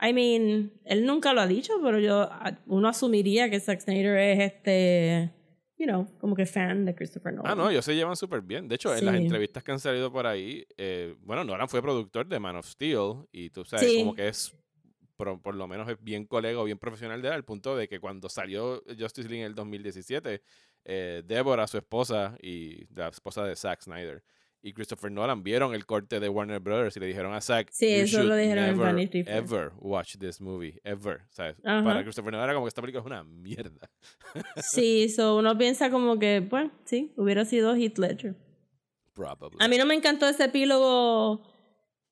I 0.00 0.12
mean, 0.12 0.72
él 0.84 1.04
nunca 1.06 1.32
lo 1.32 1.40
ha 1.40 1.46
dicho, 1.46 1.72
pero 1.82 1.98
yo. 1.98 2.22
a- 2.22 2.58
Uno 2.66 2.88
asumiría 2.88 3.50
que 3.50 3.58
Zack 3.60 3.80
Snyder 3.80 4.16
es 4.18 4.52
este. 4.52 5.32
You 5.76 5.86
know, 5.86 6.06
como 6.18 6.34
que 6.34 6.44
fan 6.44 6.84
de 6.84 6.94
Christopher 6.94 7.32
Nolan. 7.32 7.52
Ah, 7.52 7.54
no, 7.54 7.70
ellos 7.70 7.84
se 7.84 7.94
llevan 7.94 8.16
súper 8.16 8.40
bien. 8.42 8.66
De 8.66 8.74
hecho, 8.74 8.92
en 8.96 9.04
las 9.06 9.14
entrevistas 9.14 9.62
que 9.62 9.70
han 9.70 9.78
salido 9.78 10.10
por 10.12 10.26
ahí, 10.26 10.66
eh, 10.76 11.14
bueno, 11.20 11.44
Nolan 11.44 11.68
fue 11.68 11.80
productor 11.80 12.26
de 12.26 12.40
Man 12.40 12.56
of 12.56 12.66
Steel 12.66 13.26
y 13.30 13.50
tú 13.50 13.64
sabes, 13.64 13.86
Sí. 13.88 13.98
como 14.00 14.12
que 14.16 14.26
es, 14.26 14.52
por, 15.16 15.40
por 15.40 15.54
lo 15.54 15.68
menos 15.68 15.88
es 15.88 15.96
bien 16.02 16.24
colega 16.26 16.58
o 16.60 16.64
bien 16.64 16.78
profesional 16.78 17.22
de 17.22 17.28
él, 17.28 17.34
al 17.34 17.44
punto 17.44 17.76
de 17.76 17.86
que 17.86 18.00
cuando 18.00 18.28
salió 18.28 18.82
Justice 18.98 19.28
League 19.28 19.42
en 19.42 19.46
el 19.46 19.54
2017, 19.54 20.42
eh, 20.84 21.22
Deborah, 21.24 21.68
su 21.68 21.78
esposa 21.78 22.36
y 22.42 22.84
la 22.92 23.08
esposa 23.08 23.44
de 23.44 23.54
Zack 23.54 23.80
Snyder, 23.82 24.24
y 24.62 24.72
Christopher 24.72 25.10
Nolan 25.12 25.42
vieron 25.42 25.74
el 25.74 25.86
corte 25.86 26.18
de 26.20 26.28
Warner 26.28 26.60
Brothers 26.60 26.96
y 26.96 27.00
le 27.00 27.06
dijeron 27.06 27.32
a 27.34 27.40
Zack, 27.40 27.68
Sí, 27.70 27.86
"You 27.86 28.02
eso 28.04 28.22
lo 28.24 28.34
dijeron 28.36 28.64
en 28.64 28.70
never, 28.72 28.86
Vanity 28.86 29.22
Fair". 29.22 29.36
ever 29.36 29.72
watch 29.78 30.16
this 30.18 30.40
movie, 30.40 30.80
ever. 30.84 31.20
¿sabes? 31.30 31.56
Para 31.62 32.02
Christopher 32.02 32.32
Nolan 32.32 32.44
era 32.48 32.54
como 32.54 32.66
que 32.66 32.68
esta 32.68 32.80
película 32.82 33.00
es 33.00 33.06
una 33.06 33.24
mierda. 33.24 33.88
Sí, 34.56 35.08
so 35.08 35.36
uno 35.36 35.56
piensa 35.56 35.90
como 35.90 36.18
que, 36.18 36.40
bueno, 36.40 36.70
sí, 36.84 37.12
hubiera 37.16 37.44
sido 37.44 37.74
Heath 37.76 37.98
Ledger. 37.98 38.34
Probably. 39.14 39.58
A 39.60 39.68
mí 39.68 39.78
no 39.78 39.86
me 39.86 39.94
encantó 39.94 40.28
ese 40.28 40.44
epílogo 40.44 41.42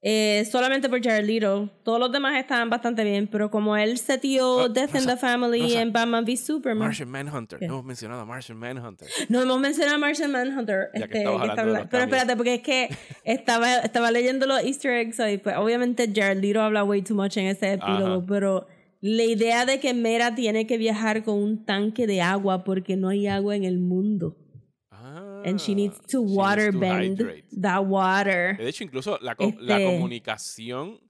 eh, 0.08 0.44
solamente 0.44 0.88
por 0.88 1.02
Jared 1.02 1.26
Leto. 1.26 1.68
Todos 1.82 1.98
los 1.98 2.12
demás 2.12 2.38
estaban 2.38 2.70
bastante 2.70 3.02
bien, 3.02 3.26
pero 3.26 3.50
como 3.50 3.76
él 3.76 3.98
se 3.98 4.18
dio 4.18 4.60
Ah, 4.60 4.68
Death 4.68 4.94
in 4.94 5.04
the 5.04 5.16
Family 5.16 5.74
en 5.74 5.92
Batman 5.92 6.22
v 6.24 6.36
Superman. 6.36 6.86
Martian 6.86 7.08
Manhunter. 7.08 7.58
¿Qué? 7.58 7.66
No 7.66 7.74
hemos 7.74 7.86
mencionado 7.86 8.20
a 8.20 8.24
Martian 8.24 8.56
Manhunter. 8.56 9.08
No 9.28 9.42
hemos 9.42 9.58
mencionado 9.58 9.96
a 9.96 9.98
Martian 9.98 10.30
Manhunter. 10.30 10.90
Ya 10.94 11.08
que 11.08 11.18
este, 11.18 11.26
hablando 11.26 11.56
de 11.56 11.78
los 11.80 11.88
pero 11.88 12.04
espérate, 12.04 12.36
porque 12.36 12.54
es 12.54 12.62
que 12.62 12.88
estaba, 13.24 13.78
estaba 13.78 14.12
leyendo 14.12 14.46
los 14.46 14.62
Easter 14.62 14.92
eggs 14.92 15.18
y 15.18 15.38
pues 15.38 15.56
obviamente 15.56 16.08
Jared 16.14 16.40
Leto 16.40 16.62
habla 16.62 16.84
way 16.84 17.02
too 17.02 17.16
much 17.16 17.36
en 17.36 17.46
ese 17.46 17.72
epílogo, 17.72 18.18
Ajá. 18.18 18.26
pero 18.28 18.68
la 19.00 19.24
idea 19.24 19.66
de 19.66 19.80
que 19.80 19.92
Mera 19.92 20.36
tiene 20.36 20.68
que 20.68 20.78
viajar 20.78 21.24
con 21.24 21.34
un 21.42 21.64
tanque 21.64 22.06
de 22.06 22.22
agua 22.22 22.62
porque 22.62 22.94
no 22.94 23.08
hay 23.08 23.26
agua 23.26 23.56
en 23.56 23.64
el 23.64 23.78
mundo. 23.78 24.36
And 25.46 25.58
she 25.60 25.74
needs 25.74 25.98
to 26.08 26.20
needs 26.22 26.32
water 26.36 26.72
to 26.72 26.78
bend 26.78 27.18
hydrate. 27.20 27.44
that 27.60 27.80
water. 27.84 28.56
De 28.58 28.68
hecho, 28.68 28.84
incluso 28.84 29.18
la, 29.20 29.34
co- 29.34 29.52
la 29.58 29.78
Este- 29.78 29.84
comunicación 29.96 31.00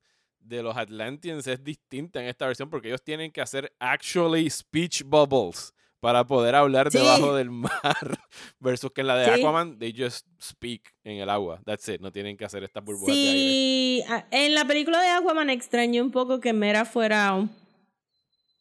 de 0.40 0.62
los 0.62 0.76
Atlanteans 0.76 1.46
es 1.46 1.64
distinta 1.64 2.20
en 2.22 2.28
esta 2.28 2.46
versión 2.46 2.70
porque 2.70 2.88
ellos 2.88 3.02
tienen 3.02 3.32
que 3.32 3.40
hacer 3.40 3.72
actually 3.80 4.48
speech 4.48 5.02
bubbles 5.04 5.72
para 5.98 6.24
poder 6.24 6.54
hablar 6.54 6.92
Sí. 6.92 6.98
debajo 6.98 7.34
del 7.34 7.50
mar 7.50 7.70
versus 8.60 8.92
que 8.92 9.00
en 9.00 9.06
la 9.08 9.16
de 9.16 9.24
Sí. 9.34 9.40
Aquaman 9.40 9.78
they 9.78 9.92
just 9.96 10.24
speak 10.40 10.94
en 11.02 11.16
el 11.16 11.28
agua. 11.30 11.60
That's 11.64 11.88
it, 11.88 12.00
no 12.00 12.12
tienen 12.12 12.36
que 12.36 12.44
hacer 12.44 12.62
estas 12.62 12.84
burbujas 12.84 13.12
de 13.14 13.20
aire. 13.20 13.38
Sí, 13.40 14.04
en 14.30 14.54
la 14.54 14.64
película 14.66 15.00
de 15.00 15.08
Aquaman 15.08 15.50
extrañé 15.50 16.00
un 16.00 16.12
poco 16.12 16.38
que 16.38 16.52
Mera 16.52 16.84
fuera 16.84 17.32
un 17.34 17.50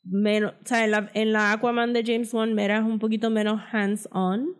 menos, 0.03 0.53
o 0.63 0.67
sea, 0.67 0.86
en 0.86 0.91
la, 0.91 1.11
en 1.13 1.34
la 1.34 1.51
Aquaman 1.51 1.93
de 1.93 2.03
James 2.03 2.34
Wan 2.34 2.53
Mera 2.53 2.78
es 2.78 2.84
un 2.84 2.97
poquito 2.99 3.30
menos 3.30 3.61
hands-on. 3.71 4.55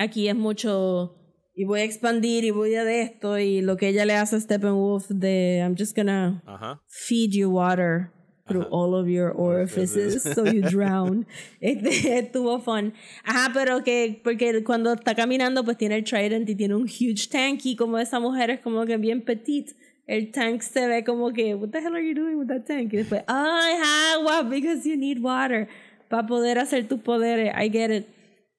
Aquí 0.00 0.28
es 0.28 0.34
mucho 0.34 1.14
y 1.54 1.64
voy 1.64 1.80
a 1.80 1.84
expandir 1.84 2.44
y 2.44 2.50
voy 2.52 2.74
a 2.74 2.84
de 2.84 3.02
esto 3.02 3.38
y 3.38 3.60
lo 3.60 3.76
que 3.76 3.88
ella 3.88 4.06
le 4.06 4.14
hace 4.14 4.36
a 4.36 4.40
Steppenwolf 4.40 5.08
de 5.10 5.58
I'm 5.62 5.76
just 5.76 5.94
gonna 5.94 6.42
Ajá. 6.46 6.80
feed 6.88 7.32
you 7.32 7.50
water. 7.50 8.10
through 8.48 8.66
all 8.72 8.94
of 8.96 9.06
your 9.06 9.30
orifices 9.36 10.22
so 10.22 10.44
you 10.44 10.62
drown. 10.70 11.24
Este, 11.60 12.18
estuvo 12.18 12.58
fun. 12.60 12.94
Ajá, 13.24 13.50
pero 13.54 13.84
que, 13.84 14.20
porque 14.24 14.64
cuando 14.64 14.94
está 14.94 15.14
caminando, 15.14 15.62
pues 15.64 15.76
tiene 15.76 15.96
el 15.96 16.02
trident 16.04 16.48
y 16.48 16.56
tiene 16.56 16.74
un 16.74 16.84
huge 16.84 17.28
tank 17.30 17.60
y 17.64 17.76
como 17.76 17.98
esa 17.98 18.18
mujer 18.18 18.50
es 18.50 18.60
como 18.60 18.84
que 18.86 18.96
bien 18.96 19.22
petite. 19.22 19.74
El 20.08 20.32
tank 20.32 20.62
se 20.62 20.88
ve 20.88 21.04
como 21.04 21.30
que, 21.32 21.54
what 21.54 21.68
the 21.68 21.78
hell 21.78 21.94
are 21.94 22.04
you 22.04 22.14
doing 22.14 22.36
with 22.38 22.48
that 22.48 22.64
tank? 22.66 22.92
Y 22.92 22.96
después, 22.96 23.22
ah, 23.28 24.16
agua, 24.16 24.42
because 24.42 24.84
you 24.88 24.96
need 24.96 25.20
water. 25.20 25.68
Para 26.08 26.26
poder 26.26 26.58
hacer 26.58 26.88
tus 26.88 26.98
poderes. 27.00 27.52
I 27.54 27.68
get 27.70 27.90
it. 27.92 28.06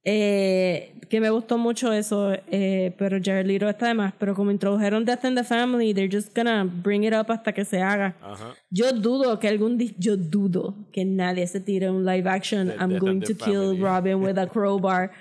Eh, 0.04 0.94
que 1.10 1.20
me 1.20 1.30
gustó 1.30 1.58
mucho 1.58 1.92
eso, 1.94 2.32
eh, 2.48 2.94
pero 2.98 3.18
Jared 3.24 3.46
Leto 3.46 3.68
está 3.70 3.88
de 3.88 3.94
más. 3.94 4.14
Pero 4.18 4.34
como 4.34 4.50
introdujeron 4.50 5.06
Death 5.06 5.26
in 5.26 5.36
the 5.36 5.44
Family, 5.44 5.94
they're 5.94 6.10
just 6.12 6.34
gonna 6.36 6.64
bring 6.64 7.04
it 7.04 7.14
up 7.14 7.30
hasta 7.32 7.54
que 7.54 7.66
se 7.66 7.82
haga. 7.82 8.16
Ajá. 8.22 8.56
Yo 8.70 8.92
dudo 8.94 9.38
que 9.40 9.48
algún 9.48 9.78
di- 9.78 9.94
yo 10.00 10.16
dudo 10.18 10.74
que 10.92 11.04
nadie 11.06 11.46
se 11.48 11.60
tire 11.60 11.90
un 11.90 12.06
live 12.06 12.28
action. 12.30 12.70
I'm 12.80 12.90
Death 12.92 13.00
going 13.02 13.20
to 13.22 13.34
kill 13.36 13.72
Family. 13.76 13.82
Robin 13.82 14.16
with 14.24 14.38
a 14.38 14.48
crowbar. 14.48 15.12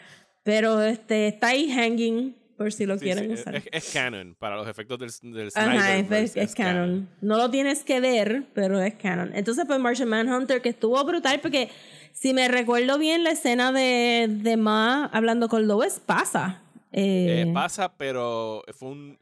Pero 0.44 0.80
este 0.82 1.28
está 1.28 1.48
ahí 1.48 1.70
hanging 1.70 2.34
por 2.60 2.74
si 2.74 2.84
lo 2.84 2.98
Sí, 2.98 3.04
quieren 3.06 3.24
sí, 3.28 3.32
es, 3.32 3.40
usar. 3.40 3.56
es- 3.56 3.68
es 3.72 3.90
canon 3.94 4.36
para 4.38 4.54
los 4.56 4.68
efectos 4.68 4.98
del, 4.98 5.32
del 5.32 5.50
Ajá, 5.54 5.74
es, 5.74 5.82
Snyderverse, 6.04 6.42
es 6.42 6.54
canon. 6.54 7.08
No 7.22 7.38
lo 7.38 7.50
tienes 7.50 7.84
que 7.84 8.00
ver, 8.00 8.42
pero 8.52 8.78
es 8.82 8.94
canon. 8.96 9.30
Entonces, 9.34 9.64
pues 9.66 9.80
Martian 9.80 10.10
Manhunter, 10.10 10.60
que 10.60 10.68
estuvo 10.68 11.02
brutal, 11.04 11.40
porque 11.40 11.70
si 12.12 12.34
me 12.34 12.48
recuerdo 12.48 12.98
bien, 12.98 13.24
la 13.24 13.30
escena 13.30 13.72
de, 13.72 14.26
de 14.28 14.58
Ma 14.58 15.06
hablando 15.06 15.48
con 15.48 15.66
Lois 15.66 16.02
pasa. 16.04 16.60
Eh, 16.92 17.44
Eh, 17.48 17.52
pasa, 17.54 17.96
pero 17.96 18.62
fue 18.74 18.90
un. 18.90 19.18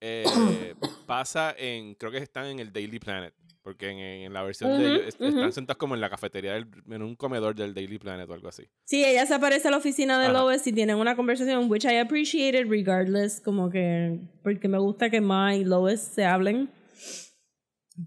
eh, 0.00 0.74
pasa 1.06 1.54
en. 1.56 1.94
Creo 1.94 2.10
que 2.10 2.18
están 2.18 2.46
en 2.46 2.58
el 2.58 2.72
Daily 2.72 2.98
Planet. 2.98 3.32
Porque 3.62 3.90
en, 3.90 3.98
en 3.98 4.32
la 4.32 4.42
versión 4.42 4.70
de 4.70 4.76
Ujú, 4.86 4.94
ellos 4.94 5.06
est- 5.08 5.20
ujú. 5.20 5.28
están 5.28 5.52
sentados 5.52 5.76
como 5.78 5.94
en 5.94 6.00
la 6.00 6.08
cafetería, 6.08 6.54
del- 6.54 6.66
en 6.90 7.02
un 7.02 7.14
comedor 7.14 7.54
del 7.54 7.74
Daily 7.74 7.98
Planet 7.98 8.28
o 8.28 8.32
algo 8.32 8.48
así. 8.48 8.64
Sí, 8.84 9.04
ella 9.04 9.26
se 9.26 9.34
aparece 9.34 9.68
a 9.68 9.70
la 9.70 9.76
oficina 9.76 10.18
de 10.18 10.26
Ajá. 10.26 10.32
Lois 10.32 10.66
y 10.66 10.72
tienen 10.72 10.96
una 10.96 11.14
conversación, 11.14 11.70
which 11.70 11.84
I 11.84 11.98
appreciated 11.98 12.66
regardless, 12.70 13.38
como 13.40 13.68
que, 13.70 14.18
porque 14.42 14.66
me 14.68 14.78
gusta 14.78 15.10
que 15.10 15.20
Ma 15.20 15.54
y 15.54 15.64
Lois 15.64 16.00
se 16.00 16.24
hablen. 16.24 16.70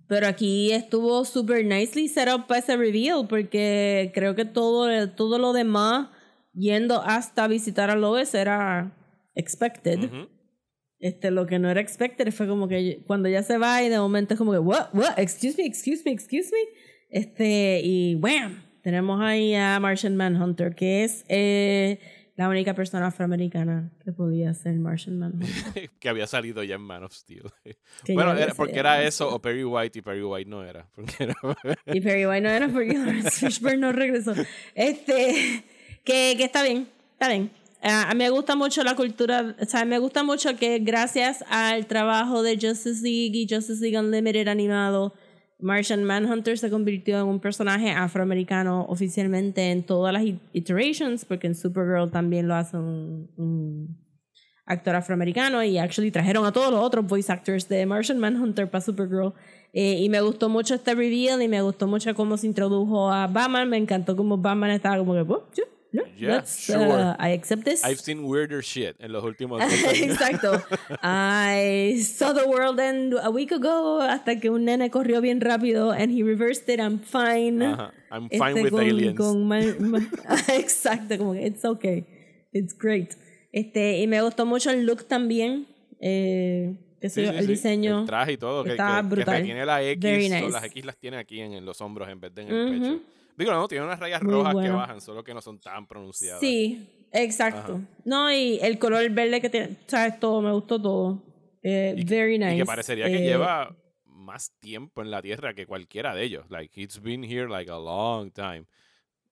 Pero 0.08 0.26
aquí 0.28 0.72
estuvo 0.72 1.24
super 1.24 1.64
nicely 1.64 2.08
set 2.08 2.28
up 2.34 2.47
para 2.47 2.60
ese 2.60 2.76
reveal, 2.76 3.28
porque 3.28 4.12
creo 4.16 4.34
que 4.34 4.45
todo, 4.45 5.10
todo 5.12 5.38
lo 5.38 5.54
demás 5.54 6.08
yendo 6.56 7.01
hasta 7.04 7.47
visitar 7.47 7.91
a 7.91 7.95
Lois 7.95 8.34
era 8.34 8.91
expected. 9.36 10.06
Ujú. 10.06 10.30
Este, 11.04 11.32
lo 11.32 11.45
que 11.45 11.60
no 11.60 11.70
era 11.70 11.82
expected 11.82 12.32
fue 12.32 12.47
como 12.47 12.70
que 12.70 13.04
cuando 13.06 13.28
ya 13.28 13.43
se 13.43 13.58
va 13.58 13.84
y 13.84 13.89
de 13.89 13.99
momento 13.99 14.36
es 14.36 14.38
como 14.38 14.54
que, 14.54 14.60
what, 14.60 14.88
what, 14.93 15.20
excuse 15.20 15.58
me, 15.58 15.66
excuse 15.66 16.01
me, 16.06 16.14
excuse 16.14 16.49
me. 16.49 16.60
Este, 17.10 17.82
y 17.84 18.16
wham, 18.16 18.64
tenemos 18.82 19.20
ahí 19.20 19.54
a 19.54 19.78
Martian 19.82 20.16
Manhunter, 20.16 20.74
que 20.74 21.04
es 21.04 21.26
eh, 21.28 21.99
la 22.38 22.47
única 22.47 22.74
persona 22.74 23.08
afroamericana 23.08 23.91
que 24.01 24.14
podía 24.14 24.54
ser 24.54 24.76
Martian 24.76 25.20
Manhunter. 25.20 25.49
que 25.99 26.08
había 26.08 26.26
salido 26.26 26.64
ya 26.64 26.76
en 26.76 26.82
Man 26.84 27.04
of 27.04 27.12
Steel. 27.12 27.51
Bueno, 28.08 28.38
era, 28.38 28.54
porque 28.54 28.80
era 28.80 29.04
eso 29.04 29.28
o 29.28 29.41
Perry 29.41 29.66
White 29.66 29.99
y 29.99 30.01
Perry 30.01 30.24
White 30.24 30.49
no 30.49 30.64
era. 30.64 30.88
Era 31.20 31.36
Y 31.88 31.99
Perry 31.99 32.26
White 32.26 32.41
no 32.41 32.49
era 32.49 32.70
porque 32.70 32.93
Lawrence 32.97 33.45
Fishburne 33.45 33.80
no 33.80 33.91
regresó. 33.91 34.34
Este, 34.74 35.66
que, 36.06 36.36
que 36.38 36.43
está 36.45 36.64
bien, 36.64 36.88
está 37.12 37.28
bien. 37.28 37.51
Mí 37.84 37.89
me 38.15 38.29
gusta 38.29 38.55
mucho 38.55 38.81
la 38.84 38.95
cultura, 38.95 39.55
o 39.59 39.65
sea, 39.65 39.84
me 39.84 39.99
gusta 39.99 40.23
mucho 40.23 40.55
que 40.55 40.79
gracias 40.79 41.43
al 41.49 41.86
trabajo 41.86 42.41
de 42.41 42.53
Justice 42.53 43.03
League 43.03 43.38
y 43.38 43.47
Justice 43.49 43.81
League 43.81 43.99
Unlimited 43.99 44.47
animado, 44.47 45.13
Martian 45.59 46.03
Manhunter 46.05 46.57
se 46.57 46.69
convirtió 46.69 47.19
en 47.19 47.27
un 47.27 47.39
personaje 47.41 47.91
afroamericano 47.91 48.86
oficialmente 48.88 49.71
en 49.71 49.86
todas 49.86 50.13
las 50.13 50.23
iterations, 50.53 51.25
porque 51.25 51.47
en 51.47 51.55
Supergirl 51.55 52.09
también 52.09 52.47
lo 52.47 52.55
hace 52.55 52.77
un, 52.77 53.29
un 53.36 53.97
actor 54.65 54.95
afroamericano 54.95 55.61
y 55.61 55.77
actually 55.77 56.11
trajeron 56.11 56.45
a 56.45 56.53
todos 56.53 56.71
los 56.71 56.81
otros 56.81 57.05
voice 57.05 57.31
actors 57.31 57.67
de 57.67 57.86
Martian 57.86 58.17
Manhunter 58.17 58.69
para 58.69 58.81
Supergirl. 58.81 59.34
Eh, 59.73 59.99
y 60.01 60.09
me 60.09 60.21
gustó 60.21 60.49
mucho 60.49 60.75
este 60.75 60.93
reveal 60.95 61.41
y 61.41 61.47
me 61.47 61.61
gustó 61.61 61.88
mucho 61.88 62.13
cómo 62.13 62.38
se 62.38 62.47
introdujo 62.47 63.11
a 63.11 63.27
Batman. 63.27 63.69
Me 63.69 63.77
encantó 63.77 64.15
cómo 64.15 64.38
Batman 64.38 64.71
estaba 64.71 64.97
como 64.97 65.13
que, 65.13 65.21
"Oh, 65.21 65.49
yeah, 65.55 65.65
yeah, 65.94 66.02
Yeah, 66.18 66.32
let's, 66.38 66.60
sure. 66.66 66.78
uh, 66.91 67.16
I 67.20 67.30
accept 67.34 67.64
this. 67.66 67.84
I've 67.86 68.00
seen 68.02 68.24
weirder 68.26 68.62
shit 68.64 68.96
en 69.00 69.12
los 69.14 69.24
últimos 69.24 69.62
años. 69.64 69.94
Exacto. 70.02 70.62
I 71.02 72.00
saw 72.02 72.34
the 72.34 72.48
world 72.48 72.80
end 72.80 73.14
a 73.22 73.30
week 73.30 73.52
ago 73.52 74.02
hasta 74.02 74.39
que 74.39 74.50
un 74.50 74.66
nene 74.66 74.89
corrió 74.89 75.22
bien 75.22 75.39
rápido 75.41 75.91
and 75.91 76.12
he 76.12 76.24
reversed 76.24 76.68
it. 76.70 76.80
I'm 76.80 77.00
fine. 77.00 77.62
Ajá. 77.64 77.91
I'm 78.12 78.30
fine 78.30 78.58
Este, 78.58 78.64
with 78.64 78.72
con- 78.72 78.80
aliens. 78.89 79.18
con 79.18 79.48
ma- 79.48 79.62
ma- 79.80 80.00
Exacto, 80.56 81.18
como 81.18 81.34
que 81.34 81.46
it's 81.48 81.64
okay. 81.64 82.06
It's 82.52 82.74
great. 82.78 83.16
Este, 83.52 84.00
y 84.00 84.08
me 84.08 84.22
gustó 84.22 84.46
mucho 84.46 84.72
el 84.72 84.86
look 84.86 85.06
también. 85.08 85.68
Eh, 86.02 86.76
Sí, 87.04 87.10
sí, 87.10 87.22
el 87.26 87.41
sí. 87.41 87.48
diseño. 87.48 88.00
El 88.00 88.06
traje 88.06 88.32
y 88.32 88.38
todo. 88.38 88.64
Que, 88.64 88.72
está 88.72 88.96
que, 89.02 89.10
que 89.10 89.16
brutal. 89.16 89.38
retiene 89.39 89.66
la 89.66 89.84
X. 89.84 90.02
Nice. 90.32 90.50
las 90.50 90.64
X 90.64 90.86
las 90.86 90.96
tiene 90.98 91.18
aquí 91.18 91.41
en, 91.41 91.52
en 91.52 91.66
los 91.66 91.82
hombros 91.82 92.08
en 92.08 92.22
vez 92.22 92.34
de 92.34 92.44
en 92.44 92.48
el 92.48 92.56
Ujú. 92.56 92.82
pecho. 92.82 93.00
Digo, 93.38 93.51
no, 93.51 93.67
tiene 93.67 93.86
unas 93.86 93.99
rayas 93.99 94.21
Muy 94.23 94.34
rojas 94.34 94.51
que 94.51 94.59
bueno. 94.61 94.75
bajan, 94.77 95.01
solo 95.01 95.23
que 95.23 95.34
no 95.34 95.41
son 95.41 95.59
tan 95.59 95.88
pronunciadas. 95.88 96.39
Sí, 96.39 96.88
exacto. 97.11 97.81
No, 98.05 98.31
y 98.31 98.59
el 98.61 98.77
color 98.79 99.09
verde 99.09 99.41
que 99.41 99.49
tiene, 99.49 99.77
sabes, 99.88 100.19
todo, 100.19 100.41
me 100.41 100.51
gustó 100.51 100.81
todo. 100.81 101.23
Eh, 101.63 101.95
Y- 101.97 102.03
very 102.05 102.38
nice. 102.38 102.55
Y 102.55 102.57
que 102.57 102.65
parecería 102.65 103.05
que 103.07 103.15
Eh, 103.15 103.21
lleva 103.27 103.75
más 104.05 104.51
tiempo 104.59 105.01
en 105.01 105.09
la 105.11 105.21
Tierra 105.21 105.53
que 105.53 105.65
cualquiera 105.65 106.13
de 106.13 106.23
ellos. 106.23 106.45
Like, 106.49 106.79
it's 106.79 107.01
been 107.01 107.23
here 107.23 107.47
like 107.47 107.71
a 107.71 107.77
long 107.79 108.31
time. 108.31 108.65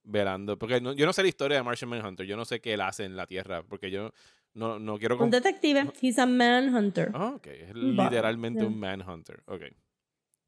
Velando. 0.04 0.58
Porque 0.58 0.82
no- 0.82 0.94
yo 0.94 1.06
no 1.06 1.14
sé 1.14 1.22
la 1.22 1.30
historia 1.30 1.58
de 1.58 1.64
Martian 1.64 1.90
Manhunter. 1.90 2.26
Yo 2.26 2.36
no 2.36 2.46
sé 2.46 2.60
qué 2.60 2.74
él 2.74 2.82
hace 2.82 3.04
en 3.04 3.16
la 3.16 3.28
Tierra. 3.28 3.64
Porque 3.64 3.92
yo 3.92 4.12
no, 4.56 4.80
no 4.80 4.98
quiero... 4.98 5.18
Un 5.18 5.30
detective. 5.30 5.92
He's 6.02 6.18
a 6.18 6.26
manhunter. 6.26 7.12
Ah, 7.14 7.34
ok. 7.36 7.48
Es 7.48 7.76
literalmente 7.76 8.62
ya. 8.62 8.68
un 8.68 8.80
Manhunter. 8.80 9.44
Ok. 9.46 9.62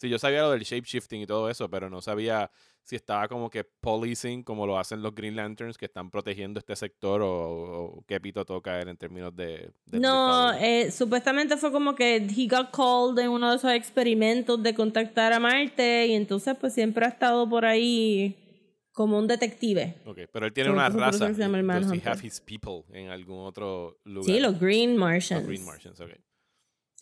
Sí, 0.03 0.09
yo 0.09 0.19
sabía 0.19 0.41
lo 0.41 0.51
del 0.51 0.63
shapeshifting 0.63 1.21
y 1.21 1.25
todo 1.25 1.49
eso, 1.49 1.69
pero 1.69 1.89
no 1.89 2.01
sabía 2.01 2.51
si 2.83 2.97
estaba 2.97 3.29
como 3.29 3.49
que 3.49 3.63
policing, 3.63 4.43
como 4.43 4.67
lo 4.67 4.77
hacen 4.77 5.01
los 5.01 5.15
Green 5.15 5.37
Lanterns, 5.37 5.77
que 5.77 5.85
están 5.85 6.09
protegiendo 6.11 6.59
este 6.59 6.75
sector, 6.75 7.21
o, 7.21 7.29
o 7.99 8.03
qué 8.05 8.19
pito 8.19 8.43
toca 8.43 8.81
él 8.81 8.89
en 8.89 8.97
términos 8.97 9.33
de... 9.33 9.45
de- 9.45 9.71
de 9.85 9.99
No, 10.01 10.49
power. 10.51 10.61
eh, 10.61 10.91
supuestamente 10.91 11.55
fue 11.55 11.71
como 11.71 11.95
que 11.95 12.17
he 12.17 12.47
got 12.49 12.69
called 12.75 13.17
en 13.23 13.29
uno 13.29 13.51
de 13.51 13.55
esos 13.55 13.71
experimentos 13.71 14.61
de 14.61 14.75
contactar 14.75 15.31
a 15.31 15.39
Marte 15.39 16.07
y 16.07 16.13
entonces 16.15 16.57
pues 16.59 16.73
siempre 16.73 17.05
ha 17.05 17.07
estado 17.09 17.47
por 17.49 17.63
ahí 17.63 18.35
como 18.91 19.17
un 19.17 19.25
detective. 19.27 19.95
Ok, 20.05 20.19
pero 20.33 20.45
él 20.47 20.51
tiene 20.51 20.69
una 20.69 20.89
raza. 20.89 21.33
se 21.33 21.39
llama 21.39 21.59
el 21.61 21.65
Does 21.67 21.93
he 21.93 22.01
have 22.09 22.19
his 22.27 22.41
people 22.41 22.83
en 22.91 23.09
algún 23.09 23.45
otro 23.45 23.97
lugar? 24.03 24.35
Sí, 24.35 24.41
los 24.41 24.59
Green 24.59 24.89
Los 24.91 24.99
Martians. 24.99 25.47
Green 25.47 25.63
Martians, 25.63 26.01
ok. 26.01 26.11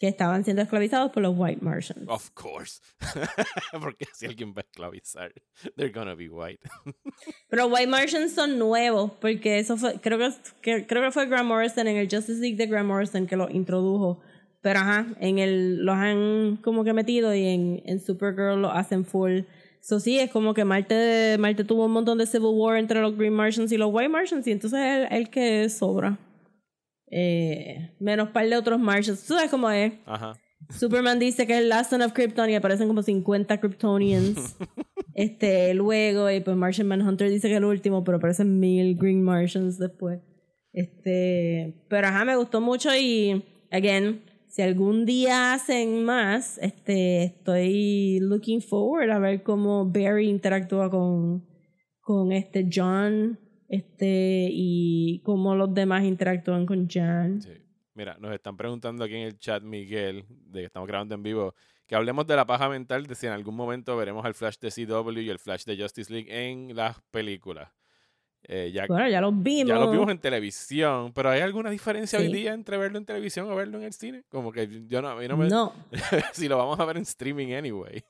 Que 0.01 0.07
estaban 0.07 0.43
siendo 0.43 0.63
esclavizados 0.63 1.11
por 1.11 1.21
los 1.21 1.35
White 1.37 1.59
Martians. 1.63 2.09
Of 2.09 2.31
course. 2.31 2.81
Porque 3.79 4.05
si 4.15 4.25
alguien 4.25 4.49
va 4.49 4.61
a 4.61 4.61
esclavizar, 4.61 5.31
they're 5.75 5.91
gonna 5.93 6.15
be 6.15 6.27
white. 6.27 6.59
Pero 7.49 7.67
White 7.67 7.85
Martians 7.85 8.33
son 8.33 8.57
nuevos, 8.57 9.11
porque 9.21 9.59
eso 9.59 9.77
fue, 9.77 9.99
creo 10.01 10.17
que, 10.17 10.31
que- 10.63 10.87
creo 10.87 11.03
que 11.03 11.11
fue 11.11 11.27
Grant 11.27 11.47
Morrison 11.47 11.87
en 11.87 11.97
el 11.97 12.07
Justice 12.09 12.41
League 12.41 12.55
de 12.57 12.65
Grant 12.65 12.87
Morrison 12.87 13.27
que 13.27 13.35
los 13.35 13.51
introdujo. 13.51 14.19
Pero 14.61 14.79
ajá, 14.79 15.05
en 15.19 15.37
el, 15.37 15.85
los 15.85 15.95
han 15.95 16.57
como 16.63 16.83
que 16.83 16.93
metido 16.93 17.35
y 17.35 17.45
en, 17.45 17.83
en 17.85 17.99
Supergirl 17.99 18.59
lo 18.59 18.71
hacen 18.71 19.05
full. 19.05 19.41
So 19.81 19.99
sí, 19.99 20.17
es 20.19 20.31
como 20.31 20.55
que 20.55 20.65
Marte, 20.65 21.37
Marte 21.39 21.63
tuvo 21.63 21.85
un 21.85 21.91
montón 21.91 22.17
de 22.17 22.25
Civil 22.25 22.49
War 22.53 22.77
entre 22.77 23.01
los 23.01 23.15
Green 23.15 23.33
Martians 23.33 23.71
y 23.71 23.77
los 23.77 23.89
White 23.93 24.09
Martians, 24.09 24.47
y 24.47 24.51
entonces 24.51 24.79
es 24.79 25.11
el, 25.11 25.17
el 25.17 25.29
que 25.29 25.69
sobra. 25.69 26.17
Eh, 27.11 27.93
menos 27.99 28.29
par 28.29 28.47
de 28.47 28.55
otros 28.55 28.79
Martians. 28.79 29.25
¿Tú 29.25 29.33
sabes 29.33 29.51
cómo 29.51 29.69
es? 29.69 29.93
Ajá. 30.05 30.33
Superman 30.69 31.19
dice 31.19 31.45
que 31.45 31.53
es 31.53 31.59
el 31.59 31.69
last 31.69 31.89
son 31.89 32.01
of 32.01 32.13
Krypton 32.13 32.49
y 32.49 32.55
aparecen 32.55 32.87
como 32.87 33.03
50 33.03 33.59
Kryptonians. 33.59 34.55
este, 35.13 35.73
luego, 35.73 36.29
y 36.31 36.39
pues 36.39 36.55
Martian 36.55 36.87
Manhunter 36.87 37.29
dice 37.29 37.47
que 37.47 37.55
es 37.55 37.57
el 37.57 37.65
último, 37.65 38.03
pero 38.03 38.17
aparecen 38.17 38.59
mil 38.59 38.95
Green 38.95 39.21
Martians 39.21 39.77
después. 39.77 40.21
Este, 40.73 41.83
pero 41.89 42.07
ajá, 42.07 42.23
me 42.23 42.37
gustó 42.37 42.61
mucho 42.61 42.95
y, 42.95 43.43
again, 43.71 44.23
si 44.47 44.61
algún 44.61 45.05
día 45.05 45.53
hacen 45.53 46.03
más, 46.05 46.57
este, 46.59 47.23
estoy 47.23 48.19
looking 48.21 48.61
forward 48.61 49.09
a 49.11 49.19
ver 49.19 49.43
cómo 49.43 49.85
Barry 49.85 50.29
interactúa 50.29 50.89
con, 50.89 51.45
con 51.99 52.31
este 52.31 52.69
John, 52.71 53.37
este, 53.71 54.49
y 54.51 55.21
cómo 55.23 55.55
los 55.55 55.73
demás 55.73 56.03
interactúan 56.03 56.65
con 56.65 56.89
Jan. 56.89 57.41
Sí. 57.41 57.53
Mira, 57.93 58.17
nos 58.19 58.33
están 58.33 58.57
preguntando 58.57 59.05
aquí 59.05 59.15
en 59.15 59.21
el 59.21 59.39
chat, 59.39 59.63
Miguel, 59.63 60.25
de 60.27 60.59
que 60.59 60.65
estamos 60.65 60.89
grabando 60.89 61.15
en 61.15 61.23
vivo, 61.23 61.55
que 61.87 61.95
hablemos 61.95 62.27
de 62.27 62.35
la 62.35 62.45
paja 62.45 62.67
mental 62.67 63.05
de 63.07 63.15
si 63.15 63.27
en 63.27 63.31
algún 63.31 63.55
momento 63.55 63.95
veremos 63.95 64.25
al 64.25 64.33
Flash 64.33 64.57
de 64.57 64.71
CW 64.71 65.19
y 65.19 65.29
el 65.29 65.39
Flash 65.39 65.63
de 65.63 65.81
Justice 65.81 66.11
League 66.11 66.27
en 66.29 66.75
las 66.75 66.99
películas. 67.11 67.69
Eh, 68.43 68.71
ya, 68.73 68.87
Bueno, 68.87 69.07
ya 69.07 69.21
los 69.21 69.41
vimos. 69.41 69.69
ya 69.69 69.75
lo 69.75 69.89
vimos 69.89 70.09
en 70.09 70.19
televisión, 70.19 71.13
pero 71.13 71.29
¿hay 71.29 71.39
alguna 71.39 71.69
diferencia 71.69 72.19
hoy 72.19 72.27
día 72.27 72.53
entre 72.53 72.77
verlo 72.77 72.97
en 72.97 73.05
televisión 73.05 73.49
o 73.49 73.55
verlo 73.55 73.77
en 73.77 73.85
el 73.85 73.93
cine? 73.93 74.25
Como 74.27 74.51
que 74.51 74.67
yo 74.85 75.01
no, 75.01 75.09
a 75.09 75.15
mí 75.15 75.29
no 75.29 75.37
me... 75.37 75.47
No. 75.47 75.71
si 76.33 76.49
lo 76.49 76.57
vamos 76.57 76.77
a 76.77 76.83
ver 76.83 76.97
en 76.97 77.03
streaming 77.03 77.53
anyway. 77.53 78.03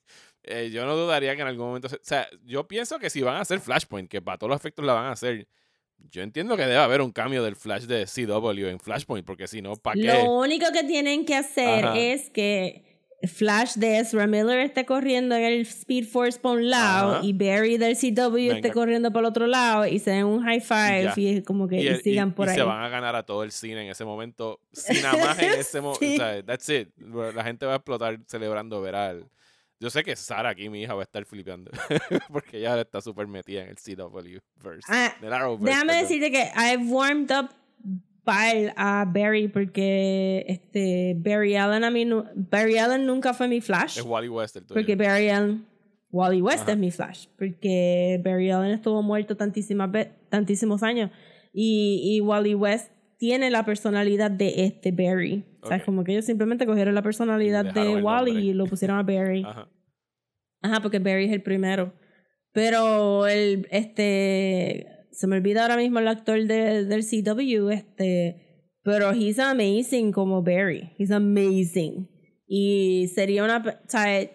Eh, 0.44 0.70
yo 0.72 0.86
no 0.86 0.96
dudaría 0.96 1.36
que 1.36 1.42
en 1.42 1.48
algún 1.48 1.68
momento. 1.68 1.90
se- 1.90 1.96
o 1.98 2.00
sea, 2.04 2.28
yo 2.46 2.68
pienso 2.68 3.00
que 3.00 3.10
si 3.10 3.22
van 3.22 3.36
a 3.36 3.42
hacer 3.42 3.60
Flashpoint, 3.60 4.10
que 4.10 4.22
para 4.22 4.38
todos 4.38 4.50
los 4.50 4.60
efectos 4.60 4.86
la 4.86 4.94
van 4.94 5.06
a 5.06 5.12
hacer, 5.12 5.48
yo 6.10 6.22
entiendo 6.24 6.58
que 6.58 6.64
debe 6.64 6.78
haber 6.78 7.02
un 7.02 7.12
cambio 7.12 7.44
del 7.44 7.56
Flash 7.56 7.84
de 7.84 8.06
CW 8.08 8.68
en 8.68 8.80
Flashpoint, 8.80 9.26
porque 9.26 9.48
si 9.48 9.62
no, 9.62 9.76
¿para 9.76 9.96
qué? 10.02 10.08
Lo 10.08 10.32
único 10.40 10.66
que 10.74 10.84
tienen 10.84 11.26
que 11.26 11.36
hacer 11.36 11.86
Ajá. 11.86 12.00
es 12.00 12.30
que 12.32 12.90
Flash 13.24 13.76
de 13.76 14.00
Ezra 14.00 14.26
Miller 14.26 14.58
esté 14.62 14.84
corriendo 14.84 15.36
en 15.36 15.44
el 15.44 15.62
Speed 15.62 16.08
Force 16.08 16.40
por 16.40 16.58
un 16.58 16.72
lado 16.72 17.18
Ajá. 17.18 17.24
y 17.24 17.34
Barry 17.34 17.78
del 17.78 17.96
CW 17.96 18.36
esté 18.50 18.62
Venga. 18.62 18.72
corriendo 18.74 19.12
por 19.12 19.20
el 19.22 19.26
otro 19.28 19.46
lado 19.46 19.86
y 19.86 20.00
se 20.00 20.10
den 20.10 20.26
un 20.26 20.42
high 20.42 20.60
five 20.60 21.04
ya. 21.04 21.14
y, 21.16 21.44
como 21.44 21.68
que 21.68 21.80
y, 21.84 21.88
y 21.88 21.96
sigan 21.98 22.30
y- 22.30 22.32
por 22.32 22.48
y 22.48 22.50
ahí. 22.50 22.56
se 22.56 22.64
van 22.64 22.82
a 22.82 22.90
ganar 22.90 23.16
a 23.16 23.22
todo 23.24 23.44
el 23.44 23.52
cine 23.52 23.84
en 23.86 23.92
ese 23.92 24.04
momento. 24.06 24.60
Sin 24.72 25.04
nada 25.04 25.24
más 25.24 25.38
en 25.40 25.52
ese 25.60 25.82
momento. 25.82 26.00
Sí. 26.04 26.16
O 26.16 26.18
sea, 26.18 26.44
that's 26.44 26.68
it. 26.70 26.90
La 27.36 27.44
gente 27.44 27.68
va 27.68 27.74
a 27.74 27.76
explotar 27.76 28.18
celebrando 28.26 28.82
ver 28.82 28.96
al. 28.96 29.26
Yo 29.82 29.90
sé 29.90 30.04
que 30.04 30.16
Sara 30.16 30.50
aquí, 30.50 30.70
mi 30.70 30.84
hija, 30.84 30.94
va 30.94 31.02
a 31.02 31.04
estar 31.04 31.26
flipeando. 31.26 31.72
porque 32.32 32.60
ella 32.60 32.80
está 32.80 33.02
súper 33.02 33.26
metida 33.26 33.64
en 33.64 33.70
el 33.70 33.76
CW 33.78 34.38
verse. 34.64 34.86
Ah, 34.88 35.12
Déjame 35.60 35.96
decirte 35.96 36.30
que 36.32 36.52
I've 36.56 36.86
warmed 36.88 37.32
up 37.32 37.50
pile 38.24 38.72
a 38.78 39.06
Barry 39.06 39.48
porque 39.48 40.46
este 40.48 41.16
Barry 41.18 41.56
Allen 41.56 41.84
a 41.84 41.90
mí 41.90 42.08
Barry 42.36 42.78
Allen 42.78 43.08
nunca 43.08 43.34
fue 43.34 43.48
mi 43.48 43.60
Flash 43.62 43.98
Es 43.98 44.06
Wally 44.06 44.30
West 44.30 44.56
el 44.58 44.66
tuyo. 44.68 44.76
porque 44.80 44.96
Barry 44.96 45.30
Allen 45.30 45.66
Wally 46.12 46.42
West 46.44 46.62
Ajá. 46.64 46.74
es 46.74 46.78
mi 46.78 46.92
Flash 46.92 47.26
porque 47.36 48.22
Barry 48.24 48.52
Allen 48.52 48.74
estuvo 48.74 49.02
muerto 49.02 49.36
tantísimas 49.36 49.90
tantísimos 50.30 50.84
años 50.84 51.10
y, 51.52 52.02
y 52.16 52.22
Wally 52.22 52.54
West 52.54 52.92
tiene 53.22 53.52
la 53.52 53.64
personalidad 53.64 54.32
de 54.32 54.66
este 54.66 54.92
Barry 54.92 55.46
o 55.62 55.68
sea, 55.68 55.78
es 55.78 55.84
Ok. 55.84 55.86
como 55.86 56.04
que 56.04 56.14
ellos 56.14 56.26
simplemente 56.26 56.66
cogieron 56.66 56.96
la 56.96 57.04
personalidad 57.04 57.64
de 57.72 58.02
Wally 58.02 58.50
y 58.50 58.54
lo 58.54 58.66
pusieron 58.66 58.98
a 58.98 59.04
Barry 59.04 59.44
Ajá. 59.48 59.70
Ajá, 60.64 60.80
porque 60.82 60.98
Barry 60.98 61.26
es 61.26 61.32
el 61.32 61.44
primero. 61.44 61.94
Pero 62.52 63.28
el, 63.28 63.68
este, 63.70 64.88
se 65.12 65.28
me 65.28 65.38
olvida 65.38 65.62
ahora 65.62 65.78
mismo 65.78 66.00
el 66.00 66.08
actor 66.08 66.44
de- 66.46 66.84
del 66.86 67.04
CW, 67.06 67.70
este, 67.70 68.66
pero 68.84 69.12
he's 69.14 69.38
amazing 69.38 70.12
como 70.12 70.42
Barry. 70.42 70.92
He's 70.98 71.12
amazing. 71.12 72.10
Y 72.48 73.08
sería 73.14 73.44
una, 73.44 73.58
o 73.58 73.90
sea, 73.90 74.30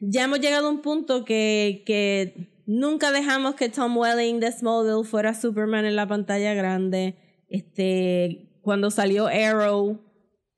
ya 0.00 0.24
hemos 0.24 0.40
llegado 0.40 0.68
a 0.68 0.70
un 0.70 0.82
punto 0.82 1.24
que, 1.24 1.82
que 1.84 2.62
nunca 2.66 3.10
dejamos 3.10 3.54
que 3.56 3.68
Tom 3.68 3.96
Welling 3.96 4.38
de 4.40 4.52
Smallville 4.52 5.04
fuera 5.04 5.34
Superman 5.34 5.84
en 5.84 5.96
la 5.96 6.06
pantalla 6.06 6.54
grande. 6.54 7.16
Este, 7.48 8.48
cuando 8.62 8.90
salió 8.90 9.26
Arrow, 9.28 10.00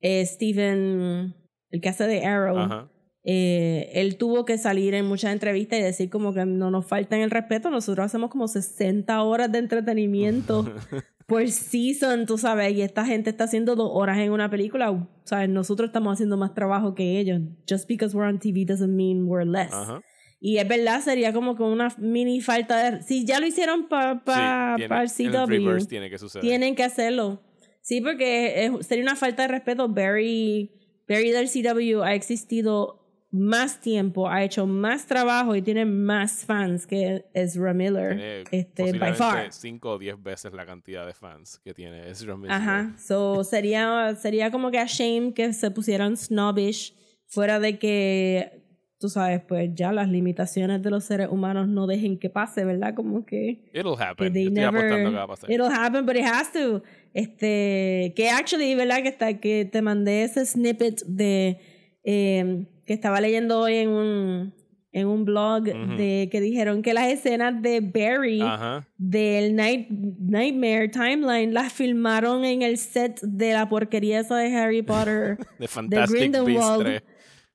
eh, 0.01 0.25
Steven, 0.25 1.35
el 1.71 1.81
que 1.81 1.89
hace 1.89 2.07
de 2.07 2.25
Arrow, 2.25 2.59
Ajá. 2.59 2.91
eh, 3.25 3.91
él 3.95 4.17
tuvo 4.17 4.45
que 4.45 4.57
salir 4.59 4.95
en 4.95 5.05
muchas 5.07 5.33
entrevistas 5.33 5.79
y 5.79 5.83
decir 5.83 6.11
como 6.11 6.33
que 6.33 6.47
no 6.47 6.71
nos 6.71 6.87
faltan 6.87 7.21
el 7.21 7.31
respeto, 7.31 7.71
nosotros 7.71 8.07
hacemos 8.07 8.31
como 8.31 8.49
60 8.49 9.23
horas 9.23 9.53
de 9.53 9.59
entretenimiento 9.59 10.65
por 11.27 11.47
season, 11.49 12.25
tú 12.25 12.39
sabes, 12.39 12.73
y 12.73 12.81
esta 12.81 13.05
gente 13.05 13.29
está 13.31 13.45
haciendo 13.45 13.77
dos 13.77 13.91
horas 13.93 14.17
en 14.19 14.33
una 14.33 14.49
película, 14.49 15.07
sabes, 15.25 15.51
nosotros 15.51 15.89
estamos 15.89 16.15
haciendo 16.15 16.39
más 16.39 16.55
trabajo 16.55 16.95
que 16.95 17.19
ellos. 17.21 17.43
Just 17.69 17.87
because 17.87 18.17
we're 18.17 18.27
on 18.27 18.39
TV 18.39 18.65
doesn't 18.65 18.95
mean 18.95 19.27
we're 19.29 19.45
less. 19.45 19.73
Ajá. 19.75 20.01
Y 20.41 20.59
es 20.59 20.69
verdad, 20.69 21.01
sería 21.01 21.33
como 21.33 21.57
que 21.57 21.63
una 21.65 21.93
mini 21.99 22.41
falta 22.41 22.91
de... 22.93 23.03
Si 23.03 23.25
ya 23.25 23.41
lo 23.41 23.47
hicieron 23.47 23.89
para 23.89 24.23
pa, 24.25 24.77
sí, 24.79 24.87
pa 24.87 25.05
CW, 25.47 25.85
tiene 25.87 26.09
que 26.11 26.19
suceder. 26.19 26.43
tienen 26.43 26.75
que 26.77 26.85
hacerlo. 26.85 27.43
Sí, 27.81 28.01
porque 28.01 28.67
es- 28.67 28.87
sería 28.87 29.03
una 29.03 29.17
falta 29.17 29.43
de 29.43 29.49
respeto. 29.49 29.89
Barry, 29.89 30.71
Barry 31.09 31.31
del 31.31 31.49
CW 31.49 32.03
ha 32.03 32.15
existido 32.15 33.05
más 33.31 33.81
tiempo, 33.81 34.29
ha 34.31 34.43
hecho 34.43 34.67
más 34.67 35.07
trabajo 35.07 35.55
y 35.55 35.61
tiene 35.61 35.85
más 35.85 36.45
fans 36.47 36.87
que 36.87 37.25
Ezra 37.35 37.75
Miller. 37.75 38.17
Tiene 38.17 38.45
este, 38.63 38.93
by 38.99 39.13
far. 39.15 39.51
posiblemente 39.51 39.57
5 39.57 39.91
o 39.91 39.99
10 39.99 40.23
veces 40.23 40.53
la 40.55 40.65
cantidad 40.65 41.07
de 41.07 41.13
fans 41.15 41.61
que 41.63 41.75
tiene 41.75 42.09
Ezra 42.09 42.37
Miller. 42.37 42.53
Ajá. 42.53 42.95
So, 42.99 43.45
sería, 43.45 44.15
sería 44.15 44.51
como 44.51 44.71
que 44.71 44.79
a 44.79 44.87
shame 44.87 45.35
que 45.35 45.53
se 45.53 45.71
pusieran 45.71 46.17
snobbish 46.17 46.95
fuera 47.27 47.61
de 47.61 47.79
que, 47.79 48.58
tú 48.99 49.09
sabes, 49.09 49.41
pues 49.47 49.71
ya 49.75 49.93
las 49.93 50.09
limitaciones 50.09 50.83
de 50.83 50.91
los 50.91 51.05
seres 51.05 51.29
humanos 51.31 51.69
no 51.69 51.87
dejen 51.87 52.19
que 52.19 52.31
pase, 52.31 52.65
¿verdad? 52.65 52.95
Como 52.95 53.25
que... 53.25 53.61
It'll 53.73 53.95
happen. 54.01 54.27
estoy 54.29 54.51
never- 54.51 54.69
apostando 54.79 55.11
que 55.11 55.17
va 55.17 55.23
a 55.23 55.27
pasar. 55.29 55.51
It'll 55.51 55.71
happen, 55.73 56.05
but 56.05 56.17
it 56.17 56.25
has 56.25 56.53
to. 56.53 56.83
Este, 57.15 58.13
que 58.17 58.29
actually, 58.31 58.75
¿verdad? 58.75 59.03
Que, 59.03 59.09
está, 59.09 59.35
que 59.41 59.65
te 59.65 59.83
mandé 59.83 60.25
ese 60.25 60.45
snippet 60.45 61.03
de 61.07 61.59
eh, 62.05 62.67
que 62.87 62.93
estaba 62.93 63.21
leyendo 63.21 63.61
hoy 63.61 63.75
en 63.77 63.89
un, 63.91 64.55
en 64.93 65.07
un 65.07 65.25
blog 65.25 65.65
de 65.65 66.29
que 66.33 66.41
dijeron 66.41 66.83
que 66.83 66.95
las 66.95 67.07
escenas 67.09 67.61
de 67.63 67.81
Barry 67.81 68.41
Ajá. 68.41 68.89
del 68.97 69.55
Night, 69.55 69.89
Nightmare 69.91 70.89
Timeline 70.89 71.53
las 71.53 71.73
filmaron 71.73 72.45
en 72.45 72.63
el 72.63 72.79
set 72.79 73.21
de 73.23 73.53
la 73.53 73.69
porquería 73.69 74.21
esa 74.21 74.37
de 74.39 74.55
Harry 74.57 74.83
Potter. 74.83 75.39
De 75.59 75.69
Fantastic 75.69 75.89
Beasts 76.33 76.33
Grindelwald. 76.33 76.83
3. 76.83 77.03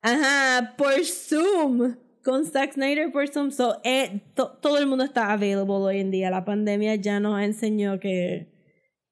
Ajá, 0.03 0.75
por 0.77 0.93
Zoom. 1.05 1.95
Con 2.23 2.45
Zack 2.45 2.73
Snyder 2.73 3.11
por 3.11 3.27
Zoom. 3.27 3.51
So, 3.51 3.79
eh, 3.83 4.21
to- 4.35 4.57
todo 4.61 4.77
el 4.77 4.85
mundo 4.85 5.03
está 5.03 5.31
available 5.33 5.75
hoy 5.75 5.99
en 5.99 6.11
día. 6.11 6.29
La 6.29 6.45
pandemia 6.45 6.95
ya 6.95 7.19
nos 7.19 7.41
enseñó 7.41 7.99
que. 7.99 8.47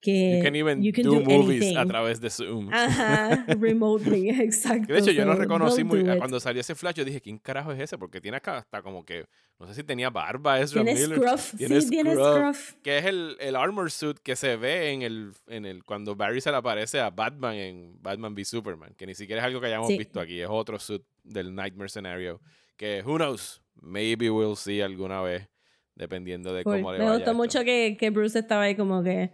Que 0.02 0.38
You 0.38 0.44
can 0.44 0.56
even 0.56 0.82
you 0.84 0.92
can 0.92 1.04
do, 1.04 1.22
movies 1.22 1.62
anything. 1.62 1.78
a 1.78 1.86
través 1.86 2.20
de 2.20 2.30
Zoom. 2.30 2.70
Ajá, 2.74 3.46
remotely, 3.60 4.30
exacto. 4.30 4.92
De 4.92 5.00
hecho, 5.00 5.12
yo 5.12 5.26
no 5.26 5.34
So, 5.34 5.40
reconocí 5.40 5.84
muy. 5.84 6.04
do. 6.04 6.18
Cuando 6.18 6.40
salió 6.40 6.60
ese 6.62 6.76
flash, 6.76 6.96
yo 6.96 7.06
dije, 7.06 7.22
¿quién 7.22 7.38
carajo 7.38 7.72
es 7.72 7.80
ese? 7.80 7.98
Porque 7.98 8.20
tiene 8.20 8.38
acá 8.38 8.58
hasta 8.58 8.82
como 8.82 9.06
que. 9.06 9.26
No 9.60 9.68
sé 9.68 9.76
si 9.76 9.84
tenía 9.84 10.10
barba, 10.10 10.60
Ezra 10.60 10.84
Tiene 10.84 11.00
scruff. 11.00 11.54
Tiene 11.56 11.82
sí, 11.82 11.90
tiene 11.92 12.16
scruff. 12.16 12.74
Que 12.82 12.98
es 12.98 13.06
el, 13.06 13.38
el 13.40 13.56
armor 13.56 13.92
suit 13.92 14.18
que 14.18 14.36
se 14.36 14.56
ve 14.58 14.92
en 14.92 15.04
el, 15.04 15.32
en 15.48 15.66
el. 15.66 15.84
Cuando 15.84 16.16
Barry 16.16 16.42
se 16.42 16.50
le 16.50 16.58
aparece 16.58 17.00
a 17.00 17.12
Batman 17.12 17.56
en 17.56 18.02
Batman 18.02 18.34
v 18.34 18.44
Superman. 18.44 18.94
Que 18.98 19.06
ni 19.06 19.14
siquiera 19.14 19.42
es 19.42 19.46
algo 19.46 19.62
que 19.62 19.68
hayamos 19.68 19.88
Sí. 19.88 19.98
visto 20.00 20.20
aquí. 20.20 20.42
Es 20.42 20.48
otro 20.50 20.80
suit 20.80 21.04
del 21.24 21.54
Nightmare 21.54 21.90
Scenario. 21.90 22.42
Que, 22.76 23.04
who 23.06 23.18
knows? 23.18 23.62
Maybe 23.80 24.32
we'll 24.32 24.56
see 24.56 24.82
alguna 24.82 25.22
vez. 25.22 25.48
Dependiendo 25.96 26.54
de 26.54 26.64
Cool. 26.64 26.78
cómo 26.78 26.92
le 26.94 26.98
Me 26.98 27.04
vaya 27.06 27.18
gustó 27.18 27.32
esto. 27.32 27.38
mucho 27.38 27.64
que, 27.64 27.98
que 28.00 28.10
Bruce 28.10 28.40
estaba 28.40 28.64
ahí 28.64 28.76
como 28.76 29.04
que. 29.04 29.30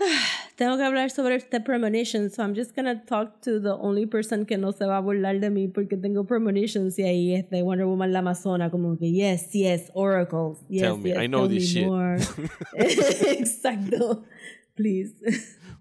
"Ah, 0.00 0.04
Tengo 0.56 0.76
que 0.76 0.84
hablar 0.84 1.10
sobre 1.10 1.34
este 1.36 1.60
premonition, 1.60 2.30
so 2.30 2.42
I'm 2.42 2.54
just 2.54 2.76
gonna 2.76 3.04
talk 3.06 3.40
to 3.42 3.58
the 3.58 3.72
only 3.72 4.06
person 4.06 4.44
que 4.44 4.58
no 4.58 4.70
se 4.72 4.84
va 4.84 4.98
a 4.98 5.00
burlar 5.00 5.40
de 5.40 5.50
mí 5.50 5.66
porque 5.66 5.96
tengo 5.96 6.24
premonitions 6.24 6.98
y 6.98 7.04
ahí 7.04 7.34
es 7.34 7.48
de 7.50 7.62
Wonder 7.62 7.86
Woman 7.86 8.12
la 8.12 8.20
Amazona 8.20 8.70
como 8.70 8.96
que 8.98 9.10
yes, 9.10 9.50
yes, 9.52 9.90
oracles, 9.94 10.58
yes, 10.68 10.82
Tell 10.82 10.98
me, 10.98 11.10
yes, 11.10 11.18
I 11.18 11.26
know 11.26 11.46
tell 11.46 11.48
this 11.48 11.74
me 11.74 11.80
shit. 11.80 11.86
more. 11.86 12.16
Exacto, 12.76 14.24
please. 14.76 15.14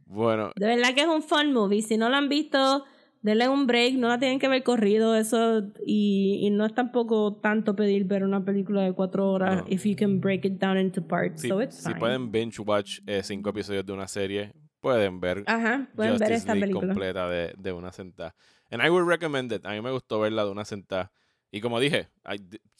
Bueno, 0.06 0.52
De 0.56 0.66
verdad 0.68 0.94
que 0.96 1.02
es 1.02 1.08
un 1.08 1.22
fun 1.22 1.54
movie. 1.54 1.82
Si 1.82 1.98
no 1.98 2.10
lo 2.10 2.16
han 2.16 2.28
visto, 2.30 2.84
denle 3.22 3.48
un 3.50 3.68
break. 3.68 3.94
No 3.96 4.08
la 4.08 4.20
tienen 4.20 4.40
que 4.40 4.48
ver 4.48 4.64
corrido. 4.64 5.16
Eso. 5.16 5.64
Y, 5.86 6.40
y 6.42 6.50
no 6.50 6.66
es 6.66 6.74
tampoco 6.74 7.36
tanto 7.36 7.76
pedir 7.76 8.06
ver 8.06 8.24
una 8.24 8.44
película 8.44 8.82
de 8.84 8.94
cuatro 8.94 9.32
horas. 9.32 9.64
No. 9.64 9.66
If 9.70 9.86
you 9.86 9.96
can 9.96 10.20
break 10.20 10.46
it 10.46 10.54
down 10.60 10.78
into 10.78 11.02
parts. 11.02 11.42
si, 11.42 11.48
so 11.50 11.62
it's 11.62 11.78
si 11.78 11.90
fine. 11.90 12.00
pueden 12.00 12.32
binge 12.32 12.60
watch 12.60 13.00
eh, 13.06 13.22
cinco 13.24 13.50
episodios 13.52 13.86
de 13.86 13.94
una 13.94 14.08
serie, 14.08 14.54
pueden 14.80 15.20
ver 15.20 15.44
Ajá, 15.48 15.90
pueden 15.96 16.14
Justice 16.14 16.30
ver 16.30 16.38
esta 16.38 16.54
League 16.54 16.68
película. 16.68 16.94
completa 16.94 17.30
de, 17.30 17.54
de 17.58 17.72
una 17.72 17.92
sentada. 17.92 18.36
And 18.70 18.82
I 18.84 18.90
would 18.90 19.08
recommend 19.08 19.52
it. 19.52 19.66
A 19.66 19.72
mí 19.72 19.82
me 19.82 19.92
gustó 19.92 20.20
verla 20.20 20.46
de 20.46 20.52
una 20.52 20.66
sentada. 20.66 21.12
Y 21.52 21.60
como 21.60 21.80
dije, 21.82 22.08
I 22.26 22.40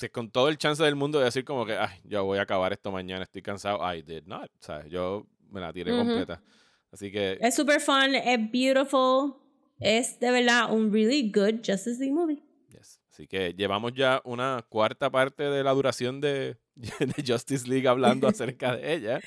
con 0.10 0.32
todo 0.32 0.48
el 0.48 0.58
chance 0.58 0.82
del 0.82 0.96
mundo 0.96 1.20
de 1.20 1.26
decir 1.26 1.44
como 1.44 1.66
que, 1.66 1.74
ay, 1.74 2.00
yo 2.06 2.24
voy 2.24 2.38
a 2.40 2.44
acabar 2.44 2.72
esto 2.72 2.90
mañana, 2.92 3.24
estoy 3.24 3.42
cansado. 3.42 3.80
I 3.94 4.02
did 4.02 4.24
not. 4.26 4.50
¿sabes? 4.60 4.90
Yo 4.90 5.28
me 5.50 5.60
la 5.60 5.74
tiré 5.74 5.92
completa. 5.92 6.42
Así 6.92 7.12
que, 7.12 7.38
Es 7.42 7.56
super 7.56 7.82
fun, 7.82 8.16
es 8.16 8.40
beautiful. 8.52 9.36
Es 9.82 10.20
de 10.20 10.32
verdad 10.32 10.72
un 10.72 10.94
really 10.94 11.32
good 11.32 11.56
Justice 11.66 12.00
League 12.00 12.14
movie. 12.14 12.42
yes. 12.70 13.02
Así 13.12 13.28
que 13.28 13.54
llevamos 13.54 13.94
ya 13.94 14.22
una 14.24 14.66
cuarta 14.70 15.10
parte 15.10 15.44
de 15.44 15.64
la 15.64 15.72
duración 15.72 16.22
de, 16.22 16.58
de 17.00 17.24
Justice 17.26 17.68
League 17.68 17.88
hablando 17.88 18.28
acerca 18.28 18.76
de 18.76 18.94
ella. 18.94 19.20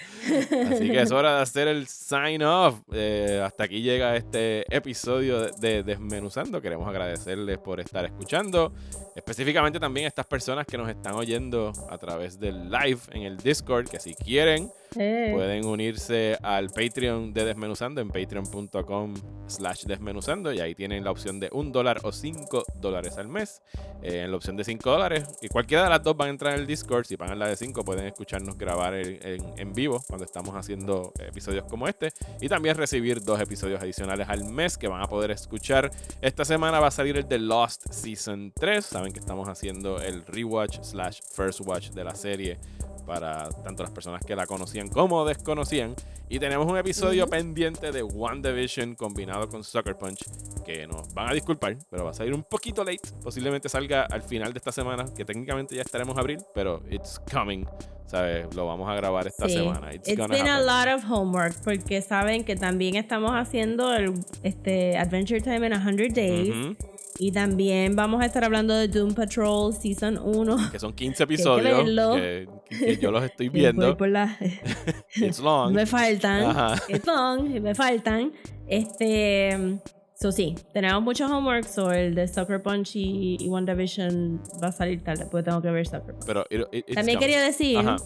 Así 0.70 0.90
que 0.90 1.00
es 1.02 1.10
hora 1.12 1.36
de 1.36 1.42
hacer 1.42 1.68
el 1.68 1.86
sign 1.86 2.42
off. 2.42 2.80
Eh, 2.92 3.40
hasta 3.44 3.64
aquí 3.64 3.82
llega 3.82 4.16
este 4.16 4.64
episodio 4.74 5.40
de, 5.40 5.52
de 5.58 5.82
Desmenuzando. 5.82 6.60
Queremos 6.60 6.88
agradecerles 6.88 7.58
por 7.58 7.80
estar 7.80 8.04
escuchando. 8.04 8.72
Específicamente 9.14 9.78
también 9.78 10.06
a 10.06 10.08
estas 10.08 10.26
personas 10.26 10.66
que 10.66 10.76
nos 10.76 10.88
están 10.88 11.14
oyendo 11.14 11.72
a 11.90 11.98
través 11.98 12.38
del 12.40 12.70
live 12.70 13.00
en 13.12 13.22
el 13.22 13.36
Discord. 13.36 13.88
Que 13.88 14.00
si 14.00 14.14
quieren, 14.14 14.70
Eh, 14.96 15.30
pueden 15.32 15.64
unirse 15.66 16.38
al 16.40 16.70
Patreon 16.70 17.32
de 17.32 17.44
Desmenuzando 17.44 18.00
en 18.00 18.08
patreon.com 18.08 19.14
slash 19.48 19.84
desmenuzando. 19.84 20.52
Y 20.52 20.60
ahí 20.60 20.74
tienen 20.74 21.04
la 21.04 21.10
opción 21.10 21.40
de 21.40 21.48
un 21.52 21.72
dólar 21.72 22.00
o 22.04 22.12
cinco 22.12 22.64
dólares 22.80 23.18
al 23.18 23.28
mes. 23.28 23.60
Eh, 24.02 24.22
en 24.22 24.30
la 24.30 24.36
opción 24.36 24.56
de 24.56 24.64
5 24.64 24.90
dólares. 24.90 25.24
Y 25.40 25.48
cualquiera 25.48 25.84
de 25.84 25.90
las 25.90 26.02
dos 26.02 26.16
van 26.16 26.28
a 26.28 26.30
entrar 26.30 26.54
en 26.54 26.60
el 26.60 26.66
Discord. 26.66 27.06
Si 27.06 27.16
pagan 27.16 27.33
en 27.34 27.38
la 27.40 27.48
de 27.48 27.56
5 27.56 27.84
pueden 27.84 28.06
escucharnos 28.06 28.56
grabar 28.56 28.94
en, 28.94 29.18
en- 29.26 29.58
en 29.58 29.72
vivo 29.74 30.02
cuando 30.08 30.24
estamos 30.24 30.54
haciendo 30.56 31.12
episodios 31.18 31.64
como 31.66 31.86
este 31.86 32.12
y 32.40 32.48
también 32.48 32.76
recibir 32.76 33.22
dos 33.22 33.40
episodios 33.40 33.80
adicionales 33.82 34.28
al 34.28 34.44
mes 34.44 34.78
que 34.78 34.88
van 34.88 35.02
a 35.02 35.06
poder 35.06 35.30
escuchar. 35.30 35.90
Esta 36.22 36.44
semana 36.44 36.80
va 36.80 36.86
a 36.88 36.90
salir 36.90 37.16
el 37.16 37.28
de 37.28 37.38
Lost 37.38 37.86
Season 37.92 38.52
3. 38.54 38.84
Saben 38.84 39.12
que 39.12 39.18
estamos 39.20 39.48
haciendo 39.48 40.00
el 40.00 40.24
rewatch 40.26 40.80
slash 40.82 41.20
first 41.34 41.60
watch 41.66 41.90
de 41.90 42.04
la 42.04 42.14
serie 42.14 42.58
para 43.06 43.50
tanto 43.62 43.82
las 43.82 43.92
personas 43.92 44.24
que 44.24 44.34
la 44.34 44.46
conocían 44.46 44.88
como 44.88 45.24
desconocían. 45.26 45.94
Y 46.26 46.38
tenemos 46.38 46.66
un 46.66 46.78
episodio 46.78 47.26
pendiente 47.28 47.92
de 47.92 48.02
WandaVision 48.02 48.94
combinado 48.94 49.46
con 49.50 49.62
Sucker 49.62 49.96
Punch 49.98 50.24
que 50.64 50.86
nos 50.86 51.12
van 51.12 51.28
a 51.28 51.34
disculpar, 51.34 51.76
pero 51.90 52.04
va 52.04 52.10
a 52.12 52.14
salir 52.14 52.32
un 52.32 52.42
poquito 52.42 52.82
late. 52.82 53.00
Posiblemente 53.22 53.68
salga 53.68 54.04
al 54.04 54.22
final 54.22 54.54
de 54.54 54.58
esta 54.58 54.72
semana, 54.72 55.04
que 55.14 55.26
técnicamente 55.26 55.76
ya 55.76 55.82
estaremos 55.82 56.16
abril, 56.16 56.38
pero 56.54 56.82
it's 56.90 57.20
coming. 57.30 57.64
¿Sabes? 58.06 58.54
Lo 58.54 58.66
vamos 58.66 58.88
a 58.88 58.94
grabar 58.94 59.26
esta 59.26 59.48
Sí. 59.48 59.54
semana. 59.54 59.92
It's, 59.92 60.08
It's 60.08 60.28
been 60.28 60.46
a 60.46 60.60
lot 60.60 60.86
of 60.94 61.04
homework 61.10 61.54
porque 61.64 62.00
saben 62.00 62.44
que 62.44 62.54
también 62.54 62.94
estamos 62.96 63.32
haciendo 63.32 63.92
el 63.94 64.12
este 64.42 64.96
Adventure 64.96 65.40
Time 65.40 65.66
in 65.66 65.72
100 65.74 66.14
Days 66.14 66.76
y 67.18 67.32
también 67.32 67.96
vamos 67.96 68.22
a 68.22 68.26
estar 68.26 68.44
hablando 68.44 68.74
de 68.74 68.86
Doom 68.88 69.14
Patrol 69.14 69.72
Season 69.74 70.18
1. 70.22 70.70
Que 70.70 70.78
son 70.78 70.92
15 70.92 71.22
episodios 71.24 71.78
verlo. 71.84 72.14
que, 72.14 72.46
que 72.68 72.96
yo 72.98 73.10
los 73.10 73.24
estoy 73.24 73.48
viendo. 73.48 73.96
por 73.96 74.08
la- 74.08 74.36
It's 75.16 75.40
long. 75.40 75.72
me 75.74 75.86
faltan. 75.86 76.44
Ajá. 76.44 76.76
It's 76.88 77.06
long, 77.06 77.48
me 77.60 77.74
faltan. 77.74 78.32
Este. 78.68 79.78
So 80.24 80.32
sí, 80.32 80.54
tenemos 80.72 81.02
muchos 81.02 81.30
homework. 81.30 81.64
So 81.66 81.92
el 81.92 82.14
de 82.14 82.26
Sucker 82.28 82.62
Punch 82.62 82.96
y, 82.96 83.36
y 83.38 83.46
WandaVision 83.50 84.40
va 84.62 84.68
a 84.68 84.72
salir 84.72 85.04
tarde 85.04 85.26
porque 85.30 85.42
tengo 85.50 85.60
que 85.60 85.70
ver 85.70 85.86
Sucker 85.86 86.14
Punch. 86.14 86.24
Pero 86.24 86.46
it- 86.48 86.62
it- 86.72 86.94
También 86.94 87.18
coming. 87.18 87.18
quería 87.18 87.42
decir 87.42 87.76
Ajá. 87.76 87.96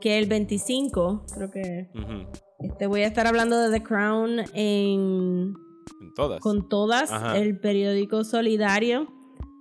que 0.00 0.18
el 0.18 0.24
25, 0.28 1.26
creo 1.34 1.50
que 1.50 1.90
ujú, 1.94 2.26
este, 2.60 2.86
voy 2.86 3.02
a 3.02 3.06
estar 3.06 3.26
hablando 3.26 3.58
de 3.58 3.70
The 3.78 3.84
Crown 3.84 4.38
en 4.54 5.52
En 6.00 6.14
todas. 6.16 6.40
con 6.40 6.70
todas 6.70 7.12
Ajá. 7.12 7.36
el 7.36 7.60
periódico 7.60 8.24
solidario 8.24 9.08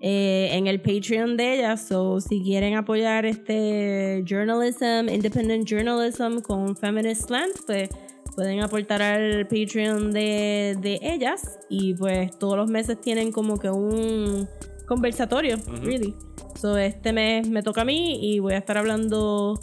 eh, 0.02 0.52
en 0.54 0.68
el 0.68 0.82
Patreon 0.82 1.36
de 1.36 1.56
ella. 1.60 1.76
So, 1.76 2.22
si 2.22 2.42
quieren 2.42 2.76
apoyar 2.76 3.26
este 3.26 4.24
journalism, 4.26 5.10
independent 5.14 5.68
journalism 5.68 6.40
con 6.40 6.78
feminist 6.78 7.28
slant, 7.28 7.54
pues 7.68 7.90
pueden 8.36 8.62
aportar 8.62 9.02
al 9.02 9.48
Patreon 9.48 10.12
de, 10.12 10.78
de 10.80 11.00
ellas 11.02 11.60
y 11.70 11.94
pues 11.94 12.38
todos 12.38 12.58
los 12.58 12.70
meses 12.70 13.00
tienen 13.02 13.32
como 13.32 13.58
que 13.58 13.70
un 13.70 14.48
conversatorio, 14.88 15.58
Ujú. 15.58 15.76
really. 15.84 16.16
So, 16.60 16.78
este 16.78 17.14
mes 17.14 17.48
me 17.48 17.64
toca 17.64 17.82
a 17.82 17.86
mí 17.86 18.20
y 18.22 18.40
voy 18.40 18.54
a 18.54 18.58
estar 18.58 18.78
hablando 18.78 19.60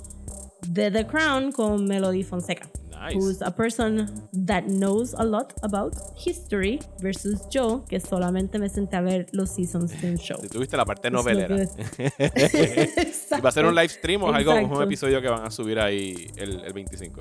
de 0.66 0.90
The 0.90 1.06
Crown 1.06 1.52
con 1.52 1.86
Melody 1.86 2.24
Fonseca 2.24 2.68
Nice. 3.00 3.16
who's 3.16 3.42
a 3.42 3.50
person 3.50 4.08
that 4.32 4.64
knows 4.64 5.14
a 5.14 5.24
lot 5.24 5.52
about 5.62 5.94
history 6.16 6.80
versus 7.00 7.48
yo, 7.48 7.84
que 7.88 8.00
solamente 8.00 8.58
me 8.58 8.68
senté 8.68 8.96
a 8.96 9.00
ver 9.00 9.26
los 9.32 9.50
seasons 9.50 10.00
de 10.02 10.10
un 10.10 10.16
show. 10.18 10.38
Si 10.40 10.48
tuviste 10.48 10.76
la 10.76 10.84
parte 10.84 11.10
novelera. 11.10 11.56
¿Y 11.56 11.66
va 13.40 13.48
a 13.48 13.52
ser 13.52 13.66
un 13.66 13.74
live 13.74 13.88
stream 13.88 14.22
o 14.24 14.30
es 14.30 14.34
algo, 14.34 14.76
un 14.76 14.82
episodio 14.82 15.20
que 15.20 15.28
van 15.28 15.44
a 15.44 15.50
subir 15.50 15.78
ahí 15.78 16.28
el, 16.36 16.60
el 16.60 16.72
25? 16.72 17.20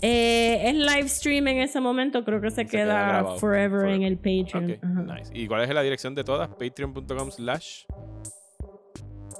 Eh, 0.00 0.68
es 0.68 0.74
live 0.74 1.08
stream 1.08 1.48
en 1.48 1.58
ese 1.58 1.80
momento, 1.80 2.24
creo 2.24 2.40
que 2.40 2.50
se, 2.50 2.66
queda 2.66 2.82
queda, 2.84 3.08
grabado. 3.08 3.38
forever, 3.38 3.80
Forever. 3.80 3.94
en 3.96 4.02
el 4.04 4.16
Patreon. 4.16 5.06
Nice. 5.06 5.30
¿Y 5.34 5.46
cuál 5.48 5.62
es 5.62 5.70
la 5.74 5.82
dirección 5.82 6.14
de 6.14 6.22
todas? 6.24 6.48
Patreon.com 6.50 7.30
slash 7.32 7.84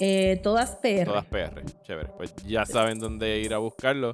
Eh, 0.01 0.40
todas 0.43 0.76
PR. 0.76 1.05
todas 1.05 1.24
PR. 1.26 1.62
Chévere. 1.85 2.09
Pues 2.16 2.35
ya 2.47 2.64
saben 2.66 2.98
dónde 2.98 3.39
ir 3.40 3.52
a 3.55 3.59
buscarlo. 3.59 4.12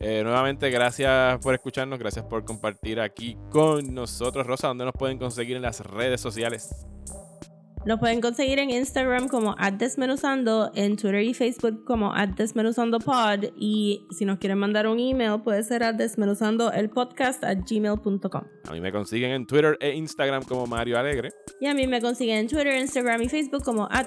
Eh, 0.00 0.22
nuevamente, 0.24 0.70
gracias 0.70 1.38
por 1.38 1.54
escucharnos, 1.54 1.98
gracias 1.98 2.24
por 2.26 2.44
compartir 2.44 3.00
aquí 3.00 3.36
con 3.50 3.94
nosotros. 3.94 4.46
Rosa, 4.46 4.68
¿dónde 4.68 4.84
nos 4.84 4.94
pueden 4.94 5.18
conseguir 5.18 5.56
en 5.56 5.62
las 5.62 5.80
redes 5.80 6.20
sociales? 6.20 6.86
Nos 7.86 8.00
pueden 8.00 8.20
conseguir 8.20 8.58
en 8.58 8.70
Instagram 8.70 9.28
como 9.28 9.54
@desmenuzando, 9.78 10.70
en 10.74 10.96
Twitter 10.96 11.22
y 11.22 11.34
Facebook 11.34 11.84
como 11.84 12.12
@desmenuzandopod 12.14 13.52
y 13.56 14.06
si 14.10 14.24
nos 14.24 14.38
quieren 14.38 14.58
mandar 14.58 14.86
un 14.86 14.98
email 14.98 15.42
puede 15.42 15.62
ser 15.62 15.82
a 15.84 15.92
desmenuzandoelpodcast 15.92 17.44
at 17.44 17.58
gmail.com. 17.68 18.42
A 18.68 18.72
mí 18.72 18.80
me 18.80 18.90
consiguen 18.90 19.32
en 19.32 19.46
Twitter 19.46 19.76
e 19.80 19.94
Instagram 19.94 20.44
como 20.44 20.66
Mario 20.66 20.98
Alegre. 20.98 21.30
Y 21.60 21.66
a 21.66 21.74
mí 21.74 21.86
me 21.86 22.00
consiguen 22.00 22.38
en 22.38 22.48
Twitter, 22.48 22.78
Instagram 22.78 23.22
y 23.22 23.28
Facebook 23.28 23.62
como 23.62 23.86
at 23.90 24.06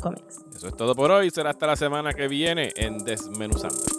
Comics. 0.00 0.44
Eso 0.54 0.68
es 0.68 0.76
todo 0.76 0.94
por 0.94 1.10
hoy. 1.10 1.30
Será 1.30 1.50
hasta 1.50 1.66
la 1.66 1.76
semana 1.76 2.12
que 2.12 2.28
viene 2.28 2.72
en 2.76 2.98
Desmenuzando. 2.98 3.97